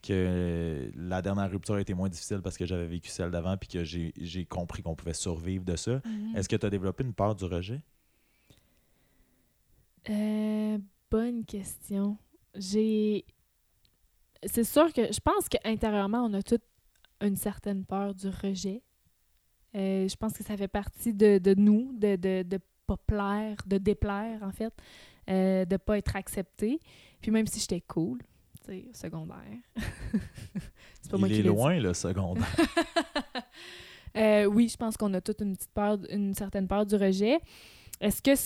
que 0.02 0.90
la 0.96 1.22
dernière 1.22 1.50
rupture 1.50 1.76
a 1.76 1.80
été 1.80 1.94
moins 1.94 2.08
difficile 2.10 2.40
parce 2.42 2.58
que 2.58 2.66
j'avais 2.66 2.86
vécu 2.86 3.08
celle 3.08 3.30
d'avant 3.30 3.56
puis 3.56 3.68
que 3.68 3.84
j'ai 3.84 4.12
j'ai 4.20 4.44
compris 4.44 4.82
qu'on 4.82 4.94
pouvait 4.96 5.14
survivre 5.14 5.64
de 5.64 5.76
ça. 5.76 6.00
Est-ce 6.34 6.48
que 6.48 6.56
tu 6.56 6.66
as 6.66 6.70
développé 6.70 7.04
une 7.04 7.14
peur 7.14 7.34
du 7.34 7.44
rejet? 7.44 7.80
Euh, 10.10 10.78
bonne 11.14 11.44
question. 11.44 12.18
J'ai. 12.56 13.24
C'est 14.44 14.64
sûr 14.64 14.92
que 14.92 15.12
je 15.12 15.20
pense 15.20 15.48
qu'intérieurement, 15.48 16.24
on 16.24 16.32
a 16.34 16.42
toutes 16.42 16.64
une 17.20 17.36
certaine 17.36 17.84
peur 17.84 18.14
du 18.14 18.28
rejet. 18.28 18.82
Euh, 19.76 20.08
je 20.08 20.16
pense 20.16 20.32
que 20.32 20.42
ça 20.42 20.56
fait 20.56 20.68
partie 20.68 21.14
de, 21.14 21.38
de 21.38 21.54
nous, 21.54 21.92
de, 21.96 22.16
de, 22.16 22.42
de 22.42 22.58
pas 22.86 22.96
plaire, 22.96 23.56
de 23.64 23.78
déplaire, 23.78 24.42
en 24.42 24.50
fait, 24.50 24.74
euh, 25.30 25.64
de 25.64 25.76
pas 25.76 25.98
être 25.98 26.16
accepté. 26.16 26.80
Puis 27.20 27.30
même 27.30 27.46
si 27.46 27.60
j'étais 27.60 27.80
cool, 27.80 28.18
tu 28.66 28.72
sais, 28.72 28.84
au 28.90 28.94
secondaire. 28.94 29.58
c'est 31.00 31.10
pas 31.10 31.16
moi 31.16 31.28
Il 31.28 31.38
est 31.38 31.42
loin, 31.42 31.78
le 31.78 31.94
secondaire. 31.94 32.44
Euh, 34.16 34.44
oui, 34.44 34.68
je 34.68 34.76
pense 34.76 34.96
qu'on 34.96 35.12
a 35.14 35.20
toute 35.20 35.40
une 35.40 35.56
petite 35.56 35.72
peur, 35.72 35.98
une 36.08 36.34
certaine 36.34 36.68
peur 36.68 36.86
du 36.86 36.94
rejet. 36.94 37.40
Est-ce 38.00 38.22
que, 38.22 38.36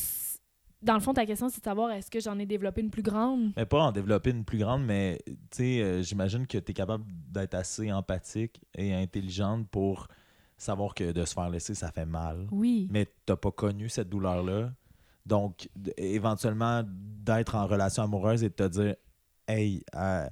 dans 0.83 0.95
le 0.95 1.01
fond, 1.01 1.12
ta 1.12 1.26
question, 1.26 1.49
c'est 1.49 1.61
de 1.61 1.64
savoir 1.64 1.91
est-ce 1.91 2.11
que 2.11 2.20
j'en 2.20 2.39
ai 2.39 2.47
développé 2.47 2.81
une 2.81 2.91
plus 2.91 3.03
grande? 3.03 3.53
mais 3.57 3.66
pas 3.66 3.81
en 3.81 3.93
développer 3.93 4.31
une 4.31 4.45
plus 4.45 4.59
grande, 4.59 4.85
mais 4.85 5.18
tu 5.26 5.37
sais, 5.51 5.83
euh, 5.83 6.03
j'imagine 6.03 6.47
que 6.47 6.59
tu 6.59 6.70
es 6.70 6.74
capable 6.74 7.05
d'être 7.31 7.55
assez 7.55 7.91
empathique 7.93 8.61
et 8.76 8.95
intelligente 8.95 9.68
pour 9.68 10.09
savoir 10.57 10.95
que 10.95 11.12
de 11.12 11.24
se 11.24 11.35
faire 11.35 11.51
laisser, 11.51 11.74
ça 11.74 11.91
fait 11.91 12.07
mal. 12.07 12.47
Oui. 12.51 12.89
Mais 12.91 13.07
tu 13.26 13.37
pas 13.37 13.51
connu 13.51 13.89
cette 13.89 14.09
douleur-là. 14.09 14.72
Donc, 15.26 15.68
éventuellement, 15.97 16.83
d'être 16.87 17.55
en 17.55 17.66
relation 17.66 18.03
amoureuse 18.03 18.43
et 18.43 18.49
de 18.49 18.55
te 18.55 18.68
dire 18.68 18.97
hey, 19.47 19.83
à, 19.93 20.31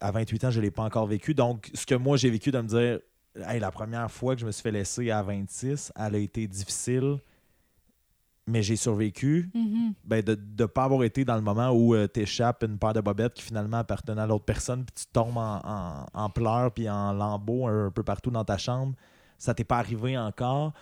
à 0.00 0.10
28 0.10 0.44
ans, 0.44 0.50
je 0.50 0.60
ne 0.60 0.64
l'ai 0.64 0.70
pas 0.70 0.82
encore 0.82 1.06
vécu. 1.06 1.34
Donc, 1.34 1.70
ce 1.74 1.86
que 1.86 1.94
moi, 1.94 2.16
j'ai 2.16 2.30
vécu 2.30 2.50
de 2.50 2.60
me 2.60 2.68
dire, 2.68 3.00
hey, 3.48 3.60
la 3.60 3.70
première 3.70 4.10
fois 4.10 4.34
que 4.34 4.40
je 4.40 4.46
me 4.46 4.52
suis 4.52 4.62
fait 4.62 4.72
laisser 4.72 5.10
à 5.10 5.22
26, 5.22 5.92
elle 5.96 6.14
a 6.14 6.18
été 6.18 6.46
difficile, 6.46 7.18
mais 8.46 8.62
j'ai 8.62 8.76
survécu. 8.76 9.50
Mhm. 9.54 9.94
Ben, 10.04 10.22
de 10.22 10.38
ne 10.58 10.66
pas 10.66 10.84
avoir 10.84 11.02
été 11.04 11.24
dans 11.24 11.36
le 11.36 11.42
moment 11.42 11.70
où 11.70 11.94
tu 12.06 12.20
échappes 12.20 12.62
une 12.64 12.78
paire 12.78 12.92
de 12.92 13.00
bobettes 13.00 13.34
qui 13.34 13.42
finalement 13.42 13.78
appartenait 13.78 14.22
à 14.22 14.26
l'autre 14.26 14.44
personne, 14.44 14.84
puis 14.84 14.94
tu 14.94 15.06
tombes 15.12 15.36
en, 15.36 15.60
en, 15.64 16.06
en 16.12 16.30
pleurs, 16.30 16.72
puis 16.72 16.88
en 16.88 17.12
lambeaux 17.12 17.66
un, 17.66 17.90
peu 17.90 18.02
partout 18.02 18.30
dans 18.30 18.44
ta 18.44 18.58
chambre. 18.58 18.94
Ça 19.38 19.54
t'est 19.54 19.64
pas 19.64 19.78
arrivé 19.78 20.16
encore. 20.18 20.72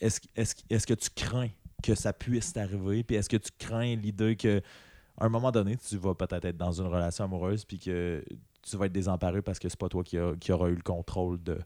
Est-ce 0.00 0.20
est 0.36 0.64
est 0.70 0.86
que 0.86 0.94
tu 0.94 1.10
crains 1.10 1.50
que 1.82 1.94
ça 1.94 2.12
puisse 2.12 2.52
t'arriver? 2.52 3.04
Puis 3.04 3.16
est-ce 3.16 3.28
que 3.28 3.36
tu 3.36 3.50
crains 3.58 3.96
l'idée 3.96 4.36
que 4.36 4.62
à 5.20 5.26
un 5.26 5.28
moment 5.28 5.52
donné, 5.52 5.76
tu 5.76 5.96
vas 5.98 6.14
peut-être 6.14 6.46
être 6.46 6.56
dans 6.56 6.72
une 6.72 6.86
relation 6.86 7.24
amoureuse 7.24 7.64
puis 7.64 7.78
que 7.78 8.24
tu 8.62 8.76
vas 8.76 8.86
être 8.86 8.92
désemparé 8.92 9.42
parce 9.42 9.58
que 9.58 9.68
c'est 9.68 9.78
pas 9.78 9.88
toi 9.88 10.02
qui, 10.02 10.18
a, 10.18 10.34
qui 10.36 10.50
aura 10.50 10.70
eu 10.70 10.74
le 10.74 10.82
contrôle 10.82 11.42
de. 11.42 11.58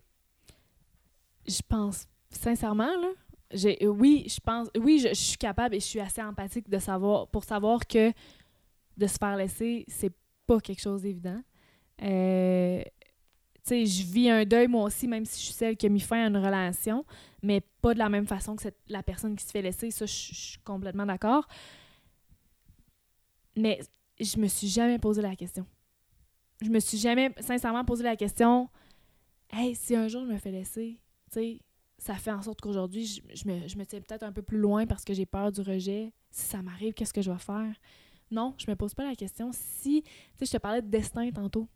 Je 1.47 1.61
pense 1.69 2.07
sincèrement 2.31 2.85
là, 3.01 3.11
oui, 3.83 4.27
je 4.29 4.41
pense 4.41 4.69
oui, 4.77 4.99
je, 4.99 5.15
suis 5.15 5.37
capable 5.37 5.75
et 5.75 5.81
je 5.81 5.85
suis 5.85 6.01
assez 6.01 6.23
empathique 6.23 6.69
de 6.69 6.79
savoir 6.79 7.29
pour 7.29 7.45
savoir 7.45 7.87
que 7.87 8.13
de 8.97 9.07
se 9.07 9.17
faire 9.19 9.37
laisser, 9.37 9.85
c'est 9.89 10.13
pas 10.47 10.61
quelque 10.61 10.81
chose 10.81 11.03
d'évident. 11.03 11.41
Euh, 12.03 12.83
tu 12.83 13.61
sais, 13.63 13.87
je 13.87 14.05
vis 14.05 14.31
un 14.31 14.45
deuil 14.45 14.69
moi 14.69 14.85
aussi, 14.85 15.09
même 15.09 15.25
si 15.25 15.41
je 15.41 15.45
suis 15.47 15.55
celle 15.55 15.77
qui 15.77 15.87
a 15.87 15.89
mis 15.89 16.01
fin 16.01 16.25
à 16.25 16.29
une 16.29 16.37
relation, 16.37 17.05
mais 17.43 17.61
pas 17.81 17.95
de 17.95 17.99
la 17.99 18.09
même 18.09 18.27
façon 18.27 18.57
que 18.57 18.69
la 18.89 19.03
personne 19.03 19.37
qui 19.37 19.45
se 19.45 19.51
fait 19.51 19.63
laisser. 19.63 19.91
Ça, 19.91 20.07
je, 20.07 20.13
je 20.13 20.35
suis 20.35 20.59
complètement 20.59 21.07
d'accord. 21.07 21.47
Mais 23.57 23.81
je 24.21 24.39
me 24.39 24.49
suis 24.49 24.69
jamais 24.69 24.99
posé 24.99 25.23
la 25.23 25.35
question. 25.35 25.67
Je 26.63 26.69
me 26.69 26.81
suis 26.81 26.99
jamais 26.99 27.33
sincèrement 27.41 27.85
posé 27.85 28.05
la 28.05 28.17
question 28.17 28.69
Hey, 29.51 29.75
si 29.75 29.95
un 29.95 30.09
jour 30.09 30.25
je 30.27 30.33
me 30.33 30.39
fais 30.39 30.51
laisser, 30.51 30.99
tu 31.31 31.35
sais, 31.35 31.61
ça 32.05 32.17
fait 32.17 32.33
en 32.33 32.43
sorte 32.43 32.61
qu'aujourd'hui, 32.61 33.07
je, 33.07 33.49
me, 33.49 33.67
je 33.67 33.79
me 33.79 33.87
tiens 33.87 33.99
peut-être 33.99 34.25
un 34.25 34.33
peu 34.33 34.43
plus 34.43 34.59
loin 34.59 34.87
parce 34.87 35.07
que 35.07 35.15
j'ai 35.15 35.25
peur 35.25 35.51
du 35.51 35.63
rejet. 35.63 36.13
Si 36.31 36.43
ça 36.43 36.61
m'arrive, 36.61 36.93
qu'est-ce 36.93 37.15
que 37.15 37.23
je 37.23 37.31
vais 37.31 37.39
faire? 37.39 37.75
Non, 38.31 38.55
je 38.59 38.71
me 38.71 38.77
pose 38.77 38.93
pas 38.93 39.09
la 39.09 39.15
question. 39.15 39.53
Si, 39.53 40.03
tu 40.03 40.11
sais, 40.37 40.45
je 40.45 40.51
te 40.51 40.59
parlais 40.59 40.83
de 40.83 40.89
destin 40.89 41.31
tantôt. 41.31 41.67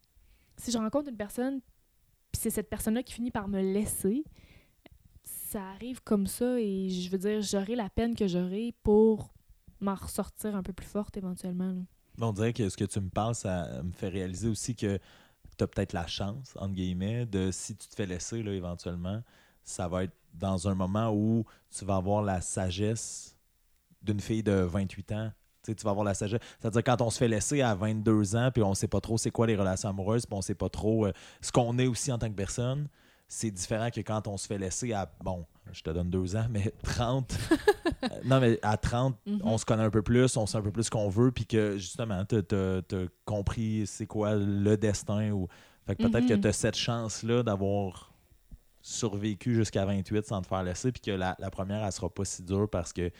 Si 0.59 0.71
je 0.71 0.77
rencontre 0.77 1.09
une 1.09 1.17
personne, 1.17 1.63
puis 2.31 2.43
c'est 2.43 2.51
cette 2.51 2.69
personne-là 2.69 3.03
qui 3.03 3.15
finit 3.15 3.31
par 3.31 3.49
me 3.49 3.63
laisser, 3.63 4.23
ça 5.25 5.63
arrive 5.71 6.03
comme 6.03 6.27
ça 6.27 6.61
et 6.61 6.91
je 6.91 7.09
veux 7.09 7.17
dire, 7.17 7.41
j'aurai 7.41 7.75
la 7.75 7.89
peine 7.89 8.15
que 8.15 8.29
j'aurai 8.29 8.75
pour 8.83 9.33
m'en 9.81 9.95
ressortir 9.95 10.55
un 10.55 10.63
peu 10.63 10.75
plus 10.75 10.87
forte 10.87 11.17
éventuellement. 11.17 11.73
Là. 11.73 11.81
On 12.21 12.33
dirait 12.35 12.53
que 12.53 12.69
ce 12.69 12.77
que 12.77 12.85
tu 12.85 13.01
me 13.01 13.09
parles, 13.09 13.35
ça 13.35 13.83
me 13.83 13.93
fait 13.93 14.11
réaliser 14.11 14.49
aussi 14.49 14.77
que 14.77 14.99
tu 15.57 15.65
as 15.65 15.67
peut-être 15.67 15.95
la 15.95 16.07
chance, 16.07 16.53
entre 16.57 16.75
guillemets, 16.75 17.25
de 17.25 17.51
si 17.51 17.75
tu 17.75 17.89
te 17.89 17.95
fais 17.95 18.05
laisser 18.05 18.43
là, 18.43 18.53
éventuellement, 18.53 19.23
ça 19.69 19.87
va 19.87 20.05
être 20.05 20.15
dans 20.35 20.69
un 20.69 20.75
moment 20.75 21.11
où 21.13 21.45
tu 21.71 21.85
vas 21.85 21.97
avoir 21.97 22.23
la 22.23 22.41
sagesse 22.41 23.37
d'une 24.03 24.21
fille 24.21 24.43
de 24.43 24.53
28 24.53 25.13
ans. 25.13 25.33
Tu, 25.63 25.73
sais, 25.73 25.75
tu 25.75 25.85
vas 25.85 25.91
avoir 25.91 26.05
la 26.05 26.15
sagesse. 26.15 26.41
C'est-à-dire 26.61 26.85
quand 26.85 27.03
on 27.03 27.11
se 27.11 27.19
fait 27.19 27.29
laisser 27.29 27.61
à 27.61 27.75
22 27.75 28.37
ans, 28.37 28.51
puis 28.53 28.63
on 28.63 28.75
sait 28.75 28.89
pas 28.89 29.01
trop 29.01 29.19
c'est 29.19 29.31
quoi 29.31 29.47
les 29.47 29.57
relations 29.57 29.91
amoureuses, 29.91 30.25
puis 30.25 30.37
on 30.37 30.43
sait 30.43 30.55
pas 30.55 30.69
trop 30.69 31.07
euh, 31.07 31.13
ce 31.41 31.53
qu'on 31.53 31.79
est 31.79 31.87
aussi 31.87 32.11
en 32.13 32.19
tant 32.19 32.29
que 32.29 32.35
personne, 32.35 32.89
c'est 33.27 33.51
différent 33.51 33.91
que 33.91 34.01
quand 34.01 34.27
on 34.27 34.39
se 34.39 34.47
fait 34.47 34.57
laisser 34.57 34.93
à, 34.95 35.11
bon, 35.23 35.45
je 35.73 35.83
te 35.83 35.91
donne 35.91 36.09
deux 36.09 36.35
ans, 36.35 36.47
mais 36.51 36.73
30. 36.83 37.37
non, 38.25 38.41
mais 38.41 38.59
à 38.63 38.77
30, 38.79 39.17
mm 39.27 39.37
-hmm. 39.37 39.41
on 39.45 39.59
se 39.59 39.67
connaît 39.67 39.85
un 39.85 39.91
peu 39.91 40.03
plus, 40.03 40.37
on 40.37 40.47
sait 40.47 40.57
un 40.57 40.63
peu 40.63 40.73
plus 40.73 40.85
ce 40.85 40.91
qu'on 40.91 41.11
veut, 41.11 41.31
puis 41.31 41.45
que 41.45 41.77
justement, 41.77 42.25
tu 42.25 42.37
as, 42.37 42.83
compris 43.27 43.87
c'est 43.87 44.07
quoi 44.07 44.35
le 44.37 44.77
destin. 44.77 45.31
Ou... 45.33 45.49
Fait 45.87 45.95
que 45.97 46.03
peut-être 46.05 46.25
mm 46.25 46.27
-hmm. 46.27 46.37
que 46.37 46.43
tu 46.43 46.49
as 46.49 46.53
cette 46.55 46.77
chance-là 46.77 47.43
d'avoir 47.43 48.13
survécu 48.89 49.55
jusqu'à 49.55 49.85
28 49.85 50.27
sans 50.27 50.41
te 50.41 50.47
faire 50.47 50.63
laisser, 50.63 50.91
puis 50.93 51.01
que 51.01 51.11
la, 51.11 51.37
la, 51.39 51.51
première, 51.51 51.85
elle 51.85 51.93
sera 51.93 52.09
pas 52.09 52.25
si 52.25 52.43
dure 52.43 52.69
parce 52.69 52.93
que 52.93 53.11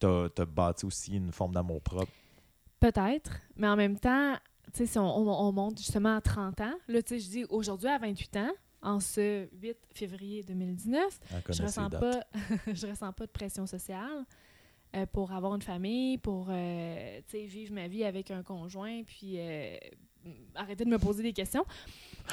tu 0.00 0.06
as, 0.06 0.28
as, 0.38 0.44
bâti 0.44 0.84
aussi 0.86 1.16
une 1.16 1.30
forme 1.30 1.54
d'amour 1.54 1.80
propre. 1.80 2.12
Peut-être, 2.80 3.32
mais 3.56 3.68
en 3.68 3.76
même 3.76 3.98
temps, 3.98 4.34
tu 4.72 4.78
sais, 4.78 4.86
si 4.86 4.98
on, 4.98 5.04
on, 5.04 5.48
on, 5.48 5.52
monte 5.52 5.78
justement 5.78 6.16
à 6.16 6.20
30 6.20 6.60
ans, 6.62 6.74
là, 6.88 7.02
tu 7.02 7.14
sais, 7.14 7.20
je 7.20 7.30
dis 7.30 7.44
aujourd'hui 7.48 7.88
à 7.88 7.98
28 7.98 8.36
ans, 8.38 8.52
en 8.82 9.00
ce 9.00 9.48
8 9.62 9.78
février 9.94 10.42
2019, 10.42 11.20
je 11.48 11.62
ressens 11.62 11.90
pas, 11.90 12.20
je 12.66 12.86
ressens 12.86 13.12
pas 13.12 13.26
de 13.26 13.30
pression 13.30 13.66
sociale 13.66 14.26
euh, 14.94 15.06
pour 15.06 15.32
avoir 15.32 15.54
une 15.54 15.62
famille, 15.62 16.18
pour 16.18 16.48
euh, 16.50 17.20
vivre 17.32 17.72
ma 17.72 17.88
vie 17.88 18.04
avec 18.04 18.30
un 18.30 18.42
conjoint, 18.42 19.02
puis 19.04 19.36
euh, 19.38 19.76
arrêter 20.54 20.84
de 20.84 20.90
me 20.90 20.98
poser 20.98 21.22
des 21.22 21.32
questions. 21.32 21.64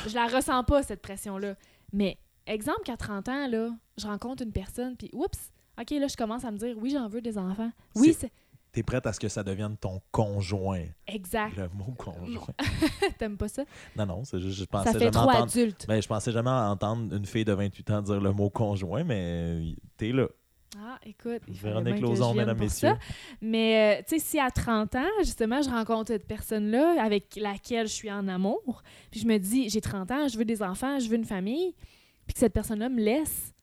Je 0.08 0.16
la 0.16 0.28
ressens 0.28 0.64
pas, 0.64 0.84
cette 0.84 1.02
pression-là. 1.02 1.56
Mais 1.94 2.18
exemple 2.48 2.82
qu'à 2.84 2.98
30 2.98 3.30
ans, 3.30 3.48
là, 3.48 3.70
je 3.98 4.08
rencontre 4.08 4.44
une 4.44 4.52
personne, 4.52 4.96
puis 4.98 5.10
oups, 5.14 5.52
OK, 5.80 5.92
là, 5.92 6.08
je 6.08 6.18
commence 6.18 6.44
à 6.44 6.52
me 6.52 6.58
dire, 6.58 6.76
oui, 6.78 6.92
j'en 6.92 7.08
veux 7.08 7.22
des 7.22 7.38
enfants. 7.38 7.72
Oui, 7.96 8.16
c'est 8.18 8.32
T'es 8.72 8.84
prête 8.84 9.06
à 9.06 9.12
ce 9.12 9.20
que 9.20 9.28
ça 9.28 9.44
devienne 9.44 9.76
ton 9.76 10.02
conjoint. 10.12 10.86
Exact. 11.06 11.58
Le 11.58 11.68
mot 11.74 11.94
conjoint. 11.98 12.54
T'aimes 13.18 13.36
pas 13.36 13.50
ça? 13.50 13.64
Non, 13.98 14.06
non, 14.06 14.24
c'est 14.24 14.40
juste, 14.40 14.60
je 14.60 14.64
pensais 14.64 14.86
ça 14.86 14.94
fait 14.94 15.00
jamais 15.00 15.12
trop 15.12 15.30
entendre... 15.30 15.44
adulte. 15.44 15.86
Ben, 15.90 16.02
je 16.02 16.08
pensais 16.08 16.32
jamais 16.32 16.50
entendre 16.50 17.14
une 17.14 17.26
fille 17.26 17.44
de 17.44 17.52
28 17.52 17.90
ans 17.90 18.02
dire 18.02 18.22
le 18.22 18.32
mot 18.32 18.50
conjoint, 18.50 19.04
mais 19.04 19.76
t'es 19.98 20.14
là. 20.14 20.28
Ah, 20.80 20.98
écoute, 21.06 21.42
il 21.50 21.54
Véronique 21.54 22.00
Lauzon, 22.00 22.34
mesdames, 22.34 22.58
messieurs. 22.58 22.92
Ça. 22.92 22.98
Mais, 23.42 24.00
euh, 24.00 24.04
tu 24.08 24.18
sais, 24.18 24.26
si 24.26 24.40
à 24.40 24.50
30 24.50 24.96
ans, 24.96 25.10
justement, 25.20 25.62
je 25.62 25.70
rencontre 25.70 26.08
cette 26.08 26.26
personne-là 26.26 26.96
avec 27.04 27.36
laquelle 27.36 27.88
je 27.88 27.94
suis 27.94 28.10
en 28.10 28.26
amour, 28.30 28.84
puis 29.12 29.20
je 29.20 29.28
me 29.28 29.38
dis, 29.38 29.70
j'ai 29.70 29.82
30 29.82 30.12
ans, 30.12 30.28
je 30.30 30.38
veux 30.38 30.46
des 30.46 30.64
enfants, 30.64 30.98
je 30.98 31.10
veux 31.10 31.18
une 31.18 31.26
famille, 31.26 31.76
puis 32.32 32.36
que 32.36 32.40
cette 32.40 32.54
personne-là 32.54 32.88
me 32.88 33.02
laisse, 33.02 33.54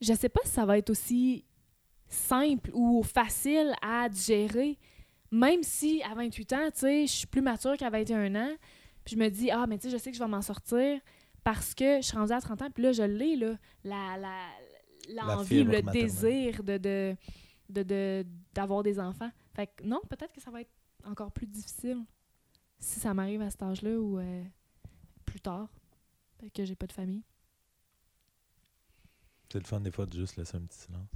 je 0.00 0.14
sais 0.14 0.30
pas 0.30 0.40
si 0.44 0.52
ça 0.52 0.64
va 0.64 0.78
être 0.78 0.88
aussi 0.88 1.44
simple 2.08 2.70
ou 2.72 3.02
facile 3.02 3.74
à 3.82 4.08
digérer. 4.08 4.78
Même 5.30 5.62
si 5.62 6.02
à 6.02 6.14
28 6.14 6.52
ans, 6.54 6.70
tu 6.72 6.80
sais, 6.80 7.06
je 7.06 7.12
suis 7.12 7.26
plus 7.26 7.42
mature 7.42 7.76
qu'à 7.76 7.90
21 7.90 8.34
ans, 8.34 8.56
puis 9.04 9.14
je 9.14 9.20
me 9.20 9.28
dis, 9.28 9.50
ah, 9.50 9.66
mais 9.66 9.76
tu 9.76 9.82
sais, 9.82 9.90
je 9.90 10.02
sais 10.02 10.10
que 10.10 10.16
je 10.16 10.22
vais 10.22 10.28
m'en 10.28 10.40
sortir 10.40 11.02
parce 11.44 11.74
que 11.74 11.96
je 11.96 12.06
suis 12.06 12.16
rendue 12.16 12.32
à 12.32 12.40
30 12.40 12.62
ans, 12.62 12.70
puis 12.70 12.82
là, 12.82 12.92
je 12.92 13.02
l'ai, 13.02 13.36
là, 13.36 13.58
la, 13.84 14.16
la, 14.16 15.22
l'envie, 15.22 15.62
le 15.62 15.82
maternelle. 15.82 15.92
désir 15.92 16.64
de, 16.64 16.78
de, 16.78 17.16
de, 17.68 17.82
de, 17.82 18.26
d'avoir 18.54 18.82
des 18.82 18.98
enfants. 18.98 19.30
Fait 19.52 19.66
que 19.66 19.84
non, 19.84 20.00
peut-être 20.08 20.32
que 20.32 20.40
ça 20.40 20.50
va 20.50 20.62
être 20.62 20.72
encore 21.04 21.30
plus 21.30 21.46
difficile 21.46 22.06
si 22.78 23.00
ça 23.00 23.12
m'arrive 23.12 23.42
à 23.42 23.50
cet 23.50 23.62
âge-là 23.62 23.98
ou 23.98 24.18
euh, 24.18 24.44
plus 25.26 25.40
tard, 25.40 25.68
que 26.54 26.64
j'ai 26.64 26.74
pas 26.74 26.86
de 26.86 26.92
famille. 26.92 27.22
C'est 29.52 29.58
le 29.58 29.64
fun 29.64 29.80
des 29.80 29.90
fois 29.90 30.06
de 30.06 30.12
juste 30.12 30.36
laisser 30.36 30.56
un 30.56 30.60
petit 30.60 30.78
silence. 30.78 31.08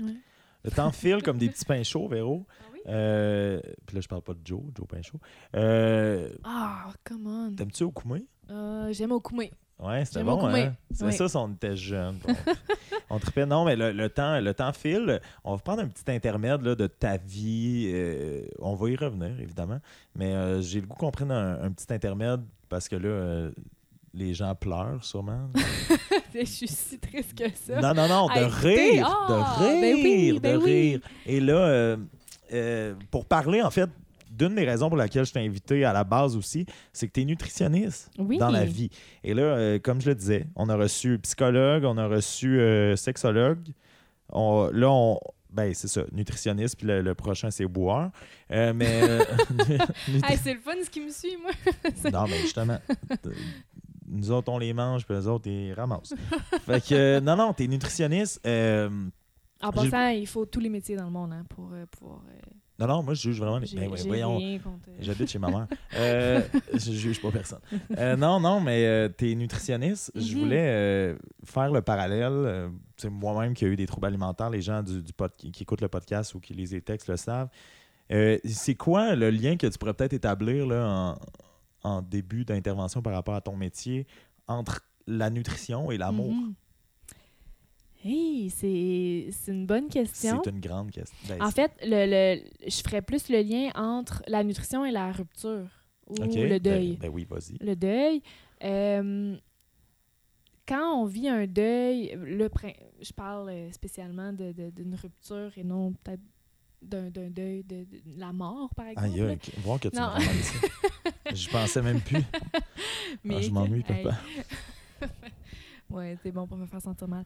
Ouais. 0.00 0.16
Le 0.64 0.70
temps 0.70 0.92
file 0.92 1.22
comme 1.22 1.38
des 1.38 1.48
petits 1.48 1.64
pains 1.64 1.82
chauds, 1.82 2.08
Véro. 2.08 2.46
Ah 2.48 2.64
oui? 2.72 2.80
Euh, 2.86 3.60
puis 3.86 3.96
là, 3.96 4.00
je 4.00 4.08
parle 4.08 4.22
pas 4.22 4.34
de 4.34 4.40
Joe, 4.44 4.60
Joe 4.76 4.86
Pain 4.86 5.02
chaud. 5.02 5.18
Euh, 5.56 6.28
Ah, 6.44 6.90
come 7.04 7.26
on. 7.26 7.54
T'aimes-tu 7.54 7.84
au 7.84 7.90
Koumé? 7.90 8.24
Euh, 8.50 8.92
j'aime 8.92 9.12
au 9.12 9.20
Koumé. 9.20 9.50
Ouais, 9.80 10.04
c'était 10.04 10.22
bon, 10.22 10.46
hein? 10.46 10.74
C'est 10.92 11.04
Oui. 11.04 11.12
ça, 11.12 11.28
si 11.28 11.36
on 11.36 11.52
était 11.52 11.74
jeunes. 11.76 12.18
On, 12.28 12.34
on 13.16 13.18
tripait. 13.18 13.44
Non, 13.44 13.64
mais 13.64 13.74
le, 13.74 13.90
le 13.90 14.08
temps, 14.08 14.38
le 14.40 14.54
temps 14.54 14.72
file. 14.72 15.20
On 15.42 15.56
va 15.56 15.58
prendre 15.62 15.82
un 15.82 15.88
petit 15.88 16.08
intermède 16.12 16.62
là, 16.62 16.76
de 16.76 16.86
ta 16.86 17.16
vie. 17.16 17.90
Euh, 17.92 18.46
on 18.60 18.74
va 18.76 18.88
y 18.90 18.94
revenir, 18.96 19.38
évidemment. 19.40 19.80
Mais 20.14 20.32
euh, 20.32 20.60
j'ai 20.62 20.80
le 20.80 20.86
goût 20.86 20.96
qu'on 20.96 21.10
prenne 21.10 21.32
un, 21.32 21.60
un 21.60 21.72
petit 21.72 21.92
intermède 21.92 22.42
parce 22.68 22.88
que 22.88 22.94
là, 22.94 23.08
euh, 23.08 23.50
les 24.14 24.32
gens 24.34 24.54
pleurent 24.54 25.04
sûrement. 25.04 25.50
je 26.34 26.44
suis 26.44 26.68
si 26.68 26.98
triste 26.98 27.34
que 27.34 27.44
ça. 27.54 27.80
Non, 27.80 27.94
non, 27.94 28.08
non, 28.08 28.26
de 28.28 28.38
À 28.44 28.48
rire, 28.48 29.06
Ah, 29.28 29.28
de 29.28 29.64
rire, 29.64 29.80
ben 29.80 29.94
oui, 29.94 30.40
ben 30.40 30.58
de 30.58 30.64
oui. 30.64 30.70
rire. 30.72 31.00
Et 31.26 31.40
là, 31.40 31.54
euh, 31.56 31.96
euh, 32.52 32.94
pour 33.10 33.26
parler, 33.26 33.60
en 33.62 33.70
fait, 33.70 33.90
d'une 34.30 34.54
des 34.54 34.64
raisons 34.64 34.88
pour 34.88 34.96
laquelle 34.96 35.24
je 35.24 35.32
t'ai 35.32 35.40
invité 35.40 35.84
à 35.84 35.92
la 35.92 36.04
base 36.04 36.36
aussi, 36.36 36.66
c'est 36.92 37.06
que 37.08 37.12
tu 37.12 37.20
es 37.22 37.24
nutritionniste 37.24 38.10
Oui. 38.18 38.38
dans 38.38 38.50
la 38.50 38.64
vie. 38.64 38.90
Et 39.22 39.34
là, 39.34 39.42
euh, 39.42 39.78
comme 39.78 40.00
je 40.00 40.08
le 40.08 40.14
disais, 40.14 40.46
on 40.56 40.68
a 40.68 40.76
reçu 40.76 41.18
psychologue, 41.20 41.84
on 41.84 41.96
a 41.98 42.06
reçu 42.06 42.60
sexologue. 42.96 43.68
On- 44.30 44.70
là, 44.72 44.90
on. 44.90 45.18
Ben, 45.52 45.72
c'est 45.72 45.86
ça, 45.86 46.02
nutritionniste, 46.10 46.76
puis 46.78 46.86
le, 46.88 47.00
le 47.00 47.14
prochain, 47.14 47.48
c'est. 47.52 47.64
Euh, 47.64 48.72
mais. 48.74 49.00
euh, 49.08 49.24
Hey, 50.28 50.36
c'est 50.42 50.54
le 50.54 50.58
fun 50.60 50.72
ce 50.84 50.90
qui 50.90 51.00
me 51.00 51.10
suit, 51.10 51.36
moi. 51.40 51.52
non, 52.12 52.26
mais 52.28 52.38
justement, 52.40 52.78
nous 54.06 54.30
autres, 54.30 54.50
on 54.52 54.58
les 54.58 54.72
mange, 54.72 55.04
puis 55.04 55.14
eux 55.14 55.26
autres, 55.28 55.48
ils 55.48 55.72
ramassent. 55.72 56.14
fait 56.66 56.80
que, 56.86 56.94
euh, 56.94 57.20
non, 57.20 57.36
non, 57.36 57.52
t'es 57.52 57.66
nutritionniste. 57.66 58.40
euh, 58.46 58.88
En 59.62 59.70
passant, 59.72 60.08
il 60.08 60.26
faut 60.26 60.44
tous 60.46 60.60
les 60.60 60.68
métiers 60.68 60.96
dans 60.96 61.04
le 61.04 61.10
monde 61.10 61.32
hein, 61.32 61.44
pour 61.48 61.70
euh, 61.72 61.86
pouvoir. 61.86 62.22
euh, 62.28 62.40
non, 62.78 62.88
non, 62.88 63.02
moi, 63.04 63.14
je 63.14 63.22
juge 63.22 63.38
vraiment. 63.38 63.58
les- 63.58 63.66
j'ai 63.68 63.76
Ben 63.78 63.88
ouais, 63.88 64.00
voyons, 64.04 64.40
j'habite 64.98 65.30
chez 65.30 65.38
ma 65.38 65.48
mère. 65.48 65.68
Je 66.74 66.90
juge 66.92 67.22
pas 67.22 67.30
personne. 67.30 67.60
Non, 68.18 68.40
non, 68.40 68.60
mais 68.60 69.08
t'es 69.10 69.32
nutritionniste. 69.36 70.10
Je 70.16 70.34
Mhm. 70.34 70.40
voulais 70.42 71.16
faire 71.44 71.70
le 71.70 71.82
parallèle. 71.82 72.68
c'est 72.96 73.10
moi-même 73.10 73.54
qui 73.54 73.64
ai 73.64 73.68
eu 73.68 73.76
des 73.76 73.86
troubles 73.86 74.06
alimentaires. 74.08 74.50
Les 74.50 74.60
gens 74.60 74.82
du, 74.82 75.02
du 75.02 75.12
pod- 75.12 75.30
qui, 75.36 75.52
qui 75.52 75.62
écoutent 75.62 75.82
le 75.82 75.88
podcast 75.88 76.34
ou 76.34 76.40
qui 76.40 76.52
lisent 76.52 76.72
les 76.72 76.80
textes 76.80 77.08
le 77.08 77.16
savent. 77.16 77.48
C'est 78.44 78.74
quoi 78.74 79.14
le 79.14 79.30
lien 79.30 79.56
que 79.56 79.68
tu 79.68 79.78
pourrais 79.78 79.94
peut-être 79.94 80.12
établir 80.12 80.66
là, 80.66 80.84
en, 80.84 81.18
en 81.84 82.02
début 82.02 82.44
d'intervention 82.44 83.00
par 83.02 83.12
rapport 83.12 83.34
à 83.34 83.40
ton 83.40 83.56
métier 83.56 84.06
entre 84.48 84.80
la 85.06 85.30
nutrition 85.30 85.90
et 85.90 85.98
l'amour? 85.98 86.32
Mhm. 86.32 86.54
Hey, 88.06 88.50
c'est 88.50 89.28
c'est 89.30 89.52
une 89.52 89.64
bonne 89.66 89.88
question. 89.88 90.40
C'est 90.44 90.50
une 90.50 90.60
grande 90.60 90.90
question. 90.90 91.16
Ben, 91.28 91.40
En 91.42 91.50
fait, 91.50 91.72
le, 91.82 92.04
le- 92.36 92.42
je 92.68 92.82
ferais 92.82 93.00
plus 93.00 93.30
le 93.30 93.40
lien 93.40 93.70
entre 93.74 94.22
la 94.26 94.44
nutrition 94.44 94.84
et 94.84 94.90
la 94.90 95.10
rupture 95.10 95.68
ou 96.08 96.14
le 96.16 96.58
deuil. 96.58 96.96
Ben, 96.96 97.08
ben 97.08 97.10
oui, 97.14 97.24
vas-y. 97.28 97.56
Le 97.64 97.74
deuil. 97.74 98.22
euh, 98.62 99.36
quand 100.68 101.00
on 101.02 101.04
vit 101.06 101.28
un 101.28 101.46
deuil, 101.46 102.14
le, 102.16 102.48
je 103.00 103.12
parle 103.12 103.48
euh, 103.50 103.72
spécialement 103.72 104.32
de- 104.32 104.52
de- 104.52 104.70
d'une 104.70 104.94
rupture 104.94 105.50
et 105.56 105.64
non 105.64 105.92
peut-être 105.92 106.22
d'un 106.84 107.30
deuil 107.30 107.62
de, 107.64 107.84
de 107.84 107.98
la 108.18 108.32
mort, 108.32 108.70
par 108.74 108.86
exemple. 108.86 109.08
Aïe, 109.12 109.20
là. 109.20 109.26
aïe, 109.28 109.38
voir 109.58 109.80
que 109.80 109.88
tu 109.88 109.96
Non. 109.96 110.02
me 110.02 110.08
ramènes 110.10 110.42
ça. 110.42 110.58
Je 111.34 111.48
pensais 111.50 111.82
même 111.82 112.00
plus. 112.00 112.22
Mais 113.24 113.36
Ah, 113.38 113.40
je 113.42 113.50
m'ennuie, 113.50 113.84
hey. 113.88 114.02
papa. 114.04 114.16
ouais, 115.90 116.16
c'est 116.22 116.30
bon 116.32 116.46
pour 116.46 116.56
me 116.56 116.66
faire 116.66 116.80
sentir 116.80 117.08
mal. 117.08 117.24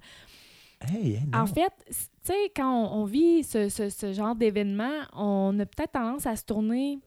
Hey, 0.81 1.15
hey. 1.15 1.23
En 1.35 1.47
fait, 1.47 1.73
tu 1.89 1.95
sais, 2.23 2.53
quand 2.55 2.71
on, 2.73 3.03
on 3.03 3.05
vit 3.05 3.43
ce, 3.43 3.69
ce- 3.69 3.89
ce 3.91 4.13
genre 4.13 4.35
d'événement, 4.37 4.93
on 5.13 5.59
a 5.59 5.67
peut-être 5.67 5.93
tendance 5.93 6.27
à 6.27 6.37
se 6.37 6.45
tourner 6.45 6.99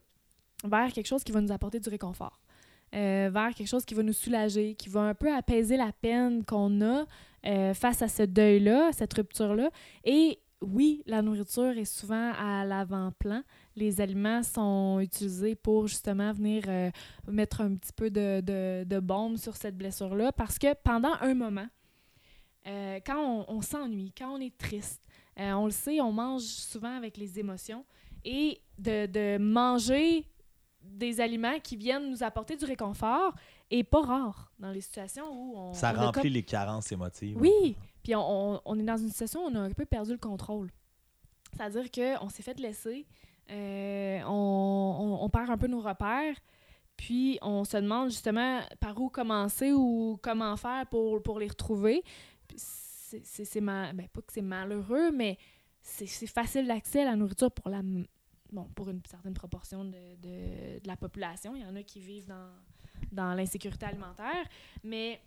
vers 0.65 0.91
quelque 0.91 1.07
chose 1.07 1.23
qui 1.23 1.31
va 1.31 1.39
nous 1.41 1.51
apporter 1.51 1.79
du 1.79 1.87
réconfort, 1.89 2.39
euh, 2.93 3.29
vers 3.33 3.53
quelque 3.55 3.67
chose 3.69 3.85
qui 3.85 3.93
va 3.93 4.03
nous 4.03 4.13
soulager, 4.13 4.75
qui 4.75 4.89
va 4.89 5.01
un 5.01 5.13
peu 5.13 5.33
apaiser 5.33 5.77
la 5.77 5.91
peine 5.93 6.43
qu'on 6.43 6.81
a 6.81 7.05
euh, 7.45 7.73
face 7.73 8.01
à 8.01 8.07
ce 8.09 8.23
deuil-là, 8.23 8.91
cette 8.91 9.13
rupture-là. 9.13 9.69
Et 10.03 10.37
oui, 10.61 11.03
la 11.07 11.21
nourriture 11.21 11.77
est 11.77 11.85
souvent 11.85 12.31
à 12.37 12.63
l'avant-plan. 12.65 13.43
Les 13.75 13.99
aliments 13.99 14.43
sont 14.43 14.99
utilisés 14.99 15.55
pour 15.55 15.87
justement 15.87 16.31
venir 16.33 16.63
euh, 16.67 16.91
mettre 17.27 17.61
un 17.61 17.75
petit 17.75 17.93
peu 17.93 18.09
de, 18.09 18.41
de, 18.41 18.83
de 18.85 18.99
baume 18.99 19.37
sur 19.37 19.55
cette 19.55 19.77
blessure-là 19.77 20.31
parce 20.31 20.59
que 20.59 20.73
pendant 20.83 21.13
un 21.21 21.33
moment, 21.33 21.67
euh, 22.67 22.99
quand 23.05 23.17
on, 23.17 23.45
on 23.57 23.61
s'ennuie, 23.61 24.13
quand 24.15 24.35
on 24.35 24.39
est 24.39 24.55
triste, 24.55 25.01
euh, 25.39 25.51
on 25.53 25.65
le 25.65 25.71
sait, 25.71 25.99
on 25.99 26.11
mange 26.11 26.43
souvent 26.43 26.95
avec 26.95 27.17
les 27.17 27.39
émotions. 27.39 27.83
Et 28.23 28.61
de, 28.77 29.07
de 29.07 29.37
manger 29.39 30.27
des 30.83 31.21
aliments 31.21 31.59
qui 31.63 31.75
viennent 31.75 32.09
nous 32.11 32.23
apporter 32.23 32.55
du 32.55 32.65
réconfort 32.65 33.33
est 33.69 33.83
pas 33.83 34.01
rare 34.01 34.51
dans 34.59 34.71
les 34.71 34.81
situations 34.81 35.25
où 35.31 35.57
on. 35.57 35.73
Ça 35.73 35.93
on 35.97 36.05
remplit 36.05 36.29
les 36.29 36.43
carences 36.43 36.91
émotives. 36.91 37.37
Oui, 37.39 37.75
puis 38.03 38.15
on, 38.15 38.79
est 38.79 38.83
dans 38.83 38.97
une 38.97 39.09
situation 39.09 39.45
où 39.45 39.49
on 39.49 39.55
a 39.55 39.59
un 39.59 39.71
peu 39.71 39.85
perdu 39.85 40.11
le 40.11 40.17
contrôle. 40.17 40.69
C'est-à-dire 41.53 41.91
qu'on 41.91 42.29
s'est 42.29 42.43
fait 42.43 42.59
laisser, 42.59 43.05
euh, 43.51 44.21
on, 44.25 45.29
perd 45.31 45.49
un 45.49 45.57
peu 45.57 45.67
nos 45.67 45.81
repères, 45.81 46.35
puis 46.97 47.37
on 47.41 47.63
se 47.63 47.77
demande 47.77 48.09
justement 48.09 48.61
par 48.79 48.99
où 48.99 49.09
commencer 49.09 49.71
ou 49.71 50.19
comment 50.21 50.55
faire 50.57 50.85
pour, 50.87 51.39
les 51.39 51.47
retrouver. 51.47 52.03
C'est 52.55 53.61
ben, 53.61 53.93
pas 54.13 54.21
que 54.21 54.33
c'est 54.33 54.41
malheureux, 54.41 55.11
mais 55.11 55.37
c'est 55.81 56.27
facile 56.27 56.67
d'accès 56.67 57.01
à 57.01 57.05
la 57.05 57.15
nourriture 57.15 57.51
pour 57.51 57.71
pour 58.75 58.89
une 58.89 59.01
certaine 59.05 59.33
proportion 59.33 59.85
de 59.85 60.85
la 60.85 60.97
population. 60.97 61.55
Il 61.55 61.61
y 61.61 61.65
en 61.65 61.75
a 61.75 61.83
qui 61.83 61.99
vivent 61.99 62.27
dans, 62.27 62.49
dans 63.11 63.33
l'insécurité 63.33 63.85
alimentaire, 63.85 64.47
mais 64.83 65.21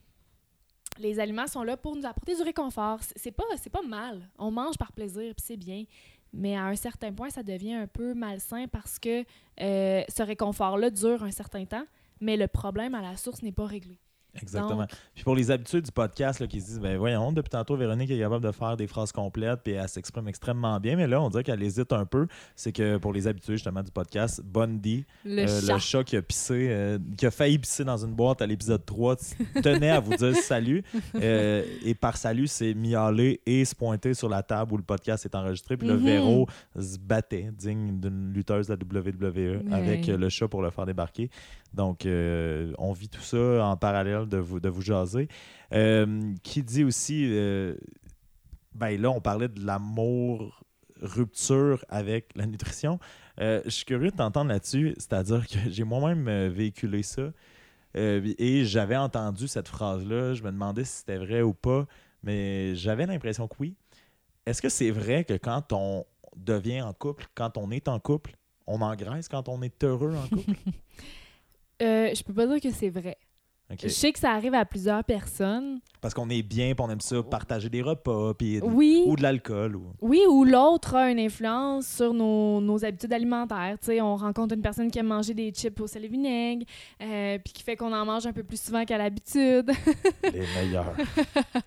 les 0.98 1.18
aliments 1.20 1.46
sont 1.46 1.62
là 1.62 1.76
pour 1.76 1.96
nous 1.96 2.06
apporter 2.06 2.34
du 2.36 2.42
réconfort. 2.42 2.98
C'est- 3.16 3.30
pas, 3.32 3.44
c'est 3.56 3.70
pas 3.70 3.82
mal. 3.82 4.28
On 4.38 4.50
mange 4.50 4.76
par 4.78 4.92
plaisir, 4.92 5.34
puis 5.34 5.44
c'est 5.46 5.56
bien. 5.56 5.84
Mais 6.32 6.56
à 6.56 6.64
un 6.64 6.74
certain 6.76 7.12
point, 7.12 7.30
ça 7.30 7.42
devient 7.42 7.74
un 7.74 7.86
peu 7.86 8.12
malsain 8.14 8.66
parce 8.66 8.98
que 8.98 9.24
euh, 9.60 10.02
ce 10.08 10.22
réconfort-là 10.22 10.90
dure 10.90 11.22
un 11.22 11.30
certain 11.30 11.64
temps, 11.64 11.84
mais 12.20 12.36
le 12.36 12.48
problème 12.48 12.94
à 12.94 13.02
la 13.02 13.16
source 13.16 13.42
n'est 13.42 13.52
pas 13.52 13.66
réglé. 13.66 14.00
Exactement. 14.40 14.80
Donc- 14.80 14.90
Puis 15.14 15.24
pour 15.24 15.34
les 15.36 15.50
habitués 15.50 15.80
du 15.82 15.90
podcast 15.92 16.40
là, 16.40 16.46
qui 16.46 16.60
se 16.60 16.66
disent, 16.66 16.80
ben 16.80 16.96
voyons, 16.98 17.32
depuis 17.32 17.50
tantôt, 17.50 17.76
Véronique 17.76 18.10
est 18.10 18.18
capable 18.18 18.44
de 18.44 18.52
faire 18.52 18.76
des 18.76 18.86
phrases 18.86 19.12
complètes 19.12 19.60
puis 19.64 19.74
elle 19.74 19.88
s'exprime 19.88 20.28
extrêmement 20.28 20.78
bien, 20.80 20.96
mais 20.96 21.06
là, 21.06 21.20
on 21.22 21.28
dirait 21.30 21.44
qu'elle 21.44 21.62
hésite 21.62 21.92
un 21.92 22.04
peu. 22.04 22.26
C'est 22.56 22.72
que 22.72 22.96
pour 22.98 23.12
les 23.12 23.26
habitués 23.26 23.54
justement 23.54 23.82
du 23.82 23.90
podcast, 23.90 24.42
Bundy, 24.44 25.04
Le 25.24 25.42
euh, 25.42 25.60
chat. 25.60 25.72
le 25.74 25.78
chat 25.78 26.04
qui 26.04 26.16
a 26.16 26.22
pissé, 26.22 26.68
euh, 26.70 26.98
qui 27.16 27.26
a 27.26 27.30
failli 27.30 27.58
pisser 27.58 27.84
dans 27.84 27.96
une 28.04 28.12
boîte 28.14 28.42
à 28.42 28.46
l'épisode 28.46 28.84
3, 28.84 29.16
tenait 29.62 29.90
à 29.90 30.00
vous 30.00 30.14
dire 30.16 30.34
salut. 30.36 30.82
Euh, 31.14 31.62
et 31.84 31.94
par 31.94 32.16
salut, 32.16 32.46
c'est 32.48 32.74
miauler 32.74 33.40
et 33.46 33.64
se 33.64 33.74
pointer 33.74 34.14
sur 34.14 34.28
la 34.28 34.42
table 34.42 34.72
où 34.74 34.76
le 34.76 34.82
podcast 34.82 35.24
est 35.24 35.34
enregistré. 35.34 35.76
Puis 35.76 35.86
le 35.86 35.96
Mhm. 35.96 36.04
Véro 36.04 36.48
se 36.78 36.98
battait, 36.98 37.50
digne 37.56 38.00
d'une 38.00 38.32
lutteuse 38.32 38.66
de 38.66 38.72
la 38.72 38.78
WWE, 38.78 39.62
avec 39.72 40.06
le 40.08 40.28
chat 40.28 40.48
pour 40.48 40.60
le 40.62 40.70
faire 40.70 40.86
débarquer. 40.86 41.30
Donc, 41.74 42.06
euh, 42.06 42.72
on 42.78 42.92
vit 42.92 43.08
tout 43.08 43.20
ça 43.20 43.66
en 43.66 43.76
parallèle 43.76 44.26
de 44.28 44.38
vous, 44.38 44.60
de 44.60 44.68
vous 44.68 44.82
jaser. 44.82 45.28
Euh, 45.72 46.32
qui 46.42 46.62
dit 46.62 46.84
aussi, 46.84 47.26
euh, 47.30 47.74
ben 48.74 49.00
là, 49.00 49.10
on 49.10 49.20
parlait 49.20 49.48
de 49.48 49.64
l'amour, 49.64 50.62
rupture 51.00 51.84
avec 51.88 52.30
la 52.36 52.46
nutrition. 52.46 52.98
Je 53.38 53.68
suis 53.68 53.84
curieux 53.84 54.10
de 54.10 54.16
t'entendre 54.16 54.50
là-dessus, 54.50 54.94
c'est-à-dire 54.96 55.46
que 55.48 55.58
j'ai 55.68 55.84
moi-même 55.84 56.48
véhiculé 56.48 57.02
ça 57.02 57.32
et 57.96 58.64
j'avais 58.64 58.96
entendu 58.96 59.48
cette 59.48 59.68
phrase-là. 59.68 60.34
Je 60.34 60.42
me 60.42 60.52
demandais 60.52 60.84
si 60.84 60.98
c'était 60.98 61.18
vrai 61.18 61.42
ou 61.42 61.52
pas, 61.52 61.86
mais 62.22 62.74
j'avais 62.76 63.06
l'impression 63.06 63.48
que 63.48 63.56
oui. 63.58 63.74
Est-ce 64.46 64.62
que 64.62 64.68
c'est 64.68 64.90
vrai 64.90 65.24
que 65.24 65.34
quand 65.34 65.72
on 65.72 66.06
devient 66.36 66.82
en 66.82 66.92
couple, 66.92 67.26
quand 67.34 67.58
on 67.58 67.70
est 67.70 67.88
en 67.88 67.98
couple, 67.98 68.36
on 68.66 68.80
engraisse 68.80 69.28
quand 69.28 69.48
on 69.48 69.62
est 69.62 69.82
heureux 69.82 70.14
en 70.14 70.28
couple? 70.28 70.52
Euh, 71.82 72.10
je 72.14 72.22
peux 72.22 72.32
pas 72.32 72.46
dire 72.46 72.60
que 72.60 72.70
c'est 72.70 72.90
vrai. 72.90 73.16
Je 73.82 73.88
sais 73.88 74.12
que 74.12 74.18
ça 74.18 74.30
arrive 74.32 74.54
à 74.54 74.64
plusieurs 74.66 75.02
personnes. 75.04 75.80
Parce 76.02 76.12
qu'on 76.12 76.28
est 76.28 76.42
bien, 76.42 76.74
puis 76.74 76.84
on 76.86 76.90
aime 76.90 77.00
ça, 77.00 77.22
partager 77.22 77.70
des 77.70 77.80
repas, 77.80 78.34
puis 78.34 78.60
Oui. 78.62 79.02
ou 79.06 79.16
de 79.16 79.22
l'alcool. 79.22 79.74
Ou... 79.76 79.86
Oui, 80.02 80.20
ou 80.28 80.44
l'autre 80.44 80.94
a 80.94 81.10
une 81.10 81.18
influence 81.18 81.86
sur 81.86 82.12
nos, 82.12 82.60
nos 82.60 82.84
habitudes 82.84 83.12
alimentaires. 83.12 83.76
Tu 83.80 83.86
sais, 83.86 84.00
on 84.02 84.16
rencontre 84.16 84.54
une 84.54 84.60
personne 84.60 84.90
qui 84.90 84.98
aime 84.98 85.06
manger 85.06 85.32
des 85.32 85.50
chips 85.50 85.80
au 85.80 85.86
sel 85.86 86.04
et 86.04 86.08
vinaigre, 86.08 86.66
euh, 87.02 87.38
puis 87.42 87.54
qui 87.54 87.62
fait 87.62 87.74
qu'on 87.74 87.92
en 87.92 88.04
mange 88.04 88.26
un 88.26 88.32
peu 88.34 88.44
plus 88.44 88.60
souvent 88.60 88.84
qu'à 88.84 88.98
l'habitude. 88.98 89.72
Les 90.22 90.44
meilleurs. 90.62 90.94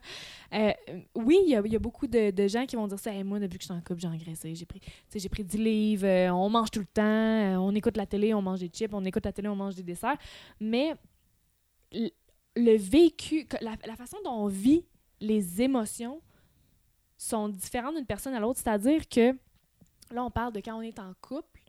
Euh, 0.54 0.72
oui, 1.16 1.40
il 1.46 1.50
y 1.50 1.56
a, 1.56 1.80
beaucoup 1.80 2.08
de, 2.08 2.48
gens 2.48 2.66
qui 2.66 2.76
vont 2.76 2.88
dire 2.88 3.00
ça. 3.00 3.12
Moi, 3.24 3.40
depuis 3.40 3.58
que 3.58 3.64
je 3.64 3.68
suis 3.68 3.74
en 3.74 3.82
couple, 3.82 4.02
j'ai 4.02 4.08
engraissé. 4.08 4.56
J'ai 4.56 4.66
pris, 4.66 4.82
j'ai 5.14 5.30
pris 5.30 5.44
10 5.44 5.58
livres. 5.58 6.06
euh, 6.06 6.30
on 6.30 6.50
mange 6.50 6.72
tout 6.72 6.80
le 6.80 6.86
temps. 6.86 7.04
euh, 7.04 7.56
on 7.58 7.74
écoute 7.76 7.98
la 7.98 8.06
télé, 8.06 8.34
on 8.34 8.42
mange 8.42 8.60
des 8.60 8.70
chips. 8.70 8.94
On 8.94 9.04
écoute 9.06 9.26
la 9.26 9.34
télé, 9.34 9.48
on 9.48 9.56
mange 9.56 9.76
des 9.76 9.84
desserts. 9.84 10.18
Mais 10.60 10.96
le 11.92 12.78
vécu, 12.78 13.48
la 13.62 13.96
façon 13.96 14.18
dont 14.24 14.32
on 14.32 14.48
vit 14.48 14.86
les 15.20 15.62
émotions 15.62 16.22
sont 17.18 17.50
différentes 17.50 17.96
d'une 17.96 18.06
personne 18.06 18.34
à 18.34 18.40
l'autre. 18.40 18.60
C'est-à-dire 18.64 19.08
que 19.10 19.36
là, 20.12 20.24
on 20.24 20.32
parle 20.32 20.54
de 20.54 20.60
quand 20.60 20.78
on 20.78 20.82
est 20.82 21.00
en 21.00 21.14
couple, 21.22 21.62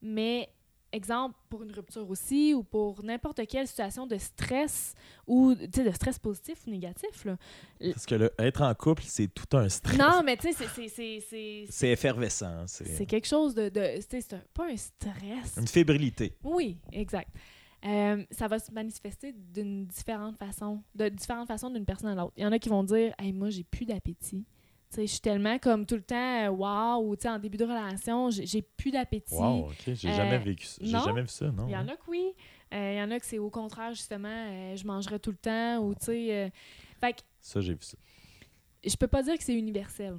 mais 0.00 0.52
exemple 0.92 1.34
pour 1.48 1.62
une 1.62 1.72
rupture 1.72 2.08
aussi 2.10 2.54
ou 2.54 2.62
pour 2.62 3.02
n'importe 3.02 3.46
quelle 3.46 3.66
situation 3.66 4.06
de 4.06 4.16
stress 4.18 4.94
ou 5.26 5.54
de 5.54 5.90
stress 5.92 6.18
positif 6.18 6.58
ou 6.66 6.70
négatif. 6.70 7.24
Là. 7.24 7.36
Parce 7.80 8.06
que 8.06 8.14
le, 8.14 8.32
être 8.38 8.62
en 8.62 8.74
couple, 8.74 9.02
c'est 9.06 9.28
tout 9.28 9.56
un 9.56 9.68
stress. 9.68 9.98
Non, 9.98 10.22
mais 10.24 10.36
tu 10.36 10.52
sais, 10.52 10.66
c'est- 10.88 11.66
c'est- 11.70 11.88
effervescent. 11.90 12.64
C'est 12.66 13.06
quelque 13.06 13.26
chose 13.26 13.54
de. 13.54 13.68
de 13.68 13.96
tu 13.96 14.02
sais, 14.10 14.20
c'est 14.20 14.48
pas 14.54 14.66
un 14.70 14.76
stress. 14.76 15.56
une 15.56 15.68
fébrilité. 15.68 16.36
Oui, 16.44 16.78
exact. 16.92 17.30
Euh, 17.84 18.24
ça 18.30 18.46
va 18.46 18.60
se 18.60 18.70
manifester 18.70 19.32
d'une 19.32 19.86
différente 19.86 20.36
façon, 20.38 20.82
de 20.94 21.08
différentes 21.08 21.48
façons 21.48 21.68
d'une 21.68 21.84
personne 21.84 22.10
à 22.10 22.14
l'autre. 22.14 22.32
Il 22.36 22.44
y 22.44 22.46
en 22.46 22.52
a 22.52 22.58
qui 22.60 22.68
vont 22.68 22.84
dire 22.84 23.12
Hey, 23.18 23.32
moi, 23.32 23.50
j'ai 23.50 23.64
plus 23.64 23.84
d'appétit. 23.84 24.44
Je 24.96 25.06
suis 25.06 25.20
tellement 25.20 25.58
comme 25.58 25.86
tout 25.86 25.94
le 25.94 26.02
temps, 26.02 26.44
euh, 26.46 26.48
wow, 26.50 27.16
en 27.26 27.38
début 27.38 27.56
de 27.56 27.64
relation, 27.64 28.30
j'ai 28.30 28.62
plus 28.62 28.90
d'appétit. 28.90 29.34
Wow, 29.34 29.68
OK. 29.68 29.74
J'ai 29.94 30.08
Euh, 30.10 30.14
jamais 30.14 30.38
vécu 30.38 30.66
ça. 30.66 30.78
J'ai 30.82 30.90
jamais 30.90 31.22
vu 31.22 31.28
ça, 31.28 31.50
non. 31.50 31.66
Il 31.66 31.72
y 31.72 31.76
en 31.76 31.88
a 31.88 31.96
que 31.96 32.02
oui. 32.08 32.32
Euh, 32.74 32.92
il 32.94 32.98
y 32.98 33.02
en 33.02 33.10
a 33.10 33.18
que 33.20 33.26
c'est 33.26 33.38
au 33.38 33.50
contraire, 33.50 33.92
justement, 33.94 34.28
euh, 34.28 34.76
je 34.76 34.86
mangerais 34.86 35.18
tout 35.18 35.30
le 35.30 35.36
temps, 35.36 35.78
ou 35.78 35.94
tu 35.94 36.04
sais. 36.06 36.52
fait 37.00 37.12
que 37.14 37.20
Ça, 37.40 37.60
j'ai 37.60 37.72
vu 37.74 37.82
ça. 37.82 37.96
je 38.84 38.96
peux 38.96 39.08
pas 39.08 39.22
dire 39.22 39.36
que 39.38 39.44
c'est 39.44 39.54
universel. 39.54 40.18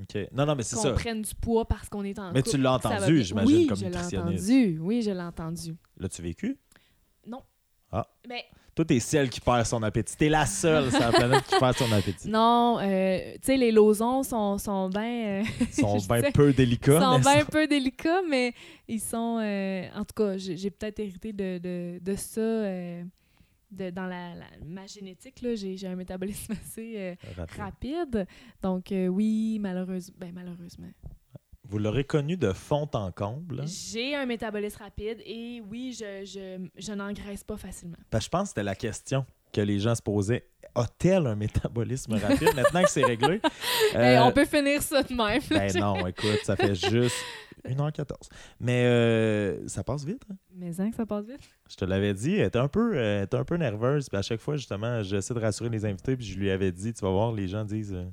OK. 0.00 0.18
Non, 0.32 0.46
non, 0.46 0.54
mais 0.56 0.62
c'est 0.62 0.76
Qu'on 0.76 0.82
ça. 0.82 0.92
prenne 0.92 1.20
du 1.22 1.34
poids 1.34 1.66
parce 1.66 1.88
qu'on 1.90 2.02
est 2.04 2.18
en 2.18 2.32
Mais 2.32 2.40
couple, 2.42 2.56
tu 2.56 2.62
l'as 2.62 2.72
entendu, 2.74 3.22
j'imagine, 3.22 3.56
oui, 3.56 3.66
comme 3.66 3.76
je 3.76 3.84
l'ai 3.84 3.90
nutritionniste. 3.90 4.44
entendu. 4.50 4.78
Oui, 4.80 5.02
je 5.02 5.10
l'ai 5.10 5.20
entendu. 5.20 5.76
L'as-tu 5.98 6.22
vécu? 6.22 6.58
Non. 7.26 7.42
Ah. 7.90 8.06
Mais 8.26 8.46
Toi, 8.74 8.86
t'es 8.86 9.00
celle 9.00 9.28
qui 9.28 9.38
perd 9.40 9.66
son 9.66 9.82
appétit. 9.82 10.16
T'es 10.16 10.30
la 10.30 10.46
seule 10.46 10.90
sur 10.90 11.00
la 11.00 11.12
planète 11.12 11.44
qui 11.46 11.58
perd 11.58 11.76
son 11.76 11.92
appétit. 11.92 12.28
non, 12.30 12.78
euh, 12.80 13.32
tu 13.34 13.38
sais, 13.42 13.56
les 13.58 13.70
losons 13.70 14.22
sont, 14.22 14.56
sont 14.56 14.88
bien... 14.88 15.42
Ils 15.60 15.74
sont 15.74 15.98
bien 16.08 16.30
peu 16.32 16.48
ils 16.50 16.54
délicats. 16.56 16.98
sont 17.00 17.18
bien 17.18 17.44
peu 17.44 17.66
délicats, 17.66 18.22
mais 18.28 18.54
ils 18.88 19.00
sont... 19.00 19.38
euh, 19.42 19.88
en 19.94 20.04
tout 20.06 20.14
cas, 20.16 20.38
j'ai 20.38 20.70
peut-être 20.70 21.00
hérité 21.00 21.34
de, 21.34 21.58
de, 21.58 21.98
de 22.02 22.14
ça 22.16 22.40
euh, 22.40 23.02
de, 23.70 23.90
dans 23.90 24.06
la, 24.06 24.34
la- 24.36 24.64
ma 24.64 24.86
génétique. 24.86 25.36
J'ai 25.54 25.86
un 25.86 25.96
métabolisme 25.96 26.52
assez 26.64 26.94
euh, 26.96 27.14
Rapide. 27.36 27.58
rapide. 27.60 28.26
Donc, 28.62 28.90
euh, 28.90 29.08
oui, 29.08 29.58
malheureusement... 29.60 30.16
Ben, 30.18 30.32
malheureusement. 30.34 30.88
Vous 31.72 31.78
l'aurez 31.78 32.04
connu 32.04 32.36
de 32.36 32.52
fond 32.52 32.86
en 32.92 33.10
comble. 33.10 33.60
hein? 33.62 33.64
J'ai 33.66 34.14
un 34.14 34.26
métabolisme 34.26 34.82
rapide 34.82 35.18
et 35.24 35.62
oui, 35.70 35.96
je, 35.98 36.24
je, 36.24 36.68
je 36.76 36.92
n'engraisse 36.92 37.42
pas 37.44 37.56
facilement. 37.56 37.96
Parce 38.10 38.24
que 38.24 38.26
je 38.26 38.30
pense 38.30 38.42
que 38.42 38.48
c'était 38.48 38.62
la 38.62 38.74
question 38.74 39.24
que 39.54 39.62
les 39.62 39.78
gens 39.78 39.94
se 39.94 40.02
posaient. 40.02 40.46
A-t-elle 40.74 41.26
un 41.26 41.34
métabolisme 41.34 42.14
rapide? 42.14 42.54
Maintenant 42.54 42.82
que 42.82 42.90
c'est 42.90 43.04
réglé? 43.04 43.40
Euh, 43.94 44.20
on 44.20 44.32
peut 44.32 44.46
finir 44.46 44.80
ça 44.82 45.02
de 45.02 45.12
même. 45.12 45.42
Ben 45.50 45.70
non, 45.78 46.06
écoute, 46.06 46.38
ça 46.44 46.56
fait 46.56 46.74
juste 46.74 47.14
1h14. 47.68 48.14
Mais 48.58 48.84
euh, 48.86 49.68
ça 49.68 49.84
passe 49.84 50.02
vite. 50.04 50.22
hein? 50.30 50.36
Mais 50.54 50.80
hein, 50.80 50.88
que 50.90 50.96
ça 50.96 51.04
passe 51.04 51.26
vite? 51.26 51.40
Je 51.68 51.76
te 51.76 51.84
l'avais 51.84 52.14
dit, 52.14 52.36
elle 52.36 52.46
était 52.46 52.58
un 52.58 52.68
peu, 52.68 52.96
euh, 52.96 53.24
était 53.24 53.36
un 53.36 53.44
peu 53.44 53.56
nerveuse. 53.56 54.08
Puis 54.08 54.16
à 54.16 54.22
chaque 54.22 54.40
fois, 54.40 54.56
justement, 54.56 55.02
j'essaie 55.02 55.34
de 55.34 55.40
rassurer 55.40 55.68
les 55.68 55.84
invités. 55.84 56.16
Puis 56.16 56.24
je 56.24 56.38
lui 56.38 56.50
avais 56.50 56.72
dit, 56.72 56.94
tu 56.94 57.02
vas 57.04 57.10
voir, 57.10 57.32
les 57.32 57.48
gens 57.48 57.64
disent 57.64 57.92
euh, 57.92 58.04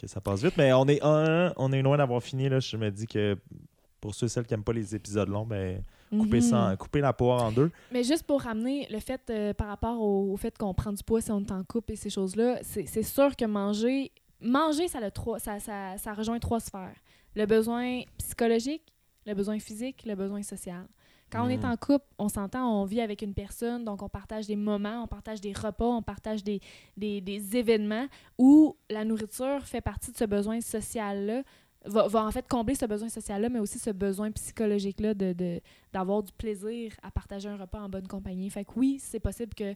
que 0.00 0.06
ça 0.06 0.20
passe 0.20 0.42
vite. 0.42 0.54
Mais 0.56 0.72
on 0.72 0.86
est, 0.86 1.02
un, 1.02 1.52
on 1.56 1.72
est 1.72 1.82
loin 1.82 1.96
d'avoir 1.98 2.22
fini. 2.22 2.48
Là. 2.48 2.60
Je 2.60 2.76
me 2.76 2.90
dis 2.90 3.06
que 3.06 3.36
pour 4.00 4.14
ceux 4.14 4.26
et 4.26 4.28
celles 4.28 4.46
qui 4.46 4.54
n'aiment 4.54 4.64
pas 4.64 4.72
les 4.72 4.94
épisodes 4.94 5.28
longs, 5.28 5.44
ben, 5.46 5.82
couper, 6.10 6.40
Mhm. 6.40 6.76
couper 6.78 7.00
la 7.00 7.12
poire 7.12 7.44
en 7.44 7.52
deux. 7.52 7.70
Mais 7.92 8.02
juste 8.02 8.24
pour 8.24 8.40
ramener 8.42 8.86
le 8.90 8.98
fait 8.98 9.20
euh, 9.30 9.52
par 9.54 9.68
rapport 9.68 10.00
au, 10.00 10.32
au 10.32 10.36
fait 10.36 10.56
qu'on 10.56 10.72
prend 10.74 10.92
du 10.92 11.02
poids 11.04 11.20
si 11.20 11.30
on 11.30 11.40
est 11.40 11.52
en 11.52 11.62
couple 11.64 11.92
et 11.92 11.96
ces 11.96 12.10
choses-là, 12.10 12.58
c'est 12.62 13.02
sûr 13.02 13.36
que 13.36 13.44
manger, 13.44 14.10
manger, 14.40 14.88
ça, 14.88 14.98
a 14.98 15.10
trois, 15.10 15.38
ça, 15.38 15.58
ça, 15.60 15.98
ça 15.98 16.14
rejoint 16.14 16.38
trois 16.38 16.60
sphères. 16.60 16.96
Le 17.36 17.44
besoin 17.46 18.00
psychologique, 18.18 18.82
le 19.26 19.34
besoin 19.34 19.58
physique, 19.58 20.02
le 20.06 20.14
besoin 20.14 20.42
social. 20.42 20.86
Quand 21.30 21.46
on 21.46 21.48
est 21.48 21.62
Mhm. 21.64 21.72
en 21.72 21.76
couple, 21.76 22.04
on 22.18 22.28
s'entend, 22.28 22.80
on 22.80 22.84
vit 22.84 23.00
avec 23.00 23.22
une 23.22 23.34
personne, 23.34 23.84
donc 23.84 24.02
on 24.02 24.08
partage 24.08 24.46
des 24.46 24.56
moments, 24.56 25.04
on 25.04 25.06
partage 25.06 25.40
des 25.40 25.52
repas, 25.52 25.86
on 25.86 26.02
partage 26.02 26.42
des, 26.42 26.60
des, 26.96 27.20
des 27.20 27.56
événements 27.56 28.06
où 28.38 28.76
la 28.90 29.04
nourriture 29.04 29.64
fait 29.64 29.80
partie 29.80 30.10
de 30.12 30.16
ce 30.16 30.24
besoin 30.24 30.60
social-là, 30.60 31.42
va, 31.86 32.08
va 32.08 32.24
en 32.26 32.30
fait 32.30 32.46
combler 32.48 32.74
ce 32.74 32.84
besoin 32.84 33.08
social-là, 33.08 33.48
mais 33.48 33.58
aussi 33.60 33.78
ce 33.78 33.90
besoin 33.90 34.30
psychologique-là 34.32 35.14
de, 35.14 35.32
de, 35.32 35.60
d'avoir 35.92 36.22
du 36.22 36.32
plaisir 36.32 36.92
à 37.02 37.10
partager 37.10 37.48
un 37.48 37.56
repas 37.56 37.80
en 37.80 37.88
bonne 37.88 38.06
compagnie. 38.08 38.50
Fait 38.50 38.64
que 38.64 38.72
oui, 38.76 38.98
c'est 39.00 39.20
possible 39.20 39.54
que 39.54 39.74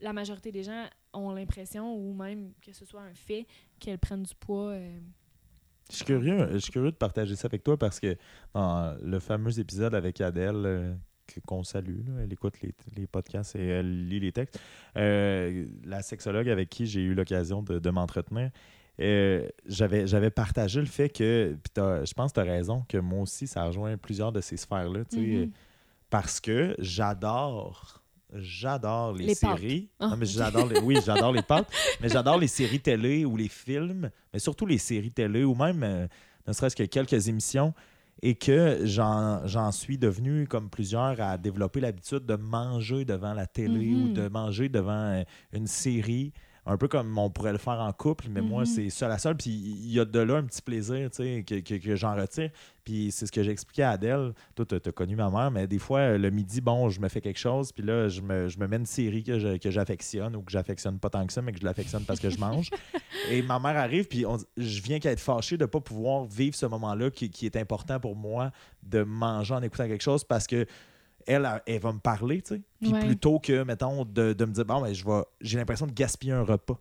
la 0.00 0.12
majorité 0.12 0.52
des 0.52 0.62
gens 0.62 0.86
ont 1.12 1.32
l'impression, 1.32 1.94
ou 1.96 2.14
même 2.14 2.52
que 2.62 2.72
ce 2.72 2.84
soit 2.84 3.02
un 3.02 3.14
fait, 3.14 3.46
qu'elles 3.78 3.98
prennent 3.98 4.22
du 4.22 4.34
poids. 4.34 4.70
euh, 4.70 4.98
Je 5.90 5.96
suis 5.96 6.04
curieux, 6.04 6.48
je 6.52 6.58
suis 6.58 6.72
curieux 6.72 6.90
de 6.90 6.96
partager 6.96 7.36
ça 7.36 7.46
avec 7.46 7.62
toi 7.62 7.78
parce 7.78 8.00
que 8.00 8.16
dans 8.54 8.96
le 9.02 9.18
fameux 9.18 9.58
épisode 9.58 9.94
avec 9.94 10.20
Adèle, 10.20 10.62
euh, 10.64 10.94
qu'on 11.46 11.62
salue, 11.62 12.06
là, 12.06 12.22
elle 12.22 12.32
écoute 12.32 12.60
les, 12.62 12.72
les 12.96 13.06
podcasts 13.06 13.56
et 13.56 13.66
elle 13.66 14.08
lit 14.08 14.20
les 14.20 14.32
textes, 14.32 14.58
euh, 14.96 15.66
la 15.84 16.02
sexologue 16.02 16.48
avec 16.48 16.70
qui 16.70 16.86
j'ai 16.86 17.02
eu 17.02 17.14
l'occasion 17.14 17.62
de, 17.62 17.78
de 17.78 17.90
m'entretenir, 17.90 18.50
euh, 19.00 19.48
j'avais 19.66 20.06
j'avais 20.06 20.30
partagé 20.30 20.80
le 20.80 20.86
fait 20.86 21.08
que, 21.08 21.56
je 21.76 22.14
pense 22.14 22.32
que 22.32 22.40
tu 22.40 22.48
as 22.48 22.50
raison, 22.50 22.84
que 22.88 22.98
moi 22.98 23.22
aussi, 23.22 23.46
ça 23.46 23.64
rejoint 23.64 23.96
plusieurs 23.96 24.32
de 24.32 24.40
ces 24.40 24.56
sphères-là, 24.56 25.00
mhm. 25.12 25.18
euh, 25.18 25.46
parce 26.10 26.40
que 26.40 26.76
j'adore. 26.78 28.03
J'adore 28.34 29.12
les, 29.12 29.34
séries. 29.34 29.88
Ah, 30.00 30.08
Non, 30.08 30.16
mais 30.16 30.26
j'adore 30.26 30.66
les- 30.66 30.80
oui, 30.80 30.96
j'adore 31.04 31.32
les 31.32 31.42
pâtes, 31.42 31.68
mais 32.00 32.08
j'adore 32.08 32.38
les 32.38 32.48
séries 32.48 32.80
télé 32.80 33.24
ou 33.24 33.36
les 33.36 33.48
films, 33.48 34.10
mais 34.32 34.38
surtout 34.38 34.66
les 34.66 34.78
séries 34.78 35.12
télé 35.12 35.44
ou 35.44 35.54
même 35.54 35.82
euh, 35.82 36.06
ne 36.46 36.52
serait-ce 36.52 36.76
que 36.76 36.82
quelques 36.84 37.28
émissions. 37.28 37.72
Et 38.22 38.36
que 38.36 38.80
j'en 38.84 39.46
j'en 39.46 39.70
suis 39.72 39.98
devenu 39.98 40.46
comme 40.46 40.70
plusieurs 40.70 41.20
à 41.20 41.36
développer 41.36 41.80
l'habitude 41.80 42.24
de 42.24 42.36
manger 42.36 43.04
devant 43.04 43.34
la 43.34 43.46
télé 43.46 43.92
ou 43.92 44.12
de 44.12 44.28
manger 44.28 44.68
devant 44.68 44.92
euh, 44.92 45.22
une 45.52 45.66
série 45.66 46.32
un 46.66 46.76
peu 46.78 46.88
comme 46.88 47.16
on 47.18 47.28
pourrait 47.28 47.52
le 47.52 47.58
faire 47.58 47.80
en 47.80 47.92
couple, 47.92 48.26
mais 48.30 48.40
moi, 48.40 48.60
Mhm. 48.60 48.66
c'est 48.66 48.90
seul 48.90 49.10
à 49.10 49.18
seul. 49.18 49.36
Puis 49.36 49.50
il 49.50 49.92
y 49.92 50.00
a 50.00 50.04
de 50.06 50.18
là 50.18 50.36
un 50.36 50.44
petit 50.44 50.62
plaisir 50.62 51.10
tu 51.10 51.16
sais, 51.22 51.44
que, 51.46 51.60
que, 51.60 51.74
que 51.74 51.94
j'en 51.96 52.14
retire. 52.16 52.50
Puis 52.84 53.10
c'est 53.12 53.26
ce 53.26 53.32
que 53.32 53.42
j'expliquais 53.42 53.82
à 53.82 53.90
Adèle. 53.90 54.32
Toi, 54.54 54.64
tu 54.66 54.74
as 54.76 54.92
connu 54.92 55.14
ma 55.16 55.28
mère, 55.30 55.50
mais 55.50 55.66
des 55.66 55.78
fois, 55.78 56.16
le 56.16 56.30
midi, 56.30 56.60
bon, 56.60 56.88
je 56.88 57.00
me 57.00 57.08
fais 57.08 57.20
quelque 57.20 57.38
chose, 57.38 57.70
puis 57.72 57.84
là, 57.84 58.08
je 58.08 58.20
me, 58.22 58.48
je 58.48 58.58
me 58.58 58.66
mets 58.66 58.76
une 58.76 58.86
série 58.86 59.22
que 59.22 59.38
je- 59.38 59.56
que 59.58 59.70
j'affectionne 59.70 60.36
ou 60.36 60.42
que 60.42 60.52
j'affectionne 60.52 60.98
pas 60.98 61.10
tant 61.10 61.26
que 61.26 61.32
ça, 61.32 61.42
mais 61.42 61.52
que 61.52 61.58
je 61.60 61.64
l'affectionne 61.64 62.04
parce 62.04 62.20
que 62.20 62.30
je 62.30 62.38
mange. 62.38 62.70
Et 63.30 63.42
ma 63.42 63.58
mère 63.58 63.76
arrive, 63.76 64.06
puis 64.08 64.24
on- 64.26 64.38
je 64.56 64.82
viens 64.82 64.98
qu'à 64.98 65.10
être 65.12 65.20
fâché 65.20 65.56
de 65.56 65.62
ne 65.64 65.66
pas 65.66 65.80
pouvoir 65.80 66.24
vivre 66.24 66.54
ce 66.54 66.66
moment-là 66.66 67.10
qui, 67.10 67.30
qui 67.30 67.46
est 67.46 67.56
important 67.56 68.00
pour 68.00 68.16
moi 68.16 68.50
de 68.82 69.02
manger 69.02 69.54
en 69.54 69.62
écoutant 69.62 69.86
quelque 69.86 70.02
chose 70.02 70.24
parce 70.24 70.46
que 70.46 70.66
elle, 71.26 71.44
elle, 71.66 71.74
elle 71.74 71.80
va 71.80 71.92
me 71.92 71.98
parler, 71.98 72.42
tu 72.42 72.54
sais. 72.56 72.62
Puis 72.80 72.92
Ouais. 72.92 73.00
plutôt 73.06 73.38
que, 73.38 73.62
mettons, 73.64 74.04
de, 74.04 74.32
de 74.32 74.44
me 74.44 74.52
dire, 74.52 74.64
bon, 74.64 74.80
ben, 74.82 74.92
je 74.92 75.04
vais, 75.04 75.22
j'ai 75.40 75.58
l'impression 75.58 75.86
de 75.86 75.92
gaspiller 75.92 76.32
un 76.32 76.42
repas 76.42 76.78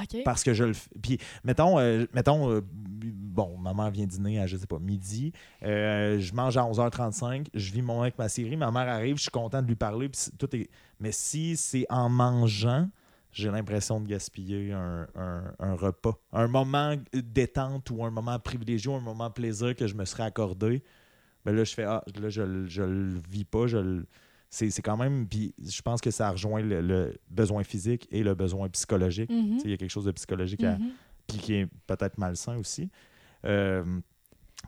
OK. 0.00 0.22
parce 0.24 0.42
que 0.44 0.52
je 0.54 0.64
le 0.64 0.72
f- 0.72 0.88
Puis, 1.02 1.18
mettons, 1.44 1.78
euh, 1.78 2.04
mettons 2.12 2.50
euh, 2.50 2.60
bon, 2.62 3.56
ma 3.58 3.72
mère 3.72 3.90
vient 3.90 4.06
dîner 4.06 4.40
à, 4.40 4.46
je 4.46 4.56
sais 4.56 4.66
pas, 4.66 4.78
midi. 4.78 5.32
Euh, 5.62 6.18
je 6.18 6.34
mange 6.34 6.56
à 6.56 6.62
11h35. 6.62 7.46
Je 7.54 7.72
vis 7.72 7.80
mon 7.82 7.88
moment 7.94 8.02
avec 8.02 8.18
ma 8.18 8.28
série. 8.28 8.56
Ma 8.56 8.70
mère 8.70 8.88
arrive, 8.88 9.16
je 9.16 9.22
suis 9.22 9.30
content 9.30 9.62
de 9.62 9.66
lui 9.68 9.76
parler. 9.76 10.08
puis 10.08 10.20
tout 10.38 10.54
est... 10.54 10.68
Mais 11.00 11.12
si 11.12 11.56
c'est 11.56 11.86
en 11.88 12.08
mangeant, 12.08 12.88
j'ai 13.32 13.50
l'impression 13.50 14.00
de 14.00 14.06
gaspiller 14.06 14.72
un, 14.72 15.06
un- 15.14 15.52
un 15.58 15.74
repas. 15.74 16.18
Un 16.32 16.48
moment 16.48 16.94
détente 17.12 17.90
ou 17.90 18.04
un 18.04 18.10
moment 18.10 18.38
privilégié 18.38 18.90
ou 18.90 18.94
un 18.96 19.00
moment 19.00 19.30
plaisir 19.30 19.74
que 19.76 19.86
je 19.86 19.94
me 19.94 20.04
serais 20.04 20.22
accordé. 20.24 20.82
Ben 21.46 21.54
là, 21.56 21.64
je 21.64 21.72
fais, 21.74 21.84
ah, 21.84 22.02
là, 22.20 22.28
je, 22.28 22.42
le- 22.42 22.66
je 22.66 22.82
le 22.82 23.20
vis 23.30 23.44
pas. 23.44 23.66
Je 23.66 23.78
le- 23.78 24.06
c'est, 24.50 24.68
c'est 24.70 24.82
quand 24.82 24.96
même. 24.96 25.26
Puis 25.28 25.54
je 25.64 25.80
pense 25.80 26.00
que 26.00 26.10
ça 26.10 26.30
rejoint 26.30 26.60
le, 26.60 26.80
le 26.80 27.14
besoin 27.30 27.62
physique 27.64 28.06
et 28.10 28.22
le 28.22 28.34
besoin 28.34 28.68
psychologique. 28.68 29.30
Tu 29.30 29.58
sais, 29.60 29.64
Il 29.66 29.70
y 29.70 29.74
a 29.74 29.76
quelque 29.78 29.90
chose 29.90 30.04
de 30.04 30.12
psychologique 30.12 30.62
à, 30.64 30.76
puis 31.26 31.38
qui 31.38 31.54
est 31.54 31.66
peut-être 31.86 32.18
malsain 32.18 32.56
aussi. 32.58 32.90
Euh, 33.44 34.00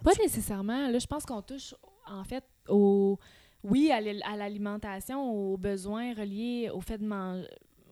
Pas 0.03 0.13
nécessairement. 0.23 0.89
Là, 0.89 0.99
je 0.99 1.07
pense 1.07 1.25
qu'on 1.27 1.43
touche, 1.43 1.75
en 2.07 2.25
fait, 2.25 2.45
au... 2.69 3.19
Oui, 3.65 3.91
à 3.91 4.01
l'al- 4.01 4.23
à 4.25 4.37
l'alimentation, 4.37 5.21
aux 5.33 5.57
besoins 5.57 6.15
reliés 6.15 6.71
au 6.73 6.81
fait 6.81 6.99
de 6.99 7.05
manger, 7.07 7.49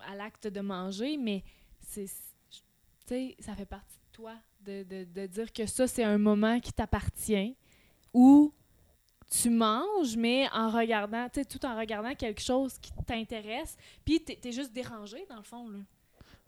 à 0.08 0.14
l'acte 0.14 0.46
de 0.46 0.60
manger, 0.60 1.16
mais 1.16 1.42
c'est... 1.80 2.06
Tu 2.48 2.62
sais, 3.06 3.36
ça 3.40 3.54
fait 3.54 3.66
partie 3.66 3.96
de 3.98 4.12
toi 4.12 4.32
de, 4.64 4.82
de, 4.84 5.04
de 5.12 5.26
dire 5.26 5.52
que 5.52 5.66
ça, 5.66 5.86
c'est 5.86 6.02
un 6.04 6.18
moment 6.18 6.58
qui 6.60 6.72
t'appartient, 6.72 7.56
où 8.14 8.52
tu 9.30 9.50
manges, 9.50 10.16
mais 10.16 10.46
en 10.52 10.70
regardant, 10.70 11.28
tu 11.28 11.40
sais, 11.40 11.44
tout 11.44 11.64
en 11.66 11.76
regardant 11.78 12.14
quelque 12.14 12.40
chose 12.40 12.78
qui 12.78 12.92
t'intéresse, 13.06 13.76
puis 14.04 14.20
t'es 14.20 14.38
es 14.44 14.52
juste 14.52 14.72
dérangé, 14.72 15.18
dans 15.28 15.36
le 15.36 15.42
fond, 15.42 15.68
là. 15.68 15.78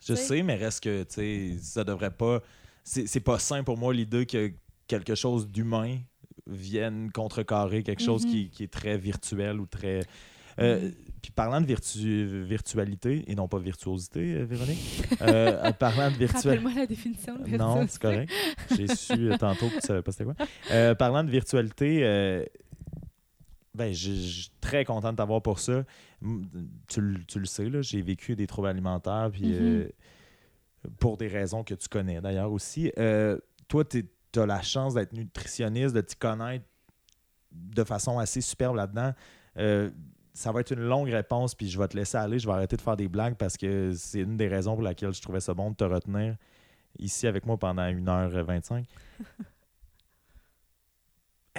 je 0.00 0.14
Tu 0.14 0.16
sais? 0.20 0.42
mais 0.42 0.55
reste 0.55 0.84
que 0.84 1.02
tu 1.02 1.14
sais, 1.14 1.56
ça 1.60 1.84
devrait 1.84 2.12
pas. 2.12 2.40
C'est 2.84 3.20
pas 3.20 3.38
sain 3.38 3.62
pour 3.64 3.76
moi 3.76 3.92
l'idée 3.92 4.24
que 4.24 4.52
quelque 4.86 5.14
chose 5.14 5.46
d'humain 5.48 5.98
vienne 6.46 7.10
contrecarrer 7.12 7.82
quelque 7.82 8.02
chose 8.02 8.24
qui, 8.24 8.48
qui 8.48 8.62
est 8.64 8.72
très 8.72 8.96
virtuel 8.96 9.60
ou 9.60 9.66
très. 9.66 10.00
Euh. 10.59 10.90
Puis 11.20 11.30
parlant 11.32 11.60
de 11.60 11.66
virtu- 11.66 12.42
virtualité 12.44 13.24
et 13.26 13.34
non 13.34 13.48
pas 13.48 13.59
virtuosité, 13.59 14.34
euh, 14.36 14.44
Véronique, 14.44 14.78
euh, 15.20 15.68
en 15.68 15.72
parlant 15.72 16.10
de 16.10 16.16
virtualité. 16.16 16.48
Rappelle-moi 16.48 16.72
la 16.74 16.86
définition 16.86 17.34
de 17.36 17.56
Non, 17.56 17.74
virtuosité. 17.80 17.88
c'est 17.88 18.00
correct. 18.00 18.32
J'ai 18.76 18.94
su 18.96 19.32
euh, 19.32 19.36
tantôt 19.36 19.68
que 19.68 19.74
tu 19.74 19.80
savais 19.86 20.00
pas 20.02 20.12
c'était 20.12 20.24
quoi. 20.24 20.34
Euh, 20.70 20.94
parlant 20.94 21.22
de 21.24 21.30
virtualité, 21.30 22.00
euh, 22.05 22.44
ben, 23.78 23.92
je 23.94 24.12
suis 24.12 24.50
très 24.60 24.84
content 24.84 25.12
de 25.12 25.16
t'avoir 25.16 25.40
pour 25.40 25.59
ça. 25.59 25.84
Tu, 26.88 27.00
le- 27.00 27.24
tu 27.24 27.38
le 27.38 27.46
sais, 27.46 27.70
là, 27.70 27.80
j'ai 27.80 28.02
vécu 28.02 28.36
des 28.36 28.46
troubles 28.46 28.68
alimentaires, 28.68 29.30
puis 29.32 29.52
euh, 29.55 29.88
pour 31.00 31.16
des 31.16 31.28
raisons 31.28 31.64
que 31.64 31.74
tu 31.74 31.88
connais 31.88 32.20
d'ailleurs 32.20 32.52
aussi. 32.52 32.92
Euh, 32.98 33.38
toi, 33.68 33.84
tu 33.84 34.05
as 34.36 34.46
la 34.46 34.60
chance 34.62 34.94
d'être 34.94 35.12
nutritionniste, 35.14 35.94
de 35.94 36.00
t'y 36.02 36.16
connaître 36.16 36.64
de 37.52 37.84
façon 37.84 38.18
assez 38.18 38.40
superbe 38.42 38.76
là-dedans. 38.76 39.12
Euh, 39.56 39.90
ça 40.34 40.52
va 40.52 40.60
être 40.60 40.70
une 40.72 40.80
longue 40.82 41.09
réponse, 41.09 41.55
puis 41.55 41.68
je 41.68 41.78
vais 41.78 41.88
te 41.88 41.96
laisser 41.96 42.16
aller. 42.18 42.38
Je 42.38 42.46
vais 42.46 42.52
arrêter 42.52 42.76
de 42.76 42.82
faire 42.82 42.96
des 42.96 43.09
blagues 43.09 43.34
parce 43.34 43.56
que 43.56 43.92
c'est 43.96 44.20
une 44.20 44.36
des 44.36 44.46
raisons 44.48 44.74
pour 44.74 44.82
laquelle 44.82 45.12
je 45.12 45.20
trouvais 45.22 45.40
ça 45.40 45.55
bon 45.55 45.70
de 45.70 45.76
te 45.76 45.84
retenir 45.84 46.36
ici 46.98 47.26
avec 47.26 47.46
moi 47.46 47.56
pendant 47.56 47.82
1h25. 47.82 48.84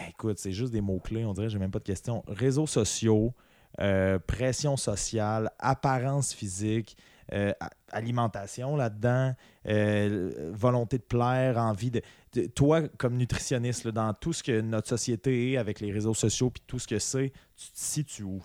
Écoute, 0.10 0.40
c'est 0.40 0.52
juste 0.52 0.72
des 0.72 0.82
mots-clés, 0.82 1.26
on 1.26 1.34
dirait, 1.34 1.50
j'ai 1.50 1.60
même 1.60 1.72
pas 1.72 1.80
de 1.80 1.84
questions. 1.84 2.24
Réseaux 2.28 2.68
sociaux, 2.68 3.34
euh, 3.80 4.20
pression 4.20 4.78
sociale, 4.78 5.52
apparence 5.60 6.34
physique, 6.34 6.98
euh, 7.32 7.54
alimentation 7.92 8.76
là-dedans, 8.76 9.36
euh, 9.68 10.52
volonté 10.54 10.98
de 10.98 11.04
plaire, 11.04 11.58
envie 11.58 11.92
de, 11.92 12.02
Toi, 12.56 12.88
comme 12.98 13.16
nutritionniste, 13.16 13.88
dans 13.88 14.14
tout 14.14 14.34
ce 14.34 14.44
que 14.44 14.62
notre 14.62 14.88
société 14.88 15.52
est 15.52 15.58
avec 15.58 15.80
les 15.80 15.92
réseaux 15.92 16.14
sociaux 16.14 16.50
puis 16.50 16.64
tout 16.66 16.80
ce 16.80 16.88
que 16.88 17.00
c'est, 17.00 17.32
tu 17.56 17.72
te 17.72 17.80
situes 17.80 18.24
où? 18.24 18.42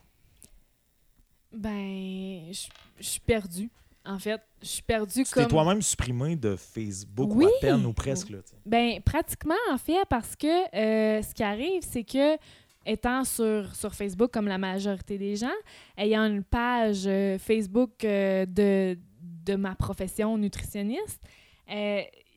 Ben, 1.52 2.52
je 2.52 3.02
suis 3.02 3.20
perdue. 3.20 3.70
En 4.06 4.18
fait, 4.18 4.40
je 4.62 4.66
suis 4.66 4.82
perdue 4.82 5.24
Tu 5.24 5.32
comme... 5.32 5.46
toi-même 5.48 5.80
supprimé 5.80 6.36
de 6.36 6.56
Facebook 6.56 7.30
Oui. 7.34 7.46
ou 7.46 7.48
à 7.48 7.52
peine 7.60 7.86
ou 7.86 7.92
presque. 7.94 8.28
Là, 8.30 8.38
tu 8.42 8.50
sais. 8.50 8.56
Ben, 8.66 9.00
pratiquement, 9.02 9.54
en 9.72 9.78
fait, 9.78 9.96
parce 10.10 10.36
que 10.36 10.46
euh, 10.76 11.22
ce 11.22 11.32
qui 11.34 11.42
arrive, 11.42 11.80
c'est 11.82 12.04
que, 12.04 12.36
étant 12.84 13.24
sur, 13.24 13.74
sur 13.74 13.94
Facebook, 13.94 14.30
comme 14.30 14.46
la 14.46 14.58
majorité 14.58 15.16
des 15.16 15.36
gens, 15.36 15.56
ayant 15.96 16.24
une 16.26 16.44
page 16.44 17.04
euh, 17.06 17.38
Facebook 17.38 18.04
euh, 18.04 18.44
de, 18.44 18.98
de 19.46 19.54
ma 19.56 19.74
profession 19.74 20.36
nutritionniste, 20.36 21.22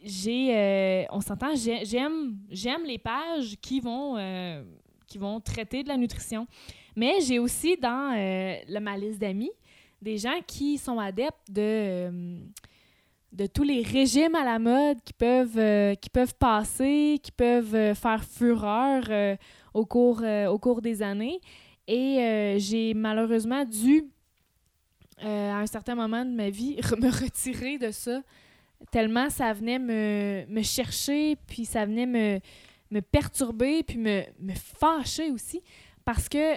j'ai, 0.03 1.06
on 1.11 1.22
s'entend, 1.22 1.56
j'ai- 1.56 1.84
j'aime, 1.85 2.38
j'aime 2.49 2.85
les 2.85 2.98
pages 2.98 3.56
qui 3.61 3.80
vont, 3.80 4.15
qui 5.07 5.18
vont 5.18 5.39
traiter 5.41 5.84
de 5.84 5.89
la 5.89 5.98
nutrition. 5.98 6.48
Mais 6.95 7.19
j'ai 7.22 7.39
aussi 7.39 7.77
dans 7.77 8.14
le- 8.15 8.80
ma 8.80 8.98
liste 8.98 9.19
d'amis 9.19 9.52
des 10.02 10.18
gens 10.18 10.40
qui 10.45 10.78
sont 10.78 10.99
adeptes 10.99 11.52
de, 11.52 11.61
euh, 11.61 12.40
de 13.32 13.48
tous 13.48 13.64
les 13.64 13.82
régimes 13.82 14.36
à 14.36 14.44
la 14.44 14.60
mode 14.60 15.02
qui 15.03 15.14
peuvent, 15.14 15.57
euh, 15.57 15.95
qui 15.95 16.10
peuvent 16.10 16.36
passer, 16.36 17.19
qui 17.22 17.32
peuvent 17.32 17.76
euh, 17.76 17.95
faire 17.95 18.24
fureur 18.24 19.38
au, 19.74 19.86
cours, 19.86 20.24
au 20.24 20.57
cours 20.60 20.82
des 20.82 21.02
années. 21.02 21.40
Et 21.88 22.57
j'ai 22.60 22.94
malheureusement 22.94 23.64
dû, 23.64 24.06
à 25.19 25.60
un 25.60 25.65
certain 25.65 25.95
moment 25.95 26.26
de 26.26 26.32
ma 26.32 26.49
vie, 26.49 26.76
me 26.99 27.10
retirer 27.10 27.78
de 27.78 27.91
ça 27.91 28.22
tellement 28.91 29.30
ça 29.30 29.53
venait 29.53 29.80
me, 29.80 30.45
me 30.48 30.61
chercher, 30.61 31.36
puis 31.48 31.65
ça 31.65 31.86
venait 31.86 32.06
me, 32.06 32.40
me 32.91 33.02
perturber, 33.02 33.84
puis 33.84 33.98
me, 33.98 34.24
me 34.40 34.53
fâcher 34.53 35.32
aussi. 35.32 35.61
Parce 36.06 36.30
que, 36.30 36.56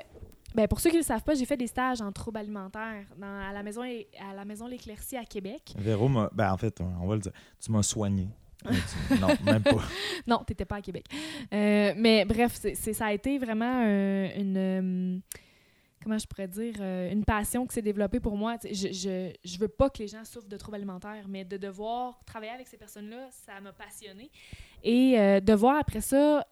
ben 0.55 0.66
pour 0.68 0.81
ceux 0.81 0.90
qui 0.90 0.97
ne 0.97 1.01
le 1.02 1.06
savent 1.06 1.22
pas, 1.22 1.35
j'ai 1.35 1.44
fait 1.47 1.56
des 1.56 1.66
stages 1.66 2.01
en 2.01 2.10
troubles 2.12 2.39
alimentaires 2.39 3.06
dans, 3.16 3.48
à 3.48 3.52
la 3.52 3.62
maison 3.62 3.82
à 3.82 4.35
la 4.35 4.44
maison 4.44 4.66
L'Éclaircie 4.66 5.16
à 5.16 5.24
Québec. 5.24 5.74
Véro. 5.77 6.09
Ben, 6.32 6.52
en 6.52 6.56
fait, 6.56 6.81
on 6.81 7.06
va 7.06 7.14
le 7.14 7.20
dire. 7.20 7.32
Tu 7.62 7.70
m'as 7.70 7.82
soigné. 7.82 8.28
Tu- 8.64 9.18
Non, 9.18 9.28
même 9.44 9.62
pas. 9.62 9.82
Non, 10.27 10.44
t'étais 10.44 10.64
pas 10.66 10.77
à 10.77 10.82
Québec. 10.82 11.06
Euh, 11.52 11.94
mais 11.97 12.24
bref, 12.27 12.52
c'est- 12.60 12.93
ça 12.93 13.06
a 13.06 13.12
été 13.12 13.39
vraiment 13.39 13.85
euh, 13.86 14.28
une... 14.36 14.56
euh, 14.56 15.18
comment 16.02 16.18
je 16.18 16.27
pourrais 16.27 16.48
dire? 16.48 16.74
euh, 16.81 17.10
une 17.10 17.24
passion 17.24 17.66
qui 17.66 17.72
s'est 17.74 17.81
développée 17.82 18.20
pour 18.20 18.36
moi. 18.36 18.59
Tu 18.59 18.74
Je, 18.74 18.93
je, 18.93 19.32
je 19.44 19.59
veux 19.59 19.68
pas 19.68 19.89
que 19.89 19.98
les 20.01 20.09
gens 20.09 20.24
souffrent 20.24 20.48
de 20.48 20.56
troubles 20.59 20.77
alimentaires, 20.77 21.24
mais 21.27 21.44
de 21.44 21.56
devoir 21.56 22.20
travailler 22.27 22.52
avec 22.52 22.68
ces 22.68 22.77
personnes-là, 22.77 23.28
ça 23.31 23.59
m'a 23.62 23.72
passionnée. 23.72 24.31
Et 24.82 25.18
euh, 25.18 25.40
de 25.40 25.52
voir 25.55 25.78
après 25.78 26.02
ça 26.02 26.47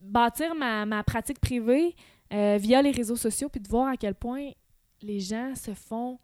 bâtir 0.00 0.54
ma, 0.54 0.84
ma 0.86 1.02
pratique 1.02 1.40
privée 1.40 1.94
euh, 2.32 2.56
via 2.58 2.82
les 2.82 2.90
réseaux 2.90 3.16
sociaux, 3.16 3.48
puis 3.48 3.60
de 3.60 3.68
voir 3.68 3.88
à 3.88 3.96
quel 3.96 4.14
point 4.14 4.50
les 5.02 5.20
gens 5.20 5.54
se 5.54 5.74
font 5.74 6.18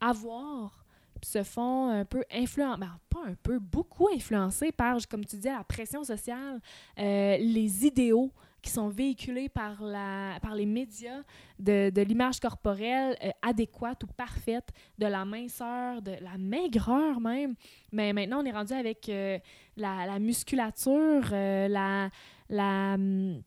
avoir, 0.00 0.84
puis 1.20 1.28
se 1.28 1.42
font 1.42 1.88
un 1.88 2.04
peu 2.04 2.24
influencer, 2.32 2.78
ben, 2.78 2.98
pas 3.10 3.20
un 3.26 3.34
peu, 3.42 3.58
beaucoup 3.58 4.08
influencés 4.14 4.70
par, 4.70 4.96
comme 5.08 5.24
tu 5.24 5.36
dis, 5.36 5.48
la 5.48 5.64
pression 5.64 6.04
sociale, 6.04 6.60
euh, 6.98 7.36
les 7.38 7.84
idéaux 7.84 8.32
qui 8.62 8.70
sont 8.70 8.88
véhiculés 8.88 9.48
par, 9.48 9.82
la, 9.82 10.38
par 10.40 10.54
les 10.54 10.66
médias 10.66 11.22
de, 11.58 11.92
l'image 12.02 12.40
corporelle 12.40 13.16
euh, 13.22 13.30
adéquate 13.42 14.02
ou 14.04 14.06
parfaite, 14.06 14.68
de 14.98 15.06
la 15.06 15.24
minceur, 15.24 16.00
de 16.00 16.12
la 16.20 16.38
maigreur 16.38 17.20
même. 17.20 17.54
Mais 17.92 18.12
maintenant, 18.12 18.42
on 18.42 18.44
est 18.44 18.52
rendu 18.52 18.72
avec 18.72 19.08
la, 19.08 20.06
la 20.06 20.18
musculature, 20.20 21.28
la... 21.30 22.08
la 22.48 22.94
hum, 22.94 23.42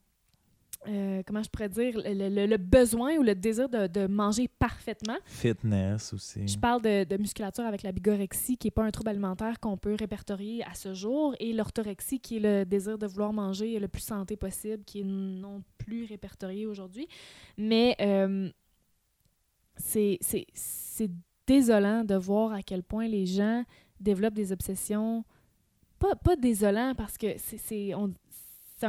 euh, 0.88 1.22
comment 1.26 1.42
je 1.42 1.48
pourrais 1.48 1.68
dire, 1.68 1.94
le, 1.96 2.28
le- 2.28 2.46
le 2.46 2.56
besoin 2.56 3.16
ou 3.16 3.22
le 3.22 3.34
désir 3.34 3.68
de, 3.68 3.86
de 3.86 4.06
manger 4.06 4.48
parfaitement. 4.48 5.16
Fitness 5.24 6.12
aussi. 6.12 6.46
Je 6.48 6.58
parle 6.58 6.82
de, 6.82 7.04
de 7.04 7.16
musculature 7.16 7.64
avec 7.64 7.82
la 7.82 7.92
bigorexie, 7.92 8.56
qui 8.56 8.66
n'est 8.66 8.72
pas 8.72 8.82
un 8.84 8.90
trouble 8.90 9.10
alimentaire 9.10 9.60
qu'on 9.60 9.76
peut 9.76 9.94
répertorier 9.98 10.64
à 10.64 10.74
ce 10.74 10.92
jour, 10.94 11.34
et 11.38 11.52
l'orthorexie, 11.52 12.18
qui 12.20 12.38
est 12.38 12.40
le 12.40 12.64
désir 12.64 12.98
de 12.98 13.06
vouloir 13.06 13.32
manger 13.32 13.78
le 13.78 13.88
plus 13.88 14.02
santé 14.02 14.36
possible, 14.36 14.82
qui 14.84 15.00
est 15.00 15.04
non 15.04 15.62
plus 15.78 16.04
répertorié 16.04 16.66
aujourd'hui. 16.66 17.06
Mais 17.56 17.94
euh, 18.00 18.50
c'est 19.76 20.18
désolant 21.46 22.04
de 22.04 22.14
voir 22.14 22.52
à 22.52 22.62
quel 22.62 22.82
point 22.82 23.06
les 23.08 23.26
gens 23.26 23.64
développent 24.00 24.34
des 24.34 24.52
obsessions. 24.52 25.24
Pas, 25.98 26.14
pas 26.16 26.36
désolant 26.36 26.94
parce 26.96 27.16
que 27.16 27.28
c'est 27.36 27.94
on- 27.94 28.12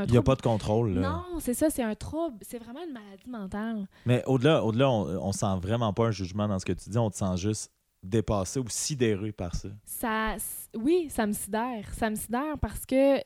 Il 0.06 0.12
n'y 0.12 0.18
a 0.18 0.22
pas 0.24 0.36
de 0.36 0.42
contrôle. 0.42 0.94
Là. 0.96 1.02
Non, 1.10 1.40
c'est 1.40 1.54
ça, 1.54 1.70
c'est 1.70 1.84
un 1.84 1.96
trouble. 1.96 2.38
C'est 2.42 2.58
vraiment 2.60 2.84
une 2.86 2.94
maladie 2.94 3.30
mentale. 3.30 3.88
Mais 4.06 4.24
au-delà, 4.26 4.64
au-delà 4.64 4.90
on, 4.90 5.28
on 5.28 5.32
sent 5.32 5.58
vraiment 5.62 5.94
pas 5.94 6.08
un 6.08 6.12
jugement 6.12 6.48
dans 6.48 6.60
ce 6.60 6.66
que 6.66 6.74
tu 6.74 6.90
dis. 6.90 6.98
On 6.98 7.10
te 7.10 7.18
sent 7.18 7.38
juste 7.38 7.72
dépassé 8.02 8.60
ou 8.60 8.66
sidéré 8.70 9.32
par 9.32 9.56
ça. 9.56 9.70
ça 9.86 10.36
oui, 10.76 11.08
ça 11.10 11.26
me 11.26 11.34
sidère. 11.34 11.86
Ça 11.94 12.10
me 12.10 12.16
sidère 12.16 12.58
parce 12.60 12.86
que 12.86 13.18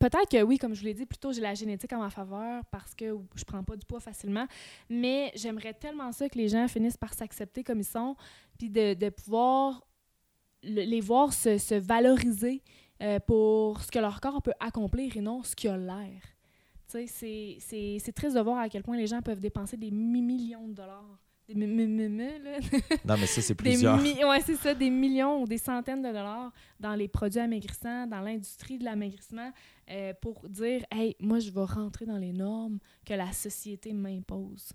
peut-être 0.00 0.28
que 0.28 0.42
oui, 0.42 0.58
comme 0.58 0.74
je 0.74 0.80
vous 0.80 0.86
l'ai 0.86 0.94
dit 0.94 1.06
plus 1.06 1.18
tôt, 1.18 1.32
j'ai 1.32 1.40
la 1.40 1.54
génétique 1.54 1.92
en 1.92 2.00
ma 2.00 2.10
faveur 2.10 2.64
parce 2.72 2.92
que 2.94 3.16
je 3.36 3.44
prends 3.44 3.62
pas 3.62 3.76
du 3.76 3.86
poids 3.86 4.00
facilement, 4.00 4.46
mais 4.90 5.30
j'aimerais 5.36 5.74
tellement 5.74 6.10
ça 6.10 6.28
que 6.28 6.36
les 6.38 6.48
gens 6.48 6.66
finissent 6.66 6.96
par 6.96 7.14
s'accepter 7.14 7.62
comme 7.62 7.78
ils 7.78 7.84
sont, 7.84 8.16
puis 8.58 8.68
de, 8.68 8.94
de 8.94 9.10
pouvoir 9.10 9.86
le- 10.64 10.82
les 10.82 11.00
voir 11.00 11.32
se, 11.32 11.56
se 11.58 11.76
valoriser 11.76 12.62
euh, 13.02 13.18
pour 13.20 13.80
ce 13.82 13.90
que 13.90 13.98
leur 13.98 14.20
corps 14.20 14.42
peut 14.42 14.54
accomplir 14.60 15.16
et 15.16 15.20
non 15.20 15.42
ce 15.42 15.54
qu'il 15.56 15.70
a 15.70 15.76
l'air. 15.76 16.20
C'est- 16.86 17.06
triste 18.12 18.36
de 18.36 18.40
voir 18.40 18.58
à 18.58 18.68
quel 18.68 18.82
point 18.82 18.96
les 18.96 19.06
gens 19.06 19.20
peuvent 19.22 19.40
dépenser 19.40 19.76
des 19.76 19.90
mi- 19.90 20.22
millions 20.22 20.68
de 20.68 20.74
dollars. 20.74 21.18
Des 21.48 21.54
là. 22.42 22.58
Non, 23.04 23.16
mais 23.20 23.26
ça, 23.26 23.40
c'est 23.40 23.54
plusieurs. 23.78 23.98
ouais, 24.24 24.40
c'est 24.40 24.56
ça, 24.56 24.74
des 24.74 24.90
millions 24.90 25.42
ou 25.42 25.46
des 25.46 25.58
centaines 25.58 26.02
de 26.02 26.08
dollars 26.08 26.52
dans 26.80 26.94
les 26.94 27.06
produits 27.06 27.38
amaigrissants, 27.40 28.06
dans 28.08 28.20
l'industrie 28.20 28.78
de 28.78 28.84
l'amaigrissement, 28.84 29.52
euh, 29.90 30.12
pour 30.20 30.48
dire 30.48 30.84
Hey, 30.90 31.14
moi, 31.20 31.38
je 31.38 31.50
vais 31.50 31.62
rentrer 31.64 32.04
dans 32.06 32.18
les 32.18 32.32
normes 32.32 32.78
que 33.04 33.14
la 33.14 33.30
société 33.32 33.92
m'impose. 33.92 34.72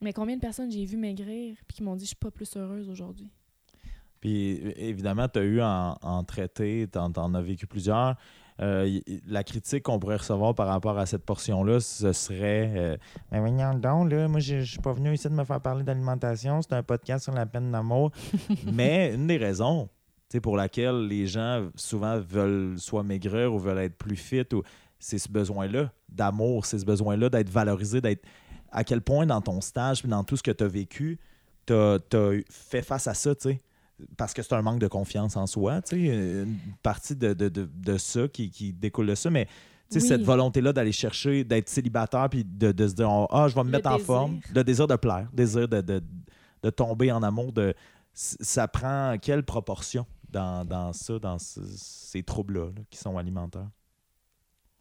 Mais 0.00 0.14
combien 0.14 0.36
de 0.36 0.40
personnes 0.40 0.70
j'ai 0.70 0.86
vu 0.86 0.96
maigrir 0.96 1.56
puis 1.68 1.76
qui 1.76 1.82
m'ont 1.82 1.96
dit 1.96 2.04
Je 2.04 2.08
suis 2.08 2.16
pas 2.16 2.30
plus 2.30 2.56
heureuse 2.56 2.88
aujourd'hui? 2.88 3.28
Puis 4.20 4.60
évidemment, 4.76 5.28
tu 5.28 5.38
as 5.38 5.42
eu 5.42 5.62
en, 5.62 5.96
en 6.02 6.24
traité, 6.24 6.88
tu 6.92 6.98
en, 6.98 7.34
as 7.34 7.42
vécu 7.42 7.66
plusieurs. 7.66 8.16
Euh, 8.60 8.86
y- 8.86 9.22
la 9.26 9.42
critique 9.42 9.84
qu'on 9.84 9.98
pourrait 9.98 10.16
recevoir 10.16 10.54
par 10.54 10.66
rapport 10.66 10.98
à 10.98 11.06
cette 11.06 11.24
portion-là, 11.24 11.80
ce 11.80 12.12
serait 12.12 12.70
euh, 12.76 12.96
Mais 13.32 13.40
voyons 13.40 13.74
donc, 13.74 14.12
là, 14.12 14.28
moi, 14.28 14.40
je 14.40 14.60
suis 14.60 14.78
pas 14.80 14.92
venu 14.92 15.14
ici 15.14 15.28
de 15.28 15.34
me 15.34 15.44
faire 15.44 15.60
parler 15.62 15.82
d'alimentation, 15.82 16.60
c'est 16.60 16.74
un 16.74 16.82
podcast 16.82 17.24
sur 17.24 17.32
la 17.32 17.46
peine 17.46 17.72
d'amour. 17.72 18.10
Mais 18.70 19.14
une 19.14 19.26
des 19.26 19.38
raisons 19.38 19.88
pour 20.42 20.56
laquelle 20.56 21.06
les 21.08 21.26
gens 21.26 21.68
souvent 21.74 22.20
veulent 22.20 22.78
soit 22.78 23.02
maigrir 23.02 23.52
ou 23.52 23.58
veulent 23.58 23.78
être 23.78 23.96
plus 23.96 24.16
fit, 24.16 24.44
ou, 24.52 24.62
c'est 24.98 25.18
ce 25.18 25.28
besoin-là 25.30 25.90
d'amour, 26.08 26.66
c'est 26.66 26.78
ce 26.78 26.84
besoin-là 26.84 27.30
d'être 27.30 27.48
valorisé, 27.48 28.00
d'être 28.00 28.24
à 28.70 28.84
quel 28.84 29.00
point 29.00 29.26
dans 29.26 29.40
ton 29.40 29.60
stage, 29.60 30.00
puis 30.00 30.10
dans 30.10 30.22
tout 30.22 30.36
ce 30.36 30.42
que 30.42 30.50
tu 30.50 30.62
as 30.62 30.68
vécu, 30.68 31.18
tu 31.66 31.72
as, 31.72 31.98
fait 32.50 32.82
face 32.82 33.06
à 33.08 33.14
ça, 33.14 33.34
tu 33.34 33.48
sais 33.48 33.60
parce 34.16 34.32
que 34.34 34.42
c'est 34.42 34.54
un 34.54 34.62
manque 34.62 34.80
de 34.80 34.88
confiance 34.88 35.36
en 35.36 35.46
soi, 35.46 35.82
tu 35.82 35.96
sais, 35.96 36.42
une 36.42 36.58
partie 36.82 37.16
de, 37.16 37.32
de, 37.34 37.48
de, 37.48 37.68
de 37.72 37.98
ça 37.98 38.28
qui, 38.28 38.50
qui 38.50 38.72
découle 38.72 39.06
de 39.06 39.14
ça, 39.14 39.30
mais 39.30 39.46
tu 39.90 39.98
sais, 39.98 40.02
Oui. 40.02 40.08
cette 40.08 40.22
volonté-là 40.22 40.72
d'aller 40.72 40.92
chercher, 40.92 41.42
d'être 41.44 41.68
célibataire, 41.68 42.28
puis 42.30 42.44
de, 42.44 42.70
de 42.72 42.88
se 42.88 42.94
dire, 42.94 43.10
oh, 43.10 43.26
ah, 43.30 43.48
je 43.48 43.54
vais 43.54 43.62
me 43.62 43.66
Le 43.66 43.72
mettre 43.72 43.90
en 43.90 43.98
forme, 43.98 44.40
le 44.54 44.62
désir 44.64 44.86
de 44.86 44.96
plaire, 44.96 45.28
désir 45.32 45.66
de, 45.68 45.80
de, 45.80 46.02
de 46.62 46.70
tomber 46.70 47.10
en 47.10 47.22
amour, 47.22 47.52
de, 47.52 47.74
ça 48.12 48.68
prend 48.68 49.16
quelle 49.20 49.42
proportion 49.44 50.06
dans, 50.28 50.64
dans 50.64 50.92
ça, 50.92 51.18
dans 51.18 51.38
ce- 51.38 51.60
ces 51.76 52.22
troubles-là 52.22 52.66
là, 52.66 52.82
qui 52.90 52.98
sont 52.98 53.18
alimentaires? 53.18 53.68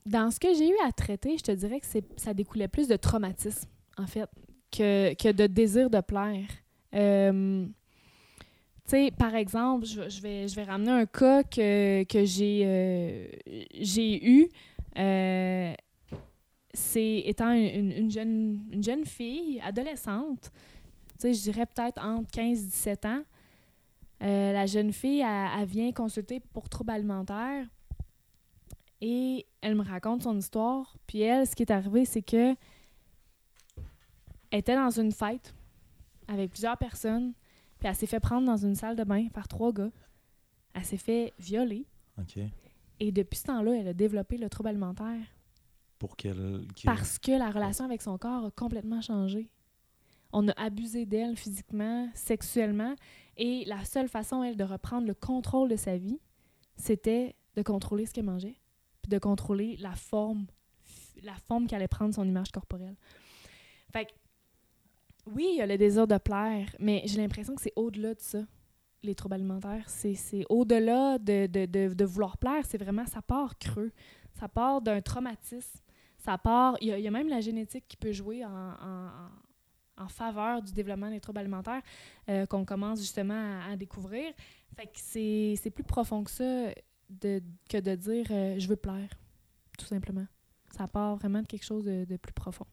Dans 0.06 0.32
ce 0.32 0.40
que 0.40 0.48
j'ai 0.56 0.70
eu 0.70 0.76
à 0.88 0.91
traiter, 0.91 1.38
je 1.38 1.44
te 1.44 1.52
dirais 1.52 1.80
que 1.80 1.86
ça 2.18 2.34
découlait 2.34 2.68
plus 2.68 2.88
de 2.88 2.96
traumatisme, 2.96 3.68
en 3.98 4.08
fait, 4.08 4.30
que, 4.72 5.14
que 5.16 5.32
de 5.32 5.48
désir 5.48 5.90
de 5.90 6.00
plaire. 6.02 6.46
Euh, 6.96 7.66
sais, 8.90 9.11
par 9.11 9.36
exemple, 9.36 9.86
je, 9.86 10.22
vais, 10.22 10.48
je 10.48 10.56
vais 10.56 10.64
ramener 10.64 10.91
un 10.91 11.06
cas 11.06 11.44
que, 11.44 12.03
que 12.03 12.26
j'ai, 12.26 12.64
euh, 12.66 13.28
eu. 14.22 14.48
Euh, 14.98 15.74
c'est 16.74 17.24
étant 17.26 17.52
une, 17.52 17.91
une 17.91 18.11
jeune, 18.11 18.60
une 18.72 18.84
jeune 18.84 19.06
fille, 19.06 19.60
adolescente, 19.61 20.52
je 21.22 21.41
dirais 21.41 21.66
peut-être 21.66 22.03
entre 22.03 22.32
15 22.32 22.61
et 22.61 22.66
17 22.66 23.06
ans. 23.06 23.24
Euh, 24.22 24.53
la 24.53 24.66
jeune 24.66 24.91
fille, 24.91 25.22
elle, 25.22 25.49
elle 25.60 25.66
vient 25.66 25.91
consulter 25.91 26.40
pour 26.40 26.70
troubles 26.70 26.91
alimentaires 26.91 27.66
et 29.02 29.45
elle 29.61 29.76
me 29.76 29.84
raconte 29.84 30.24
son 30.24 30.38
histoire. 30.38 30.95
Puis 31.07 31.22
elle, 31.22 31.48
ce 31.48 31.56
qui 31.56 31.64
est 31.64 31.72
arrivé, 31.72 32.06
c'est 32.06 32.22
que 32.22 32.56
elle 34.52 34.60
était 34.60 34.76
dans 34.76 34.90
une 34.90 35.11
fête 35.11 35.53
avec 36.28 36.52
plusieurs 36.52 36.78
personnes, 36.78 37.34
puis 37.80 37.88
elle 37.88 37.95
s'est 37.95 38.07
fait 38.07 38.19
prendre 38.19 38.45
dans 38.45 38.57
une 38.57 38.76
salle 38.76 38.95
de 38.95 39.03
bain 39.03 39.27
par 39.30 39.47
trois 39.47 39.72
gars. 39.72 39.91
Elle 40.73 40.85
s'est 40.85 40.97
fait 40.97 41.34
violer. 41.39 41.85
OK. 42.19 42.38
Et 42.99 43.11
depuis 43.11 43.38
ce 43.38 43.45
temps-là, 43.45 43.76
elle 43.77 43.88
a 43.88 43.93
développé 43.93 44.38
le 44.38 44.49
trouble 44.49 44.69
alimentaire 44.69 45.26
Pour 45.97 46.15
quelle. 46.18 46.65
parce 46.84 47.18
que 47.18 47.31
la 47.31 47.49
relation 47.49 47.85
avec 47.85 48.01
son 48.01 48.18
corps 48.18 48.45
a 48.45 48.51
complètement 48.51 49.01
changé. 49.01 49.49
On 50.31 50.47
a 50.47 50.51
abusé 50.61 51.06
d'elle 51.06 51.35
physiquement, 51.38 52.10
sexuellement, 52.14 52.93
et 53.38 53.64
la 53.65 53.84
seule 53.85 54.10
façon, 54.10 54.43
elle, 54.43 54.57
de 54.57 54.64
reprendre 54.64 55.07
le 55.07 55.14
contrôle 55.15 55.69
de 55.69 55.76
sa 55.77 55.97
vie, 55.97 56.19
c'était 56.76 57.35
de 57.56 57.61
contrôler 57.64 58.06
ce 58.06 58.14
qu'elle 58.14 58.26
mangeait, 58.26 58.60
puis 59.01 59.10
de 59.10 59.18
contrôler 59.18 59.77
la 59.77 59.95
forme, 59.95 60.45
la 61.23 61.34
forme 61.34 61.68
qu'allait 61.68 61.88
prendre 61.88 62.14
son 62.14 62.27
image 62.27 62.51
corporelle. 62.51 62.95
Fait 63.91 64.06
que, 64.06 64.11
oui, 65.26 65.48
il 65.54 65.58
y 65.58 65.62
a 65.62 65.68
le 65.68 65.78
désir 65.78 66.08
de 66.08 66.18
plaire, 66.18 66.76
mais 66.80 67.04
j'ai 67.06 67.22
l'impression 67.22 67.56
que 67.56 67.62
c'est 67.62 67.74
au-delà 67.76 68.14
de 68.14 68.22
ça. 68.22 68.40
les 69.04 69.16
troubles 69.16 69.36
alimentaires. 69.36 69.86
C'est 69.88 70.46
au-delà 70.50 71.18
de, 71.20 71.48
de, 71.48 71.66
de, 71.94 72.06
vouloir 72.06 72.38
plaire, 72.38 72.66
c'est 72.66 72.78
vraiment, 72.78 73.06
ça 73.06 73.22
part 73.22 73.58
creux. 73.58 73.91
Ça 74.34 74.48
part 74.48 74.82
d'un 74.82 75.02
traumatisme. 75.02 75.80
Ça 76.18 76.38
part, 76.38 76.76
il 76.82 76.88
y, 76.90 77.02
y, 77.02 77.08
a 77.08 77.12
même 77.12 77.30
la 77.30 77.40
génétique 77.40 77.86
qui 77.88 77.96
peut 77.96 78.12
jouer 78.12 78.44
en, 78.44 78.50
en, 78.50 80.04
en 80.04 80.08
faveur 80.10 80.62
du 80.62 80.74
développement 80.74 81.10
des 81.10 81.20
troubles 81.20 81.40
alimentaires 81.40 81.82
euh, 82.30 82.46
qu'on 82.46 82.66
commence 82.66 83.00
justement 83.00 83.62
à, 83.68 83.72
à, 83.72 83.76
découvrir. 83.78 84.34
Fait 84.76 84.86
que 84.88 85.00
c'est 85.00 85.72
plus 85.72 85.84
profond 85.84 86.24
que 86.24 86.32
ça 86.32 86.74
de, 87.10 87.41
que 87.70 87.78
de 87.78 87.96
dire 87.96 88.26
euh, 88.32 88.56
je 88.60 88.68
veux 88.68 88.76
plaire, 88.76 89.10
tout 89.78 89.86
simplement. 89.86 90.26
Ça 90.76 90.88
part 90.88 91.16
vraiment 91.16 91.41
de 91.41 91.48
quelque 91.48 91.66
chose 91.66 91.84
de, 91.86 92.06
de 92.06 92.18
plus 92.18 92.34
profond. 92.34 92.66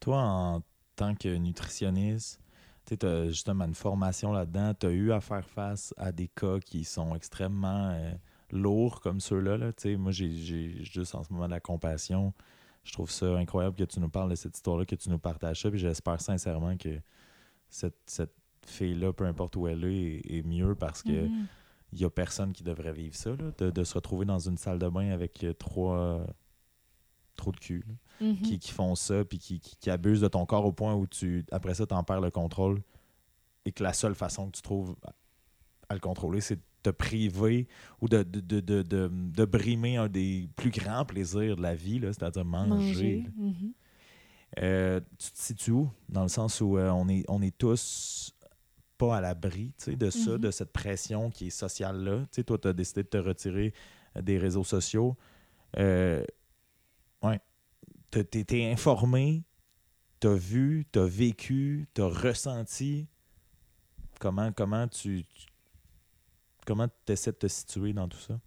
Toi, 0.00 0.18
en 0.22 0.62
tant 0.98 1.14
que 1.14 1.28
nutritionniste, 1.36 2.40
tu 2.84 3.06
as 3.06 3.28
justement 3.28 3.64
une 3.64 3.74
formation 3.74 4.32
là-dedans, 4.32 4.74
tu 4.74 4.86
as 4.86 4.90
eu 4.90 5.12
à 5.12 5.20
faire 5.20 5.48
face 5.48 5.94
à 5.96 6.10
des 6.10 6.28
cas 6.28 6.58
qui 6.58 6.84
sont 6.84 7.14
extrêmement 7.14 7.90
euh, 7.90 8.12
lourds 8.50 9.00
comme 9.00 9.20
ceux-là. 9.20 9.56
Là. 9.56 9.70
Moi, 9.96 10.10
j'ai 10.10 10.84
juste 10.84 11.14
en 11.14 11.22
ce 11.22 11.32
moment 11.32 11.46
de 11.46 11.52
la 11.52 11.60
compassion. 11.60 12.34
Je 12.82 12.92
trouve 12.92 13.10
ça 13.10 13.26
incroyable 13.36 13.76
que 13.76 13.84
tu 13.84 14.00
nous 14.00 14.08
parles 14.08 14.30
de 14.30 14.34
cette 14.34 14.56
histoire-là, 14.56 14.86
que 14.86 14.96
tu 14.96 15.08
nous 15.08 15.18
partages 15.18 15.62
ça. 15.62 15.70
Puis 15.70 15.78
j'espère 15.78 16.20
sincèrement 16.20 16.76
que 16.76 16.98
cette, 17.68 17.98
cette 18.06 18.34
fille-là, 18.66 19.12
peu 19.12 19.26
importe 19.26 19.54
où 19.56 19.68
elle 19.68 19.84
est, 19.84 20.22
est, 20.26 20.42
mieux 20.42 20.74
parce 20.74 21.02
que 21.02 21.10
il 21.10 21.30
mm 21.30 21.46
-hmm. 21.92 22.00
y 22.00 22.04
a 22.04 22.10
personne 22.10 22.52
qui 22.52 22.64
devrait 22.64 22.92
vivre 22.92 23.14
ça, 23.14 23.30
là, 23.30 23.52
de, 23.58 23.70
de, 23.70 23.84
se 23.84 23.94
retrouver 23.94 24.24
dans 24.26 24.40
une 24.48 24.56
salle 24.56 24.78
de 24.78 24.88
bain 24.88 25.10
avec 25.10 25.46
trois 25.58 26.26
trop 27.38 27.52
de 27.52 27.60
cul 27.66 27.84
mm 28.20 28.32
-hmm. 28.32 28.42
qui, 28.42 28.58
qui, 28.58 28.72
font 28.72 28.94
ça 28.94 29.24
puis 29.24 29.38
qui, 29.38 29.60
qui, 29.60 29.76
qui, 29.80 29.90
abusent 29.90 30.20
de 30.20 30.28
ton 30.36 30.44
corps 30.44 30.66
au 30.66 30.72
point 30.72 30.94
où 31.00 31.06
tu 31.06 31.44
après 31.58 31.74
ça 31.74 31.86
tu 31.86 31.94
en 31.94 32.04
perds 32.04 32.20
le 32.20 32.30
contrôle 32.30 32.82
et 33.64 33.72
que 33.72 33.82
la 33.82 33.94
seule 33.94 34.14
façon 34.14 34.42
que 34.48 34.56
tu 34.58 34.62
trouves 34.62 34.94
à 35.88 35.94
le 35.94 36.00
contrôler 36.00 36.40
c'est 36.40 36.56
de 36.56 36.62
te 36.82 36.90
priver 36.90 37.66
ou 38.00 38.08
de, 38.08 38.22
de, 38.22 38.40
de, 38.60 38.82
de, 38.82 39.10
de, 39.12 39.44
brimer 39.44 39.96
un 39.96 40.08
des 40.08 40.48
plus 40.56 40.70
grands 40.70 41.04
plaisirs 41.04 41.56
de 41.56 41.62
la 41.62 41.74
vie 41.74 41.98
c'est-à-dire 42.02 42.44
manger, 42.44 42.74
manger. 42.74 43.24
Mm 43.36 43.50
-hmm. 43.50 43.72
euh, 44.62 45.00
tu 45.22 45.28
te 45.34 45.40
situes 45.48 45.72
où? 45.80 45.90
Dans 46.08 46.24
le 46.28 46.32
sens 46.38 46.60
où 46.60 46.70
euh, 46.76 46.90
on, 47.00 47.06
est, 47.08 47.24
on 47.28 47.40
est 47.42 47.56
tous 47.64 48.32
pas 48.98 49.16
à 49.18 49.20
l'abri 49.20 49.66
de 49.86 50.10
ça, 50.10 50.18
mm 50.18 50.34
-hmm. 50.34 50.38
de 50.46 50.50
cette 50.58 50.72
pression 50.82 51.30
qui 51.34 51.46
est 51.48 51.56
sociale 51.66 51.98
là. 52.08 52.16
Tu 52.20 52.26
sais, 52.34 52.44
toi, 52.44 52.58
tu 52.62 52.68
as 52.68 52.74
décidé 52.82 53.02
de 53.08 53.08
te 53.16 53.20
retirer 53.30 53.68
des 54.28 54.38
réseaux 54.38 54.64
sociaux. 54.64 55.16
Euh. 55.76 56.24
Tu 58.10 58.20
es 58.32 58.72
informé, 58.72 59.44
tu 60.20 60.28
as 60.28 60.34
vu, 60.34 60.86
tu 60.92 60.98
as 60.98 61.06
vécu, 61.06 61.88
tu 61.94 62.02
as 62.02 62.08
ressenti. 62.08 63.06
Comment, 64.18 64.52
comment 64.52 64.88
tu, 64.88 65.24
tu 65.24 65.46
comment 66.66 66.88
tu 67.06 67.12
essaies 67.12 67.32
de 67.32 67.36
te 67.36 67.48
situer 67.48 67.92
dans 67.92 68.08
tout 68.08 68.18
ça? 68.18 68.38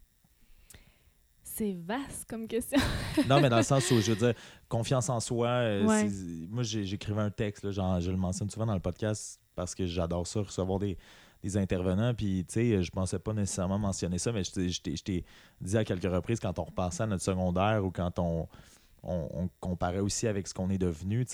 C'est 1.43 1.73
vaste 1.73 2.29
comme 2.29 2.47
question. 2.47 2.79
non, 3.27 3.41
mais 3.41 3.49
dans 3.49 3.57
le 3.57 3.63
sens 3.63 3.89
où, 3.91 3.99
je 3.99 4.11
veux 4.11 4.17
dire, 4.17 4.33
confiance 4.69 5.09
en 5.09 5.19
soi. 5.19 5.47
Euh, 5.47 5.85
ouais. 5.85 6.09
Moi, 6.49 6.63
j'écrivais 6.63 7.21
un 7.21 7.29
texte, 7.29 7.63
là, 7.63 7.71
genre, 7.71 7.99
je 7.99 8.09
le 8.09 8.17
mentionne 8.17 8.49
souvent 8.49 8.65
dans 8.65 8.73
le 8.73 8.79
podcast 8.79 9.39
parce 9.55 9.75
que 9.75 9.85
j'adore 9.85 10.25
ça, 10.27 10.41
recevoir 10.41 10.79
des, 10.79 10.97
des 11.43 11.57
intervenants. 11.57 12.13
Puis, 12.13 12.45
tu 12.47 12.53
sais, 12.53 12.83
je 12.83 12.91
pensais 12.91 13.19
pas 13.19 13.33
nécessairement 13.33 13.79
mentionner 13.79 14.17
ça, 14.17 14.31
mais 14.31 14.43
je 14.43 15.01
t'ai 15.03 15.25
dit 15.59 15.77
à 15.77 15.83
quelques 15.83 16.11
reprises 16.11 16.39
quand 16.39 16.57
on 16.57 16.63
repassait 16.63 17.03
à 17.03 17.07
notre 17.07 17.23
secondaire 17.23 17.83
ou 17.83 17.91
quand 17.91 18.17
on, 18.19 18.47
on, 19.03 19.49
comparait 19.59 19.99
aussi 19.99 20.27
avec 20.27 20.47
ce 20.47 20.53
qu'on 20.53 20.69
est 20.69 20.77
devenu. 20.77 21.25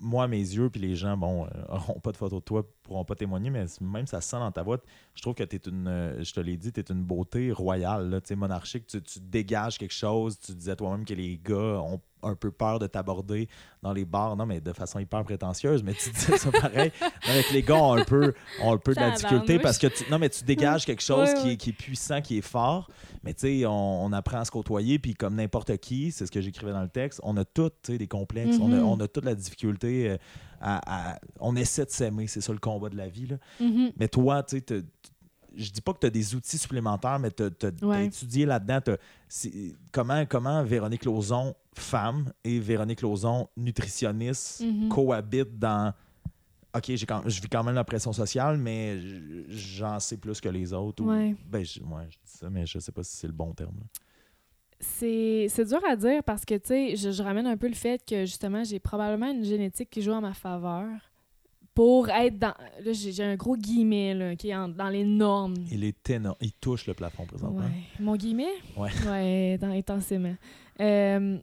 Moi, 0.00 0.28
mes 0.28 0.38
yeux, 0.38 0.70
puis 0.70 0.80
les 0.80 0.96
gens, 0.96 1.16
bon, 1.16 1.46
n'auront 1.68 2.00
pas 2.00 2.12
de 2.12 2.16
photo 2.16 2.40
de 2.40 2.44
toi, 2.44 2.66
pourront 2.88 3.04
pas 3.04 3.14
témoigner, 3.14 3.50
mais 3.50 3.66
même 3.80 4.06
ça 4.06 4.20
se 4.20 4.28
sent 4.28 4.38
dans 4.38 4.52
ta 4.52 4.62
voix. 4.62 4.78
Je 5.14 5.22
trouve 5.22 5.34
que 5.34 5.44
tu 5.44 5.56
es 5.56 5.60
une, 5.68 6.16
je 6.20 6.32
te 6.32 6.40
l'ai 6.40 6.56
dit, 6.56 6.72
tu 6.72 6.80
es 6.80 6.84
une 6.90 7.04
beauté 7.04 7.52
royale, 7.52 8.10
là, 8.10 8.20
monarchique. 8.36 8.86
Tu, 8.86 9.00
tu 9.02 9.20
dégages 9.20 9.78
quelque 9.78 9.94
chose. 9.94 10.38
Tu 10.38 10.52
disais 10.54 10.76
toi-même 10.76 11.04
que 11.04 11.14
les 11.14 11.38
gars 11.42 11.80
ont 11.80 12.00
un 12.22 12.34
peu 12.34 12.50
peur 12.50 12.78
de 12.78 12.86
t'aborder 12.86 13.48
dans 13.82 13.92
les 13.92 14.04
bars, 14.04 14.36
non, 14.36 14.46
mais 14.46 14.60
de 14.60 14.72
façon 14.72 14.98
hyper 14.98 15.22
prétentieuse, 15.24 15.82
mais 15.82 15.94
tu 15.94 16.10
disais 16.10 16.36
ça 16.36 16.50
pareil. 16.50 16.90
Avec 17.28 17.50
les 17.52 17.62
gars 17.62 17.76
ont 17.76 17.94
un 17.94 18.04
peu, 18.04 18.34
ont 18.62 18.72
un 18.72 18.78
peu 18.78 18.94
de 18.94 19.00
la 19.00 19.12
difficulté 19.12 19.58
parce 19.58 19.78
que 19.78 19.86
tu, 19.86 20.04
non, 20.10 20.18
mais 20.18 20.28
tu 20.28 20.44
dégages 20.44 20.84
quelque 20.84 21.02
chose 21.02 21.28
oui, 21.34 21.42
qui, 21.42 21.50
est, 21.50 21.56
qui, 21.56 21.70
est, 21.70 21.74
puissant, 21.74 22.20
qui 22.20 22.38
est 22.38 22.42
fort. 22.42 22.90
Mais 23.22 23.34
tu 23.34 23.60
sais, 23.60 23.66
on, 23.66 24.04
on, 24.04 24.12
apprend 24.12 24.38
à 24.38 24.44
se 24.44 24.50
côtoyer, 24.50 24.98
puis 24.98 25.14
comme 25.14 25.36
n'importe 25.36 25.76
qui, 25.78 26.10
c'est 26.10 26.26
ce 26.26 26.32
que 26.32 26.40
j'écrivais 26.40 26.72
dans 26.72 26.82
le 26.82 26.88
texte, 26.88 27.20
on 27.22 27.36
a 27.36 27.44
tous 27.44 27.70
des 27.86 28.08
complexes, 28.08 28.58
mm 28.58 28.60
-hmm. 28.60 28.74
on, 28.74 28.96
a, 28.96 28.96
on 28.96 29.00
a 29.00 29.08
toute 29.08 29.24
la 29.24 29.34
difficulté 29.34 30.18
à, 30.60 31.12
à 31.12 31.18
on 31.40 31.56
essaie 31.56 31.84
de 31.84 31.90
s'aimer, 31.90 32.26
c'est 32.26 32.40
ça 32.40 32.52
le 32.52 32.58
combat 32.58 32.88
de 32.88 32.96
la 32.96 33.08
vie. 33.08 33.26
Là. 33.26 33.36
Mm 33.60 33.66
-hmm. 33.66 33.92
Mais 33.96 34.08
toi, 34.08 34.42
tu 34.42 34.58
sais, 34.58 34.84
je 35.56 35.70
dis 35.70 35.80
pas 35.80 35.92
que 35.92 35.98
tu 36.00 36.06
as 36.06 36.10
des 36.10 36.34
outils 36.34 36.58
supplémentaires, 36.58 37.18
mais 37.18 37.30
tu 37.30 37.42
as, 37.42 37.84
ouais. 37.84 38.06
étudié 38.06 38.46
là-dedans. 38.46 38.80
Comment, 39.92 40.24
comment 40.26 40.62
Véronique 40.64 41.04
Lauzon, 41.04 41.54
femme, 41.74 42.32
et 42.44 42.58
Véronique 42.60 43.02
Lauzon, 43.02 43.48
nutritionniste, 43.56 44.60
Mm-hmm. 44.60 44.72
mm 44.72 44.84
-hmm. 44.84 44.88
cohabitent 44.88 45.58
dans. 45.58 45.92
OK, 46.76 46.90
quand, 47.08 47.22
je 47.26 47.40
vis 47.40 47.48
quand 47.48 47.64
même 47.64 47.74
la 47.74 47.84
pression 47.84 48.12
sociale, 48.12 48.58
mais 48.58 49.00
j'en 49.48 49.98
sais 50.00 50.18
plus 50.18 50.40
que 50.40 50.50
les 50.50 50.72
autres. 50.72 51.02
Ouais. 51.04 51.32
Ou, 51.32 51.50
ben, 51.50 51.64
je, 51.64 51.80
ouais, 51.80 52.06
je 52.10 52.18
dis 52.24 52.36
ça, 52.38 52.50
mais 52.50 52.66
je 52.66 52.78
sais 52.78 52.92
pas 52.92 53.02
si 53.02 53.16
c'est 53.16 53.26
le 53.26 53.32
bon 53.32 53.52
terme. 53.54 53.74
C'est 54.80 55.64
dur 55.66 55.80
à 55.88 55.96
dire 55.96 56.22
parce 56.22 56.44
que, 56.44 56.54
tu 56.54 56.68
sais, 56.68 56.96
je, 56.96 57.10
je, 57.10 57.22
ramène 57.22 57.46
un 57.46 57.56
peu 57.56 57.68
le 57.68 57.74
fait 57.74 58.04
que, 58.04 58.24
justement, 58.24 58.62
j'ai 58.64 58.78
probablement 58.78 59.30
une 59.30 59.44
génétique 59.44 59.90
qui 59.90 60.02
joue 60.02 60.12
en 60.12 60.20
ma 60.20 60.34
faveur 60.34 60.88
pour 61.78 62.08
être 62.08 62.36
dans. 62.36 62.54
Là, 62.84 62.92
j'ai 62.92 63.22
un 63.22 63.36
gros 63.36 63.56
guillemet 63.56 64.12
là, 64.12 64.34
qui 64.34 64.48
est 64.50 64.56
en, 64.56 64.68
dans 64.68 64.88
les 64.88 65.04
normes. 65.04 65.54
Il 65.70 65.84
est 65.84 66.10
énorme. 66.10 66.36
Il 66.40 66.52
touche 66.52 66.88
le 66.88 66.94
plafond 66.94 67.24
présentement. 67.24 67.60
Ouais. 67.60 67.82
Mon 68.00 68.16
guillemet? 68.16 68.50
Ouais. 68.76 68.90
Ouais, 69.06 69.58
dans, 69.58 69.70
intensément. 69.70 70.34
Euh, 70.80 71.38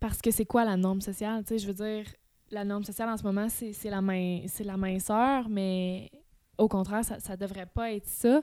parce 0.00 0.22
que 0.22 0.30
c'est 0.30 0.46
quoi 0.46 0.64
la 0.64 0.78
norme 0.78 1.02
sociale? 1.02 1.44
Tu 1.44 1.48
sais, 1.48 1.58
je 1.58 1.66
veux 1.66 1.74
dire, 1.74 2.06
la 2.50 2.64
norme 2.64 2.84
sociale 2.84 3.10
en 3.10 3.18
ce 3.18 3.22
moment, 3.22 3.48
c'est 3.50 3.90
la, 3.90 4.00
main, 4.00 4.40
la 4.64 4.76
minceur, 4.78 5.46
mais 5.50 6.10
au 6.56 6.68
contraire, 6.68 7.04
ça 7.04 7.16
ne 7.16 7.36
devrait 7.36 7.66
pas 7.66 7.92
être 7.92 8.08
ça. 8.08 8.40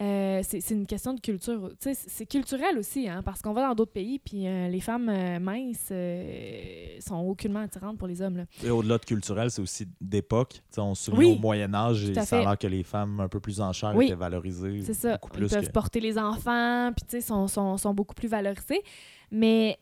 Euh, 0.00 0.40
c'est 0.42 0.70
une 0.70 0.86
question 0.86 1.14
de 1.14 1.20
culture. 1.20 1.70
C'est 1.78 2.26
culturel 2.26 2.78
aussi, 2.78 3.08
hein, 3.08 3.22
parce 3.22 3.40
qu'on 3.40 3.52
va 3.52 3.68
dans 3.68 3.74
d'autres 3.74 3.92
pays, 3.92 4.18
puis 4.18 4.46
euh, 4.46 4.68
les 4.68 4.80
femmes 4.80 5.08
euh, 5.08 5.38
minces 5.38 5.88
euh, 5.92 6.98
sont 7.00 7.16
aucunement 7.20 7.60
attirantes 7.60 7.96
pour 7.96 8.08
les 8.08 8.20
hommes. 8.20 8.38
Là. 8.38 8.44
Et 8.64 8.70
au-delà 8.70 8.98
de 8.98 9.04
culturel, 9.04 9.50
c'est 9.50 9.62
aussi 9.62 9.86
d'époque. 10.00 10.62
On 10.76 10.94
se 10.94 11.04
souvient 11.04 11.18
oui, 11.20 11.36
au 11.36 11.40
Moyen-Âge, 11.40 12.12
ça 12.24 12.38
a 12.38 12.40
l'air 12.40 12.58
que 12.58 12.66
les 12.66 12.82
femmes 12.82 13.20
un 13.20 13.28
peu 13.28 13.38
plus 13.38 13.60
en 13.60 13.72
chair 13.72 13.92
oui, 13.94 14.06
étaient 14.06 14.14
valorisées. 14.14 14.82
C'est 14.82 14.94
ça. 14.94 15.12
Beaucoup 15.12 15.30
plus 15.30 15.46
Ils 15.46 15.50
peuvent 15.50 15.66
que... 15.66 15.72
porter 15.72 16.00
les 16.00 16.18
enfants, 16.18 16.90
puis 16.92 17.22
sont, 17.22 17.46
sont, 17.46 17.76
sont 17.76 17.94
beaucoup 17.94 18.14
plus 18.14 18.28
valorisés. 18.28 18.82
Mais 19.30 19.78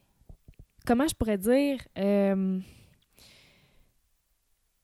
comment 0.84 1.06
je 1.08 1.14
pourrais 1.14 1.38
dire 1.38 1.78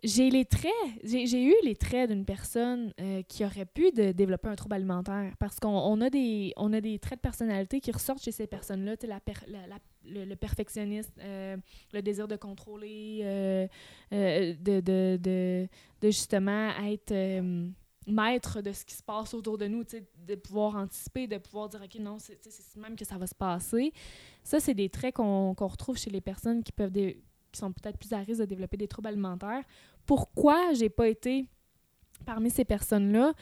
j'ai 0.05 0.31
les 0.31 0.45
traits, 0.45 0.73
j'ai 1.03 1.43
eu 1.43 1.55
les 1.65 1.75
traits 1.75 2.11
d'une 2.11 2.25
personne 2.25 2.93
euh, 3.01 3.23
qui 3.23 3.45
aurait 3.45 3.67
pu 3.67 3.91
développer 3.91 4.49
un 4.49 4.55
trouble 4.55 4.77
alimentaire 4.77 5.35
parce 5.39 5.59
qu'on 5.59 5.69
on 5.69 6.01
a, 6.01 6.09
des, 6.09 6.53
on 6.57 6.73
a 6.73 6.81
des 6.81 6.99
traits 6.99 7.19
de 7.19 7.23
personnalité 7.23 7.81
qui 7.81 7.91
ressortent 7.91 8.23
chez 8.23 8.31
ces 8.31 8.47
personnes-là, 8.47 8.95
la, 9.03 9.19
per, 9.19 9.35
la, 9.49 9.79
le, 10.05 10.25
le, 10.25 10.37
perfectionniste, 10.37 11.13
euh, 11.21 11.57
le 11.93 12.03
désir 12.03 12.29
de 12.29 12.37
contrôler, 12.37 13.21
euh, 13.23 13.67
de, 14.13 14.81
de, 14.81 15.17
de, 15.17 15.69
de, 16.01 16.11
justement 16.11 16.71
être 16.85 17.13
maître 18.07 18.63
de 18.63 18.73
ce 18.73 18.85
qui 18.85 18.95
se 18.95 19.03
passe 19.03 19.35
autour 19.35 19.59
de 19.59 19.67
nous, 19.67 19.85
de 19.85 20.35
pouvoir 20.37 20.77
anticiper, 20.77 21.27
de 21.27 21.39
pouvoir 21.39 21.69
dire, 21.69 21.83
OK, 21.83 22.01
non, 22.01 22.19
c'est 22.19 22.39
même 22.77 22.97
que 22.97 23.05
ça 23.05 23.19
va 23.19 23.27
se 23.27 23.35
passer. 23.35 23.93
Ça, 24.43 24.61
c'est 24.61 24.75
des 24.75 24.89
traits 24.89 25.17
qu'on 25.17 25.55
qu 25.55 25.65
retrouve 25.65 25.99
chez 25.99 26.11
les 26.11 26.21
personnes 26.21 26.63
qui 26.63 26.73
peuvent... 26.73 26.93
qui 27.53 27.59
sont 27.59 27.73
peut-être 27.73 27.99
plus 27.99 28.13
à 28.13 28.19
risque 28.19 28.41
de 28.41 28.47
développer 28.47 28.77
des 28.77 28.89
troubles 28.89 29.09
alimentaires. 29.09 29.63
Pourquoi 30.07 30.73
j'ai 30.73 30.89
pas 30.89 31.09
été 31.09 31.47
parmi 32.25 32.51
ces 32.51 32.65
personnes-là? 32.65 33.33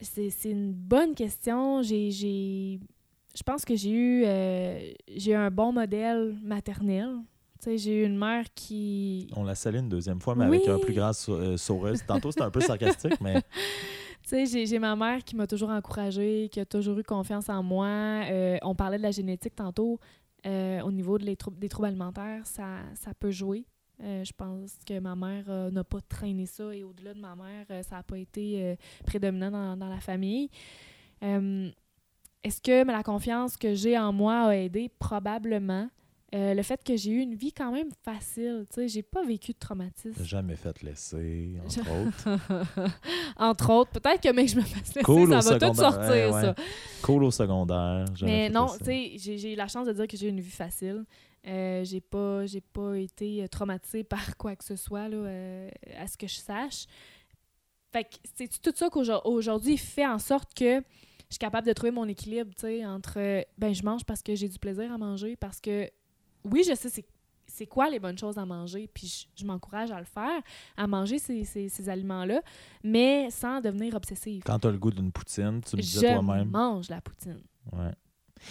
C'est 0.00 0.50
une 0.50 0.72
bonne 0.72 1.14
question. 1.14 1.82
J'ai, 1.82 2.10
je 2.10 3.42
pense 3.44 3.64
que 3.64 3.74
j'ai 3.74 3.90
eu, 3.90 4.24
euh, 4.26 4.92
j'ai 5.14 5.32
eu 5.32 5.34
un 5.34 5.50
bon 5.50 5.72
modèle 5.72 6.36
maternel. 6.42 7.08
J'ai 7.66 8.02
eu 8.02 8.04
une 8.04 8.18
mère 8.18 8.44
qui... 8.54 9.30
On 9.34 9.44
la 9.44 9.54
salue 9.54 9.78
une 9.78 9.88
deuxième 9.88 10.20
fois, 10.20 10.34
mais 10.34 10.46
oui. 10.46 10.58
avec 10.58 10.68
un 10.68 10.78
plus 10.78 10.92
grand 10.92 11.12
euh, 11.30 11.56
sourire. 11.56 11.94
Tantôt, 12.06 12.30
c'était 12.30 12.42
un 12.42 12.50
peu 12.50 12.60
sarcastique, 12.60 13.18
mais... 13.20 13.40
Tu 14.26 14.46
sais, 14.46 14.64
j'ai 14.64 14.78
ma 14.78 14.96
mère 14.96 15.22
qui 15.22 15.36
m'a 15.36 15.46
toujours 15.46 15.68
encouragée, 15.68 16.48
qui 16.50 16.58
a 16.58 16.64
toujours 16.64 16.98
eu 16.98 17.02
confiance 17.02 17.50
en 17.50 17.62
moi. 17.62 17.86
Euh, 17.86 18.56
on 18.62 18.74
parlait 18.74 18.96
de 18.96 19.02
la 19.02 19.10
génétique 19.10 19.54
tantôt. 19.54 20.00
Euh, 20.46 20.82
au 20.82 20.92
niveau 20.92 21.18
de 21.18 21.24
les 21.24 21.36
des 21.52 21.68
troubles 21.68 21.88
alimentaires, 21.88 22.46
ça, 22.46 22.80
ça 22.94 23.14
peut 23.14 23.30
jouer. 23.30 23.64
Euh, 24.02 24.24
je 24.24 24.32
pense 24.32 24.76
que 24.86 24.98
ma 24.98 25.14
mère 25.14 25.44
euh, 25.48 25.70
n'a 25.70 25.84
pas 25.84 26.00
traîné 26.00 26.46
ça 26.46 26.74
et 26.74 26.82
au-delà 26.82 27.14
de 27.14 27.20
ma 27.20 27.36
mère, 27.36 27.66
ça 27.84 27.96
n'a 27.96 28.02
pas 28.02 28.18
été 28.18 28.76
prédominant 29.06 29.50
dans, 29.50 29.76
dans, 29.76 29.88
la 29.88 30.00
famille. 30.00 30.50
Est-ce 31.22 32.60
que 32.60 32.86
la 32.86 33.02
confiance 33.02 33.56
que 33.56 33.74
j'ai 33.74 33.98
en 33.98 34.12
moi 34.12 34.48
a 34.48 34.56
aidé? 34.56 34.90
Probablement. 34.98 35.88
Euh, 36.34 36.52
le 36.54 36.62
fait 36.62 36.82
que 36.82 36.96
j'ai 36.96 37.12
eu 37.12 37.20
une 37.20 37.34
vie 37.34 37.52
quand 37.52 37.70
même 37.70 37.90
facile. 38.02 38.66
Tu 38.68 38.74
sais, 38.74 38.88
j'ai 38.88 39.02
pas 39.02 39.24
vécu 39.24 39.52
de 39.52 39.58
traumatisme. 39.58 40.24
Jamais 40.24 40.56
fait 40.56 40.82
laisser, 40.82 41.60
entre 41.64 41.80
autres? 41.80 42.40
Entre 43.36 43.70
autres, 43.70 43.90
peut-être 43.92 44.20
que 44.20 44.32
mec, 44.32 44.48
je 44.48 44.56
me 44.56 44.62
fasse 44.62 44.94
laisser, 44.94 45.02
Cool 45.02 45.28
ça 45.28 45.50
va 45.56 45.58
tout 45.58 45.74
sortir, 45.74 46.10
ouais, 46.10 46.30
ouais. 46.32 46.42
ça. 46.42 46.54
Cool 47.02 47.24
au 47.24 47.30
secondaire. 47.30 48.06
Mais 48.22 48.48
non, 48.48 48.66
tu 48.78 48.84
sais, 48.84 49.12
j'ai 49.16 49.52
eu 49.52 49.56
la 49.56 49.68
chance 49.68 49.86
de 49.86 49.92
dire 49.92 50.08
que 50.08 50.16
j'ai 50.16 50.26
eu 50.26 50.30
une 50.30 50.40
vie 50.40 50.50
facile. 50.50 51.04
Euh, 51.46 51.84
j'ai 51.84 52.00
pas 52.00 52.46
j'ai 52.46 52.62
pas 52.62 52.96
été 52.96 53.46
traumatisée 53.50 54.02
par 54.02 54.36
quoi 54.38 54.56
que 54.56 54.64
ce 54.64 54.76
soit 54.76 55.08
là, 55.08 55.16
euh, 55.16 55.70
à 55.98 56.06
ce 56.06 56.16
que 56.16 56.26
je 56.26 56.36
sache. 56.36 56.86
Fait 57.92 58.04
que 58.04 58.16
c'est 58.34 58.60
tout 58.62 58.72
ça 58.74 58.88
qu'aujourd'hui 58.88 59.76
fait 59.76 60.06
en 60.06 60.18
sorte 60.18 60.54
que 60.54 60.80
je 60.80 61.34
suis 61.34 61.38
capable 61.38 61.66
de 61.66 61.72
trouver 61.72 61.90
mon 61.90 62.08
équilibre, 62.08 62.50
tu 62.54 62.62
sais, 62.62 62.86
entre 62.86 63.18
euh, 63.18 63.42
ben 63.58 63.74
je 63.74 63.82
mange 63.82 64.04
parce 64.04 64.22
que 64.22 64.34
j'ai 64.34 64.48
du 64.48 64.58
plaisir 64.58 64.90
à 64.90 64.98
manger 64.98 65.36
parce 65.36 65.60
que 65.60 65.90
oui, 66.44 66.62
je 66.68 66.74
sais 66.74 67.04
c'est 67.46 67.66
quoi 67.66 67.88
les 67.90 68.00
bonnes 68.00 68.18
choses 68.18 68.36
à 68.38 68.44
manger, 68.46 68.88
puis 68.92 69.06
je, 69.06 69.26
je 69.40 69.46
m'encourage 69.46 69.90
à 69.92 69.98
le 69.98 70.06
faire, 70.06 70.40
à 70.76 70.86
manger 70.86 71.18
ces, 71.18 71.44
ces, 71.44 71.68
ces 71.68 71.88
aliments-là, 71.88 72.40
mais 72.82 73.30
sans 73.30 73.60
devenir 73.60 73.94
obsessive. 73.94 74.42
Quand 74.44 74.58
t'as 74.58 74.70
le 74.72 74.78
goût 74.78 74.90
d'une 74.90 75.12
poutine, 75.12 75.60
tu 75.62 75.76
le 75.76 75.82
Je 75.82 75.86
disais 75.86 76.14
toi-même. 76.14 76.48
mange 76.50 76.88
la 76.88 77.00
poutine. 77.00 77.40
Ouais. 77.72 77.92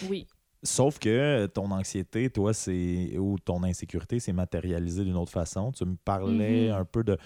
Oui. 0.08 0.26
Sauf 0.62 0.98
que 0.98 1.44
ton 1.46 1.70
anxiété, 1.72 2.30
toi, 2.30 2.54
c'est 2.54 3.18
ou 3.18 3.38
ton 3.38 3.62
insécurité, 3.64 4.18
c'est 4.20 4.32
matérialisé 4.32 5.04
d'une 5.04 5.16
autre 5.16 5.32
façon. 5.32 5.70
Tu 5.72 5.84
me 5.84 5.96
parlais 5.96 6.68
Mhm. 6.68 6.74
un 6.74 6.84
peu 6.86 7.04
de 7.04 7.18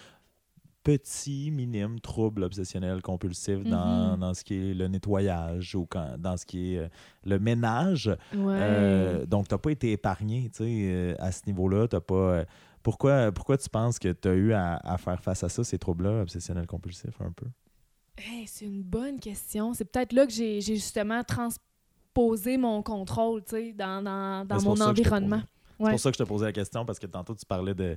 petits, 0.97 1.51
minimes 1.51 2.01
troubles 2.01 2.45
obsessionnels 2.45 3.03
compulsifs 3.03 3.63
dans, 3.65 4.13
Mhm. 4.15 4.21
dans 4.21 4.33
ce 4.33 4.43
qui 4.43 4.55
est 4.55 4.73
le 4.75 4.89
nettoyage 4.89 5.75
ou 5.75 5.85
quand, 5.85 6.17
dans 6.19 6.39
ce 6.39 6.47
qui 6.47 6.75
est 6.75 6.79
euh, 6.79 6.89
le 7.27 7.39
ménage. 7.39 8.07
Ouais. 8.35 8.57
Euh, 8.59 9.27
donc, 9.27 9.49
tu 9.49 9.55
n'as 9.55 9.59
pas 9.59 9.71
été 9.71 9.93
épargné 9.93 10.51
euh, 10.63 11.15
à 11.19 11.31
ce 11.31 11.43
niveau-là. 11.47 11.89
Pas, 11.89 12.45
pourquoi, 12.83 13.31
pourquoi 13.33 13.59
tu 13.59 13.69
penses 13.69 13.99
que 13.99 14.11
tu 14.13 14.29
as 14.29 14.35
eu 14.35 14.53
à, 14.55 14.77
à 14.77 14.97
faire 14.97 15.21
face 15.21 15.45
à 15.45 15.51
ça, 15.51 15.63
ces 15.63 15.79
troubles-là 15.79 16.23
obsessionnels 16.23 16.67
compulsifs, 16.67 17.21
un 17.21 17.33
peu? 17.33 17.47
Hey, 18.17 18.47
c'est 18.47 18.65
une 18.65 18.83
bonne 18.83 19.21
question. 19.21 19.75
C'est 19.75 19.85
peut-être 19.85 20.15
là 20.15 20.27
que 20.27 20.33
j'ai 20.33 20.61
justement 20.63 21.23
transposé 21.23 22.57
mon 22.57 22.83
contrôle, 22.83 23.43
dans, 23.77 24.03
dans, 24.03 24.47
dans 24.47 24.59
c'est 24.59 24.65
mon 24.67 24.81
environnement. 24.81 25.43
C'est 25.79 25.85
Ouais. 25.85 25.91
pour 25.91 26.01
ça 26.01 26.11
que 26.11 26.17
je 26.19 26.23
te 26.25 26.29
posais 26.29 26.47
la 26.47 26.53
question, 26.53 26.85
parce 26.85 26.99
que 26.99 27.07
tantôt, 27.07 27.35
tu 27.37 27.45
parlais 27.47 27.75
de 27.75 27.97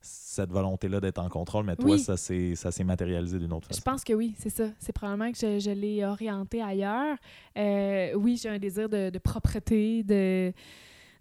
cette 0.00 0.50
volonté-là 0.50 1.00
d'être 1.00 1.18
en 1.18 1.28
contrôle, 1.28 1.64
mais 1.64 1.76
toi, 1.76 1.90
Oui. 1.90 1.98
ça 1.98 2.16
s'est 2.16 2.84
matérialisé 2.84 3.38
d'une 3.38 3.52
autre 3.52 3.68
Je 3.70 3.74
façon. 3.76 3.82
pense 3.90 4.04
que 4.04 4.12
oui, 4.12 4.34
c'est 4.38 4.50
ça. 4.50 4.68
C'est 4.78 4.92
probablement 4.92 5.32
que 5.32 5.38
je, 5.38 5.58
je 5.58 5.70
l'ai 5.70 6.04
orienté 6.04 6.62
ailleurs. 6.62 7.16
Euh, 7.56 8.14
oui, 8.14 8.38
j'ai 8.40 8.48
un 8.48 8.58
désir 8.58 8.88
de, 8.88 9.10
de 9.10 9.18
propreté, 9.18 10.02
de, 10.04 10.52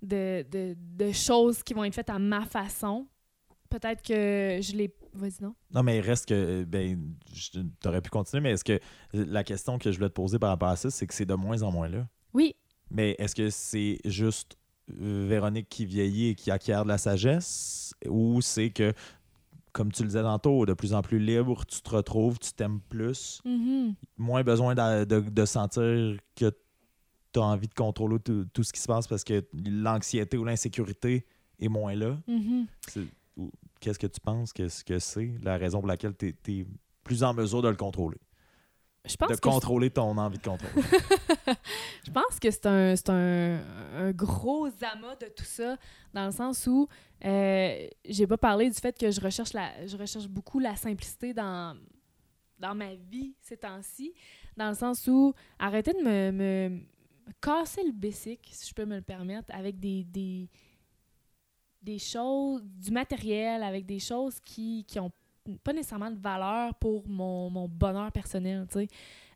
de, 0.03 0.45
de, 0.51 0.75
de 0.77 1.11
choses 1.11 1.63
qui 1.63 1.73
vont 1.73 1.83
être 1.83 1.95
faites 1.95 2.09
à 2.09 2.19
ma 2.19 2.45
façon. 2.45 3.07
Peut-être 3.69 4.01
que 4.01 4.59
je 4.61 4.75
l'ai... 4.75 4.93
Vas-y, 5.13 5.41
non? 5.41 5.55
Non, 5.73 5.81
mais 5.83 5.97
il 5.97 6.01
reste 6.01 6.27
que, 6.27 6.63
ben, 6.63 7.01
tu 7.33 7.59
aurais 7.87 8.01
pu 8.01 8.09
continuer, 8.11 8.41
mais 8.41 8.51
est-ce 8.51 8.63
que 8.63 8.79
la 9.13 9.43
question 9.43 9.79
que 9.79 9.91
je 9.91 9.97
voulais 9.97 10.09
te 10.09 10.13
poser 10.13 10.37
par 10.37 10.49
rapport 10.49 10.69
à 10.69 10.75
ça, 10.75 10.91
c'est 10.91 11.07
que 11.07 11.13
c'est 11.13 11.25
de 11.25 11.33
moins 11.33 11.63
en 11.63 11.71
moins 11.71 11.89
là? 11.89 12.07
Oui, 12.33 12.55
Mais 12.91 13.15
est-ce 13.17 13.33
que 13.35 13.49
c'est 13.49 13.97
juste 14.05 14.53
euh, 14.53 14.57
Véronique 14.89 15.67
qui 15.69 15.85
vieillit 15.85 16.27
et 16.29 16.35
qui 16.35 16.49
acquiert 16.51 16.83
de 16.83 16.87
la 16.89 16.97
sagesse 16.97 17.93
ou 18.07 18.41
c'est 18.41 18.69
que, 18.69 18.93
comme 19.73 19.91
tu 19.91 20.01
le 20.03 20.07
disais 20.07 20.21
tantôt, 20.21 20.65
de 20.65 20.73
plus 20.73 20.93
en 20.93 21.01
plus 21.01 21.19
libre, 21.19 21.65
tu 21.65 21.81
te 21.81 21.89
retrouves, 21.89 22.39
tu 22.39 22.53
t'aimes 22.53 22.79
plus, 22.87 23.41
Mhm. 23.45 23.95
moins 24.17 24.43
besoin 24.43 24.75
de, 24.75 25.03
de- 25.05 25.29
de 25.29 25.45
sentir 25.45 26.17
que 26.35 26.51
tu 27.33 27.39
as 27.39 27.43
envie 27.43 27.67
de 27.67 27.73
contrôler 27.73 28.19
tout, 28.19 28.45
tout 28.53 28.63
ce 28.63 28.71
qui 28.71 28.79
se 28.79 28.87
passe 28.87 29.07
parce 29.07 29.23
que 29.25 29.43
l'anxiété 29.69 30.37
ou 30.37 30.45
l'insécurité 30.45 31.25
est 31.59 31.67
moins 31.67 31.93
là. 31.95 32.17
Mhm. 32.27 32.67
Ou- 33.35 33.51
Qu'est-ce 33.79 33.99
que 33.99 34.07
tu 34.07 34.19
penses 34.19 34.53
que, 34.53 34.67
que 34.85 34.97
c'est 34.99 35.33
la 35.43 35.57
raison 35.57 35.79
pour 35.79 35.87
laquelle 35.87 36.15
tu 36.17 36.29
es, 36.47 36.65
plus 37.03 37.23
en 37.23 37.33
mesure 37.33 37.61
de 37.61 37.67
le 37.69 37.75
contrôler? 37.75 38.17
Je 39.07 39.15
pense 39.17 39.29
de 39.29 39.35
que 39.35 39.39
contrôler 39.41 39.89
ton 39.89 40.17
envie 40.17 40.37
de 40.37 40.43
contrôler. 40.43 40.73
Je 42.05 42.11
pense 42.11 42.39
que 42.39 42.49
c'est 42.51 42.65
un, 42.65 42.95
c'est 42.95 43.09
un, 43.09 43.59
un 43.95 44.11
gros 44.11 44.67
amas 44.67 45.15
de 45.15 45.27
tout 45.35 45.43
ça, 45.45 45.77
dans 46.13 46.25
le 46.25 46.31
sens 46.31 46.65
où 46.67 46.87
euh, 47.25 47.87
j'ai 48.05 48.27
pas 48.27 48.37
parlé 48.37 48.69
du 48.69 48.75
fait 48.75 48.97
que 48.97 49.09
je 49.11 49.19
recherche, 49.21 49.53
la, 49.53 49.85
je 49.87 49.97
recherche 49.97 50.27
beaucoup 50.27 50.59
la 50.59 50.75
simplicité 50.75 51.33
dans, 51.33 51.75
dans 52.59 52.75
ma 52.75 52.93
vie 52.95 53.33
ces 53.41 53.57
temps-ci, 53.57 54.13
dans 54.55 54.69
le 54.69 54.75
sens 54.75 55.07
où 55.07 55.33
arrêter 55.59 55.93
de 55.93 56.01
me, 56.03 56.31
me- 56.31 56.79
casser 57.41 57.83
le 57.83 57.91
basic, 57.91 58.39
si 58.51 58.69
je 58.69 58.73
peux 58.73 58.85
me 58.85 58.95
le 58.97 59.01
permettre, 59.01 59.53
avec 59.53 59.79
des, 59.79 60.03
des, 60.05 60.49
des 61.81 61.99
choses, 61.99 62.61
du 62.63 62.91
matériel, 62.91 63.63
avec 63.63 63.85
des 63.85 63.99
choses 63.99 64.39
qui, 64.39 64.85
qui 64.87 64.99
ont 64.99 65.11
pas 65.63 65.73
nécessairement 65.73 66.11
de 66.11 66.19
valeur 66.19 66.73
pour 66.75 67.07
mon, 67.07 67.49
mon 67.49 67.67
bonheur 67.67 68.11
personnel, 68.11 68.65
tu 68.71 68.79
sais. 68.79 68.87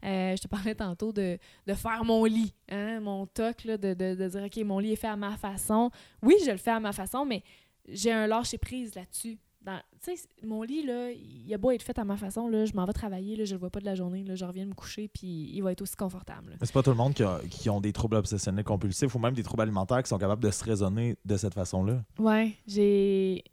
Euh, 0.04 0.36
je 0.36 0.42
te 0.42 0.48
parlais 0.48 0.74
tantôt 0.76 1.12
de, 1.14 1.38
de 1.68 1.74
faire 1.74 2.04
mon 2.04 2.26
lit, 2.26 2.54
hein, 2.70 3.00
mon 3.00 3.28
toc, 3.28 3.64
là, 3.66 3.78
de, 3.78 3.94
de, 3.94 4.16
de 4.16 4.28
dire, 4.28 4.44
OK, 4.44 4.58
mon 4.66 4.80
lit 4.80 4.94
est 4.94 4.96
fait 4.96 5.08
à 5.08 5.16
ma 5.16 5.38
façon. 5.38 5.92
Oui, 6.24 6.36
je 6.46 6.50
le 6.52 6.58
fais 6.58 6.72
à 6.72 6.80
ma 6.80 6.92
façon, 6.92 7.24
mais 7.26 7.44
j'ai 7.88 8.12
un 8.12 8.26
lâcher-prise 8.28 8.96
là-dessus. 8.96 9.38
Dans- 9.62 9.80
Tu 10.04 10.16
sais, 10.18 10.28
mon 10.44 10.64
lit, 10.64 10.84
là, 10.84 11.12
il 11.12 11.54
a 11.54 11.58
beau 11.60 11.70
être 11.70 11.84
fait 11.84 12.00
à 12.00 12.04
ma 12.04 12.18
façon, 12.18 12.48
là, 12.48 12.66
je 12.66 12.74
m'en 12.74 12.86
vais 12.86 12.94
travailler, 12.94 13.36
là, 13.36 13.46
je 13.46 13.54
le 13.54 13.60
vois 13.60 13.70
pas 13.70 13.80
de 13.80 13.86
la 13.86 13.94
journée, 13.94 14.24
là, 14.24 14.34
je 14.34 14.44
reviens 14.44 14.66
me 14.66 14.74
coucher, 14.74 15.08
puis 15.08 15.52
il 15.54 15.62
va 15.62 15.72
être 15.72 15.84
aussi 15.84 15.96
confortable. 15.96 16.58
c'est 16.64 16.74
pas 16.74 16.82
tout 16.82 16.90
le 16.90 16.96
monde 16.96 17.14
qui, 17.14 17.22
a- 17.22 17.40
qui 17.48 17.70
ont 17.70 17.80
des 17.80 17.94
troubles 17.94 18.16
obsessionnels 18.16 18.64
compulsifs 18.66 19.14
ou 19.14 19.20
même 19.20 19.36
des 19.36 19.44
troubles 19.44 19.62
alimentaires 19.62 20.02
qui 20.02 20.10
sont 20.10 20.18
capables 20.18 20.42
de 20.44 20.50
se 20.50 20.64
raisonner 20.64 21.16
de 21.24 21.38
cette 21.38 21.54
façon-là. 21.54 22.02
Ouais, 22.18 22.54
j'ai. 22.66 23.44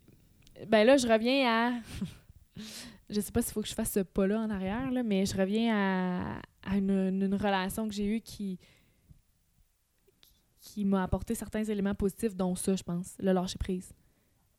Ben 0.67 0.85
là, 0.87 0.97
je 0.97 1.07
reviens 1.07 1.47
à. 1.47 1.73
Je 3.11 3.21
sais 3.21 3.33
pas 3.33 3.43
s'il 3.43 3.53
faut 3.53 3.63
que 3.63 3.69
je 3.69 3.75
fasse 3.75 3.93
ce 3.93 4.01
pas-là 4.01 4.41
en 4.41 4.51
arrière, 4.51 4.91
là, 4.91 5.03
mais 5.03 5.27
je 5.27 5.37
reviens 5.37 6.41
à, 6.63 6.77
une, 6.77 7.35
relation 7.35 7.89
que 7.89 7.95
j'ai 7.95 8.07
eue 8.17 8.21
qui. 8.21 8.59
qui 10.61 10.85
m'a 10.85 11.03
apporté 11.03 11.35
certains 11.35 11.65
éléments 11.65 11.95
positifs, 11.95 12.35
dont 12.35 12.55
ça, 12.55 12.77
je 12.77 12.83
pense, 12.83 13.15
le 13.19 13.33
lâcher-prise. 13.33 13.93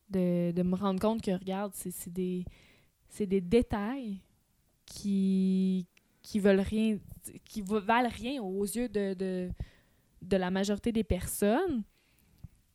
De, 0.09 0.51
de 0.51 0.63
me 0.63 0.75
rendre 0.75 0.99
compte 0.99 1.21
que, 1.21 1.31
regarde, 1.31 1.73
c'est 1.75 2.11
des. 2.11 2.45
Des 3.19 3.41
détails 3.41 4.21
qui. 4.85 5.87
qui 6.21 6.39
qui 7.43 7.61
valent 7.61 8.09
rien 8.09 8.41
aux 8.41 8.63
yeux 8.63 8.89
de, 8.89 9.13
de, 9.13 9.49
de 10.21 10.37
la 10.37 10.51
majorité 10.51 10.91
des 10.91 11.03
personnes. 11.03 11.83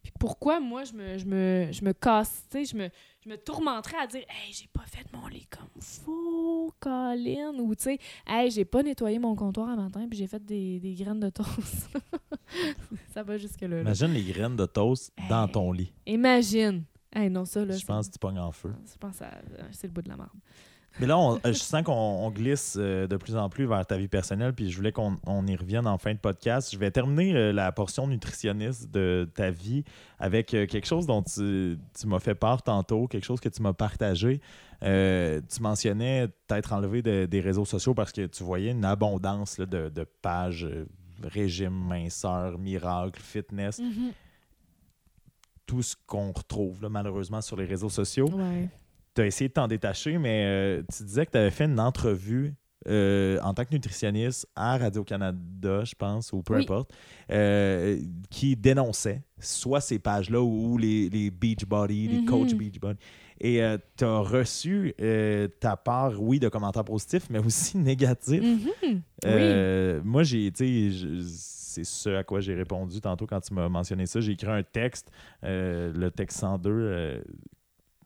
Puis 0.02 0.12
pourquoi 0.20 0.60
moi 0.60 0.84
je 0.84 0.92
me, 0.92 1.18
je 1.18 1.24
me, 1.24 1.68
je 1.72 1.84
me 1.84 1.92
casse, 1.92 2.46
tu 2.51 2.59
sais, 2.59 2.64
je 2.64 2.76
me, 2.76 2.90
je 3.24 3.30
me 3.30 3.36
tourmenterais 3.36 3.96
à 4.02 4.06
dire 4.06 4.22
Hey, 4.28 4.52
j'ai 4.52 4.68
pas 4.72 4.84
fait 4.86 5.05
mon 5.12 5.26
lit 5.28 5.46
comme 5.51 5.68
faut, 5.80 6.72
Colin, 6.80 7.55
ou 7.59 7.74
tu 7.74 7.82
sais, 7.84 7.98
Hey, 8.26 8.51
j'ai 8.51 8.64
pas 8.64 8.82
nettoyé 8.82 9.18
mon 9.18 9.34
comptoir 9.34 9.68
un 9.68 9.76
matin, 9.76 10.06
puis 10.09 10.18
j'ai 10.18 10.26
fait 10.26 10.44
des, 10.44 10.78
des 10.80 10.94
graines 10.94 11.20
de 11.20 11.30
toast. 11.30 11.88
ça 13.14 13.22
va 13.22 13.38
jusque-là. 13.38 13.68
là. 13.68 13.80
Imagine 13.82 14.09
les 14.12 14.22
graines 14.24 14.56
de 14.56 14.66
toast 14.66 15.12
dans 15.28 15.48
ton 15.48 15.72
lit. 15.72 15.92
Imagine. 16.06 16.84
Hey, 17.12 17.30
non, 17.30 17.44
ça, 17.44 17.64
là. 17.64 17.76
Je 17.76 17.84
pense 17.86 18.09
que 18.09 18.12
tu 18.14 18.18
pognes 18.18 18.40
en 18.40 18.51
feu. 18.52 18.74
Je 18.92 18.98
pense 18.98 19.12
que 19.12 19.18
ça- 19.18 19.40
c'est 19.70 19.86
le 19.86 19.92
bout 19.92 20.02
de 20.02 20.09
la 20.09 20.16
merde. 20.16 20.30
Mais 21.01 21.07
là, 21.07 21.19
on- 21.19 21.35
euh, 21.37 21.41
je 21.47 21.53
sens 21.55 21.83
qu'on 21.83 21.93
on 21.93 22.31
glisse 22.31 22.77
euh, 22.79 23.07
de 23.09 23.16
plus 23.16 23.37
en 23.37 23.49
plus 23.49 23.66
vers 23.66 23.85
ta 23.85 23.97
vie 23.97 24.07
personnelle, 24.07 24.53
puis 24.53 24.71
je 24.71 24.77
voulais 24.77 24.93
qu'on 24.93 25.16
on 25.27 25.45
y 25.47 25.57
revienne 25.57 25.87
en 25.89 25.99
fin 25.99 26.12
de 26.15 26.19
podcast. 26.19 26.71
Je 26.73 26.79
vais 26.79 26.91
terminer 26.93 27.35
euh, 27.35 27.53
la 27.53 27.73
portion 27.73 28.07
nutritionniste 28.07 28.91
de 28.93 29.29
ta 29.35 29.51
vie 29.51 29.83
avec 30.21 30.55
euh, 30.55 30.66
quelque 30.66 30.87
chose 30.87 31.07
dont 31.07 31.23
tu, 31.23 31.79
tu 31.99 32.07
m'as 32.07 32.21
fait 32.21 32.37
part 32.37 32.62
tantôt, 32.62 33.09
quelque 33.09 33.25
chose 33.25 33.41
que 33.41 33.49
tu 33.49 33.61
m'as 33.62 33.73
partagé. 33.73 34.41
Tu 34.81 35.61
mentionnais 35.62 36.29
t'être 36.47 36.73
enlevé 36.73 37.03
de- 37.03 37.27
des 37.27 37.41
réseaux 37.41 37.65
sociaux 37.65 37.95
parce 37.95 38.12
que 38.12 38.27
tu 38.27 38.45
voyais 38.45 38.71
une 38.71 38.85
abondance 38.85 39.59
là, 39.59 39.66
de, 39.66 39.89
de 39.89 40.05
pages 40.23 40.69
régime, 41.23 41.73
minceur, 41.73 42.59
miracle, 42.59 43.21
fitness, 43.21 43.79
Mhm. 43.79 44.12
tout 45.66 45.83
ce 45.83 45.97
qu'on 46.07 46.33
retrouve 46.33 46.83
là, 46.83 46.89
malheureusement 46.89 47.41
sur 47.41 47.57
les 47.57 47.65
réseaux 47.65 47.89
sociaux 47.89 48.29
Ouais. 48.31 48.69
Tu 49.15 49.23
as 49.23 49.27
essayé 49.27 49.49
de 49.49 49.55
t'en 49.55 49.69
détacher, 49.69 50.19
mais 50.19 50.45
euh, 50.47 50.82
tu 50.97 51.03
disais 51.05 51.27
que 51.27 51.31
tu 51.32 51.39
avais 51.39 51.51
fait 51.51 51.65
une 51.66 51.81
entrevue 51.81 52.55
euh, 52.86 53.39
en 53.43 53.55
tant 53.55 53.65
que 53.65 53.73
nutritionniste 53.73 54.47
à 54.57 54.77
Radio-Canada, 54.77 55.85
je 55.85 55.95
pense, 55.95 56.32
ou 56.35 56.43
peu 56.43 56.55
Oui. 56.55 56.61
importe, 56.62 56.91
euh, 57.31 57.99
qui 58.28 58.57
dénonçait 58.57 59.23
soit 59.39 59.81
ces 59.81 59.99
pages-là 59.99 60.43
ou 60.43 60.77
les, 60.77 61.09
les 61.09 61.31
Beachbody, 61.31 62.09
les 62.09 62.19
Mhm. 62.19 62.24
coach 62.27 62.55
Beachbody. 62.55 62.99
Et 63.41 63.61
tu 63.97 64.05
as 64.05 64.19
reçu 64.19 64.95
ta 65.61 65.77
part, 65.77 66.20
oui, 66.23 66.39
de 66.39 66.49
commentaires 66.51 66.85
positifs, 66.85 67.28
mais 67.31 67.39
aussi 67.39 67.78
négatifs. 67.78 68.43
Mhm. 68.43 69.03
Euh, 69.24 70.01
Moi, 70.05 70.23
j'ai, 70.23 70.53
tu 70.53 70.65
sais, 70.65 70.91
je- 70.91 71.20
c'est 71.27 71.85
ce 71.85 72.11
à 72.11 72.23
quoi 72.23 72.41
j'ai 72.41 72.55
répondu 72.55 73.01
tantôt 73.01 73.27
quand 73.27 73.41
tu 73.41 73.53
m'as 73.55 73.69
mentionné 73.69 74.07
ça. 74.07 74.20
J'ai 74.20 74.32
écrit 74.32 74.51
un 74.51 74.62
texte, 74.62 75.11
le 75.43 76.09
texte 76.11 76.39
102, 76.39 76.70
euh, 76.70 77.20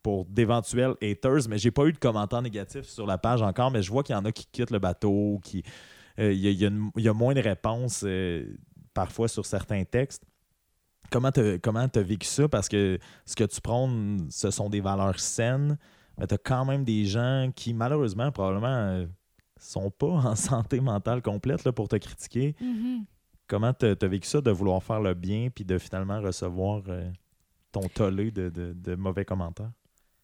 pour 0.09 0.25
d'éventuels 0.25 0.95
haters, 1.03 1.49
mais 1.51 1.59
j'ai 1.59 1.71
pas 1.71 1.85
eu 1.85 1.93
de 1.93 1.99
commentaires 1.99 2.41
négatifs 2.41 2.87
sur 2.87 3.05
la 3.07 3.19
page 3.19 3.43
encore, 3.43 3.71
mais 3.71 3.83
je 3.83 3.91
vois 3.91 4.03
qu'il 4.03 4.15
y 4.15 4.19
en 4.19 4.25
a 4.25 4.33
qui 4.33 4.47
quittent 4.51 4.71
le 4.71 4.79
bateau, 4.79 5.39
qui 5.45 5.63
euh, 6.19 6.33
il 6.33 6.39
y, 6.39 6.65
a- 6.65 6.71
y 6.97 7.03
y 7.05 7.09
moins 7.11 7.35
de 7.35 7.41
réponses 7.43 8.05
euh, 8.07 8.57
parfois 8.95 9.29
sur 9.29 9.45
certains 9.45 9.85
textes. 9.85 10.25
comment 11.11 11.31
tu 11.31 11.41
as 11.99 12.03
vécu 12.03 12.27
ça? 12.27 12.49
Parce 12.49 12.69
que 12.71 12.99
ce 13.27 13.37
que 13.37 13.45
tu 13.45 13.61
prônes, 13.61 14.27
ce 14.31 14.51
sont 14.51 14.71
des 14.71 14.81
valeurs 14.81 15.21
saines, 15.21 15.77
mais 16.17 16.27
tu 16.27 16.35
as 16.35 16.39
quand 16.39 16.65
même 16.65 16.85
des 16.85 17.05
gens 17.05 17.51
qui, 17.55 17.75
malheureusement, 17.75 18.33
probablement, 18.33 18.67
euh, 18.67 19.07
sont 19.61 19.91
pas 19.91 20.07
en 20.31 20.35
santé 20.37 20.81
mentale 20.81 21.21
complète 21.21 21.65
là, 21.65 21.73
pour 21.73 21.89
te 21.89 21.97
critiquer. 21.97 22.55
Mhm. 22.61 23.05
Comment 23.47 23.75
tu 23.75 23.85
as 23.87 24.09
vécu 24.09 24.27
ça 24.27 24.41
de 24.41 24.51
vouloir 24.51 24.83
faire 24.83 25.01
le 25.01 25.13
bien 25.13 25.49
puis 25.55 25.65
de 25.67 25.77
finalement 25.79 26.21
recevoir 26.23 26.83
euh, 26.89 27.11
ton 27.73 27.83
tollé 27.83 28.31
de, 28.31 28.49
de- 28.49 28.73
de 28.73 28.95
mauvais 28.95 29.25
commentaires? 29.27 29.71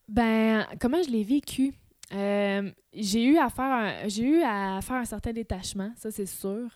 Ben, 0.07 0.65
comment 0.79 1.01
je 1.01 1.09
l'ai 1.09 1.23
vécu? 1.23 1.73
Euh, 2.13 2.71
j'ai 2.93 3.23
eu 3.23 3.37
à 3.37 3.49
faire 3.49 3.65
un, 3.65 4.07
j'ai 4.07 4.23
eu 4.23 4.41
à 4.43 4.79
faire 4.81 4.97
un 4.97 5.05
certain 5.05 5.33
détachement, 5.33 5.91
ça 5.95 6.11
c'est 6.11 6.27
sûr. 6.27 6.69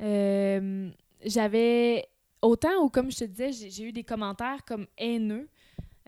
Euh, 0.00 0.90
j'avais 1.24 2.04
autant 2.42 2.82
ou 2.84 2.88
comme 2.88 3.10
je 3.10 3.18
te 3.18 3.24
disais, 3.24 3.50
j'ai, 3.52 3.84
eu 3.84 3.92
des 3.92 4.04
commentaires 4.04 4.64
comme 4.64 4.86
haineux. 4.96 5.48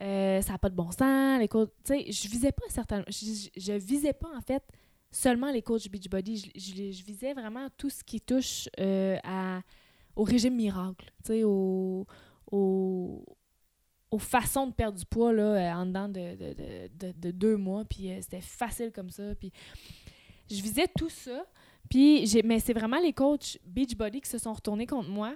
Euh, 0.00 0.40
ça 0.42 0.52
n'a 0.52 0.58
pas 0.58 0.70
de 0.70 0.76
bon 0.76 0.92
sens, 0.92 1.40
les. 1.40 1.48
Tu 1.48 1.58
sais, 1.84 2.12
je 2.12 2.28
visais 2.28 2.52
pas 2.52 2.62
certains. 2.68 3.02
Je, 3.08 3.48
je- 3.56 3.72
visais 3.72 4.12
pas 4.12 4.28
en 4.36 4.40
fait 4.40 4.62
seulement 5.10 5.50
les 5.50 5.62
coachs 5.62 5.88
Beachbody. 5.90 6.36
Je, 6.54 6.60
je, 6.60 6.92
je 6.92 7.04
visais 7.04 7.34
vraiment 7.34 7.66
tout 7.76 7.90
ce 7.90 8.04
qui 8.04 8.20
touche 8.20 8.68
euh, 8.78 9.16
à, 9.24 9.60
au 10.14 10.22
régime 10.22 10.54
miracle, 10.54 11.06
tu 11.24 11.32
sais, 11.32 11.42
au, 11.44 12.06
aux 14.10 14.18
façons 14.18 14.66
de 14.66 14.72
perdre 14.72 14.98
du 14.98 15.04
poids 15.06 15.32
là, 15.32 15.42
euh, 15.42 15.72
en 15.82 15.86
dedans 15.86 16.08
de, 16.08 16.34
de, 16.36 16.54
de- 16.54 16.88
de- 17.12 17.12
de 17.20 17.30
deux 17.30 17.56
mois. 17.56 17.84
Puis 17.84 18.10
euh, 18.10 18.18
c'était 18.20 18.40
facile 18.40 18.90
comme 18.92 19.10
ça. 19.10 19.34
Puis 19.34 19.52
je 20.50 20.62
visais 20.62 20.86
tout 20.96 21.10
ça. 21.10 21.44
Puis 21.90 22.28
mais 22.44 22.60
c'est 22.60 22.72
vraiment 22.72 22.98
les 22.98 23.12
coachs 23.12 23.58
Beachbody 23.66 24.20
qui 24.20 24.28
se 24.30 24.38
sont 24.38 24.52
retournés 24.52 24.86
contre 24.86 25.08
moi. 25.08 25.34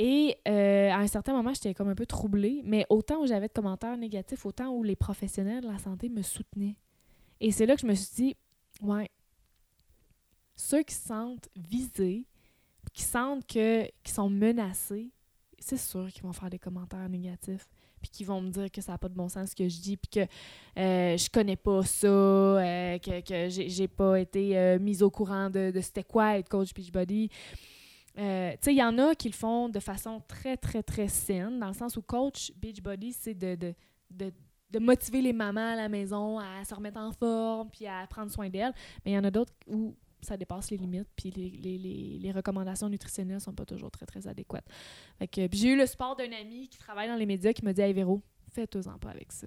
Et 0.00 0.36
euh, 0.46 0.90
à 0.90 0.98
un 0.98 1.06
certain 1.08 1.32
moment, 1.32 1.52
j'étais 1.52 1.74
comme 1.74 1.88
un 1.88 1.94
peu 1.94 2.06
troublée. 2.06 2.62
Mais 2.64 2.86
autant 2.88 3.20
où 3.22 3.26
j'avais 3.26 3.48
de 3.48 3.52
commentaires 3.52 3.96
négatifs, 3.96 4.46
autant 4.46 4.70
où 4.70 4.82
les 4.82 4.96
professionnels 4.96 5.62
de 5.62 5.68
la 5.68 5.78
santé 5.78 6.08
me 6.08 6.22
soutenaient. 6.22 6.76
Et 7.40 7.50
c'est 7.52 7.66
là 7.66 7.74
que 7.74 7.82
je 7.82 7.86
me 7.86 7.94
suis 7.94 8.14
dit, 8.14 8.36
ouais, 8.80 9.10
ceux 10.54 10.82
qui 10.82 10.94
se 10.94 11.06
sentent 11.08 11.48
visés, 11.56 12.26
qui 12.92 13.02
sentent 13.02 13.46
que, 13.46 13.86
qui 14.02 14.12
sont 14.12 14.28
menacés, 14.30 15.10
c'est 15.58 15.76
sûr 15.76 16.08
qu'ils 16.08 16.22
vont 16.22 16.32
faire 16.32 16.50
des 16.50 16.58
commentaires 16.58 17.08
négatifs 17.08 17.68
puis 18.00 18.10
qu'ils 18.10 18.26
vont 18.26 18.40
me 18.40 18.50
dire 18.50 18.70
que 18.70 18.80
ça 18.80 18.92
n'a 18.92 18.98
pas 18.98 19.08
de 19.08 19.14
bon 19.14 19.28
sens 19.28 19.50
ce 19.50 19.56
que 19.56 19.68
je 19.68 19.80
dis 19.80 19.96
puis 19.96 20.08
que 20.08 20.80
euh, 20.80 21.16
je 21.16 21.28
connais 21.30 21.56
pas 21.56 21.82
ça 21.82 22.06
euh, 22.06 22.98
que, 22.98 23.20
que 23.20 23.48
j'ai 23.48 23.88
pas 23.88 24.20
été 24.20 24.56
euh, 24.56 24.78
mise 24.78 25.02
au 25.02 25.10
courant 25.10 25.50
de, 25.50 25.70
de 25.70 25.80
c'était 25.80 26.04
quoi 26.04 26.38
être 26.38 26.48
coach 26.48 26.72
Beachbody 26.72 27.28
euh, 28.18 28.50
tu 28.52 28.58
sais, 28.62 28.74
il 28.74 28.78
y 28.78 28.82
en 28.82 28.98
a 28.98 29.14
qui 29.14 29.28
le 29.28 29.34
font 29.34 29.68
de 29.68 29.78
façon 29.78 30.20
très, 30.26 30.56
très, 30.56 30.82
très 30.82 31.06
saine, 31.06 31.60
dans 31.60 31.68
le 31.68 31.72
sens 31.72 31.96
où 31.96 32.02
coach 32.02 32.50
Beachbody, 32.56 33.12
c'est 33.12 33.34
de, 33.34 33.54
de, 33.54 33.74
de, 34.10 34.32
de 34.70 34.78
motiver 34.80 35.22
les 35.22 35.32
mamans 35.32 35.72
à 35.72 35.76
la 35.76 35.88
maison 35.88 36.40
à 36.40 36.64
se 36.64 36.74
remettre 36.74 36.98
en 36.98 37.12
forme 37.12 37.70
puis 37.70 37.86
à 37.86 38.04
prendre 38.08 38.32
soin 38.32 38.48
d'elles. 38.48 38.74
Mais 39.04 39.12
il 39.12 39.14
y 39.14 39.18
en 39.18 39.22
a 39.24 39.30
d'autres 39.30 39.52
où 39.68 39.94
ça 40.20 40.36
dépasse 40.36 40.70
les 40.70 40.76
limites, 40.76 41.08
puis 41.16 41.30
les, 41.30 41.50
les, 41.50 41.78
les, 41.78 42.18
les 42.18 42.32
recommandations 42.32 42.88
nutritionnelles 42.88 43.40
sont 43.40 43.52
pas 43.54 43.64
toujours 43.64 43.90
très, 43.90 44.06
très 44.06 44.26
adéquates. 44.26 44.66
Fait 45.18 45.28
que, 45.28 45.46
puis 45.46 45.58
j'ai 45.58 45.68
eu 45.72 45.76
le 45.76 45.86
support 45.86 46.16
d'un 46.16 46.32
ami 46.32 46.68
qui 46.68 46.78
travaille 46.78 47.08
dans 47.08 47.16
les 47.16 47.26
médias 47.26 47.52
qui 47.52 47.64
m'a 47.64 47.72
dit 47.72 47.80
Hey 47.80 47.92
Véro, 47.92 48.22
fais-toi-en 48.52 48.98
pas 48.98 49.10
avec 49.10 49.32
ça. 49.32 49.46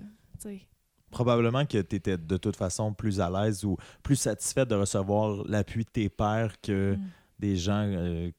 Probablement 1.09 1.65
que 1.65 1.81
tu 1.81 1.95
étais 1.97 2.17
de 2.17 2.37
toute 2.37 2.55
façon 2.55 2.93
plus 2.93 3.19
à 3.19 3.29
l'aise 3.29 3.65
ou 3.65 3.75
plus 4.01 4.15
satisfaite 4.15 4.69
de 4.69 4.75
recevoir 4.75 5.43
l'appui 5.45 5.83
de 5.83 5.89
tes 5.89 6.09
pairs 6.09 6.59
que 6.61 6.95
Mm. 6.95 7.09
des 7.39 7.55
gens 7.57 7.83
euh, 7.85 8.31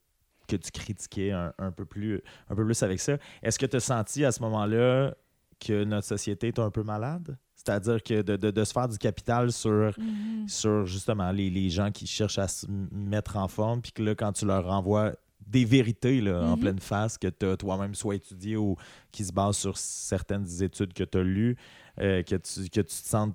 que 0.49 0.57
tu 0.57 0.71
critiquais 0.71 1.33
un, 1.33 1.53
un 1.59 1.71
peu 1.71 1.85
plus, 1.85 2.23
un 2.49 2.55
peu 2.55 2.65
plus 2.65 2.83
avec 2.83 2.99
ça. 3.01 3.19
Est-ce 3.43 3.59
que 3.59 3.67
tu 3.67 3.77
as 3.77 3.81
senti 3.81 4.25
à 4.25 4.33
ce 4.33 4.41
moment-là 4.43 5.15
que 5.61 5.85
notre 5.85 6.07
société 6.07 6.49
est 6.49 6.59
un 6.59 6.71
peu 6.71 6.83
malade? 6.83 7.37
C'est-à-dire 7.65 8.03
que 8.03 8.23
de, 8.23 8.37
de- 8.37 8.51
de 8.51 8.65
se 8.65 8.73
faire 8.73 8.89
du 8.89 8.99
capital 8.99 9.53
sur, 9.53 9.93
Mhm. 9.99 10.49
sur 10.49 10.87
justement 10.87 11.31
les, 11.31 11.49
les 11.51 11.71
gens 11.71 11.91
qui 11.93 12.07
cherchent 12.07 12.39
à 12.39 12.49
se 12.49 12.67
mettre 12.91 13.37
en 13.37 13.47
forme, 13.49 13.81
puis 13.83 13.93
que 13.93 14.03
là, 14.03 14.15
quand 14.15 14.33
tu 14.33 14.45
leur 14.47 14.65
renvoies 14.67 15.13
des 15.47 15.65
vérités 15.65 16.21
là, 16.21 16.43
en 16.45 16.53
Mhm. 16.53 16.59
pleine 16.61 16.79
face 16.81 17.19
que 17.19 17.29
tu 17.29 17.47
as 17.47 17.57
toi-même 17.57 17.95
soit 17.95 18.15
étudié 18.17 18.57
ou 18.57 18.77
qui 19.13 19.25
se 19.25 19.33
basent 19.33 19.57
sur 19.59 19.77
certaines 19.77 20.47
études 20.63 20.93
que 20.93 21.05
tu 21.05 21.19
as 21.19 21.23
lues, 21.23 21.57
euh, 22.01 22.23
que, 22.23 22.37
tu, 22.37 22.63
que 22.69 22.81
tu 22.81 22.87
te 22.87 22.91
sens 22.93 23.31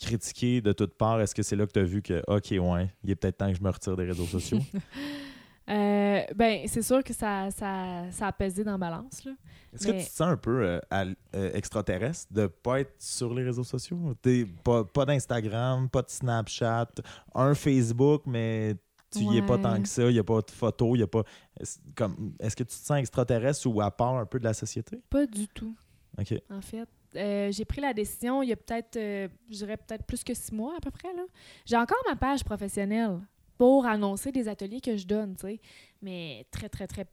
critiqué 0.00 0.60
de 0.60 0.72
toutes 0.72 0.94
parts, 0.94 1.20
est-ce 1.20 1.34
que 1.34 1.42
c'est 1.42 1.56
là 1.56 1.66
que 1.66 1.72
tu 1.72 1.78
as 1.80 1.84
vu 1.84 2.02
que, 2.02 2.22
OK, 2.28 2.48
ouais, 2.52 2.90
il 3.04 3.10
est 3.10 3.16
peut-être 3.16 3.38
temps 3.38 3.50
que 3.50 3.56
je 3.58 3.62
me 3.62 3.70
retire 3.70 3.96
des 3.96 4.04
réseaux 4.04 4.26
sociaux? 4.26 4.60
Euh, 5.68 6.20
ben, 6.34 6.66
c'est 6.68 6.82
sûr 6.82 7.02
que 7.02 7.12
ça, 7.12 7.50
ça, 7.50 8.04
ça 8.12 8.26
a 8.28 8.32
pesé 8.32 8.62
dans 8.62 8.72
la 8.72 8.78
balance. 8.78 9.24
Là. 9.24 9.32
Est-ce 9.74 9.86
que 9.86 9.92
tu 9.92 10.04
te 10.04 10.10
sens 10.10 10.28
un 10.28 10.36
peu 10.36 10.62
euh, 10.64 10.80
à- 10.90 11.04
euh, 11.34 11.50
extraterrestre 11.54 12.32
de 12.32 12.46
pas 12.46 12.80
être 12.80 12.94
sur 12.98 13.34
les 13.34 13.42
réseaux 13.42 13.64
sociaux? 13.64 14.14
T'es 14.22 14.46
pas 14.64 14.84
pas 14.84 15.04
d'Instagram, 15.04 15.88
pas 15.90 16.02
de 16.02 16.10
Snapchat, 16.10 16.88
un 17.34 17.54
Facebook, 17.54 18.22
mais 18.26 18.76
tu 19.10 19.20
y 19.20 19.38
es 19.38 19.42
pas 19.42 19.58
tant 19.58 19.80
que 19.82 19.88
ça, 19.88 20.04
il 20.04 20.12
n'y 20.14 20.18
a 20.18 20.24
pas 20.24 20.40
de 20.40 20.50
photos, 20.50 20.92
il 20.98 21.02
a 21.02 21.06
pas. 21.06 21.22
Est-ce 21.58 21.78
comme- 21.94 22.34
est-ce 22.38 22.54
que 22.56 22.62
tu 22.62 22.68
te 22.76 22.84
sens 22.84 22.98
extraterrestre 22.98 23.66
ou 23.66 23.80
à 23.80 23.90
part 23.90 24.16
un 24.16 24.26
peu 24.26 24.38
de 24.38 24.44
la 24.44 24.54
société? 24.54 25.00
Pas 25.10 25.26
du 25.26 25.48
tout, 25.48 25.74
OK. 26.18 26.34
en 26.50 26.60
fait. 26.60 26.88
Euh, 27.14 27.50
j'ai 27.50 27.64
pris 27.64 27.80
la 27.80 27.94
décision 27.94 28.42
il 28.42 28.50
y 28.50 28.52
a 28.52 28.56
peut-être, 28.56 28.96
euh, 28.96 29.28
je 29.48 29.56
dirais 29.56 29.76
peut-être 29.78 30.04
plus 30.04 30.22
que 30.22 30.34
six 30.34 30.52
mois 30.52 30.74
à 30.76 30.80
peu 30.80 30.90
près. 30.90 31.12
là. 31.14 31.22
J'ai 31.64 31.76
encore 31.76 31.96
ma 32.08 32.14
page 32.16 32.44
professionnelle 32.44 33.18
pour 33.58 33.86
annoncer 33.86 34.32
des 34.32 34.48
ateliers 34.48 34.80
que 34.80 34.96
je 34.96 35.06
donne, 35.06 35.34
tu 35.36 35.46
sais, 35.46 35.60
mais 36.02 36.46
très, 36.50 36.68
très, 36.68 36.86
très 36.86 37.06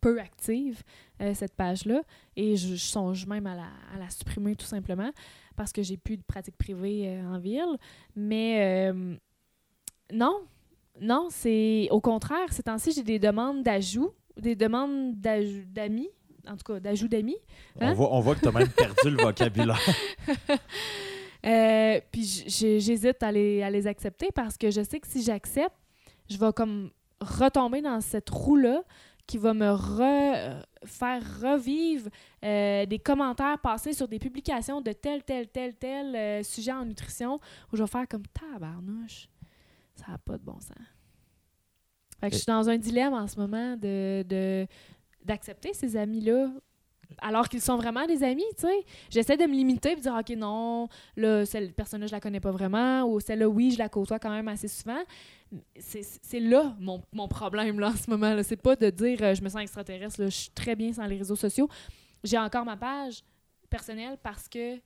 peu 0.00 0.18
active, 0.20 0.82
euh, 1.20 1.34
cette 1.34 1.54
page-là. 1.54 2.02
Et 2.36 2.56
je, 2.56 2.74
je 2.74 2.84
songe 2.84 3.26
même 3.26 3.46
à 3.46 3.54
la, 3.54 3.68
à 3.94 3.98
la 3.98 4.08
supprimer 4.10 4.56
tout 4.56 4.66
simplement 4.66 5.10
parce 5.56 5.72
que 5.72 5.82
j'ai 5.82 5.96
plus 5.96 6.16
de 6.16 6.22
pratique 6.22 6.56
privée 6.56 7.04
euh, 7.06 7.34
en 7.34 7.38
ville. 7.38 7.76
Mais 8.16 8.90
euh, 8.90 9.14
non, 10.12 10.40
non, 11.00 11.28
c'est 11.30 11.88
au 11.90 12.00
contraire, 12.00 12.52
ces 12.52 12.62
temps-ci, 12.62 12.92
j'ai 12.92 13.02
des 13.02 13.18
demandes 13.18 13.62
d'ajout, 13.62 14.12
des 14.38 14.56
demandes 14.56 15.20
d'amis, 15.20 16.08
en 16.48 16.56
tout 16.56 16.72
cas 16.72 16.80
d'ajout 16.80 17.08
d'amis. 17.08 17.36
Hein? 17.80 17.90
On, 17.90 17.94
voit, 17.94 18.14
on 18.14 18.20
voit 18.20 18.34
que 18.34 18.40
tu 18.40 18.48
as 18.48 18.52
même 18.52 18.68
perdu 18.68 19.10
le 19.10 19.22
vocabulaire. 19.22 19.80
Euh, 21.46 22.00
puis 22.12 22.22
j'hésite 22.24 23.22
à 23.22 23.32
les, 23.32 23.62
à 23.62 23.70
les 23.70 23.86
accepter 23.86 24.28
parce 24.34 24.56
que 24.58 24.70
je 24.70 24.82
sais 24.82 25.00
que 25.00 25.06
si 25.06 25.22
j'accepte, 25.22 25.74
je 26.28 26.36
vais 26.36 26.52
comme 26.52 26.90
retomber 27.20 27.80
dans 27.82 28.00
cette 28.00 28.28
roue-là 28.30 28.82
qui 29.26 29.38
va 29.38 29.54
me 29.54 29.68
re- 29.68 30.62
faire 30.84 31.22
revivre 31.40 32.08
euh, 32.44 32.84
des 32.86 32.98
commentaires 32.98 33.58
passés 33.60 33.92
sur 33.92 34.08
des 34.08 34.18
publications 34.18 34.80
de 34.80 34.92
tel, 34.92 35.22
tel, 35.22 35.46
tel, 35.48 35.74
tel 35.76 36.16
euh, 36.16 36.42
sujet 36.42 36.72
en 36.72 36.84
nutrition 36.84 37.38
où 37.72 37.76
je 37.76 37.82
vais 37.82 37.88
faire 37.88 38.08
comme 38.08 38.24
tabarnouche. 38.26 39.28
Ça 39.94 40.06
n'a 40.12 40.18
pas 40.18 40.36
de 40.36 40.42
bon 40.42 40.58
sens. 40.60 40.76
Fait 42.20 42.28
que 42.28 42.34
je 42.34 42.40
suis 42.42 42.46
dans 42.46 42.68
un 42.68 42.76
dilemme 42.76 43.14
en 43.14 43.26
ce 43.26 43.38
moment 43.38 43.76
de 43.76 44.24
de- 44.28 44.66
d'accepter 45.24 45.72
ces 45.74 45.96
amis-là 45.96 46.50
alors 47.18 47.48
qu'ils 47.48 47.60
sont 47.60 47.76
vraiment 47.76 48.06
des 48.06 48.22
amis, 48.22 48.44
tu 48.56 48.66
sais. 48.66 48.84
J'essaie 49.10 49.36
de 49.36 49.44
me 49.44 49.52
limiter 49.52 49.92
et 49.92 49.96
de 49.96 50.00
dire, 50.00 50.14
OK, 50.18 50.30
non, 50.36 50.88
là, 51.16 51.44
cette 51.44 51.74
personne-là, 51.74 52.06
je 52.06 52.12
la 52.12 52.20
connais 52.20 52.40
pas 52.40 52.50
vraiment, 52.50 53.04
ou 53.04 53.20
celle-là, 53.20 53.48
oui, 53.48 53.72
je 53.72 53.78
la 53.78 53.88
côtoie 53.88 54.18
quand 54.18 54.30
même 54.30 54.48
assez 54.48 54.68
souvent. 54.68 55.00
C'est 55.78 56.40
là 56.40 56.76
mon, 56.78 57.28
problème, 57.28 57.80
là, 57.80 57.90
en 57.90 57.96
ce 57.96 58.08
moment. 58.08 58.40
C'est 58.42 58.60
pas 58.60 58.76
de 58.76 58.90
dire, 58.90 59.18
euh, 59.22 59.34
je 59.34 59.42
me 59.42 59.48
sens 59.48 59.62
extraterrestre, 59.62 60.20
là, 60.20 60.28
je 60.28 60.36
suis 60.36 60.50
très 60.50 60.76
bien 60.76 60.92
sans 60.92 61.06
les 61.06 61.16
réseaux 61.16 61.36
sociaux. 61.36 61.68
J'ai 62.22 62.38
encore 62.38 62.64
ma 62.64 62.76
page 62.76 63.22
personnelle 63.68 64.18
parce 64.22 64.48
que 64.48 64.76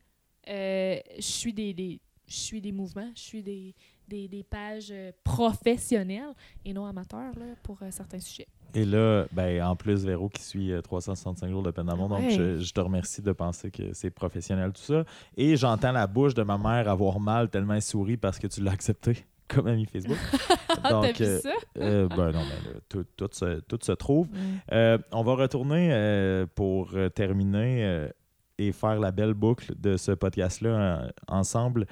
euh, 0.49 0.99
je 1.17 1.21
suis 1.21 1.53
des, 1.53 2.73
mouvements, 2.73 3.11
je 3.15 3.21
suis 3.21 3.43
des, 3.43 4.45
pages 4.49 4.91
euh, 4.91 5.13
professionnelles 5.23 6.35
et 6.65 6.73
non 6.73 6.87
amateurs, 6.87 7.39
là, 7.39 7.55
pour 7.63 7.79
certains 7.91 8.21
sujets. 8.21 8.49
Et 8.75 8.85
là, 8.85 9.27
ben, 9.33 9.63
en 9.63 9.77
plus, 9.77 10.05
Véro 10.05 10.29
qui 10.29 10.43
suit 10.43 10.73
euh, 10.73 10.81
365 10.81 11.49
jours 11.49 11.63
de 11.63 11.71
peine 11.71 11.87
d'amour, 11.87 12.09
donc 12.09 12.29
je, 12.31 12.59
je 12.59 12.73
te 12.73 12.81
remercie 12.81 13.23
de 13.23 13.33
penser 13.33 13.71
que 13.71 13.93
c'est 13.93 14.11
professionnel 14.11 14.73
tout 14.73 14.83
ça. 14.83 15.05
Et 15.37 15.57
j'entends 15.57 15.93
la 15.93 16.07
bouche 16.07 16.35
de 16.35 16.43
ma 16.43 16.59
mère 16.59 16.89
avoir 16.89 17.21
mal 17.21 17.49
tellement 17.49 17.75
elle 17.75 17.83
sourit 17.83 18.17
parce 18.17 18.39
que 18.39 18.47
tu 18.49 18.61
l'as 18.63 18.73
accepté 18.73 19.25
comme 19.49 19.69
ami 19.69 19.87
Facebook. 19.87 20.19
T'as 20.83 21.13
vu 21.13 21.15
euh, 21.21 21.39
ça? 21.41 21.51
euh, 21.79 22.09
ben 22.09 22.33
non, 22.33 22.41
mais 22.41 22.73
là, 22.73 22.81
tout, 22.89 23.05
tout 23.17 23.29
se, 23.33 23.61
tout 23.61 23.79
se 23.81 23.93
trouve. 23.93 24.29
Euh, 24.73 24.99
on 25.13 25.23
va 25.23 25.35
retourner 25.35 25.91
euh, 25.93 26.47
pour 26.55 26.91
euh, 26.95 27.09
terminer 27.09 27.85
euh, 27.85 28.09
et 28.59 28.73
faire 28.73 28.99
la 28.99 29.13
belle 29.13 29.35
boucle 29.35 29.73
de 29.79 29.97
ce 29.97 30.11
podcast-là 30.13 30.69
euh, 30.69 31.09
ensemble 31.29 31.87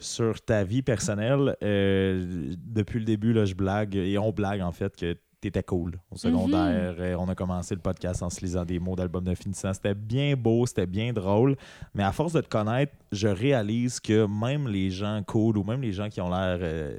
sur 0.00 0.40
ta 0.40 0.64
vie 0.64 0.82
personnelle. 0.82 1.56
Euh, 1.62 2.52
depuis 2.58 2.98
le 2.98 3.04
début, 3.04 3.32
là, 3.32 3.44
je 3.44 3.54
blague, 3.54 3.96
et 3.96 4.18
on 4.18 4.32
blague 4.32 4.60
en 4.60 4.72
fait 4.72 4.96
que 4.96 5.16
t'étais 5.40 5.62
cool 5.62 5.98
au 6.10 6.16
secondaire. 6.16 6.96
Euh, 6.98 7.16
on 7.18 7.28
a 7.28 7.34
commencé 7.34 7.74
le 7.74 7.80
podcast 7.80 8.22
en 8.22 8.30
se 8.30 8.40
lisant 8.40 8.64
des 8.64 8.78
mots 8.78 8.96
d'album 8.96 9.22
de 9.24 9.34
finissant. 9.34 9.72
C'était 9.72 9.94
bien 9.94 10.34
beau, 10.36 10.66
c'était 10.66 10.86
bien 10.86 11.12
drôle. 11.12 11.56
Mais 11.94 12.02
à 12.02 12.12
force 12.12 12.32
de 12.32 12.40
te 12.40 12.48
connaître, 12.48 12.92
je 13.12 13.28
réalise 13.28 14.00
que 14.00 14.26
même 14.26 14.68
les 14.68 14.90
gens 14.90 15.22
cool 15.26 15.56
ou 15.58 15.64
même 15.64 15.80
les 15.82 15.92
gens 15.92 16.08
qui 16.08 16.20
ont 16.20 16.28
l'air 16.30 16.58
euh, 16.60 16.98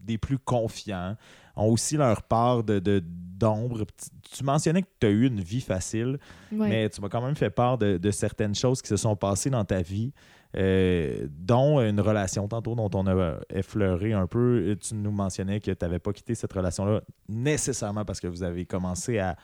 des 0.00 0.18
plus 0.18 0.38
confiants 0.38 1.16
ont 1.56 1.70
aussi 1.70 1.96
leur 1.96 2.22
part 2.22 2.62
de, 2.64 2.78
de- 2.78 3.02
d'ombre. 3.04 3.84
Tu- 3.86 4.36
tu 4.38 4.44
mentionnais 4.44 4.82
que 4.82 4.88
tu 5.00 5.06
as 5.06 5.10
eu 5.10 5.26
une 5.26 5.40
vie 5.40 5.60
facile, 5.60 6.18
Ouais. 6.52 6.68
mais 6.68 6.88
tu 6.90 7.00
m'as 7.00 7.08
quand 7.08 7.22
même 7.22 7.36
fait 7.36 7.50
part 7.50 7.76
de, 7.78 7.96
de 7.98 8.10
certaines 8.10 8.54
choses 8.54 8.80
qui 8.82 8.88
se 8.88 8.96
sont 8.96 9.16
passées 9.16 9.50
dans 9.50 9.64
ta 9.64 9.82
vie, 9.82 10.12
euh, 10.58 11.26
dont 11.30 11.80
une 11.80 12.00
relation 12.00 12.48
tantôt 12.48 12.74
dont 12.74 12.90
on 12.94 13.06
a 13.06 13.38
effleuré 13.50 14.12
un 14.12 14.26
peu. 14.26 14.76
Tu 14.80 14.94
nous 14.94 15.10
mentionnais 15.10 15.60
que 15.60 15.70
tu 15.70 15.76
n'avais 15.84 15.98
pas 15.98 16.12
quitté 16.12 16.34
cette 16.34 16.52
relation-là 16.52 17.02
nécessairement 17.28 18.04
parce 18.04 18.20
que 18.20 18.26
vous 18.26 18.42
avez 18.42 18.64
commencé 18.64 19.18
à 19.18 19.36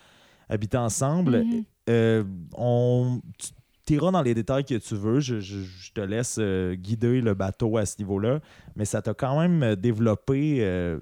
habiter 0.48 0.76
ensemble. 0.78 1.44
Mhm. 1.44 1.64
Euh, 1.90 2.24
on, 2.56 3.20
tu 3.86 3.94
iras 3.94 4.10
dans 4.10 4.22
les 4.22 4.34
détails 4.34 4.64
que 4.64 4.74
tu 4.76 4.94
veux. 4.94 5.20
Je, 5.20 5.40
je- 5.40 5.62
je 5.62 5.92
te 5.92 6.00
laisse 6.00 6.36
euh, 6.38 6.74
guider 6.74 7.20
le 7.20 7.34
bateau 7.34 7.76
à 7.76 7.84
ce 7.86 7.98
niveau-là. 7.98 8.40
Mais 8.76 8.84
ça 8.84 9.02
t'a 9.02 9.12
quand 9.14 9.40
même 9.40 9.62
euh, 9.62 9.76
développé. 9.76 10.58
euh, 10.60 10.98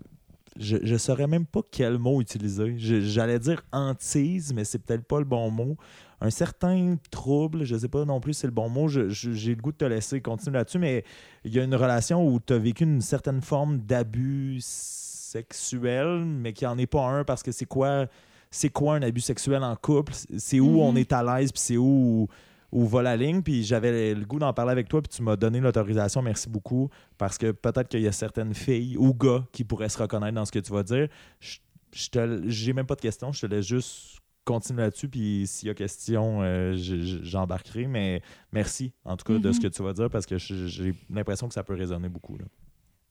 je 0.59 0.77
ne 0.78 0.99
saurais 0.99 1.27
même 1.28 1.47
pas 1.47 1.61
quel 1.70 1.99
mot 1.99 2.20
utiliser. 2.20 2.74
J'allais 2.77 3.39
dire 3.39 3.62
hantise, 3.73 4.53
mais 4.53 4.65
c'est 4.65 4.78
peut-être 4.81 5.05
pas 5.05 5.19
le 5.20 5.24
bon 5.24 5.51
mot. 5.51 5.77
Un 6.23 6.31
certain 6.31 6.97
trouble, 7.11 7.65
je 7.65 7.75
ne 7.75 7.79
sais 7.81 7.89
pas 7.89 8.05
non 8.05 8.21
plus 8.21 8.35
si 8.35 8.41
c'est 8.41 8.47
le 8.47 8.53
bon 8.53 8.69
mot. 8.69 8.89
J'ai 8.89 9.55
le 9.55 9.61
goût 9.63 9.73
de 9.73 9.77
te 9.79 9.85
laisser 9.87 10.21
continuer 10.21 10.59
là-dessus, 10.59 10.79
mais 10.79 11.05
il 11.45 11.55
y 11.55 11.59
a 11.59 11.65
une 11.65 11.75
relation 11.75 12.27
où 12.27 12.39
tu 12.41 12.53
as 12.53 12.59
vécu 12.59 12.85
une 12.85 13.01
certaine 13.01 13.41
forme 13.41 13.79
d'abus 13.79 14.61
sexuel, 14.61 16.25
mais 16.25 16.53
qui 16.53 16.65
n'en 16.65 16.77
est 16.79 16.87
pas 16.87 17.07
un 17.07 17.25
parce 17.25 17.43
que 17.43 17.53
c'est 17.53 17.67
quoi 17.67 18.07
c'est 18.53 18.69
quoi 18.69 18.97
un 18.97 19.03
abus 19.03 19.21
sexuel 19.21 19.63
en 19.63 19.77
couple, 19.77 20.13
c'est 20.37 20.59
où 20.59 20.71
Mhm. 20.73 20.81
on 20.81 20.97
est 20.97 21.13
à 21.13 21.23
l'aise, 21.23 21.53
puis 21.53 21.61
c'est 21.61 21.77
où, 21.77 22.27
où 22.73 22.85
va 22.87 23.01
la 23.01 23.17
ligne? 23.17 23.43
Puis 23.43 23.63
j'avais 23.63 24.13
le 24.13 24.25
goût 24.25 24.41
d'en 24.41 24.53
parler 24.53 24.73
avec 24.73 24.89
toi, 24.89 25.01
puis 25.01 25.09
tu 25.09 25.23
m'as 25.23 25.37
donné 25.37 25.61
l'autorisation, 25.61 26.21
merci 26.21 26.49
beaucoup, 26.49 26.91
parce 27.17 27.39
que 27.39 27.53
peut-être 27.53 27.89
qu'il 27.89 28.01
y 28.01 28.09
a 28.09 28.13
certaines 28.13 28.53
filles 28.53 28.97
ou 28.97 29.15
gars 29.15 29.45
qui 29.53 29.63
pourraient 29.63 29.89
se 29.89 29.99
reconnaître 29.99 30.35
dans 30.35 30.45
ce 30.45 30.51
que 30.51 30.59
tu 30.59 30.73
vas 30.73 30.83
dire. 30.83 31.07
Je, 31.39 31.59
je 31.95 32.09
te, 32.11 32.43
j'ai 32.49 32.73
même 32.73 32.87
pas 32.87 32.97
de 32.97 33.01
questions, 33.03 33.31
je 33.31 33.43
te 33.43 33.47
laisse 33.47 33.67
juste 33.69 34.19
continuer 34.45 34.83
là-dessus, 34.83 35.09
puis 35.09 35.45
s'il 35.47 35.69
y 35.69 35.71
a 35.71 35.75
question, 35.75 36.43
euh, 36.43 36.75
je- 36.75 37.01
je- 37.01 37.23
j'embarquerai. 37.23 37.87
Mais 37.87 38.23
merci, 38.53 38.93
en 39.05 39.17
tout 39.17 39.25
cas, 39.25 39.39
de 39.39 39.49
Mhm. 39.49 39.53
ce 39.55 39.61
que 39.61 39.67
tu 39.69 39.83
vas 39.83 39.93
dire, 39.93 40.11
parce 40.11 40.27
que 40.27 40.39
j'ai 40.39 40.95
l'impression 41.11 41.47
que 41.49 41.55
ça 41.55 41.62
peut 41.62 41.75
résonner 41.75 42.09
beaucoup. 42.09 42.37
Là. 42.39 42.45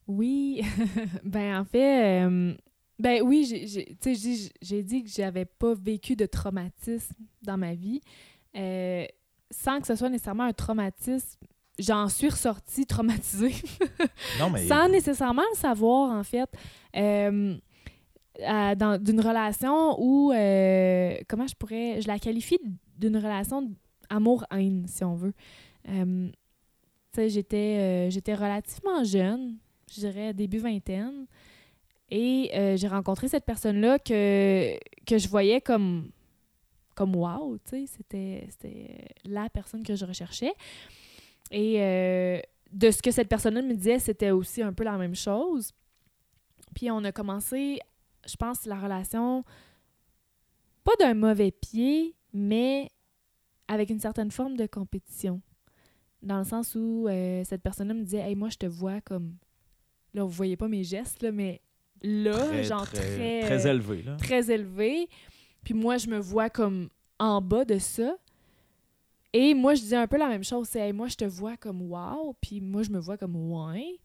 Oui, 0.08 0.62
ben 1.24 1.60
en 1.60 1.66
fait, 1.66 2.26
euh, 2.26 2.54
ben 2.98 3.22
oui, 3.24 3.46
j'ai- 3.46 4.84
dit 4.84 5.04
que 5.04 5.10
j'avais 5.10 5.46
pas 5.46 5.74
vécu 5.76 6.16
de 6.16 6.26
traumatisme 6.26 7.16
dans 7.42 7.58
ma 7.58 7.74
vie, 7.76 8.02
Euh, 8.56 9.06
sans 9.52 9.80
que 9.80 9.86
ce 9.86 9.96
soit 9.96 10.10
nécessairement 10.10 10.46
un 10.46 10.54
traumatisme. 10.54 11.38
J'en 11.78 12.10
suis 12.10 12.28
ressortie 12.30 12.88
traumatisée, 12.88 13.54
Non, 14.40 14.50
mais 14.52 14.68
sans 14.68 14.90
nécessairement 14.90 15.44
le 15.54 15.58
savoir 15.58 16.12
en 16.18 16.24
fait. 16.24 16.50
Euh, 16.96 17.56
d'une 18.40 19.22
relation 19.22 20.00
où 20.00 20.32
euh, 20.32 21.18
comment 21.28 21.48
je 21.48 21.56
pourrais 21.56 22.02
je 22.02 22.08
la 22.08 22.20
qualifie 22.20 22.60
d'une 22.98 23.18
relation 23.18 23.72
amour-haine 24.10 24.86
si 24.88 25.04
on 25.04 25.16
veut 25.16 25.34
Euh, 25.88 26.30
tu 27.14 27.22
sais 27.22 27.30
j'étais 27.30 27.78
euh, 27.80 28.10
j'étais 28.10 28.36
relativement 28.36 29.04
jeune 29.04 29.58
je 29.92 30.02
dirais 30.02 30.34
début 30.34 30.60
vingtaine 30.60 31.26
et 32.12 32.52
j'ai 32.76 32.88
rencontré 32.88 33.28
cette 33.28 33.46
personne 33.46 33.80
là 33.80 33.98
que 33.98 34.78
que 35.06 35.18
je 35.18 35.28
voyais 35.28 35.62
comme 35.62 36.12
comme 36.96 37.16
wow 37.16 37.58
tu 37.58 37.70
sais 37.70 37.86
c'était 37.86 38.48
c'était 38.50 39.08
la 39.24 39.50
personne 39.50 39.84
que 39.84 39.96
je 39.96 40.06
recherchais 40.06 40.54
et 41.52 41.80
de 42.72 42.92
ce 42.92 43.02
que 43.02 43.12
cette 43.12 43.28
personne-là 43.28 43.62
me 43.62 43.74
disait, 43.74 44.00
c'était 44.00 44.32
aussi 44.32 44.62
un 44.62 44.74
peu 44.74 44.84
la 44.84 44.98
même 44.98 45.16
chose. 45.16 45.72
Puis 46.76 46.92
on 46.92 47.04
a 47.04 47.12
commencé, 47.12 47.80
je 48.26 48.36
pense, 48.36 48.66
la 48.66 48.80
relation, 48.80 49.44
pas 50.84 50.92
d'un 51.00 51.14
mauvais 51.14 51.52
pied, 51.52 52.16
mais 52.34 52.90
avec 53.68 53.90
une 53.90 54.00
certaine 54.00 54.32
forme 54.32 54.58
de 54.58 54.66
compétition. 54.66 55.42
Dans 56.22 56.40
le 56.40 56.44
sens 56.44 56.76
où 56.76 57.08
euh, 57.08 57.44
cette 57.46 57.62
personne-là 57.62 57.94
me 57.94 58.04
disait 58.04 58.20
Hey, 58.20 58.36
moi, 58.36 58.50
je 58.50 58.58
te 58.58 58.66
vois 58.66 59.00
comme. 59.02 59.36
Là, 60.14 60.24
vous 60.24 60.30
voyez 60.30 60.58
pas 60.58 60.68
mes 60.68 60.84
gestes, 60.84 61.22
là, 61.22 61.32
mais 61.32 61.62
là, 62.02 62.34
très, 62.34 62.64
genre 62.64 62.86
très, 62.90 63.00
très. 63.00 63.42
très 63.42 63.68
euh, 63.68 63.72
élevé. 63.72 64.02
Là. 64.02 64.16
très 64.18 64.52
élevé. 64.52 65.08
Puis 65.64 65.74
moi, 65.74 65.98
je 65.98 66.08
me 66.08 66.18
vois 66.18 66.50
comme 66.50 66.90
en 67.20 67.42
bas 67.42 67.64
de 67.64 67.78
ça. 67.78 68.16
Et 69.32 69.54
moi, 69.54 69.76
je 69.76 69.82
disais 69.82 69.96
un 69.96 70.08
peu 70.08 70.18
la 70.18 70.28
même 70.28 70.44
chose. 70.44 70.68
C'est, 70.68 70.80
Hey, 70.80 70.94
moi, 70.94 71.08
je 71.08 71.16
te 71.16 71.26
vois 71.26 71.56
comme 71.58 71.82
wow. 71.84 72.36
Puis 72.42 72.60
moi, 72.60 72.82
je 72.82 72.90
me 72.90 73.00
vois 73.00 73.18
comme 73.18 73.36
ouais. 73.36 74.00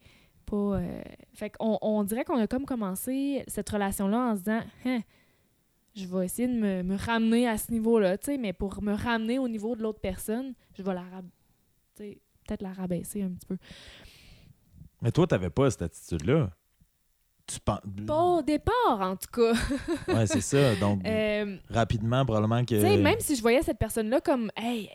Pas. 0.47 0.57
euh, 0.57 1.03
Fait 1.35 1.51
qu'on 1.51 1.79
on 1.83 2.03
dirait 2.05 2.25
qu'on 2.25 2.39
a 2.39 2.47
comme 2.47 2.65
commencé 2.65 3.45
cette 3.49 3.69
relation-là 3.71 4.19
en 4.19 4.35
se 4.37 4.41
disant, 4.41 4.61
Hein, 4.85 5.01
je 5.95 6.07
vais 6.07 6.25
essayer 6.27 6.49
de 6.49 6.55
me, 6.59 6.83
me 6.83 6.97
ramener 6.97 7.49
à 7.49 7.57
ce 7.59 7.71
niveau-là, 7.73 8.19
tu 8.19 8.27
sais, 8.27 8.37
mais 8.39 8.53
pour 8.53 8.83
me 8.83 8.93
ramener 8.95 9.39
au 9.39 9.49
niveau 9.49 9.77
de 9.77 9.83
l'autre 9.83 10.01
personne, 10.01 10.55
je 10.77 10.83
vais 10.83 10.93
la 10.95 11.03
rab- 11.03 11.29
peut-être 11.97 12.63
la 12.63 12.73
rabaisser 12.73 13.23
un 13.23 13.31
petit 13.31 13.47
peu. 13.47 13.57
Mais 15.03 15.13
toi, 15.13 15.27
tu 15.27 15.35
n'avais 15.35 15.51
pas 15.51 15.71
cette 15.71 15.83
attitude-là. 15.83 16.51
Tu 17.47 17.61
penses. 17.61 17.81
Pas 18.07 18.23
au 18.23 18.43
départ, 18.43 19.01
en 19.01 19.17
tout 19.17 19.31
cas. 19.31 19.53
Ouais, 20.09 20.27
c'est 20.27 20.41
ça. 20.41 20.75
Donc, 20.77 21.03
Euh, 21.07 21.59
rapidement, 21.69 22.25
probablement 22.25 22.63
que. 22.65 22.75
Tu 22.75 22.81
sais, 22.81 22.97
même 22.97 23.21
si 23.21 23.37
je 23.37 23.43
voyais 23.43 23.61
cette 23.63 23.79
personne-là 23.79 24.21
comme, 24.23 24.51
hey, 24.57 24.89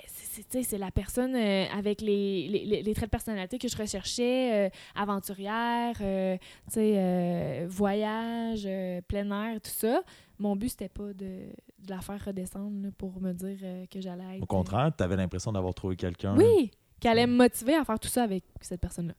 c'est- 0.50 0.78
la 0.78 0.92
personne 0.92 1.36
euh, 1.36 1.66
avec 1.78 2.02
les, 2.02 2.48
les, 2.48 2.82
les- 2.84 2.94
traits 2.94 3.08
de 3.08 3.12
personnalité 3.12 3.58
que 3.58 3.68
je 3.68 3.76
recherchais, 3.78 4.68
euh, 4.68 4.70
aventurière, 4.96 5.96
euh, 6.02 6.38
euh, 6.78 7.66
voyage, 7.70 8.68
plein 9.08 9.30
air, 9.32 9.62
tout 9.62 9.70
ça. 9.72 10.02
Mon 10.38 10.56
but, 10.56 10.70
c'était 10.70 10.90
pas 10.90 11.12
de, 11.14 11.14
de 11.16 11.90
la 11.90 12.00
faire 12.02 12.24
redescendre 12.24 12.84
là, 12.84 12.90
pour 12.98 13.20
me 13.22 13.34
dire 13.34 13.58
que 13.92 14.00
j'allais 14.02 14.38
être. 14.38 14.44
Au 14.44 14.46
contraire, 14.46 14.92
tu 14.98 15.04
avais 15.04 15.16
l'impression 15.18 15.52
d'avoir 15.52 15.74
trouvé 15.74 15.96
quelqu'un. 15.96 16.38
Oui, 16.38 16.72
qu'elle 17.00 17.12
allait 17.12 17.28
me 17.28 17.36
motiver 17.36 17.76
à 17.76 17.84
faire 17.84 18.00
tout 18.00 18.08
ça 18.10 18.24
avec 18.24 18.44
cette 18.62 18.80
personne-là, 18.82 19.14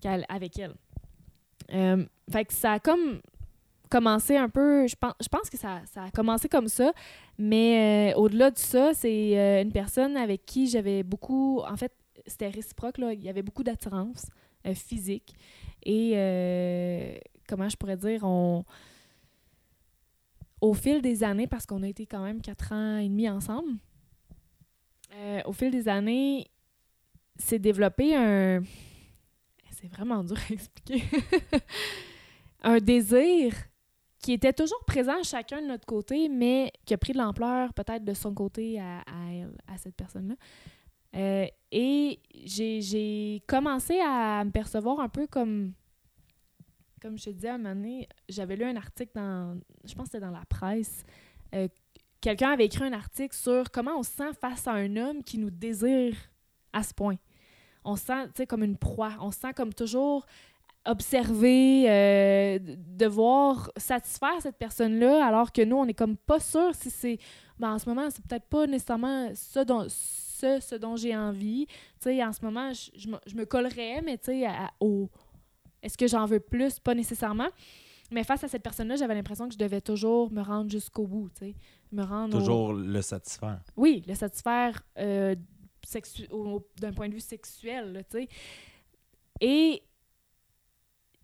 qu'elle- 0.00 0.26
avec 0.28 0.58
elle. 0.58 0.74
Fait 2.30 2.44
que 2.44 2.52
ça 2.52 2.72
a 2.72 2.78
comme 2.78 3.20
commencé 3.90 4.36
un 4.36 4.48
peu, 4.50 4.86
je 4.86 4.94
pense, 4.96 5.14
je 5.20 5.28
pense 5.28 5.48
que 5.48 5.56
ça, 5.56 5.80
ça 5.86 6.04
a 6.04 6.10
commencé 6.10 6.48
comme 6.48 6.68
ça, 6.68 6.92
mais 7.38 8.12
euh, 8.12 8.18
au-delà 8.18 8.50
de 8.50 8.58
ça, 8.58 8.92
c'est 8.94 9.38
euh, 9.38 9.62
une 9.62 9.72
personne 9.72 10.16
avec 10.16 10.44
qui 10.44 10.66
j'avais 10.66 11.04
beaucoup, 11.04 11.60
en 11.60 11.76
fait, 11.76 11.92
c'était 12.26 12.48
réciproque, 12.48 12.98
là, 12.98 13.12
il 13.12 13.22
y 13.22 13.28
avait 13.28 13.42
beaucoup 13.42 13.62
d'attirance 13.62 14.26
euh, 14.66 14.74
physique 14.74 15.34
et, 15.84 17.20
comment 17.48 17.68
je 17.68 17.76
pourrais 17.76 17.96
dire, 17.96 18.24
on... 18.24 18.64
Au 20.60 20.74
fil 20.74 21.00
des 21.00 21.22
années, 21.22 21.46
parce 21.46 21.66
qu'on 21.66 21.84
a 21.84 21.88
été 21.88 22.04
quand 22.04 22.24
même 22.24 22.42
quatre 22.42 22.72
ans 22.72 22.96
et 22.96 23.08
demi 23.08 23.28
ensemble, 23.30 23.78
au 25.46 25.52
fil 25.52 25.70
des 25.70 25.86
années, 25.88 26.48
s'est 27.36 27.60
développé 27.60 28.16
un. 28.16 28.62
C'est 29.70 29.86
vraiment 29.86 30.24
dur 30.24 30.36
à 30.36 30.52
expliquer. 30.52 31.04
un 32.62 32.78
désir 32.78 33.54
qui 34.20 34.32
était 34.32 34.52
toujours 34.52 34.84
présent 34.86 35.22
chacun 35.22 35.62
de 35.62 35.66
notre 35.66 35.86
côté, 35.86 36.28
mais 36.28 36.72
qui 36.84 36.94
a 36.94 36.98
pris 36.98 37.12
de 37.12 37.18
l'ampleur 37.18 37.72
peut-être 37.74 38.04
de 38.04 38.14
son 38.14 38.34
côté 38.34 38.80
à, 38.80 39.02
à 39.68 39.76
cette 39.78 39.94
personne-là. 39.94 40.34
Euh, 41.16 41.46
et 41.72 42.20
j'ai- 42.44 43.42
commencé 43.46 43.98
à 44.00 44.44
me 44.44 44.50
percevoir 44.50 45.00
un 45.00 45.08
peu 45.08 45.26
comme. 45.26 45.72
Comme 47.00 47.16
je 47.16 47.26
te 47.26 47.30
disais, 47.30 47.48
à 47.48 47.54
un 47.54 47.58
moment 47.58 47.74
donné, 47.76 48.08
j'avais 48.28 48.56
lu 48.56 48.64
un 48.64 48.76
article 48.76 49.12
dans. 49.14 49.58
Je 49.84 49.94
pense 49.94 50.06
que 50.08 50.12
c'était 50.12 50.24
dans 50.26 50.32
la 50.32 50.44
presse. 50.46 51.04
euh, 51.54 51.68
Quelqu'un 52.20 52.50
avait 52.50 52.64
écrit 52.66 52.84
un 52.84 52.92
article 52.92 53.34
sur 53.36 53.70
comment 53.70 53.96
on 53.96 54.02
se 54.02 54.10
sent 54.10 54.32
face 54.40 54.66
à 54.66 54.72
un 54.72 54.96
homme 54.96 55.22
qui 55.22 55.38
nous 55.38 55.50
désire 55.50 56.16
à 56.72 56.82
ce 56.82 56.92
point. 56.92 57.14
On 57.84 57.94
se 57.94 58.04
sent, 58.06 58.46
comme 58.48 58.64
une 58.64 58.76
proie. 58.76 59.12
On 59.20 59.30
se 59.30 59.38
sent 59.38 59.54
comme 59.54 59.72
toujours 59.72 60.26
observé, 60.88 61.84
euh, 61.88 62.58
de- 62.58 62.76
devoir 62.96 63.70
satisfaire 63.76 64.40
cette 64.40 64.56
personne-là, 64.56 65.24
alors 65.26 65.52
que 65.52 65.62
nous, 65.62 65.76
on 65.76 65.86
est 65.86 65.94
comme 65.94 66.16
pas 66.16 66.40
sûr 66.40 66.74
si 66.74 66.90
c'est... 66.90 67.18
Ben, 67.58 67.72
en 67.74 67.78
ce 67.78 67.88
moment, 67.88 68.08
c'est 68.10 68.24
peut-être 68.26 68.46
pas 68.46 68.66
nécessairement 68.66 69.30
ça 69.34 69.64
dont, 69.64 69.86
ce, 69.88 70.58
ce 70.60 70.74
dont 70.76 70.96
j'ai 70.96 71.16
envie. 71.16 71.66
Tu 71.66 71.74
sais, 72.00 72.24
en 72.24 72.32
ce 72.32 72.44
moment, 72.44 72.72
je, 72.72 72.90
je 73.26 73.34
me- 73.36 73.44
collerais, 73.44 74.00
mais 74.02 74.16
tu 74.18 74.26
sais, 74.26 74.46
à- 74.46 74.70
au... 74.80 75.08
Est-ce 75.82 75.96
que 75.98 76.06
j'en 76.08 76.26
veux 76.26 76.40
plus? 76.40 76.78
Pas 76.80 76.94
nécessairement. 76.94 77.48
Mais 78.10 78.24
face 78.24 78.42
à 78.44 78.48
cette 78.48 78.62
personne-là, 78.62 78.96
j'avais 78.96 79.14
l'impression 79.14 79.46
que 79.48 79.54
je 79.54 79.58
devais 79.58 79.80
toujours 79.80 80.30
me 80.32 80.40
rendre 80.42 80.70
jusqu'au 80.70 81.06
bout, 81.06 81.28
tu 81.38 81.46
sais. 81.46 81.54
Me 81.92 82.02
rendre 82.02 82.36
au- 82.36 82.40
Toujours 82.40 82.72
le 82.72 83.02
satisfaire. 83.02 83.60
oui, 83.76 84.02
le 84.06 84.14
satisfaire 84.14 84.80
euh, 84.98 85.34
sexu- 85.86 86.28
au- 86.30 86.66
d'un 86.80 86.92
point 86.92 87.08
de 87.08 87.14
vue 87.14 87.20
sexuel, 87.20 88.04
tu 88.10 88.18
sais. 88.20 88.28
Et 89.40 89.82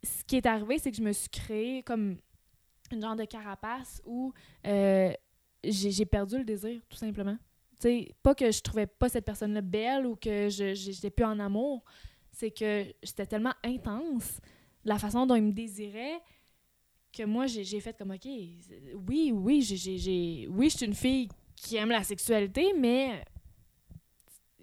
ce 0.05 0.25
qui 0.25 0.37
est 0.37 0.47
arrivé, 0.47 0.79
c'est 0.79 0.91
que 0.91 0.97
je 0.97 1.03
me 1.03 1.13
suis 1.13 1.29
créé 1.29 1.83
comme 1.83 2.19
une 2.93 3.01
genre 3.01 3.17
de 3.17 3.25
carapace 3.25 4.03
où 4.05 4.33
euh, 4.67 5.13
j'ai 5.65 6.05
perdu 6.07 6.39
le 6.39 6.45
désir, 6.45 6.81
tout 6.89 6.97
simplement. 6.97 7.37
Sais, 7.81 8.15
pas 8.23 8.35
que 8.35 8.51
je 8.51 8.61
trouvais 8.63 8.87
pas 8.87 9.09
cette 9.09 9.25
personne-là 9.25 9.61
belle 9.61 10.07
ou 10.07 10.17
que 10.17 10.49
j'étais 10.49 11.11
plus 11.11 11.25
en 11.25 11.39
amour, 11.41 11.85
c'est 12.33 12.51
que 12.51 12.85
c'était 13.03 13.27
tellement 13.27 13.53
intense 13.65 14.39
la 14.85 14.99
façon 14.99 15.27
dont 15.27 15.35
il 15.35 15.43
me 15.43 15.53
désirait 15.53 16.21
que 17.13 17.25
moi, 17.25 17.47
j'ai 17.47 17.81
fait 17.81 17.97
comme, 17.97 18.11
OK, 18.13 18.25
oui, 18.27 19.33
oui, 19.33 19.63
j'ai- 19.63 20.49
oui, 20.49 20.71
je 20.71 20.77
suis 20.77 20.87
une 20.87 20.95
fille 20.95 21.29
qui 21.57 21.77
aime 21.77 21.91
la 21.91 22.03
sexualité, 22.03 22.73
mais 22.79 23.25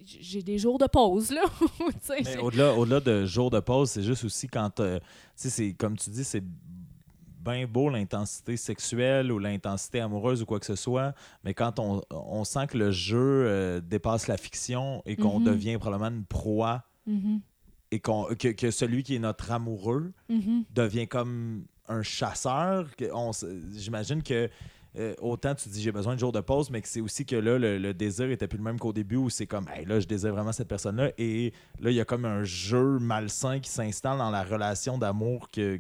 j'ai 0.06 0.42
des 0.44 0.58
jours 0.58 0.78
de 0.78 0.86
pause, 0.88 1.32
là. 1.32 1.44
Mais 2.24 2.38
au-delà, 2.38 2.74
au-delà 2.74 3.00
de 3.00 3.26
jour 3.26 3.50
de 3.50 3.60
pause, 3.60 3.92
c'est 3.92 4.04
juste 4.04 4.24
aussi 4.24 4.48
quand, 4.48 4.80
euh, 4.80 5.00
tu 5.40 5.50
sais, 5.50 5.74
comme 5.74 5.98
tu 5.98 6.10
dis, 6.10 6.24
c'est 6.24 6.44
bien 7.44 7.66
beau 7.66 7.90
l'intensité 7.90 8.56
sexuelle 8.58 9.32
ou 9.32 9.40
l'intensité 9.40 10.00
amoureuse 10.00 10.44
ou 10.44 10.46
quoi 10.46 10.60
que 10.60 10.66
ce 10.66 10.76
soit, 10.76 11.14
mais 11.44 11.54
quand 11.56 11.80
on, 11.80 12.02
on 12.12 12.44
sent 12.44 12.68
que 12.68 12.78
le 12.78 12.92
jeu 12.92 13.18
euh, 13.48 13.82
dépasse 13.82 14.28
la 14.28 14.38
fiction 14.38 15.02
et 15.08 15.16
qu'on 15.16 15.40
Mhm. 15.40 15.46
devient 15.46 15.78
probablement 15.80 16.16
une 16.16 16.26
proie 16.26 16.84
Mhm, 17.08 17.42
et 17.90 18.00
qu'on, 18.00 18.26
que, 18.36 18.50
que 18.50 18.70
celui 18.70 19.02
qui 19.02 19.16
est 19.16 19.20
notre 19.20 19.52
amoureux 19.52 20.14
mhm. 20.30 20.66
devient 20.74 21.08
comme 21.08 21.66
un 21.88 22.04
chasseur, 22.04 22.88
j'imagine 23.76 24.22
que 24.22 24.48
euh, 24.98 25.14
autant 25.22 25.56
tu 25.56 25.70
dis 25.70 25.82
j'ai 25.82 25.92
besoin 25.92 26.16
de 26.16 26.20
jours 26.20 26.32
de 26.32 26.42
pause, 26.42 26.70
mais 26.70 26.82
que 26.82 26.88
c'est 26.88 27.02
aussi 27.02 27.26
que 27.26 27.36
là, 27.36 27.58
le, 27.58 27.94
désir 27.94 28.30
était 28.30 28.48
plus 28.48 28.58
le 28.58 28.64
même 28.64 28.80
qu'au 28.80 28.92
début 28.94 29.16
où 29.16 29.30
c'est 29.30 29.48
comme 29.48 29.68
hey, 29.70 29.86
là, 29.86 30.00
je 30.00 30.08
désire 30.08 30.34
vraiment 30.34 30.52
cette 30.52 30.68
personne-là. 30.68 31.12
Et 31.18 31.54
là, 31.80 31.92
il 31.92 31.96
y 31.96 32.02
a 32.02 32.06
comme 32.06 32.26
un 32.26 32.44
jeu 32.44 33.00
malsain 33.00 33.60
qui 33.60 33.70
s'installe 33.70 34.18
dans 34.18 34.32
la 34.32 34.44
relation 34.44 34.98
d'amour 34.98 35.50
que, 35.50 35.80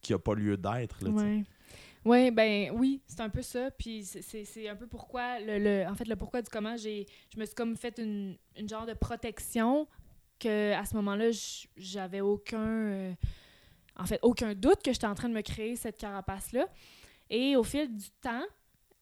qui 0.00 0.12
n'a 0.12 0.18
pas 0.18 0.34
lieu 0.34 0.56
d'être. 0.56 0.98
sais. 1.00 1.44
Ouais. 2.04 2.30
Ben 2.30 2.70
oui, 2.74 3.00
c'est 3.06 3.20
un 3.20 3.28
peu 3.28 3.42
ça. 3.42 3.70
Puis 3.70 4.04
c'est- 4.04 4.68
un 4.68 4.76
peu 4.76 4.86
pourquoi, 4.86 5.38
le, 5.38 5.58
le- 5.58 5.86
en 5.88 5.94
fait, 5.94 6.08
le 6.08 6.16
pourquoi 6.16 6.42
du 6.42 6.48
comment, 6.50 6.76
je 6.76 7.04
me 7.38 7.44
suis 7.44 7.54
comme 7.54 7.76
fait 7.76 7.98
une, 7.98 8.36
une 8.58 8.68
genre 8.68 8.86
de 8.86 8.94
protection 8.94 9.86
que 10.40 10.72
à 10.72 10.84
ce 10.84 10.96
moment-là, 10.96 11.26
j'avais 11.76 12.20
aucun, 12.20 12.58
euh, 12.66 13.12
en 13.96 14.06
fait, 14.06 14.18
aucun 14.22 14.54
doute 14.54 14.82
que 14.82 14.92
j'étais 14.92 15.06
en 15.06 15.14
train 15.14 15.28
de 15.28 15.34
me 15.34 15.42
créer 15.42 15.76
cette 15.76 15.98
carapace-là. 15.98 16.66
Et 17.34 17.56
au 17.56 17.62
fil 17.64 17.90
du 17.90 18.10
temps, 18.20 18.44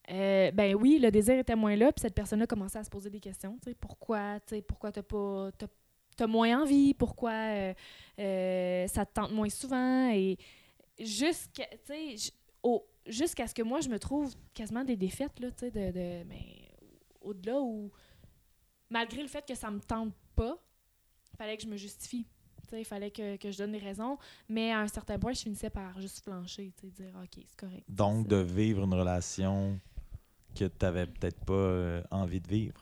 euh, 0.08 0.52
ben 0.52 0.76
oui, 0.76 1.00
le 1.00 1.10
désir 1.10 1.36
était 1.36 1.56
moins 1.56 1.74
là, 1.74 1.90
puis 1.90 2.00
cette 2.00 2.14
personne-là 2.14 2.46
commençait 2.46 2.78
à 2.78 2.84
se 2.84 2.88
poser 2.88 3.10
des 3.10 3.18
questions. 3.18 3.58
Pourquoi, 3.80 4.38
tu 4.46 4.54
sais, 4.54 4.62
pourquoi 4.62 4.92
t'as 4.92 5.02
pas, 5.02 5.50
t'as, 6.16 6.26
moins 6.28 6.62
envie, 6.62 6.94
pourquoi 6.94 7.32
euh, 7.32 7.74
euh, 8.20 8.86
ça 8.86 9.04
te 9.04 9.14
tente 9.14 9.32
moins 9.32 9.48
souvent, 9.48 10.10
et 10.10 10.36
jusqu'à, 11.00 11.66
jusqu'à 13.06 13.46
ce 13.48 13.54
que 13.54 13.62
moi 13.62 13.80
je 13.80 13.88
me 13.88 13.98
trouve 13.98 14.32
quasiment 14.54 14.84
des 14.84 14.96
défaites 14.96 15.40
là, 15.40 15.48
de, 15.50 15.68
de 15.68 16.24
mais 16.24 16.68
au-delà 17.22 17.60
où 17.60 17.90
malgré 18.90 19.22
le 19.22 19.28
fait 19.28 19.44
que 19.44 19.54
ça 19.54 19.70
me 19.70 19.80
tente 19.80 20.12
pas, 20.36 20.56
fallait 21.36 21.56
que 21.56 21.62
je 21.64 21.68
me 21.68 21.76
justifie. 21.76 22.26
Il 22.78 22.84
fallait 22.84 23.10
que, 23.10 23.36
que 23.36 23.50
je 23.50 23.58
donne 23.58 23.72
des 23.72 23.78
raisons, 23.78 24.18
mais 24.48 24.72
à 24.72 24.80
un 24.80 24.88
certain 24.88 25.18
point, 25.18 25.32
je 25.32 25.40
finissais 25.40 25.70
par 25.70 26.00
juste 26.00 26.22
flancher, 26.24 26.72
dire 26.82 27.12
OK, 27.22 27.42
c'est 27.46 27.56
correct. 27.56 27.84
Donc, 27.88 28.26
de 28.28 28.36
vivre 28.36 28.84
une 28.84 28.94
relation 28.94 29.78
que 30.54 30.64
tu 30.64 30.70
n'avais 30.82 31.06
peut-être 31.06 31.44
pas 31.44 31.52
euh, 31.52 32.02
envie 32.10 32.40
de 32.40 32.48
vivre. 32.48 32.80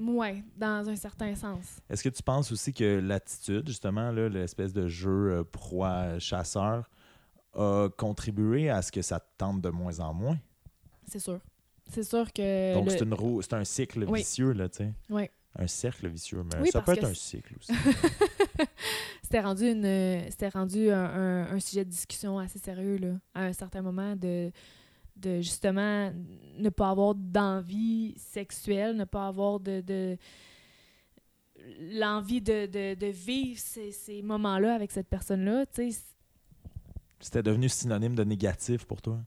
Ouais, 0.00 0.44
dans 0.56 0.88
un 0.88 0.96
certain 0.96 1.34
sens. 1.34 1.78
Est-ce 1.90 2.04
que 2.04 2.08
tu 2.10 2.22
penses 2.22 2.52
aussi 2.52 2.72
que 2.72 3.00
l'attitude, 3.00 3.66
justement, 3.66 4.10
l'espèce 4.12 4.72
de 4.72 4.86
jeu 4.86 5.32
euh, 5.38 5.44
proie-chasseur, 5.44 6.88
a 7.54 7.88
contribué 7.96 8.70
à 8.70 8.82
ce 8.82 8.92
que 8.92 9.02
ça 9.02 9.18
te 9.18 9.26
tente 9.38 9.60
de 9.60 9.70
moins 9.70 9.98
en 10.00 10.12
moins? 10.14 10.38
C'est 11.06 11.18
sûr. 11.18 11.40
C'est 11.90 12.04
sûr 12.04 12.30
que. 12.32 12.74
Donc, 12.74 12.84
le- 12.84 12.90
c'est 12.90 13.00
une 13.02 13.14
roue, 13.14 13.40
c'est 13.42 13.54
un 13.54 13.64
cycle 13.64 14.04
Oui. 14.04 14.20
vicieux, 14.20 14.52
là, 14.52 14.68
tu 14.68 14.78
sais. 14.78 14.92
Oui. 15.10 15.28
Un 15.56 15.66
cercle 15.66 16.06
vicieux, 16.08 16.44
mais 16.44 16.60
Oui, 16.60 16.70
ça 16.70 16.82
peut 16.82 16.92
être 16.92 17.04
un 17.04 17.14
cycle 17.14 17.54
aussi. 17.58 17.72
C'était 19.22 19.40
rendu, 19.40 19.70
une, 19.70 20.22
c'était 20.30 20.48
rendu 20.48 20.90
un, 20.90 21.04
un- 21.04 21.52
un 21.52 21.60
sujet 21.60 21.84
de 21.84 21.90
discussion 21.90 22.38
assez 22.38 22.58
sérieux 22.58 22.96
là, 22.96 23.14
à 23.34 23.44
un 23.44 23.52
certain 23.52 23.82
moment 23.82 24.16
de, 24.16 24.50
de 25.16 25.40
justement 25.40 26.10
ne 26.58 26.68
pas 26.70 26.90
avoir 26.90 27.14
d'envie 27.14 28.14
sexuelle, 28.16 28.96
ne 28.96 29.04
pas 29.04 29.26
avoir 29.28 29.60
de, 29.60 29.80
de 29.82 30.16
l'envie 31.92 32.40
de, 32.40 32.66
de, 32.66 32.94
de 32.94 33.06
vivre 33.06 33.58
ces, 33.60 33.90
ces 33.92 34.22
moments-là 34.22 34.74
avec 34.74 34.90
cette 34.92 35.08
personne-là. 35.08 35.66
Tu 35.66 35.90
sais, 35.92 36.00
C'était 37.20 37.42
devenu 37.42 37.68
synonyme 37.68 38.14
de 38.14 38.24
négatif 38.24 38.84
pour 38.86 39.02
toi? 39.02 39.18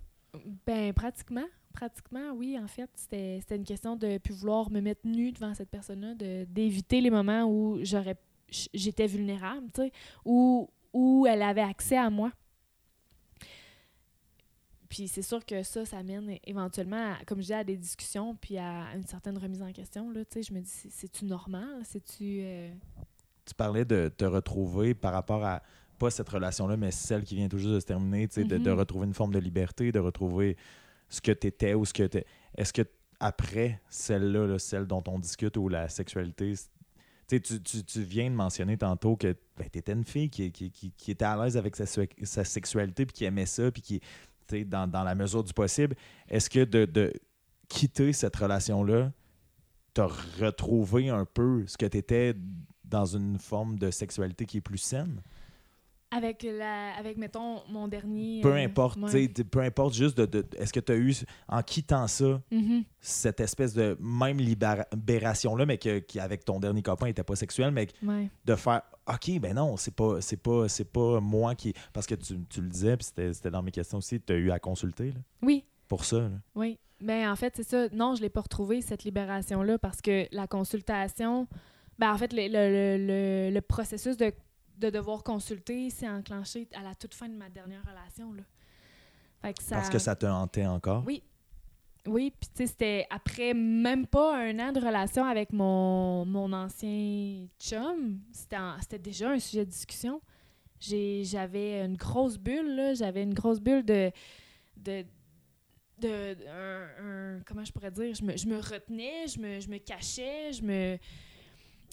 ben 0.66 0.94
pratiquement. 0.94 1.46
Pratiquement, 1.74 2.32
oui, 2.36 2.58
en 2.60 2.68
fait. 2.68 2.90
C'était 2.96 3.56
une 3.56 3.64
question 3.64 3.96
de 3.96 4.18
plus 4.18 4.34
vouloir 4.34 4.70
me 4.72 4.82
mettre 4.82 5.02
nue 5.06 5.32
devant 5.32 5.54
cette 5.54 5.70
personne-là, 5.70 6.16
de- 6.16 6.46
d'éviter 6.46 7.00
les 7.02 7.10
moments 7.10 7.44
où 7.46 7.80
j'aurais 7.84 8.18
j'étais 8.52 9.08
vulnérable, 9.08 9.68
tu 9.74 9.82
sais, 9.82 9.92
où 10.26 11.26
elle 11.28 11.42
avait 11.42 11.62
accès 11.62 11.98
à 11.98 12.10
moi. 12.10 12.32
Puis 14.90 15.08
c'est 15.08 15.22
sûr 15.22 15.46
que 15.46 15.64
ça, 15.64 15.86
ça 15.86 16.04
mène 16.04 16.38
éventuellement, 16.46 17.14
à, 17.14 17.24
comme 17.26 17.40
je 17.40 17.46
dis, 17.46 17.54
à 17.54 17.64
des 17.64 17.78
discussions, 17.78 18.36
puis 18.36 18.58
à 18.58 18.94
une 18.94 19.06
certaine 19.08 19.38
remise 19.38 19.62
en 19.62 19.72
question. 19.72 20.12
Là, 20.12 20.26
tu 20.26 20.34
sais, 20.34 20.44
je 20.44 20.54
me 20.54 20.60
dis, 20.60 20.70
c'est- 20.70 20.92
c'est-tu 20.92 21.24
normal? 21.26 21.80
C'est-tu... 21.86 22.42
euh, 22.44 22.70
Tu 23.46 23.54
parlais 23.56 23.86
de 23.86 24.10
te 24.16 24.26
retrouver 24.26 24.94
par 24.94 25.14
rapport 25.14 25.44
à, 25.46 25.62
pas 25.98 26.10
cette 26.12 26.28
relation-là, 26.30 26.76
mais 26.78 26.92
celle 26.92 27.24
qui 27.24 27.36
vient 27.36 27.48
tout 27.48 27.58
juste 27.58 27.72
de 27.74 27.80
se 27.80 27.86
terminer, 27.86 28.28
tu 28.28 28.34
sais, 28.36 28.44
de, 28.44 28.58
de 28.58 28.70
Mhm. 28.72 28.80
retrouver 28.80 29.08
une 29.08 29.14
forme 29.14 29.34
de 29.34 29.40
liberté, 29.40 29.92
de 29.94 30.00
retrouver 30.00 30.58
ce 31.10 31.22
que 31.22 31.32
tu 31.32 31.48
étais 31.48 31.74
ou 31.74 31.86
ce 31.86 31.94
que 31.94 32.04
tu 32.04 32.22
Est-ce 32.58 32.74
que 32.74 32.82
après 33.20 33.80
celle-là, 33.90 34.46
là, 34.46 34.60
celle 34.60 34.86
dont 34.88 35.04
on 35.08 35.20
discute, 35.20 35.56
ou 35.58 35.70
la 35.70 35.88
sexualité, 35.90 36.54
tu, 37.40 37.62
tu, 37.62 37.84
tu, 37.84 38.02
viens 38.04 38.30
de 38.30 38.36
mentionner 38.36 38.78
tantôt 38.78 39.16
que 39.16 39.36
ben, 39.58 39.68
tu 39.72 39.80
étais 39.80 39.94
une 39.94 40.04
fille 40.04 40.30
qui, 40.30 40.52
était 41.08 41.26
à 41.26 41.42
l'aise 41.42 41.58
avec 41.58 41.76
sa, 41.76 41.86
sexualité, 42.44 43.06
puis 43.06 43.14
qui 43.14 43.26
aimait 43.26 43.46
ça, 43.46 43.72
puis 43.72 43.82
qui, 43.82 44.02
dans, 44.66 44.88
dans 44.88 45.04
la 45.04 45.16
mesure 45.16 45.44
du 45.44 45.54
possible. 45.54 45.96
Est-ce 46.28 46.50
que 46.50 46.64
de, 46.64 46.86
de 46.86 47.14
quitter 47.68 48.12
cette 48.14 48.36
relation-là, 48.36 49.12
t'as 49.94 50.08
retrouvé 50.40 51.10
un 51.10 51.26
peu 51.26 51.66
ce 51.68 51.78
que 51.78 51.86
tu 51.86 51.98
étais 51.98 52.36
dans 52.84 53.06
une 53.06 53.38
forme 53.38 53.80
de 53.80 53.92
sexualité 53.92 54.46
qui 54.46 54.58
est 54.58 54.62
plus 54.62 54.78
saine? 54.78 55.22
Avec, 56.12 56.44
la, 56.44 56.94
avec, 56.96 57.18
mettons, 57.18 57.62
mon 57.70 57.88
dernier... 57.88 58.42
Peu 58.42 58.50
euh, 58.54 58.64
importe, 58.66 58.98
ouais. 59.00 59.06
tu 59.12 59.22
sais, 59.24 59.28
t- 59.30 59.44
peu 59.44 59.60
importe 59.62 59.94
juste 59.94 60.18
de, 60.18 60.26
de- 60.26 60.46
est-ce 60.58 60.74
que 60.74 60.80
tu 60.82 60.92
as 60.92 60.96
eu, 60.98 61.14
en 61.48 61.62
quittant 61.64 62.08
ça, 62.08 62.42
Mhm. 62.52 62.84
cette 63.00 63.40
espèce 63.40 63.74
de 63.74 63.98
même 64.00 64.38
libéra- 64.40 64.86
libération-là, 64.94 65.66
mais 65.66 65.78
que, 65.78 66.00
qui, 66.00 66.20
avec 66.20 66.44
ton 66.46 66.60
dernier 66.60 66.82
copain, 66.82 67.06
n'était 67.08 67.24
pas 67.24 67.36
sexuel, 67.36 67.72
mais 67.72 67.88
Ouais. 68.04 68.30
de 68.46 68.56
faire 68.56 68.82
OK, 69.08 69.40
ben 69.40 69.56
non, 69.56 69.78
c'est 69.78 69.96
pas, 69.96 70.22
c'est 70.22 70.38
pas, 70.42 70.68
c'est 70.70 70.86
pas 70.92 71.20
moi 71.20 71.56
qui. 71.56 71.74
Parce 71.92 72.06
que 72.06 72.16
tu, 72.16 72.36
tu 72.50 72.62
le 72.62 72.68
disais, 72.70 72.96
puis 72.98 73.08
c'était, 73.16 73.50
dans 73.50 73.64
mes 73.64 73.72
questions 73.72 73.98
aussi, 73.98 74.22
tu 74.22 74.32
as 74.34 74.36
eu 74.36 74.52
à 74.52 74.60
consulter 74.60 75.08
là, 75.12 75.20
Oui, 75.42 75.66
pour 75.88 76.06
ça. 76.06 76.20
là. 76.20 76.30
Oui. 76.56 76.78
Ben, 77.02 77.30
en 77.32 77.36
fait, 77.36 77.54
c'est 77.56 77.64
ça. 77.68 77.88
Non, 77.94 78.14
je 78.16 78.22
l'ai 78.22 78.30
pas 78.30 78.42
retrouvé, 78.42 78.82
cette 78.82 79.04
libération-là, 79.04 79.80
parce 79.80 80.02
que 80.02 80.28
la 80.32 80.46
consultation, 80.46 81.48
ben, 81.98 82.14
en 82.14 82.18
fait, 82.18 82.32
le- 82.32 82.48
le- 82.48 82.98
le- 83.08 83.54
le 83.54 83.62
processus 83.62 84.18
de, 84.18 84.32
de 84.82 84.90
devoir 84.90 85.24
consulter 85.24 85.90
s'est 85.90 86.10
enclenché 86.10 86.68
à 86.76 86.82
la 86.84 86.96
toute 86.96 87.14
fin 87.14 87.30
de 87.30 87.36
ma 87.36 87.50
dernière 87.50 87.82
relation. 87.88 88.34
Là. 88.34 88.44
Fait 89.42 89.54
que 89.54 89.64
ça... 89.64 89.76
Parce 89.78 89.90
que 89.90 90.00
ça 90.00 90.16
te 90.16 90.26
hantait 90.26 90.66
encore? 90.66 91.04
Oui. 91.06 91.24
Oui, 92.08 92.34
puis 92.40 92.50
tu 92.50 92.64
sais, 92.64 92.68
c'était 92.68 93.06
après 93.12 93.54
même 93.54 94.08
pas 94.08 94.36
un 94.36 94.58
an 94.58 94.72
de 94.72 94.80
relation 94.80 95.24
avec 95.24 95.54
mon, 95.54 96.26
mon 96.26 96.52
ancien 96.52 97.46
chum. 97.60 98.20
C'était 98.32 98.98
déjà 99.00 99.30
un 99.30 99.40
sujet 99.40 99.66
de 99.66 99.70
discussion. 99.70 100.20
J'ai- 100.80 101.24
J'avais 101.26 101.86
une 101.86 101.96
grosse 101.96 102.40
bulle, 102.40 102.76
là. 102.76 102.94
J'avais 102.96 103.22
une 103.22 103.36
grosse 103.36 103.60
bulle 103.60 103.86
de... 103.86 104.12
de 104.78 105.06
de, 106.00 106.36
un- 106.50 107.36
un- 107.38 107.40
comment 107.46 107.64
je 107.64 107.72
pourrais 107.72 107.92
dire? 107.92 108.16
Je 108.16 108.24
me, 108.24 108.36
je 108.36 108.48
me 108.48 108.58
retenais 108.58 109.28
je 109.28 109.40
me, 109.40 109.60
je 109.60 109.70
me 109.70 109.78
cachais 109.78 110.52
je 110.52 110.64
me 110.64 110.98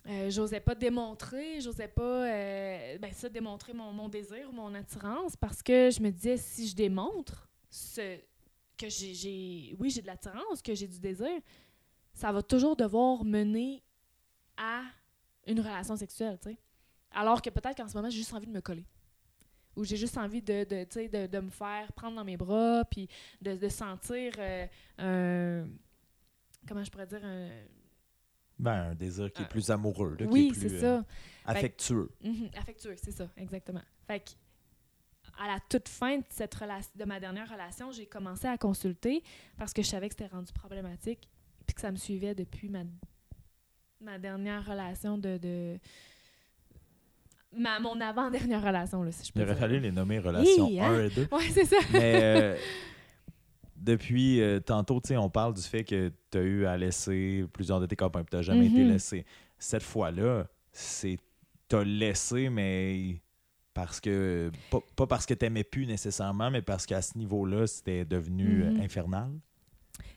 euh, 0.07 0.31
j'osais 0.31 0.61
pas 0.61 0.75
démontrer 0.75 1.61
j'osais 1.61 1.89
pas 1.89 2.27
euh, 2.27 2.99
ben 2.99 3.13
ça 3.13 3.29
démontrer 3.29 3.73
mon, 3.73 3.93
mon 3.93 4.09
désir 4.09 4.49
ou 4.49 4.53
mon 4.53 4.75
attirance 4.75 5.37
parce 5.37 5.63
que 5.63 5.91
je 5.91 6.01
me 6.01 6.11
disais 6.11 6.37
si 6.37 6.69
je 6.69 6.77
démontre 6.77 7.49
ce 7.69 8.19
que 8.77 8.89
j'ai 8.89 9.75
oui 9.79 9.91
j'ai 9.91 10.03
de 10.03 10.07
l'attirance 10.07 10.63
que 10.63 10.75
j'ai 10.75 10.87
du 10.87 11.01
désir 11.01 11.41
ça 12.15 12.33
va 12.33 12.43
toujours 12.43 12.77
devoir 12.77 13.25
mener 13.25 13.83
à 14.57 14.83
une 15.47 15.61
relation 15.61 15.97
sexuelle 15.97 16.39
tu 16.41 16.51
sais 16.51 16.59
alors 17.11 17.43
que 17.43 17.51
peut-être 17.51 17.77
qu'en 17.77 17.89
ce 17.89 17.97
moment 17.97 18.09
j'ai 18.09 18.19
juste 18.19 18.35
envie 18.35 18.47
de 18.47 18.53
me 18.53 18.61
coller 18.61 18.87
ou 19.79 19.85
j'ai 19.85 19.97
juste 19.97 20.19
envie 20.19 20.43
de, 20.43 20.65
de, 20.65 20.85
de, 20.85 21.27
de 21.27 21.39
me 21.39 21.51
faire 21.51 21.93
prendre 21.93 22.17
dans 22.17 22.25
mes 22.25 22.37
bras, 22.37 22.85
puis 22.85 23.09
de, 23.41 23.69
sentir 23.69 24.33
euh, 24.39 24.67
un. 24.99 25.69
Comment 26.67 26.83
je 26.83 26.91
pourrais 26.91 27.07
dire 27.07 27.25
un. 27.25 27.49
Ben, 28.59 28.91
un 28.91 28.95
désir 28.95 29.33
qui 29.33 29.43
est 29.43 29.45
Euh, 29.45 29.49
plus 29.49 29.71
amoureux, 29.71 30.17
là, 30.19 30.27
oui, 30.27 30.51
qui 30.53 30.59
est 30.59 30.61
plus 30.61 30.79
c'est 30.79 30.85
euh, 30.85 30.99
ça. 31.01 31.05
affectueux. 31.47 32.11
Mhm, 32.25 32.51
affectueux, 32.57 32.95
c'est 32.97 33.13
ça, 33.13 33.29
exactement. 33.37 33.83
Fait 34.07 34.21
que, 34.21 34.31
à 35.41 35.47
la 35.47 35.59
toute 35.69 35.89
fin 35.89 36.19
de, 36.19 36.25
cette 36.31 36.55
relation, 36.55 36.91
de 36.97 37.05
ma 37.05 37.21
dernière 37.21 37.49
relation, 37.51 37.93
j'ai 37.93 38.07
commencé 38.07 38.47
à 38.49 38.59
consulter 38.59 39.23
parce 39.57 39.73
que 39.73 39.83
je 39.83 39.89
savais 39.89 40.09
que 40.09 40.15
c'était 40.19 40.33
rendu 40.35 40.53
problématique 40.53 41.29
puis 41.67 41.75
que 41.75 41.81
ça 41.81 41.93
me 41.93 41.97
suivait 41.97 42.35
depuis 42.35 42.69
ma, 42.69 42.83
ma 44.01 44.19
dernière 44.19 44.65
relation 44.67 45.19
de, 45.19 45.37
de 45.39 45.79
ma, 47.57 47.79
mon 47.79 48.01
avant-dernière 48.01 48.63
relation, 48.63 49.03
là, 49.03 49.13
si 49.13 49.27
je 49.27 49.33
peux 49.33 49.41
Il 49.41 49.43
aurait 49.45 49.55
fallu 49.55 49.79
les 49.81 49.93
nommer 49.93 50.19
relations 50.19 50.69
Hi, 50.69 50.81
1 50.81 50.85
hein? 50.85 51.01
et 51.05 51.11
2. 51.11 51.29
Ouais, 51.31 51.49
c'est 51.53 51.65
ça. 51.67 51.77
Mais 51.93 52.21
euh, 52.23 52.57
depuis 53.81 54.41
euh, 54.41 54.61
tantôt, 54.61 55.01
tu 55.01 55.09
sais, 55.09 55.17
on 55.17 55.31
parle 55.31 55.55
du 55.55 55.63
fait 55.63 55.85
que 55.85 56.13
tu 56.31 56.39
as 56.39 56.43
eu 56.43 56.67
à 56.67 56.77
laisser 56.77 57.45
plusieurs 57.53 57.81
de 57.81 57.87
tes 57.87 57.97
copains 57.97 58.21
et 58.21 58.25
tu 58.25 58.37
n'as 58.37 58.43
jamais 58.43 58.67
été 58.67 58.83
Mhm. 58.83 58.89
laissé. 58.89 59.25
Cette 59.59 59.83
fois-là, 59.83 60.47
c'est 60.73 61.19
t'as 61.69 61.85
laissé, 61.85 62.49
mais 62.51 63.21
parce 63.75 64.01
que 64.01 64.51
pas, 64.71 64.81
pas 64.97 65.07
parce 65.07 65.27
que 65.27 65.35
t'aimais 65.35 65.65
plus 65.65 65.87
nécessairement, 65.87 66.51
mais 66.51 66.63
parce 66.63 66.87
qu'à 66.87 67.03
ce 67.03 67.17
niveau-là, 67.19 67.67
c'était 67.67 68.05
devenu 68.05 68.63
euh, 68.65 68.71
Mhm. 68.73 68.81
infernal. 68.81 69.31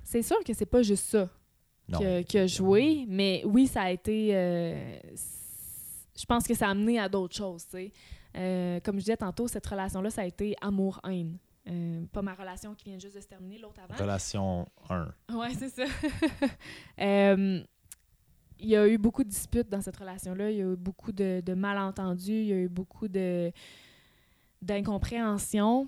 C'est 0.03 0.21
sûr 0.23 0.38
que 0.45 0.53
c'est 0.53 0.65
pas 0.65 0.81
juste 0.81 1.05
ça 1.05 1.29
que, 1.99 2.23
que 2.23 2.47
joué, 2.47 3.05
mais 3.07 3.41
oui, 3.45 3.67
ça 3.67 3.81
a 3.83 3.91
été. 3.91 4.29
euh, 4.35 4.99
je 6.17 6.25
pense 6.25 6.45
que 6.47 6.53
ça 6.53 6.67
a 6.67 6.71
amené 6.71 6.99
à 6.99 7.09
d'autres 7.09 7.35
choses, 7.35 7.65
tu 7.65 7.71
sais. 7.71 7.91
Euh, 8.38 8.79
comme 8.79 8.95
je 8.95 9.01
disais 9.01 9.17
tantôt, 9.17 9.47
cette 9.47 9.65
relation-là, 9.65 10.09
ça 10.09 10.21
a 10.21 10.25
été 10.25 10.55
amour-haine. 10.61 11.38
Euh, 11.69 12.05
pas 12.11 12.21
ma 12.23 12.33
relation 12.33 12.73
qui 12.73 12.85
vient 12.85 12.97
juste 12.99 13.15
de 13.15 13.21
se 13.21 13.27
terminer, 13.27 13.59
l'autre 13.59 13.81
avant. 13.81 13.95
Relation 14.01 14.67
1. 14.89 15.13
Ouais, 15.35 15.53
c'est 15.57 15.69
ça. 15.69 15.83
Euh, 16.99 17.61
il 18.63 18.69
y 18.69 18.75
a 18.75 18.88
eu 18.88 18.97
beaucoup 18.99 19.23
de 19.23 19.29
disputes 19.29 19.69
dans 19.69 19.81
cette 19.81 19.97
relation-là. 19.97 20.51
Il 20.51 20.57
y 20.57 20.61
a 20.61 20.65
eu 20.65 20.75
beaucoup 20.75 21.11
de, 21.11 21.41
de 21.43 21.53
malentendus. 21.55 22.31
Il 22.31 22.45
y 22.45 22.53
a 22.53 22.57
eu 22.57 22.69
beaucoup 22.69 23.07
de 23.07 23.51
d'incompréhension 24.61 25.88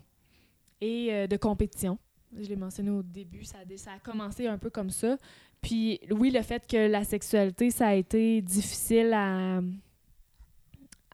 et 0.81 1.13
euh, 1.13 1.27
de 1.27 1.37
compétition. 1.37 1.97
Je 2.35 2.47
l'ai 2.49 2.55
mentionné 2.55 2.89
au 2.89 3.03
début, 3.03 3.43
ça 3.43 3.59
a, 3.59 3.65
dé- 3.65 3.77
ça 3.77 3.91
a 3.93 3.99
commencé 3.99 4.47
un 4.47 4.57
peu 4.57 4.71
comme 4.71 4.89
ça. 4.89 5.17
Puis 5.61 5.99
oui, 6.11 6.31
le 6.31 6.41
fait 6.41 6.65
que 6.65 6.87
la 6.89 7.03
sexualité, 7.03 7.69
ça 7.69 7.89
a 7.89 7.93
été 7.93 8.41
difficile 8.41 9.13
à, 9.13 9.61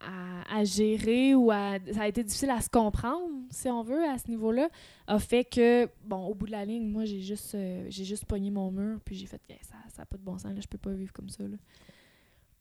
à, 0.02 0.60
à 0.60 0.64
gérer 0.64 1.36
ou 1.36 1.52
à, 1.52 1.78
ça 1.94 2.04
a 2.04 2.08
été 2.08 2.24
difficile 2.24 2.50
à 2.50 2.62
se 2.62 2.70
comprendre, 2.70 3.30
si 3.50 3.68
on 3.70 3.84
veut, 3.84 4.04
à 4.04 4.18
ce 4.18 4.30
niveau-là, 4.30 4.70
a 5.08 5.20
fait 5.20 5.44
que, 5.44 5.90
bon, 6.06 6.26
au 6.26 6.34
bout 6.36 6.46
de 6.48 6.52
la 6.52 6.66
ligne, 6.66 6.88
moi, 6.88 7.06
j'ai 7.06 7.22
juste, 7.22 7.56
euh, 7.56 7.86
j'ai 7.90 8.06
juste 8.06 8.26
pogné 8.26 8.52
mon 8.52 8.72
mur, 8.72 9.00
puis 9.04 9.16
j'ai 9.16 9.26
fait, 9.26 9.42
Eh, 9.50 9.56
ça 9.64 9.76
n'a 9.98 10.06
pas 10.06 10.18
de 10.18 10.24
bon 10.24 10.38
sens, 10.38 10.54
là, 10.54 10.62
je 10.62 10.68
peux 10.68 10.78
pas 10.78 10.92
vivre 10.92 11.14
comme 11.14 11.30
ça. 11.30 11.44
Là. 11.44 11.58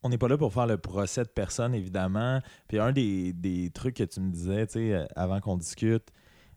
On 0.02 0.09
n'est 0.09 0.19
pas 0.19 0.28
là 0.28 0.39
pour 0.39 0.52
faire 0.52 0.66
le 0.66 0.78
procès 0.78 1.23
de 1.23 1.28
personne, 1.28 1.74
évidemment. 1.74 2.40
Puis 2.69 2.78
un 2.78 2.93
des, 2.93 3.32
des 3.32 3.70
trucs 3.70 3.97
que 3.97 4.05
tu 4.05 4.20
me 4.20 4.31
disais, 4.31 4.66
tu 4.66 4.74
sais, 4.74 4.94
euh, 4.94 5.06
avant 5.16 5.40
qu'on 5.40 5.56
discute 5.56 6.12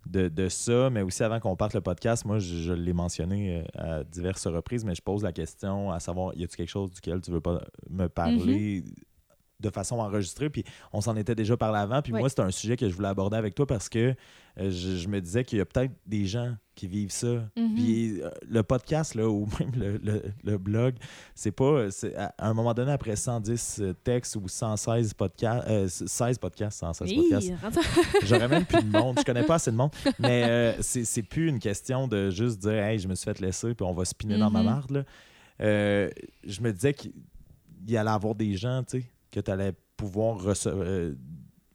de, 0.08 0.30
de 0.30 0.50
ça, 0.50 0.90
mais 0.90 1.02
aussi 1.02 1.24
avant 1.24 1.40
qu'on 1.40 1.56
parte 1.56 1.74
le 1.74 1.82
podcast, 1.82 2.26
moi, 2.26 2.40
je, 2.40 2.56
je 2.56 2.74
l'ai 2.74 2.94
mentionné 2.94 3.64
euh, 3.78 4.00
à 4.00 4.04
diverses 4.04 4.48
reprises, 4.48 4.84
mais 4.86 4.96
je 4.96 5.02
pose 5.02 5.24
la 5.24 5.32
question 5.32 5.92
à 5.92 6.00
savoir, 6.00 6.36
y 6.36 6.44
a-tu 6.44 6.56
quelque 6.58 6.70
chose 6.70 6.92
duquel 6.92 7.22
tu 7.22 7.32
veux 7.32 7.42
pas 7.42 7.64
me 7.90 8.08
parler? 8.08 8.84
De 9.62 9.70
façon 9.70 10.00
enregistrée? 10.00 10.50
Puis 10.50 10.64
on 10.94 11.02
s'en 11.02 11.16
était 11.16 11.36
déjà 11.36 11.56
parlé 11.58 11.80
avant. 11.80 12.02
Puis 12.02 12.14
Oui. 12.14 12.20
moi, 12.20 12.30
c'était 12.30 12.42
un 12.42 12.52
sujet 12.52 12.76
que 12.78 12.90
je 12.90 12.94
voulais 12.96 13.08
aborder 13.10 13.38
avec 13.38 13.56
toi 13.56 13.66
parce 13.66 13.88
que 13.90 14.16
euh, 14.60 14.70
je, 14.70 14.98
je 14.98 15.08
me 15.08 15.22
disais 15.22 15.46
qu'il 15.46 15.60
y 15.60 15.62
a 15.62 15.66
peut-être 15.66 15.94
des 16.06 16.26
gens 16.26 16.56
qui 16.76 16.88
vivent 16.88 17.12
ça. 17.12 17.46
Mhm. 17.58 17.76
Puis 17.76 18.22
euh, 18.22 18.30
le 18.50 18.64
podcast, 18.64 19.16
là, 19.16 19.28
ou 19.30 19.48
même 19.60 19.72
le, 19.78 19.98
le- 19.98 20.24
le 20.44 20.58
blog, 20.58 20.96
c'est 21.36 21.52
pas. 21.52 21.90
c'est 21.92 22.14
à 22.16 22.34
un 22.40 22.54
moment 22.54 22.74
donné, 22.74 22.92
après 22.92 23.16
110 23.16 23.82
textes 24.04 24.36
ou 24.36 24.48
116 24.48 25.14
podcasts, 25.14 25.68
euh, 25.70 25.88
16 25.88 26.38
podcasts, 26.40 26.80
116 26.80 27.14
podcasts, 27.14 27.52
j'aurais 28.24 28.48
même 28.50 28.66
plus 28.66 28.84
de 28.84 28.90
monde. 28.90 29.18
Je 29.20 29.24
connais 29.24 29.44
pas 29.46 29.56
assez 29.56 29.72
de 29.72 29.78
monde. 29.78 29.92
Mais 30.20 30.44
euh, 30.44 30.74
c'est 30.82 31.06
c'est 31.06 31.24
plus 31.24 31.48
une 31.48 31.60
question 31.60 32.08
de 32.08 32.30
juste 32.30 32.60
dire, 32.60 32.74
hey, 32.84 33.00
je 33.00 33.08
me 33.08 33.16
suis 33.16 33.26
fait 33.26 33.40
laisser, 33.40 33.74
puis 33.74 33.86
on 33.86 33.94
va 33.94 34.04
spinner 34.06 34.38
dans 34.38 34.50
ma 34.52 34.60
Mhm. 34.60 34.66
marde. 34.66 34.92
là. 34.92 35.04
Euh, 35.62 36.10
je 36.44 36.60
me 36.62 36.72
disais 36.74 36.94
qu'il 36.94 37.12
y 37.88 37.96
allait 37.96 38.10
avoir 38.10 38.34
des 38.36 38.56
gens, 38.56 38.84
tu 38.84 39.00
sais, 39.02 39.06
que 39.32 39.40
tu 39.40 39.50
allais 39.52 39.74
pouvoir 39.98 40.42
recevoir. 40.42 40.84
euh, 40.88 41.16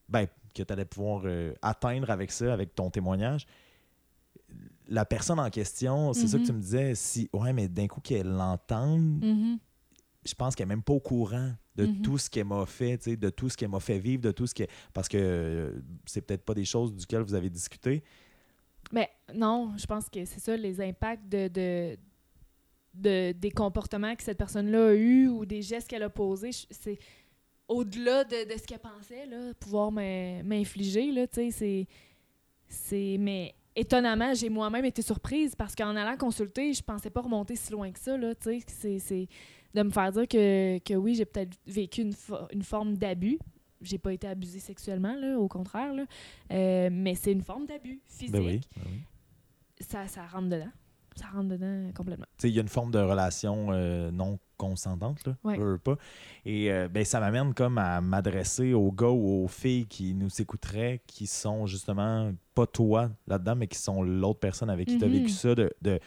ben, 0.09 0.27
que 0.55 0.63
tu 0.63 0.73
allais 0.73 0.85
pouvoir 0.85 1.23
euh, 1.27 1.53
atteindre 1.63 2.11
avec 2.11 2.31
ça, 2.31 2.53
avec 2.53 2.75
ton 2.75 2.91
témoignage. 2.91 3.47
La 4.89 5.05
personne 5.05 5.41
en 5.41 5.51
question, 5.51 6.13
c'est 6.13 6.29
ça 6.29 6.37
que 6.39 6.43
Mhm. 6.43 6.47
tu 6.47 6.53
me 6.53 6.61
disais, 6.61 6.95
si, 6.95 7.29
ouais, 7.33 7.53
mais 7.53 7.69
d'un 7.69 7.89
coup 7.89 8.01
qu'elle 8.01 8.29
l'entende, 8.29 9.23
Mhm. 9.23 9.59
je 10.25 10.35
pense 10.35 10.55
qu'elle 10.55 10.69
n'est 10.69 10.77
même 10.77 10.83
pas 10.83 10.93
au 10.93 11.01
courant 11.01 11.53
de 11.75 11.87
Mhm. 11.87 12.03
tout 12.03 12.19
ce 12.19 12.31
qu'elle 12.31 12.47
m'a 12.47 12.65
fait, 12.67 13.09
de 13.17 13.29
tout 13.31 13.49
ce 13.49 13.57
qu'elle 13.57 13.69
m'a 13.69 13.81
fait 13.81 13.99
vivre, 13.99 14.23
de 14.23 14.31
tout 14.31 14.47
ce 14.47 14.55
que. 14.55 14.63
Parce 14.95 15.09
que 15.09 15.19
euh, 15.19 15.73
c'est 16.07 16.21
peut-être 16.23 16.45
pas 16.45 16.55
des 16.55 16.65
choses 16.65 16.95
duquel 16.95 17.23
vous 17.23 17.35
avez 17.35 17.51
discuté. 17.51 18.03
Mais 18.93 19.11
non, 19.35 19.73
je 19.77 19.85
pense 19.87 20.09
que 20.09 20.25
c'est 20.25 20.41
ça, 20.41 20.57
les 20.57 20.81
impacts 20.81 21.29
de, 21.29 21.49
de, 21.49 21.99
de- 22.95 23.33
des 23.33 23.51
comportements 23.51 24.15
que 24.15 24.23
cette 24.23 24.39
personne-là 24.39 24.89
a 24.91 24.95
eu 24.95 25.27
ou 25.29 25.45
des 25.45 25.61
gestes 25.61 25.89
qu'elle 25.89 26.05
a 26.05 26.09
posés, 26.11 26.53
c'est 26.71 26.99
au-delà 27.69 28.25
de, 28.25 28.53
de 28.53 28.59
ce 28.59 28.65
qu'elle 28.67 28.79
pensait, 28.79 29.27
là, 29.27 29.53
pouvoir 29.59 29.91
m'in- 29.93 30.43
m'infliger, 30.43 31.11
là, 31.13 31.27
tu 31.27 31.35
sais, 31.41 31.51
c'est... 31.51 31.87
c'est... 32.69 33.17
Mais 33.19 33.55
étonnamment, 33.75 34.33
j'ai 34.35 34.49
moi-même 34.49 34.85
été 34.85 35.03
surprise 35.03 35.55
parce 35.55 35.75
qu'en 35.75 35.95
allant 35.97 36.17
consulter, 36.17 36.73
je 36.73 36.83
pensais 36.83 37.11
pas 37.11 37.21
remonter 37.21 37.57
si 37.57 37.73
loin 37.73 37.91
que 37.91 37.99
ça, 37.99 38.17
là, 38.17 38.35
tu 38.35 38.61
sais, 38.69 38.99
c'est- 38.99 39.29
de 39.75 39.83
me 39.83 39.91
faire 39.91 40.11
dire 40.13 40.27
que, 40.27 40.79
que 40.79 40.95
oui, 40.95 41.15
j'ai 41.15 41.27
peut-être 41.27 41.55
vécu 41.67 42.01
une, 42.03 42.13
fo- 42.13 42.47
une 42.53 42.63
forme 42.63 42.97
d'abus. 42.97 43.39
J'ai 43.83 43.99
pas 43.99 44.15
été 44.15 44.27
abusée 44.27 44.59
sexuellement, 44.61 45.15
là, 45.17 45.39
au 45.39 45.49
contraire, 45.49 45.93
là. 45.93 46.05
Euh, 46.51 46.89
mais 46.91 47.15
c'est 47.15 47.33
une 47.33 47.43
forme 47.43 47.67
d'abus 47.67 48.01
physique 48.07 48.33
Ben 48.33 48.43
oui. 48.43 48.61
ben 48.75 48.83
oui. 48.87 49.01
ça, 49.81 50.09
ça 50.09 50.25
rentre 50.27 50.49
dedans. 50.49 50.71
Ça 51.15 51.27
rentre 51.27 51.49
dedans 51.49 51.91
complètement. 51.95 52.25
Il 52.43 52.51
y 52.51 52.59
a 52.59 52.63
une 52.63 52.69
forme 52.69 52.91
de 52.91 52.99
relation 52.99 53.69
euh, 53.73 54.11
non 54.11 54.39
consentante, 54.57 55.27
là, 55.27 55.37
Ouais. 55.45 55.57
veux, 55.59 55.73
veux 55.73 55.79
pas. 55.79 55.97
Et 56.45 56.71
euh, 56.73 56.89
ben, 56.89 57.05
ça 57.05 57.21
m'amène 57.21 57.55
comme 57.55 57.79
à 57.79 58.01
m'adresser 58.01 58.73
aux 58.75 58.91
gars 58.93 59.09
ou 59.11 59.45
aux 59.45 59.49
filles 59.49 59.87
qui 59.87 60.15
nous 60.15 60.31
écouteraient, 60.41 61.01
qui 61.07 61.27
sont 61.27 61.67
justement 61.67 62.33
pas 62.55 62.67
toi 62.67 63.11
là-dedans, 63.27 63.57
mais 63.57 63.67
qui 63.67 63.79
sont 63.79 64.03
l'autre 64.03 64.41
personne 64.41 64.71
avec 64.71 64.89
qui 64.89 64.99
tu 64.99 65.05
as 65.05 65.09
vécu 65.09 65.29
ça, 65.31 65.55
de, 65.55 65.71
de, 65.83 65.99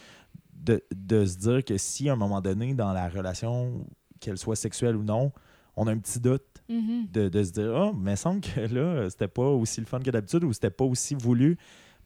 de, 0.56 0.84
de 0.96 1.26
se 1.26 1.38
dire 1.38 1.64
que 1.64 1.78
si 1.78 2.10
à 2.10 2.14
un 2.14 2.16
moment 2.16 2.42
donné, 2.42 2.74
dans 2.74 2.92
la 2.94 3.08
relation, 3.10 3.86
qu'elle 4.20 4.38
soit 4.38 4.56
sexuelle 4.56 4.96
ou 4.96 5.04
non, 5.04 5.32
on 5.76 5.88
a 5.88 5.92
un 5.92 5.98
petit 5.98 6.20
doute, 6.20 6.44
de, 6.68 7.30
de 7.30 7.44
se 7.44 7.52
dire 7.52 7.76
Ah, 7.76 7.92
mais 7.98 8.14
il 8.14 8.18
semble 8.18 8.42
que 8.42 8.60
là, 8.60 9.10
c'était 9.10 9.28
pas 9.28 9.48
aussi 9.48 9.80
le 9.80 9.86
fun 9.88 10.00
que 10.00 10.12
d'habitude 10.12 10.44
ou 10.44 10.54
c'était 10.54 10.70
pas 10.70 10.86
aussi 10.86 11.16
voulu. 11.16 11.58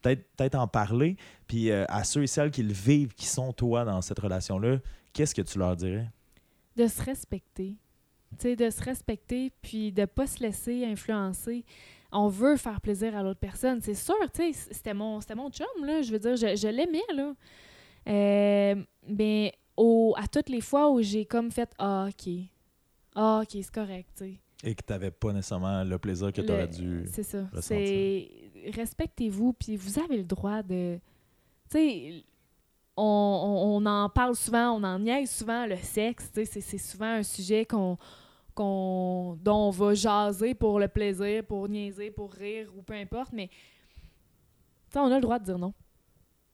Peut-être 0.01 0.25
peut 0.37 0.57
en 0.57 0.67
parler. 0.67 1.15
Puis 1.47 1.71
euh, 1.71 1.85
à 1.87 2.03
ceux 2.03 2.23
et 2.23 2.27
celles 2.27 2.51
qui 2.51 2.61
le 2.63 2.73
vivent, 2.73 3.13
qui 3.13 3.25
sont 3.25 3.51
toi 3.53 3.83
dans 3.85 4.01
cette 4.01 4.19
relation-là, 4.19 4.77
qu'est-ce 5.13 5.33
que 5.33 5.41
tu 5.41 5.57
leur 5.59 5.75
dirais? 5.75 6.09
De 6.75 6.87
se 6.87 7.01
respecter. 7.03 7.77
Tu 8.31 8.37
sais, 8.39 8.55
de 8.55 8.69
se 8.69 8.81
respecter, 8.83 9.51
puis 9.61 9.91
de 9.91 10.05
pas 10.05 10.25
se 10.27 10.41
laisser 10.41 10.85
influencer. 10.85 11.63
On 12.11 12.27
veut 12.27 12.57
faire 12.57 12.81
plaisir 12.81 13.15
à 13.15 13.21
l'autre 13.23 13.39
personne. 13.39 13.79
C'est 13.81 13.93
sûr, 13.93 14.15
tu 14.33 14.51
sais, 14.53 14.69
c'était 14.71 14.93
mon, 14.93 15.21
c'était 15.21 15.35
mon 15.35 15.49
chum, 15.51 15.67
là. 15.85 16.01
Je 16.01 16.11
veux 16.11 16.19
dire, 16.19 16.35
je, 16.35 16.55
je 16.55 16.67
l'aimais, 16.67 17.01
là. 17.13 17.33
Euh, 18.07 18.75
mais 19.07 19.53
au, 19.77 20.13
à 20.17 20.27
toutes 20.27 20.49
les 20.49 20.61
fois 20.61 20.91
où 20.91 21.01
j'ai 21.01 21.25
comme 21.25 21.51
fait 21.51 21.71
Ah, 21.77 22.07
OK. 22.09 22.33
Ah, 23.15 23.41
OK, 23.43 23.49
c'est 23.51 23.71
correct. 23.71 24.23
Et 24.65 24.75
que 24.75 24.81
tu 24.85 24.91
n'avais 24.93 25.11
pas 25.11 25.31
nécessairement 25.33 25.83
le 25.83 25.97
plaisir 25.99 26.31
que 26.31 26.41
tu 26.41 26.47
Le- 26.47 26.53
aurais 26.53 26.67
dû. 26.67 27.05
C'est 27.11 27.23
ça. 27.23 27.47
respectez-vous, 28.73 29.53
puis 29.53 29.75
vous 29.75 29.99
avez 29.99 30.17
le 30.17 30.23
droit 30.23 30.63
de. 30.63 30.99
Tu 31.69 31.77
sais, 31.77 32.23
on, 32.97 33.81
on- 33.83 33.85
en 33.85 34.09
parle 34.09 34.35
souvent, 34.35 34.71
on 34.71 34.83
en 34.83 34.99
niaise 34.99 35.29
souvent 35.31 35.65
le 35.65 35.77
sexe. 35.77 36.29
C'est- 36.33 36.61
c'est 36.61 36.77
souvent 36.77 37.05
un 37.19 37.23
sujet 37.23 37.65
qu'on 37.65 37.97
qu'on 38.55 39.35
dont 39.43 39.67
on 39.67 39.69
va 39.71 39.95
jaser 39.95 40.53
pour 40.53 40.79
le 40.79 40.87
plaisir, 40.87 41.43
pour 41.43 41.67
niaiser, 41.67 42.11
pour 42.11 42.31
rire 42.31 42.67
ou 42.77 42.83
peu 42.83 42.93
importe, 42.93 43.31
mais 43.33 43.49
on 44.95 45.11
a 45.11 45.15
le 45.15 45.21
droit 45.21 45.39
de 45.39 45.45
dire 45.45 45.57
non. 45.57 45.73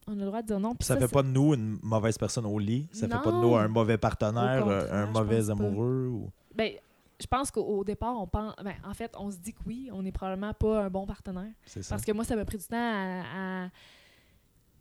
On 0.06 0.12
a 0.12 0.16
le 0.16 0.24
droit 0.26 0.40
de 0.42 0.46
dire 0.46 0.58
non. 0.60 0.74
Ça, 0.80 0.96
fait 0.96 1.06
c'est- 1.06 1.12
pas 1.12 1.22
de 1.22 1.28
nous 1.28 1.52
une 1.54 1.78
mauvaise 1.82 2.16
personne 2.16 2.46
au 2.46 2.58
lit. 2.58 2.88
Ça 2.92 3.06
fait 3.06 3.22
pas 3.22 3.30
de 3.30 3.36
nous 3.36 3.54
un 3.54 3.68
mauvais 3.68 3.98
partenaire, 3.98 4.66
euh, 4.66 4.86
un 4.90 5.06
mauvais 5.06 5.50
amoureux. 5.50 6.06
Ou... 6.10 6.30
Ben, 6.54 6.72
je 7.20 7.26
pense 7.26 7.50
qu'au 7.50 7.62
au 7.64 7.84
départ, 7.84 8.18
on 8.18 8.26
pense. 8.26 8.54
Ben, 8.64 8.74
en 8.88 8.94
fait, 8.94 9.14
on 9.18 9.30
se 9.30 9.36
dit 9.36 9.52
que 9.52 9.60
oui, 9.66 9.90
on 9.92 10.02
n'est 10.02 10.10
probablement 10.10 10.54
pas 10.54 10.84
un 10.84 10.88
bon 10.90 11.04
partenaire. 11.06 11.52
C'est 11.66 11.82
ça. 11.82 11.90
Parce 11.90 12.04
que 12.04 12.12
moi, 12.12 12.24
ça 12.24 12.34
m'a 12.34 12.46
pris 12.46 12.56
du 12.56 12.64
temps 12.64 12.76
à, 12.78 13.64
à, 13.64 13.68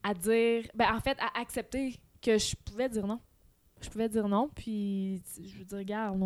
à 0.04 0.14
dire, 0.14 0.64
ben, 0.76 0.88
en 0.96 1.00
fait, 1.00 1.18
à 1.20 1.40
accepter 1.40 2.00
que 2.22 2.38
je 2.38 2.56
pouvais 2.66 2.90
dire 2.90 3.06
non. 3.08 3.20
Je 3.82 3.90
pouvais 3.90 4.10
dire 4.10 4.28
non, 4.28 4.50
puis 4.54 5.22
je 5.42 5.58
veux 5.58 5.64
dire, 5.64 5.78
regarde, 5.78 6.22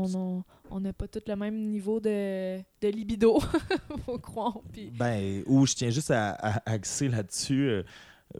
on 0.71 0.79
n'a 0.79 0.91
pas 0.91 1.07
tous 1.07 1.21
le 1.27 1.35
même 1.35 1.69
niveau 1.69 1.99
de, 1.99 2.57
de 2.81 2.87
libido, 2.87 3.39
faut 4.05 4.17
croire. 4.17 4.57
Puis, 4.71 4.89
Ben, 4.89 5.43
ou 5.45 5.63
je 5.67 5.75
tiens 5.75 5.91
juste 5.91 6.09
à, 6.09 6.31
à 6.31 6.71
axer 6.71 7.09
là-dessus 7.09 7.69
euh, 7.69 7.83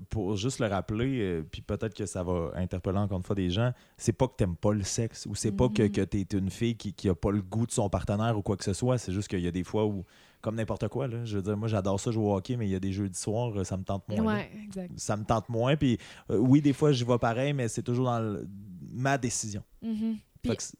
pour 0.10 0.36
juste 0.36 0.58
le 0.60 0.66
rappeler, 0.66 1.20
euh, 1.22 1.44
puis 1.44 1.62
peut-être 1.62 1.94
que 1.94 2.08
ça 2.08 2.24
va 2.24 2.54
interpeller 2.56 2.98
encore 2.98 3.20
une 3.20 3.24
fois 3.24 3.36
des 3.36 3.52
gens. 3.52 3.72
C'est 3.98 4.14
pas 4.14 4.28
que 4.28 4.34
t'aimes 4.36 4.56
pas 4.56 4.74
le 4.74 4.82
sexe, 4.82 5.28
ou 5.28 5.36
c'est 5.36 5.52
pas 5.52 5.70
que, 5.70 5.84
Mhm. 5.84 5.92
que 5.92 6.02
t'es 6.02 6.26
une 6.36 6.50
fille 6.50 6.76
qui, 6.76 6.92
qui 6.94 7.08
a 7.08 7.14
pas 7.14 7.30
le 7.30 7.44
goût 7.44 7.68
de 7.68 7.72
son 7.72 7.90
partenaire 7.90 8.36
ou 8.36 8.42
quoi 8.42 8.58
que 8.58 8.64
ce 8.64 8.74
soit. 8.74 8.98
C'est 8.98 9.14
juste 9.14 9.28
qu'il 9.28 9.42
y 9.42 9.48
a 9.48 9.52
des 9.52 9.64
fois 9.64 9.86
où, 9.86 10.04
comme 10.44 10.56
n'importe 10.56 10.88
quoi, 10.90 11.08
là, 11.08 11.26
je 11.26 11.38
veux 11.38 11.42
dire, 11.42 11.58
moi 11.58 11.68
j'adore 11.68 12.00
ça 12.00 12.12
jouer 12.12 12.24
au 12.26 12.36
hockey, 12.36 12.56
mais 12.58 12.68
il 12.68 12.72
y 12.72 12.76
a 12.76 12.80
des 12.80 12.92
jeudis 12.92 13.18
soirs, 13.20 13.58
euh, 13.58 13.64
ça 13.64 13.78
me 13.78 13.84
tente 13.84 14.08
moins. 14.10 14.18
là. 14.18 14.24
ouais, 14.36 14.52
exact. 14.64 14.92
Ça 14.98 15.18
me 15.18 15.24
tente 15.26 15.50
moins, 15.50 15.76
puis 15.76 15.98
euh, 16.30 16.38
oui, 16.38 16.62
des 16.62 16.74
fois 16.74 16.92
j'y 16.92 17.04
vais 17.04 17.18
pareil, 17.18 17.54
mais 17.54 17.68
c'est 17.68 17.82
toujours 17.82 18.06
dans 18.06 18.20
le- 18.20 18.48
ma 18.92 19.18
décision. 19.18 19.64
Mhm. 19.82 20.18
Puis, 20.42 20.52
c- 20.60 20.78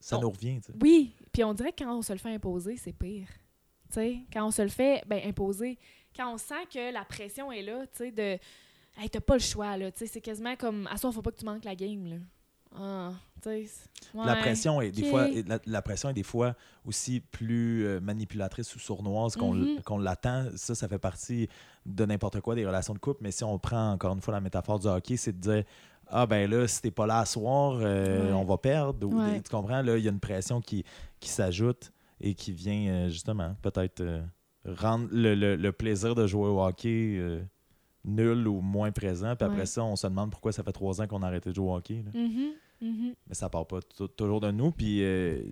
ça 0.00 0.18
on- 0.18 0.22
nous 0.22 0.30
revient, 0.30 0.58
oui, 0.80 1.12
puis 1.30 1.44
on 1.44 1.54
dirait 1.54 1.70
que 1.72 1.84
quand 1.84 1.96
on 1.96 2.02
se 2.02 2.12
le 2.12 2.18
fait 2.18 2.34
imposer, 2.34 2.76
c'est 2.76 2.92
pire. 2.92 3.28
Quand 4.32 4.46
on 4.46 4.50
se 4.50 4.62
le 4.62 4.68
fait, 4.68 5.02
ben 5.06 5.20
imposer. 5.26 5.78
Quand 6.16 6.32
on 6.32 6.38
sent 6.38 6.64
que 6.72 6.92
la 6.92 7.04
pression 7.04 7.52
est 7.52 7.62
là, 7.62 7.86
tu 7.88 8.04
sais, 8.04 8.10
de... 8.10 8.38
Hey, 8.98 9.08
t'as 9.10 9.20
pas 9.20 9.34
le 9.34 9.40
choix, 9.40 9.76
là, 9.76 9.90
c'est 9.94 10.20
quasiment 10.22 10.56
comme... 10.56 10.86
À 10.90 10.96
soi, 10.96 11.12
faut 11.12 11.20
pas 11.22 11.30
que 11.30 11.38
tu 11.38 11.44
manques 11.44 11.64
la 11.64 11.74
game, 11.74 12.06
là. 12.06 12.16
Ah, 12.78 13.12
tu 13.42 13.48
sais... 13.66 13.66
La 14.14 14.34
ouais, 14.34 14.40
pression 14.40 14.80
est 14.80 14.90
des 14.90 15.04
fois 15.04 15.26
la, 15.46 15.58
la 15.64 15.82
pression 15.82 16.10
est 16.10 16.14
des 16.14 16.22
fois 16.22 16.54
aussi 16.84 17.20
plus 17.20 17.86
euh, 17.86 17.98
manipulatrice 18.00 18.74
ou 18.76 18.78
sournoise 18.78 19.36
qu'on 19.36 19.54
Mhm. 19.54 19.80
qu'on 19.82 19.98
l'attend. 19.98 20.46
Ça, 20.56 20.74
ça 20.74 20.86
fait 20.88 20.98
partie 20.98 21.48
de 21.86 22.04
n'importe 22.04 22.40
quoi 22.40 22.54
des 22.54 22.66
relations 22.66 22.92
de 22.94 22.98
couple. 22.98 23.20
Mais 23.22 23.30
si 23.30 23.42
on 23.44 23.58
prend 23.58 23.92
encore 23.92 24.12
une 24.14 24.20
fois 24.20 24.34
la 24.34 24.40
métaphore 24.40 24.78
du 24.78 24.86
hockey, 24.86 25.16
c'est 25.16 25.32
de 25.32 25.38
dire 25.40 25.64
ah 26.08 26.26
ben 26.26 26.50
là, 26.50 26.68
si 26.68 26.82
t'es 26.82 26.90
pas 26.90 27.06
là 27.06 27.20
à 27.20 27.24
soir, 27.24 27.78
euh, 27.80 28.26
Ouais. 28.28 28.32
on 28.32 28.44
va 28.44 28.58
perdre. 28.58 29.06
Ou 29.06 29.18
Ouais. 29.18 29.40
tu 29.40 29.50
comprends? 29.50 29.80
Là, 29.80 29.96
il 29.96 30.04
y 30.04 30.08
a 30.08 30.10
une 30.10 30.20
pression 30.20 30.60
qui, 30.60 30.84
qui 31.20 31.30
s'ajoute 31.30 31.90
et 32.20 32.34
qui 32.34 32.52
vient 32.52 32.88
euh, 32.90 33.08
justement 33.08 33.56
peut-être 33.62 34.04
rendre 34.66 35.08
le, 35.10 35.34
le- 35.34 35.56
le 35.56 35.72
plaisir 35.72 36.14
de 36.14 36.26
jouer 36.26 36.48
au 36.48 36.62
hockey 36.62 37.18
nul 38.04 38.46
ou 38.48 38.60
moins 38.60 38.90
présent. 38.92 39.34
Puis 39.36 39.44
après 39.46 39.60
Ouais. 39.60 39.66
ça, 39.66 39.82
on 39.84 39.96
se 39.96 40.06
demande 40.06 40.30
pourquoi 40.30 40.52
ça 40.52 40.62
fait 40.62 40.72
trois 40.72 41.00
ans 41.00 41.06
qu'on 41.06 41.22
a 41.22 41.26
arrêté 41.28 41.50
de 41.50 41.54
jouer 41.54 41.68
au 41.70 41.74
hockey. 41.76 42.02
là 42.04 42.10
Mhm, 42.20 42.52
mhm. 42.82 43.14
mais 43.26 43.34
ça 43.34 43.48
part 43.48 43.66
pas 43.66 43.80
tou- 43.80 44.08
toujours 44.08 44.40
de 44.40 44.50
nous. 44.50 44.70
Puis, 44.72 45.02
euh, 45.02 45.42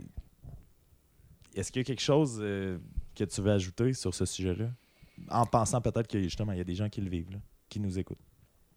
est-ce 1.55 1.73
qu'il 1.73 1.81
y 1.81 1.85
a 1.85 1.86
quelque 1.86 2.01
chose 2.02 2.39
euh, 2.43 2.78
que 3.15 3.24
tu 3.24 3.40
veux 3.40 3.51
ajouter 3.52 3.93
sur 3.94 4.15
ce 4.15 4.24
sujet-là? 4.27 4.70
En 5.31 5.47
pensant 5.47 5.81
peut-être 5.81 6.07
que 6.09 6.20
justement, 6.20 6.52
il 6.52 6.59
y 6.59 6.61
a 6.61 6.65
des 6.65 6.74
gens 6.74 6.89
qui 6.89 7.01
le 7.01 7.11
vivent, 7.11 7.31
là, 7.31 7.39
qui 7.69 7.81
nous 7.81 7.98
écoutent. 7.98 8.19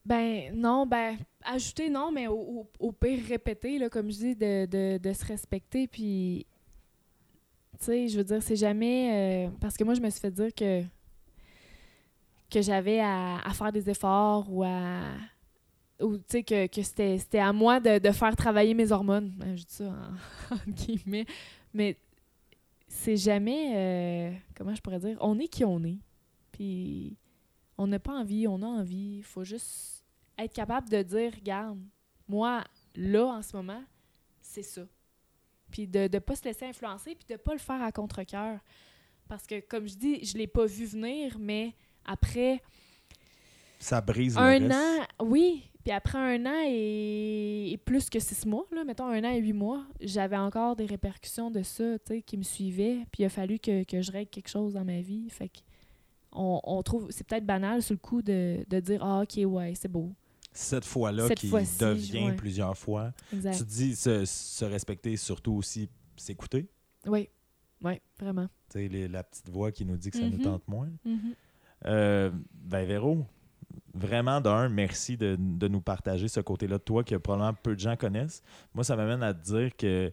Ben 0.05 0.53
non, 0.53 0.85
ben 0.85 1.17
ajouter 1.45 1.89
non, 1.89 2.11
mais 2.11 2.27
au, 2.27 2.35
au- 2.38 2.69
au 2.80 2.91
pire 2.91 3.19
répéter, 3.27 3.77
là, 3.80 3.89
comme 3.89 4.11
je 4.11 4.17
dis, 4.17 4.35
de, 4.35 4.65
de, 4.65 4.97
de 4.97 5.13
se 5.13 5.23
respecter. 5.25 5.88
Puis, 5.88 6.45
tu 7.80 7.85
sais, 7.85 8.07
je 8.09 8.17
veux 8.17 8.23
dire, 8.25 8.43
c'est 8.43 8.57
jamais. 8.57 9.47
euh, 9.47 9.49
parce 9.61 9.77
que 9.77 9.84
moi, 9.85 9.93
je 9.93 10.01
me 10.01 10.09
suis 10.09 10.19
fait 10.19 10.31
dire 10.31 10.53
que, 10.53 10.84
que 12.49 12.61
j'avais 12.61 12.99
à, 12.99 13.38
à 13.39 13.53
faire 13.53 13.71
des 13.71 13.89
efforts 13.89 14.51
ou 14.51 14.63
à. 14.63 15.13
Ou, 16.03 16.17
tu 16.17 16.23
sais, 16.27 16.43
que, 16.43 16.67
que 16.67 16.81
c'était 16.84 17.39
à 17.39 17.53
moi 17.53 17.80
de, 17.80 17.97
de 17.99 18.11
faire 18.11 18.35
travailler 18.35 18.73
mes 18.73 18.91
hormones. 18.91 19.30
Ben, 19.38 19.55
je 19.55 19.63
dis 19.63 19.73
ça 19.73 19.85
en, 20.51 20.55
en 20.55 20.59
guillemets. 20.71 21.25
Mais 21.73 21.97
c'est 22.88 23.17
jamais. 23.17 23.73
euh, 23.75 24.31
comment 24.55 24.75
je 24.75 24.81
pourrais 24.81 24.99
dire? 24.99 25.17
On 25.21 25.39
est 25.39 25.47
qui 25.47 25.63
on 25.65 25.84
est. 25.84 25.97
Puis 26.51 27.17
on 27.77 27.88
n'a 27.88 27.99
pas 27.99 28.13
envie, 28.13 28.47
on 28.47 28.61
a 28.61 28.65
envie. 28.67 29.17
Il 29.17 29.23
faut 29.23 29.43
juste 29.43 30.03
être 30.38 30.53
capable 30.53 30.89
de 30.89 31.01
dire, 31.01 31.31
regarde, 31.34 31.80
moi, 32.27 32.63
là, 32.95 33.25
en 33.25 33.41
ce 33.41 33.55
moment, 33.55 33.84
c'est 34.41 34.61
ça. 34.63 34.81
Puis 35.71 35.88
de 35.88 36.07
ne 36.11 36.19
pas 36.19 36.35
se 36.35 36.43
laisser 36.43 36.65
influencer, 36.65 37.15
puis 37.15 37.25
de 37.30 37.35
pas 37.41 37.53
le 37.53 37.59
faire 37.59 37.81
à 37.81 37.91
contre-cœur. 37.91 38.59
Parce 39.27 39.47
que, 39.47 39.59
comme 39.61 39.88
je 39.88 39.95
dis, 39.95 40.23
je 40.25 40.38
l'ai 40.38 40.47
pas 40.47 40.65
vu 40.65 40.85
venir, 40.85 41.38
mais 41.39 41.73
après 42.05 42.61
Ça 43.80 44.01
brise 44.01 44.38
un 44.38 44.59
le 44.59 44.67
reste. 44.67 44.77
an, 45.19 45.25
oui, 45.25 45.63
puis 45.84 45.91
après 45.91 46.18
un 46.18 46.45
an 46.45 46.64
et, 46.65 47.72
et 47.72 47.77
plus 47.77 48.10
que 48.10 48.19
six 48.19 48.45
mois, 48.45 48.65
là, 48.72 48.84
mettons 48.84 49.05
un 49.07 49.23
an 49.23 49.30
et 49.31 49.39
huit 49.39 49.53
mois, 49.53 49.85
j'avais 50.01 50.38
encore 50.38 50.76
des 50.76 50.85
répercussions 50.85 51.51
de 51.51 51.61
ça, 51.64 51.97
qui 52.26 52.38
me 52.38 52.43
suivaient. 52.43 52.99
Puis 53.11 53.23
il 53.23 53.26
a 53.26 53.30
fallu 53.30 53.60
que, 53.60 53.84
que 53.84 54.01
je 54.01 54.11
règle 54.11 54.30
quelque 54.30 54.49
chose 54.49 54.73
dans 54.73 54.85
ma 54.85 55.01
vie. 55.01 55.30
Fait 55.30 55.49
que 55.49 55.60
on, 56.31 56.60
on 56.64 56.81
trouve, 56.81 57.07
c'est 57.11 57.26
peut-être 57.27 57.45
banal 57.45 57.81
sur 57.84 57.93
le 57.93 57.99
coup 57.99 58.22
de, 58.22 58.65
de 58.68 58.80
dire 58.80 59.03
Ah, 59.03 59.22
ok, 59.22 59.39
ouais, 59.45 59.73
c'est 59.76 59.88
beau. 59.91 60.11
Cette 60.51 60.85
fois-là 60.85 61.30
qui 61.30 61.49
devient 61.49 62.26
ouais. 62.26 62.35
plusieurs 62.35 62.77
fois. 62.77 63.11
Exact. 63.34 63.57
Tu 63.57 63.64
dis 63.64 63.95
se, 63.95 64.23
se 64.26 64.65
respecter, 64.65 65.18
surtout 65.18 65.53
aussi 65.53 65.89
s'écouter. 66.15 66.68
Oui, 67.07 67.27
oui, 67.84 67.93
vraiment. 68.19 68.47
Tu 68.72 68.88
sais, 68.89 69.07
la 69.07 69.23
petite 69.23 69.49
voix 69.49 69.72
qui 69.72 69.84
nous 69.84 69.97
dit 69.97 70.11
que 70.11 70.18
ça 70.18 70.23
nous 70.30 70.38
Mhm. 70.38 70.43
tente 70.43 70.68
moins. 70.68 70.89
Mhm. 71.05 71.34
Euh, 71.85 72.31
ben 72.53 72.85
Véro, 72.85 73.26
vraiment 73.93 74.41
d'un, 74.41 74.69
merci 74.69 75.17
de, 75.17 75.37
de 75.39 75.67
nous 75.67 75.81
partager 75.81 76.27
ce 76.27 76.39
côté-là 76.39 76.77
de 76.77 76.83
toi 76.83 77.03
que 77.03 77.15
probablement 77.15 77.53
peu 77.61 77.75
de 77.75 77.79
gens 77.79 77.95
connaissent. 77.95 78.41
Moi, 78.73 78.83
ça 78.83 78.95
m'amène 78.95 79.23
à 79.23 79.33
te 79.33 79.43
dire 79.43 79.75
que 79.75 80.11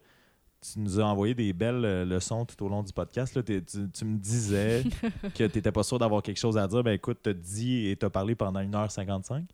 tu 0.60 0.78
nous 0.78 1.00
as 1.00 1.04
envoyé 1.04 1.34
des 1.34 1.52
belles 1.52 1.84
euh, 1.84 2.04
leçons 2.04 2.44
tout 2.44 2.62
au 2.64 2.68
long 2.68 2.82
du 2.82 2.92
podcast. 2.92 3.34
là. 3.34 3.42
Tu, 3.42 3.62
tu 3.64 4.04
me 4.04 4.18
disais 4.18 4.84
que 5.34 5.46
tu 5.46 5.58
n'étais 5.58 5.72
pas 5.72 5.82
sûr 5.82 5.98
d'avoir 5.98 6.22
quelque 6.22 6.38
chose 6.38 6.58
à 6.58 6.66
dire. 6.68 6.82
Ben 6.82 6.92
écoute, 6.92 7.20
tu 7.22 7.34
dit 7.34 7.88
et 7.88 7.96
tu 7.96 8.04
as 8.04 8.10
parlé 8.10 8.34
pendant 8.34 8.60
1h55. 8.60 9.44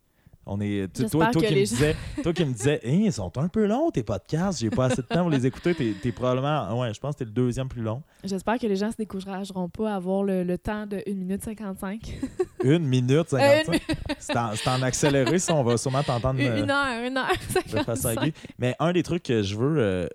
On 0.49 0.61
est, 0.61 0.87
tu- 0.93 1.05
toi, 1.07 1.27
toi, 1.31 1.41
qui 1.41 1.53
me 1.53 1.59
gens- 1.65 1.75
disais, 1.75 1.95
toi 2.23 2.31
qui 2.33 2.45
me 2.45 2.53
disais, 2.53 2.79
ils 2.85 3.11
sont 3.11 3.37
un 3.37 3.47
peu 3.49 3.65
longs 3.67 3.91
tes 3.91 4.01
podcasts, 4.03 4.59
j'ai 4.59 4.69
pas 4.69 4.85
assez 4.85 5.01
de 5.01 5.07
temps 5.07 5.21
pour 5.21 5.29
les 5.29 5.45
écouter. 5.45 5.75
T'es 5.75 5.93
es 6.07 6.11
probablement, 6.13 6.79
ouais, 6.79 6.93
je 6.93 6.99
pense 6.99 7.15
que 7.15 7.19
t'es 7.19 7.25
le 7.25 7.31
deuxième 7.31 7.67
plus 7.67 7.81
long. 7.81 8.01
J'espère 8.23 8.57
que 8.57 8.65
les 8.67 8.77
gens 8.77 8.89
se 8.91 8.95
décourageront 8.97 9.67
pas 9.69 9.91
à 9.91 9.95
avoir 9.97 10.23
le, 10.23 10.43
le 10.43 10.57
temps 10.57 10.85
de 10.87 11.03
1 11.07 11.13
minute 11.15 11.43
55. 11.43 12.17
Une 12.63 12.85
minute 12.87 13.33
Euh, 13.33 13.63
55. 13.65 13.81
C'est 14.19 14.37
en, 14.37 14.51
c'est 14.55 14.69
en 14.69 14.81
accéléré, 14.81 15.37
ça, 15.39 15.53
on 15.55 15.63
va 15.63 15.77
sûrement 15.77 16.01
t'entendre. 16.03 16.39
euh, 16.41 16.63
une 16.63 16.71
heure, 16.71 17.05
une 17.05 17.17
heure 17.17 17.29
de 17.29 17.69
façon 17.69 18.01
55. 18.01 18.23
aiguë. 18.23 18.33
Mais 18.57 18.75
un 18.79 18.93
des 18.93 19.03
trucs 19.03 19.23
que 19.23 19.43
je 19.43 19.55
veux 19.55 19.77
euh, 19.77 20.07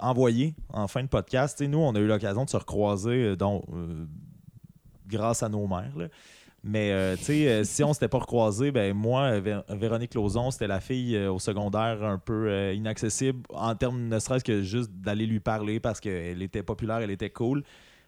envoyer 0.00 0.54
en 0.72 0.88
fin 0.88 1.02
de 1.02 1.08
podcast, 1.08 1.60
nous, 1.60 1.78
on 1.78 1.94
a 1.94 1.98
eu 1.98 2.06
l'occasion 2.06 2.44
de 2.44 2.50
se 2.50 2.56
recroiser 2.56 3.10
euh, 3.24 3.36
donc, 3.36 3.64
euh, 3.72 4.06
grâce 5.06 5.42
à 5.42 5.48
nos 5.48 5.66
mères. 5.66 5.92
là. 5.96 6.06
Mais 6.66 6.92
euh, 6.92 7.14
tu 7.16 7.24
sais, 7.24 7.48
euh, 7.48 7.64
si 7.64 7.84
on 7.84 7.92
s'était 7.92 8.08
pas 8.08 8.18
recroisé, 8.18 8.70
ben 8.72 8.94
moi, 8.96 9.38
Vé- 9.38 9.62
Véronique 9.68 10.14
Lauzon, 10.14 10.50
c'était 10.50 10.66
la 10.66 10.80
fille 10.80 11.14
euh, 11.14 11.30
au 11.30 11.38
secondaire 11.38 12.02
un 12.02 12.16
peu 12.18 12.72
inaccessible 12.72 13.42
en 13.50 13.74
termes 13.74 14.08
ne 14.08 14.18
serait-ce 14.18 14.42
que 14.44 14.62
juste 14.62 14.90
d'aller 14.90 15.26
lui 15.26 15.40
parler 15.40 15.78
parce 15.78 16.00
qu'elle 16.00 16.40
était 16.40 16.62
populaire, 16.62 16.98
elle 17.00 17.10
était 17.10 17.28
cool. 17.28 17.62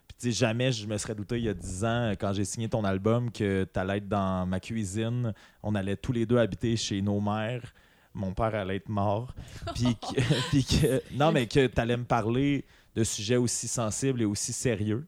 Puis 0.07 0.15
tu 0.19 0.25
sais, 0.27 0.31
jamais 0.31 0.71
je 0.71 0.87
me 0.87 0.97
serais 0.97 1.13
douté 1.13 1.37
il 1.37 1.43
y 1.43 1.49
a 1.49 1.53
10 1.53 1.85
ans, 1.85 2.11
quand 2.19 2.33
j'ai 2.33 2.45
signé 2.45 2.67
ton 2.67 2.83
album, 2.83 3.31
que 3.31 3.67
tu 3.71 3.79
allais 3.79 3.97
être 3.97 4.07
dans 4.07 4.47
ma 4.47 4.59
cuisine. 4.59 5.33
On 5.61 5.75
allait 5.75 5.95
tous 5.97 6.13
les 6.13 6.25
deux 6.25 6.37
habiter 6.39 6.75
chez 6.77 7.01
nos 7.03 7.19
mères. 7.21 7.73
Mon 8.15 8.33
père 8.33 8.55
allait 8.55 8.77
être 8.77 8.89
mort. 8.89 9.35
Puis 9.75 9.95
que, 9.95 10.21
puis 10.49 10.63
que- 10.65 11.01
non, 11.13 11.31
mais 11.31 11.45
que 11.45 11.67
tu 11.67 11.79
allais 11.79 11.97
me 11.97 12.05
parler 12.05 12.65
de 12.95 13.03
sujets 13.03 13.35
aussi 13.35 13.67
sensibles 13.67 14.21
et 14.23 14.25
aussi 14.25 14.51
sérieux. 14.53 15.05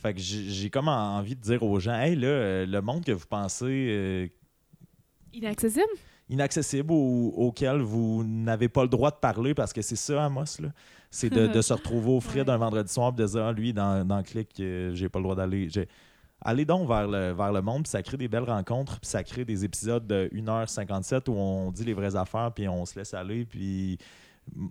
Fait 0.00 0.14
que 0.14 0.20
j'ai 0.20 0.70
comme 0.70 0.88
envie 0.88 1.36
de 1.36 1.40
dire 1.40 1.62
aux 1.62 1.78
gens, 1.78 1.94
hey 1.98 2.16
là, 2.16 2.26
euh, 2.28 2.66
le 2.66 2.80
monde 2.80 3.04
que 3.04 3.12
vous 3.12 3.26
pensez 3.28 3.86
euh, 3.90 4.26
Inaccessible? 5.32 5.86
inaccessible 6.28 6.92
ou 6.92 7.32
auquel 7.36 7.80
vous 7.80 8.22
n'avez 8.24 8.68
pas 8.68 8.82
le 8.82 8.88
droit 8.88 9.10
de 9.10 9.16
parler 9.16 9.52
parce 9.52 9.72
que 9.72 9.82
c'est 9.82 9.96
ça, 9.96 10.24
Amos, 10.26 10.60
là. 10.60 10.68
C'est 11.10 11.28
de, 11.28 11.48
de 11.48 11.60
se 11.60 11.72
retrouver 11.72 12.10
au 12.12 12.20
frais 12.20 12.44
d'un 12.44 12.56
vendredi 12.56 12.92
soir 12.92 13.12
et 13.12 13.20
de 13.20 13.26
dire, 13.26 13.44
ah, 13.46 13.52
lui, 13.52 13.72
dans, 13.72 14.06
dans 14.06 14.22
Click, 14.22 14.48
euh, 14.60 14.94
j'ai 14.94 15.08
pas 15.08 15.18
le 15.18 15.24
droit 15.24 15.34
d'aller. 15.34 15.68
Allez 16.40 16.64
donc 16.64 16.86
vers 16.88 17.08
le, 17.08 17.32
vers 17.32 17.52
le 17.52 17.60
monde, 17.62 17.82
puis 17.82 17.90
ça 17.90 18.00
crée 18.02 18.16
des 18.16 18.28
belles 18.28 18.44
rencontres, 18.44 19.00
puis 19.00 19.10
ça 19.10 19.24
crée 19.24 19.44
des 19.44 19.64
épisodes 19.64 20.06
de 20.06 20.30
1h57 20.32 21.28
où 21.28 21.32
on 21.34 21.72
dit 21.72 21.84
les 21.84 21.94
vraies 21.94 22.14
affaires, 22.16 22.52
puis 22.54 22.68
on 22.68 22.86
se 22.86 22.96
laisse 22.98 23.12
aller, 23.12 23.44
puis... 23.44 23.98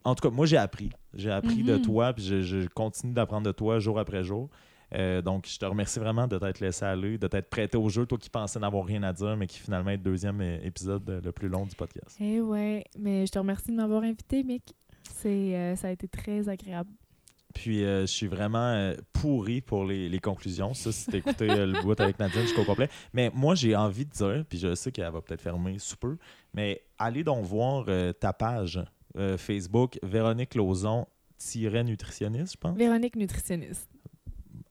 En 0.03 0.15
tout 0.15 0.27
cas, 0.27 0.33
moi, 0.33 0.45
j'ai 0.45 0.57
appris. 0.57 0.89
J'ai 1.13 1.31
appris 1.31 1.63
de 1.63 1.75
Mhm. 1.75 1.81
toi, 1.83 2.11
puis 2.13 2.23
je, 2.23 2.41
je 2.41 2.67
continue 2.67 3.13
d'apprendre 3.13 3.45
de 3.45 3.51
toi 3.51 3.79
jour 3.79 3.97
après 3.99 4.23
jour. 4.23 4.49
Euh, 4.95 5.21
donc, 5.21 5.47
je 5.47 5.57
te 5.57 5.65
remercie 5.65 5.99
vraiment 5.99 6.27
de 6.27 6.37
t'être 6.37 6.59
laissé 6.59 6.85
aller, 6.85 7.17
de 7.17 7.27
t'être 7.27 7.49
prêté 7.49 7.77
au 7.77 7.89
jeu, 7.89 8.05
toi 8.05 8.17
qui 8.17 8.29
pensais 8.29 8.59
n'avoir 8.59 8.85
rien 8.85 9.03
à 9.03 9.13
dire, 9.13 9.37
mais 9.37 9.47
qui 9.47 9.59
finalement 9.59 9.91
est 9.91 9.97
le 9.97 10.03
deuxième 10.03 10.41
euh, 10.41 10.59
épisode 10.63 11.07
euh, 11.09 11.21
le 11.23 11.31
plus 11.31 11.47
long 11.47 11.65
du 11.65 11.75
podcast. 11.75 12.17
Eh 12.19 12.41
ouais, 12.41 12.83
mais 12.97 13.25
je 13.25 13.31
te 13.31 13.39
remercie 13.39 13.71
de 13.71 13.75
m'avoir 13.75 14.03
invité, 14.03 14.43
Mick. 14.43 14.73
C'est, 15.03 15.55
euh, 15.55 15.75
ça 15.75 15.89
a 15.89 15.91
été 15.91 16.07
très 16.07 16.49
agréable. 16.49 16.89
Puis, 17.53 17.83
euh, 17.83 18.01
je 18.01 18.05
suis 18.11 18.27
vraiment 18.27 18.73
euh, 18.73 18.95
pourri 19.11 19.61
pour 19.61 19.83
les, 19.83 20.07
les 20.07 20.19
conclusions. 20.19 20.73
Ça, 20.73 20.91
si 20.91 21.09
euh, 21.15 21.65
le 21.65 21.81
bout 21.81 21.99
avec 21.99 22.19
Nadine 22.19 22.41
jusqu'au 22.41 22.63
complet. 22.63 22.89
Mais 23.11 23.31
moi, 23.33 23.55
j'ai 23.55 23.75
envie 23.75 24.05
de 24.05 24.11
dire, 24.11 24.45
puis 24.47 24.59
je 24.59 24.75
sais 24.75 24.91
qu'elle 24.91 25.11
va 25.11 25.21
peut-être 25.21 25.41
fermer 25.41 25.79
sous 25.79 25.97
peu, 25.97 26.17
mais 26.53 26.83
allez 26.97 27.23
donc 27.23 27.43
voir 27.45 27.85
ta 28.19 28.33
page 28.33 28.79
Facebook, 29.37 29.99
Véronique 30.03 30.53
Lauzon, 30.55 31.07
nutritionniste, 31.85 32.53
je 32.53 32.57
pense. 32.57 32.77
Véronique 32.77 33.15
nutritionniste. 33.15 33.89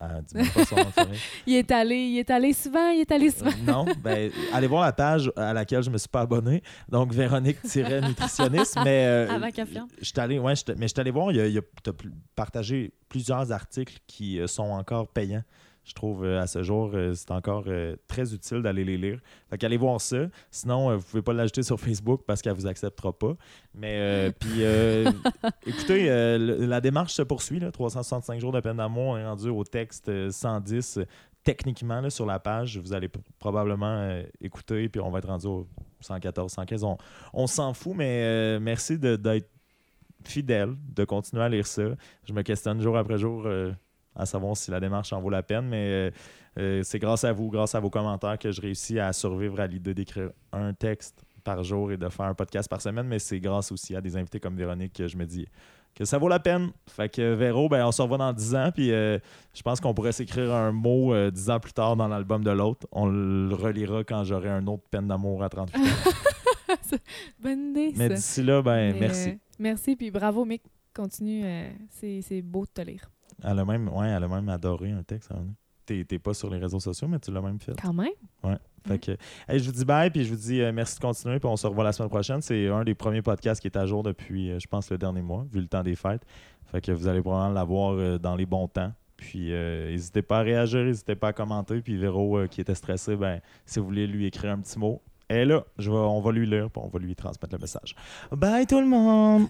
Ah, 0.01 0.21
pas 0.55 0.65
son 0.65 0.77
nom. 0.77 0.85
Il 1.47 1.55
est 1.57 1.71
allé, 1.73 1.97
il 1.97 2.19
est 2.19 2.31
allé 2.31 2.53
souvent, 2.53 2.89
il 2.91 3.01
est 3.01 3.11
allé 3.11 3.31
souvent. 3.33 3.51
Euh, 3.51 3.65
non, 3.67 3.85
ben, 4.01 4.31
allez 4.53 4.69
voir 4.69 4.83
la 4.83 4.93
page 4.93 5.33
à 5.35 5.53
laquelle 5.53 5.83
je 5.83 5.91
me 5.91 5.99
suis 5.99 6.09
pas 6.09 6.21
abonné. 6.21 6.63
Donc, 6.89 7.13
Véronique-nutritionniste. 7.13 8.79
mais 8.85 9.07
euh, 9.07 9.29
Avant 9.35 9.51
qu'elle 9.51 9.67
ferme. 9.67 9.89
je 9.99 10.05
suis 10.05 10.21
allé, 10.21 10.39
ouais, 10.39 10.55
je 10.55 10.63
mais 10.77 10.87
je 10.87 10.93
suis 10.93 11.01
allé 11.01 11.11
voir, 11.11 11.31
il 11.33 11.37
y 11.39 11.41
a, 11.41 11.47
il 11.47 11.53
y 11.53 11.59
a- 11.59 11.63
t'as 11.83 11.93
pl- 11.93 12.13
partagé 12.37 12.93
plusieurs 13.09 13.51
articles 13.53 13.99
qui 14.07 14.39
euh, 14.41 14.47
sont 14.47 14.71
encore 14.71 15.09
payants. 15.09 15.43
Je 15.89 15.95
trouve 15.95 16.23
euh, 16.23 16.39
à 16.39 16.47
ce 16.47 16.63
jour, 16.63 16.91
euh, 16.93 17.15
c'est 17.15 17.31
encore 17.31 17.65
euh, 17.67 17.97
très 18.09 18.35
utile 18.35 18.61
d'aller 18.61 18.85
les 18.85 18.99
lire. 18.99 19.21
Fait 19.49 19.57
qu'allez 19.57 19.79
voir 19.79 19.99
ça. 20.03 20.27
Sinon, 20.51 20.95
vous 20.99 21.03
pouvez 21.03 21.23
pas 21.23 21.33
l'ajouter 21.33 21.63
sur 21.63 21.81
Facebook 21.81 22.25
parce 22.27 22.43
qu'elle 22.43 22.53
vous 22.53 22.67
acceptera 22.67 23.11
pas. 23.19 23.35
Mais 23.75 23.97
euh, 23.99 24.31
puis, 24.39 24.65
euh, 24.65 25.11
écoutez, 25.67 26.11
euh, 26.11 26.67
la 26.67 26.83
démarche 26.83 27.15
se 27.15 27.23
poursuit. 27.23 27.59
Là, 27.59 27.73
365 27.73 28.39
jours 28.39 28.53
de 28.53 28.61
peine 28.61 28.77
d'amour. 28.77 29.13
On 29.13 29.17
est 29.17 29.25
rendu 29.25 29.49
au 29.49 29.65
texte 29.65 30.11
euh, 30.11 30.31
110 30.31 30.99
euh, 30.99 31.05
techniquement 31.43 32.03
là, 32.03 32.11
sur 32.11 32.27
la 32.27 32.39
page. 32.39 32.77
Vous 32.77 32.93
allez 32.93 33.09
probablement 33.39 34.21
écouter, 34.43 34.91
puis 34.91 35.01
on 35.01 35.11
va 35.11 35.21
être 35.21 35.29
rendu 35.29 35.47
au 35.47 35.67
114, 36.01 36.53
115. 36.53 36.85
On, 36.85 36.99
on 37.33 37.47
s'en 37.47 37.73
fout, 37.73 37.95
mais 37.97 38.61
merci 38.61 38.99
d'être 38.99 39.49
fidèle, 40.23 40.75
de 40.95 41.05
continuer 41.07 41.45
à 41.45 41.49
lire 41.49 41.67
ça. 41.67 41.85
Je 42.25 42.35
me 42.35 42.43
questionne 42.43 42.83
jour 42.83 42.99
après 42.99 43.17
jour. 43.17 43.47
À 44.15 44.27
savoir 44.27 44.57
si 44.57 44.71
la 44.71 44.81
démarche 44.81 45.13
en 45.13 45.21
vaut 45.21 45.31
la 45.31 45.43
peine, 45.43 45.69
mais 45.69 45.89
euh, 45.89 46.11
euh, 46.59 46.83
c'est 46.83 46.99
grâce 46.99 47.25
à 47.25 47.33
vous, 47.33 47.51
grâce 47.51 47.75
à 47.75 47.81
vos 47.81 47.91
commentaires 47.91 48.39
que 48.39 48.51
je 48.51 48.61
réussis 48.61 48.99
à 48.99 49.13
survivre 49.13 49.61
à 49.61 49.67
l'idée 49.67 49.95
d'écrire 49.95 50.31
un 50.53 50.73
texte 50.75 51.25
par 51.45 51.63
jour 51.63 51.93
et 51.93 51.97
de 51.97 52.09
faire 52.09 52.27
un 52.27 52.35
podcast 52.35 52.69
par 52.69 52.83
semaine, 52.83 53.07
mais 53.07 53.19
c'est 53.19 53.41
grâce 53.41 53.73
aussi 53.73 53.95
à 53.97 54.01
des 54.01 54.17
invités 54.17 54.41
comme 54.41 54.57
Véronique 54.57 54.93
que 54.93 55.07
je 55.07 55.17
me 55.17 55.25
dis 55.25 55.47
que 55.95 56.05
ça 56.05 56.19
vaut 56.19 56.29
la 56.29 56.39
peine. 56.39 56.71
Fait 56.87 57.09
que 57.09 57.35
Véro, 57.35 57.69
ben, 57.69 57.85
on 57.87 57.93
se 57.93 58.03
revoit 58.03 58.19
dans 58.19 58.33
10 58.33 58.55
ans, 58.55 58.71
puis 58.73 58.93
euh, 58.93 59.19
je 59.55 59.63
pense 59.63 59.81
qu'on 59.81 59.95
pourrait 59.95 60.13
s'écrire 60.13 60.53
un 60.53 60.73
mot 60.73 61.13
euh, 61.13 61.31
10 61.31 61.51
ans 61.51 61.61
plus 61.61 61.73
tard 61.73 61.97
dans 61.97 62.07
l'album 62.07 62.45
de 62.45 62.51
l'autre. 62.51 62.87
On 62.93 63.07
le 63.07 63.55
relira 63.55 64.05
quand 64.05 64.25
j'aurai 64.25 64.49
un 64.49 64.67
autre 64.67 64.85
peine 64.91 65.09
d'amour 65.09 65.43
à 65.43 65.49
38 65.49 65.77
ans. 65.77 65.85
Bonne 67.41 67.71
idée, 67.71 67.93
Mais 67.97 68.11
d'ici 68.11 68.43
là, 68.43 68.63
ben, 68.63 68.93
Mais, 68.93 69.01
merci. 69.01 69.39
merci, 69.59 69.97
puis 69.97 70.11
bravo, 70.11 70.45
Mick. 70.45 70.63
Continue. 70.95 71.45
c'est 71.91 72.43
beau 72.43 72.65
de 72.65 72.71
te 72.71 72.81
lire. 72.81 73.09
Elle 73.45 73.59
a 73.59 73.65
même, 73.65 73.89
ouais, 73.89 74.09
elle 74.09 74.25
a 74.25 74.29
même 74.29 74.49
adoré 74.49 74.91
un 74.93 75.03
texte. 75.03 75.31
hein. 75.33 75.45
T'es 75.87 76.05
t'es 76.05 76.19
pas 76.19 76.35
sur 76.35 76.51
les 76.51 76.59
réseaux 76.59 76.81
sociaux, 76.81 77.09
mais 77.09 77.19
tu 77.19 77.31
l'as 77.33 77.41
même 77.41 77.59
fait. 77.59 77.73
Quand 77.81 77.95
même. 77.95 78.11
Fait 78.87 78.99
que, 78.99 79.13
hey, 79.49 79.59
je 79.59 79.65
vous 79.65 79.73
dis 79.73 79.85
bye, 79.85 80.11
puis 80.11 80.25
je 80.25 80.31
vous 80.31 80.37
dis 80.41 80.61
euh, 80.61 80.71
merci 80.73 80.97
de 80.97 81.01
continuer, 81.01 81.39
puis 81.39 81.49
on 81.49 81.57
se 81.57 81.67
revoit 81.67 81.85
la 81.85 81.93
semaine 81.93 82.09
prochaine. 82.11 82.41
C'est 82.43 82.69
un 82.69 82.85
des 82.85 82.95
premiers 82.95 83.23
podcasts 83.23 83.61
qui 83.61 83.69
est 83.69 83.77
à 83.77 83.87
jour 83.87 84.03
depuis, 84.03 84.51
euh, 84.51 84.59
je 84.59 84.67
pense, 84.67 84.91
le 84.91 84.99
dernier 84.99 85.23
mois, 85.23 85.47
vu 85.51 85.61
le 85.61 85.67
temps 85.67 85.83
des 85.83 85.95
fêtes. 85.97 86.23
Fait 86.67 86.81
que 86.81 86.93
vous 86.93 87.09
allez 87.09 87.21
probablement 87.23 87.53
l'avoir 87.55 87.95
euh, 87.95 88.19
dans 88.19 88.37
les 88.37 88.45
bons 88.47 88.69
temps. 88.69 88.93
Puis 89.17 89.51
n'hésitez 89.51 90.23
pas 90.23 90.39
à 90.39 90.43
réagir, 90.43 90.85
n'hésitez 90.85 91.17
pas 91.17 91.29
à 91.29 91.33
commenter. 91.33 91.81
Puis 91.81 91.97
Véro, 91.97 92.39
qui 92.49 92.61
était 92.61 92.77
stressé, 92.77 93.17
ben, 93.17 93.41
si 93.67 93.81
vous 93.81 93.87
voulez 93.87 94.07
lui 94.07 94.27
écrire 94.27 94.53
un 94.53 94.61
petit 94.61 94.79
mot, 94.79 95.03
elle 95.27 95.39
est 95.39 95.45
là. 95.47 95.65
Je 95.77 95.91
vais, 95.91 95.97
on 95.97 96.21
va 96.21 96.31
lui 96.31 96.47
lire, 96.47 96.71
puis 96.71 96.81
on 96.85 96.89
va 96.89 96.99
lui 97.01 97.17
transmettre 97.17 97.53
le 97.53 97.59
message. 97.61 97.97
Bye 98.31 98.65
tout 98.67 98.81
le 98.81 98.87
monde! 98.87 99.49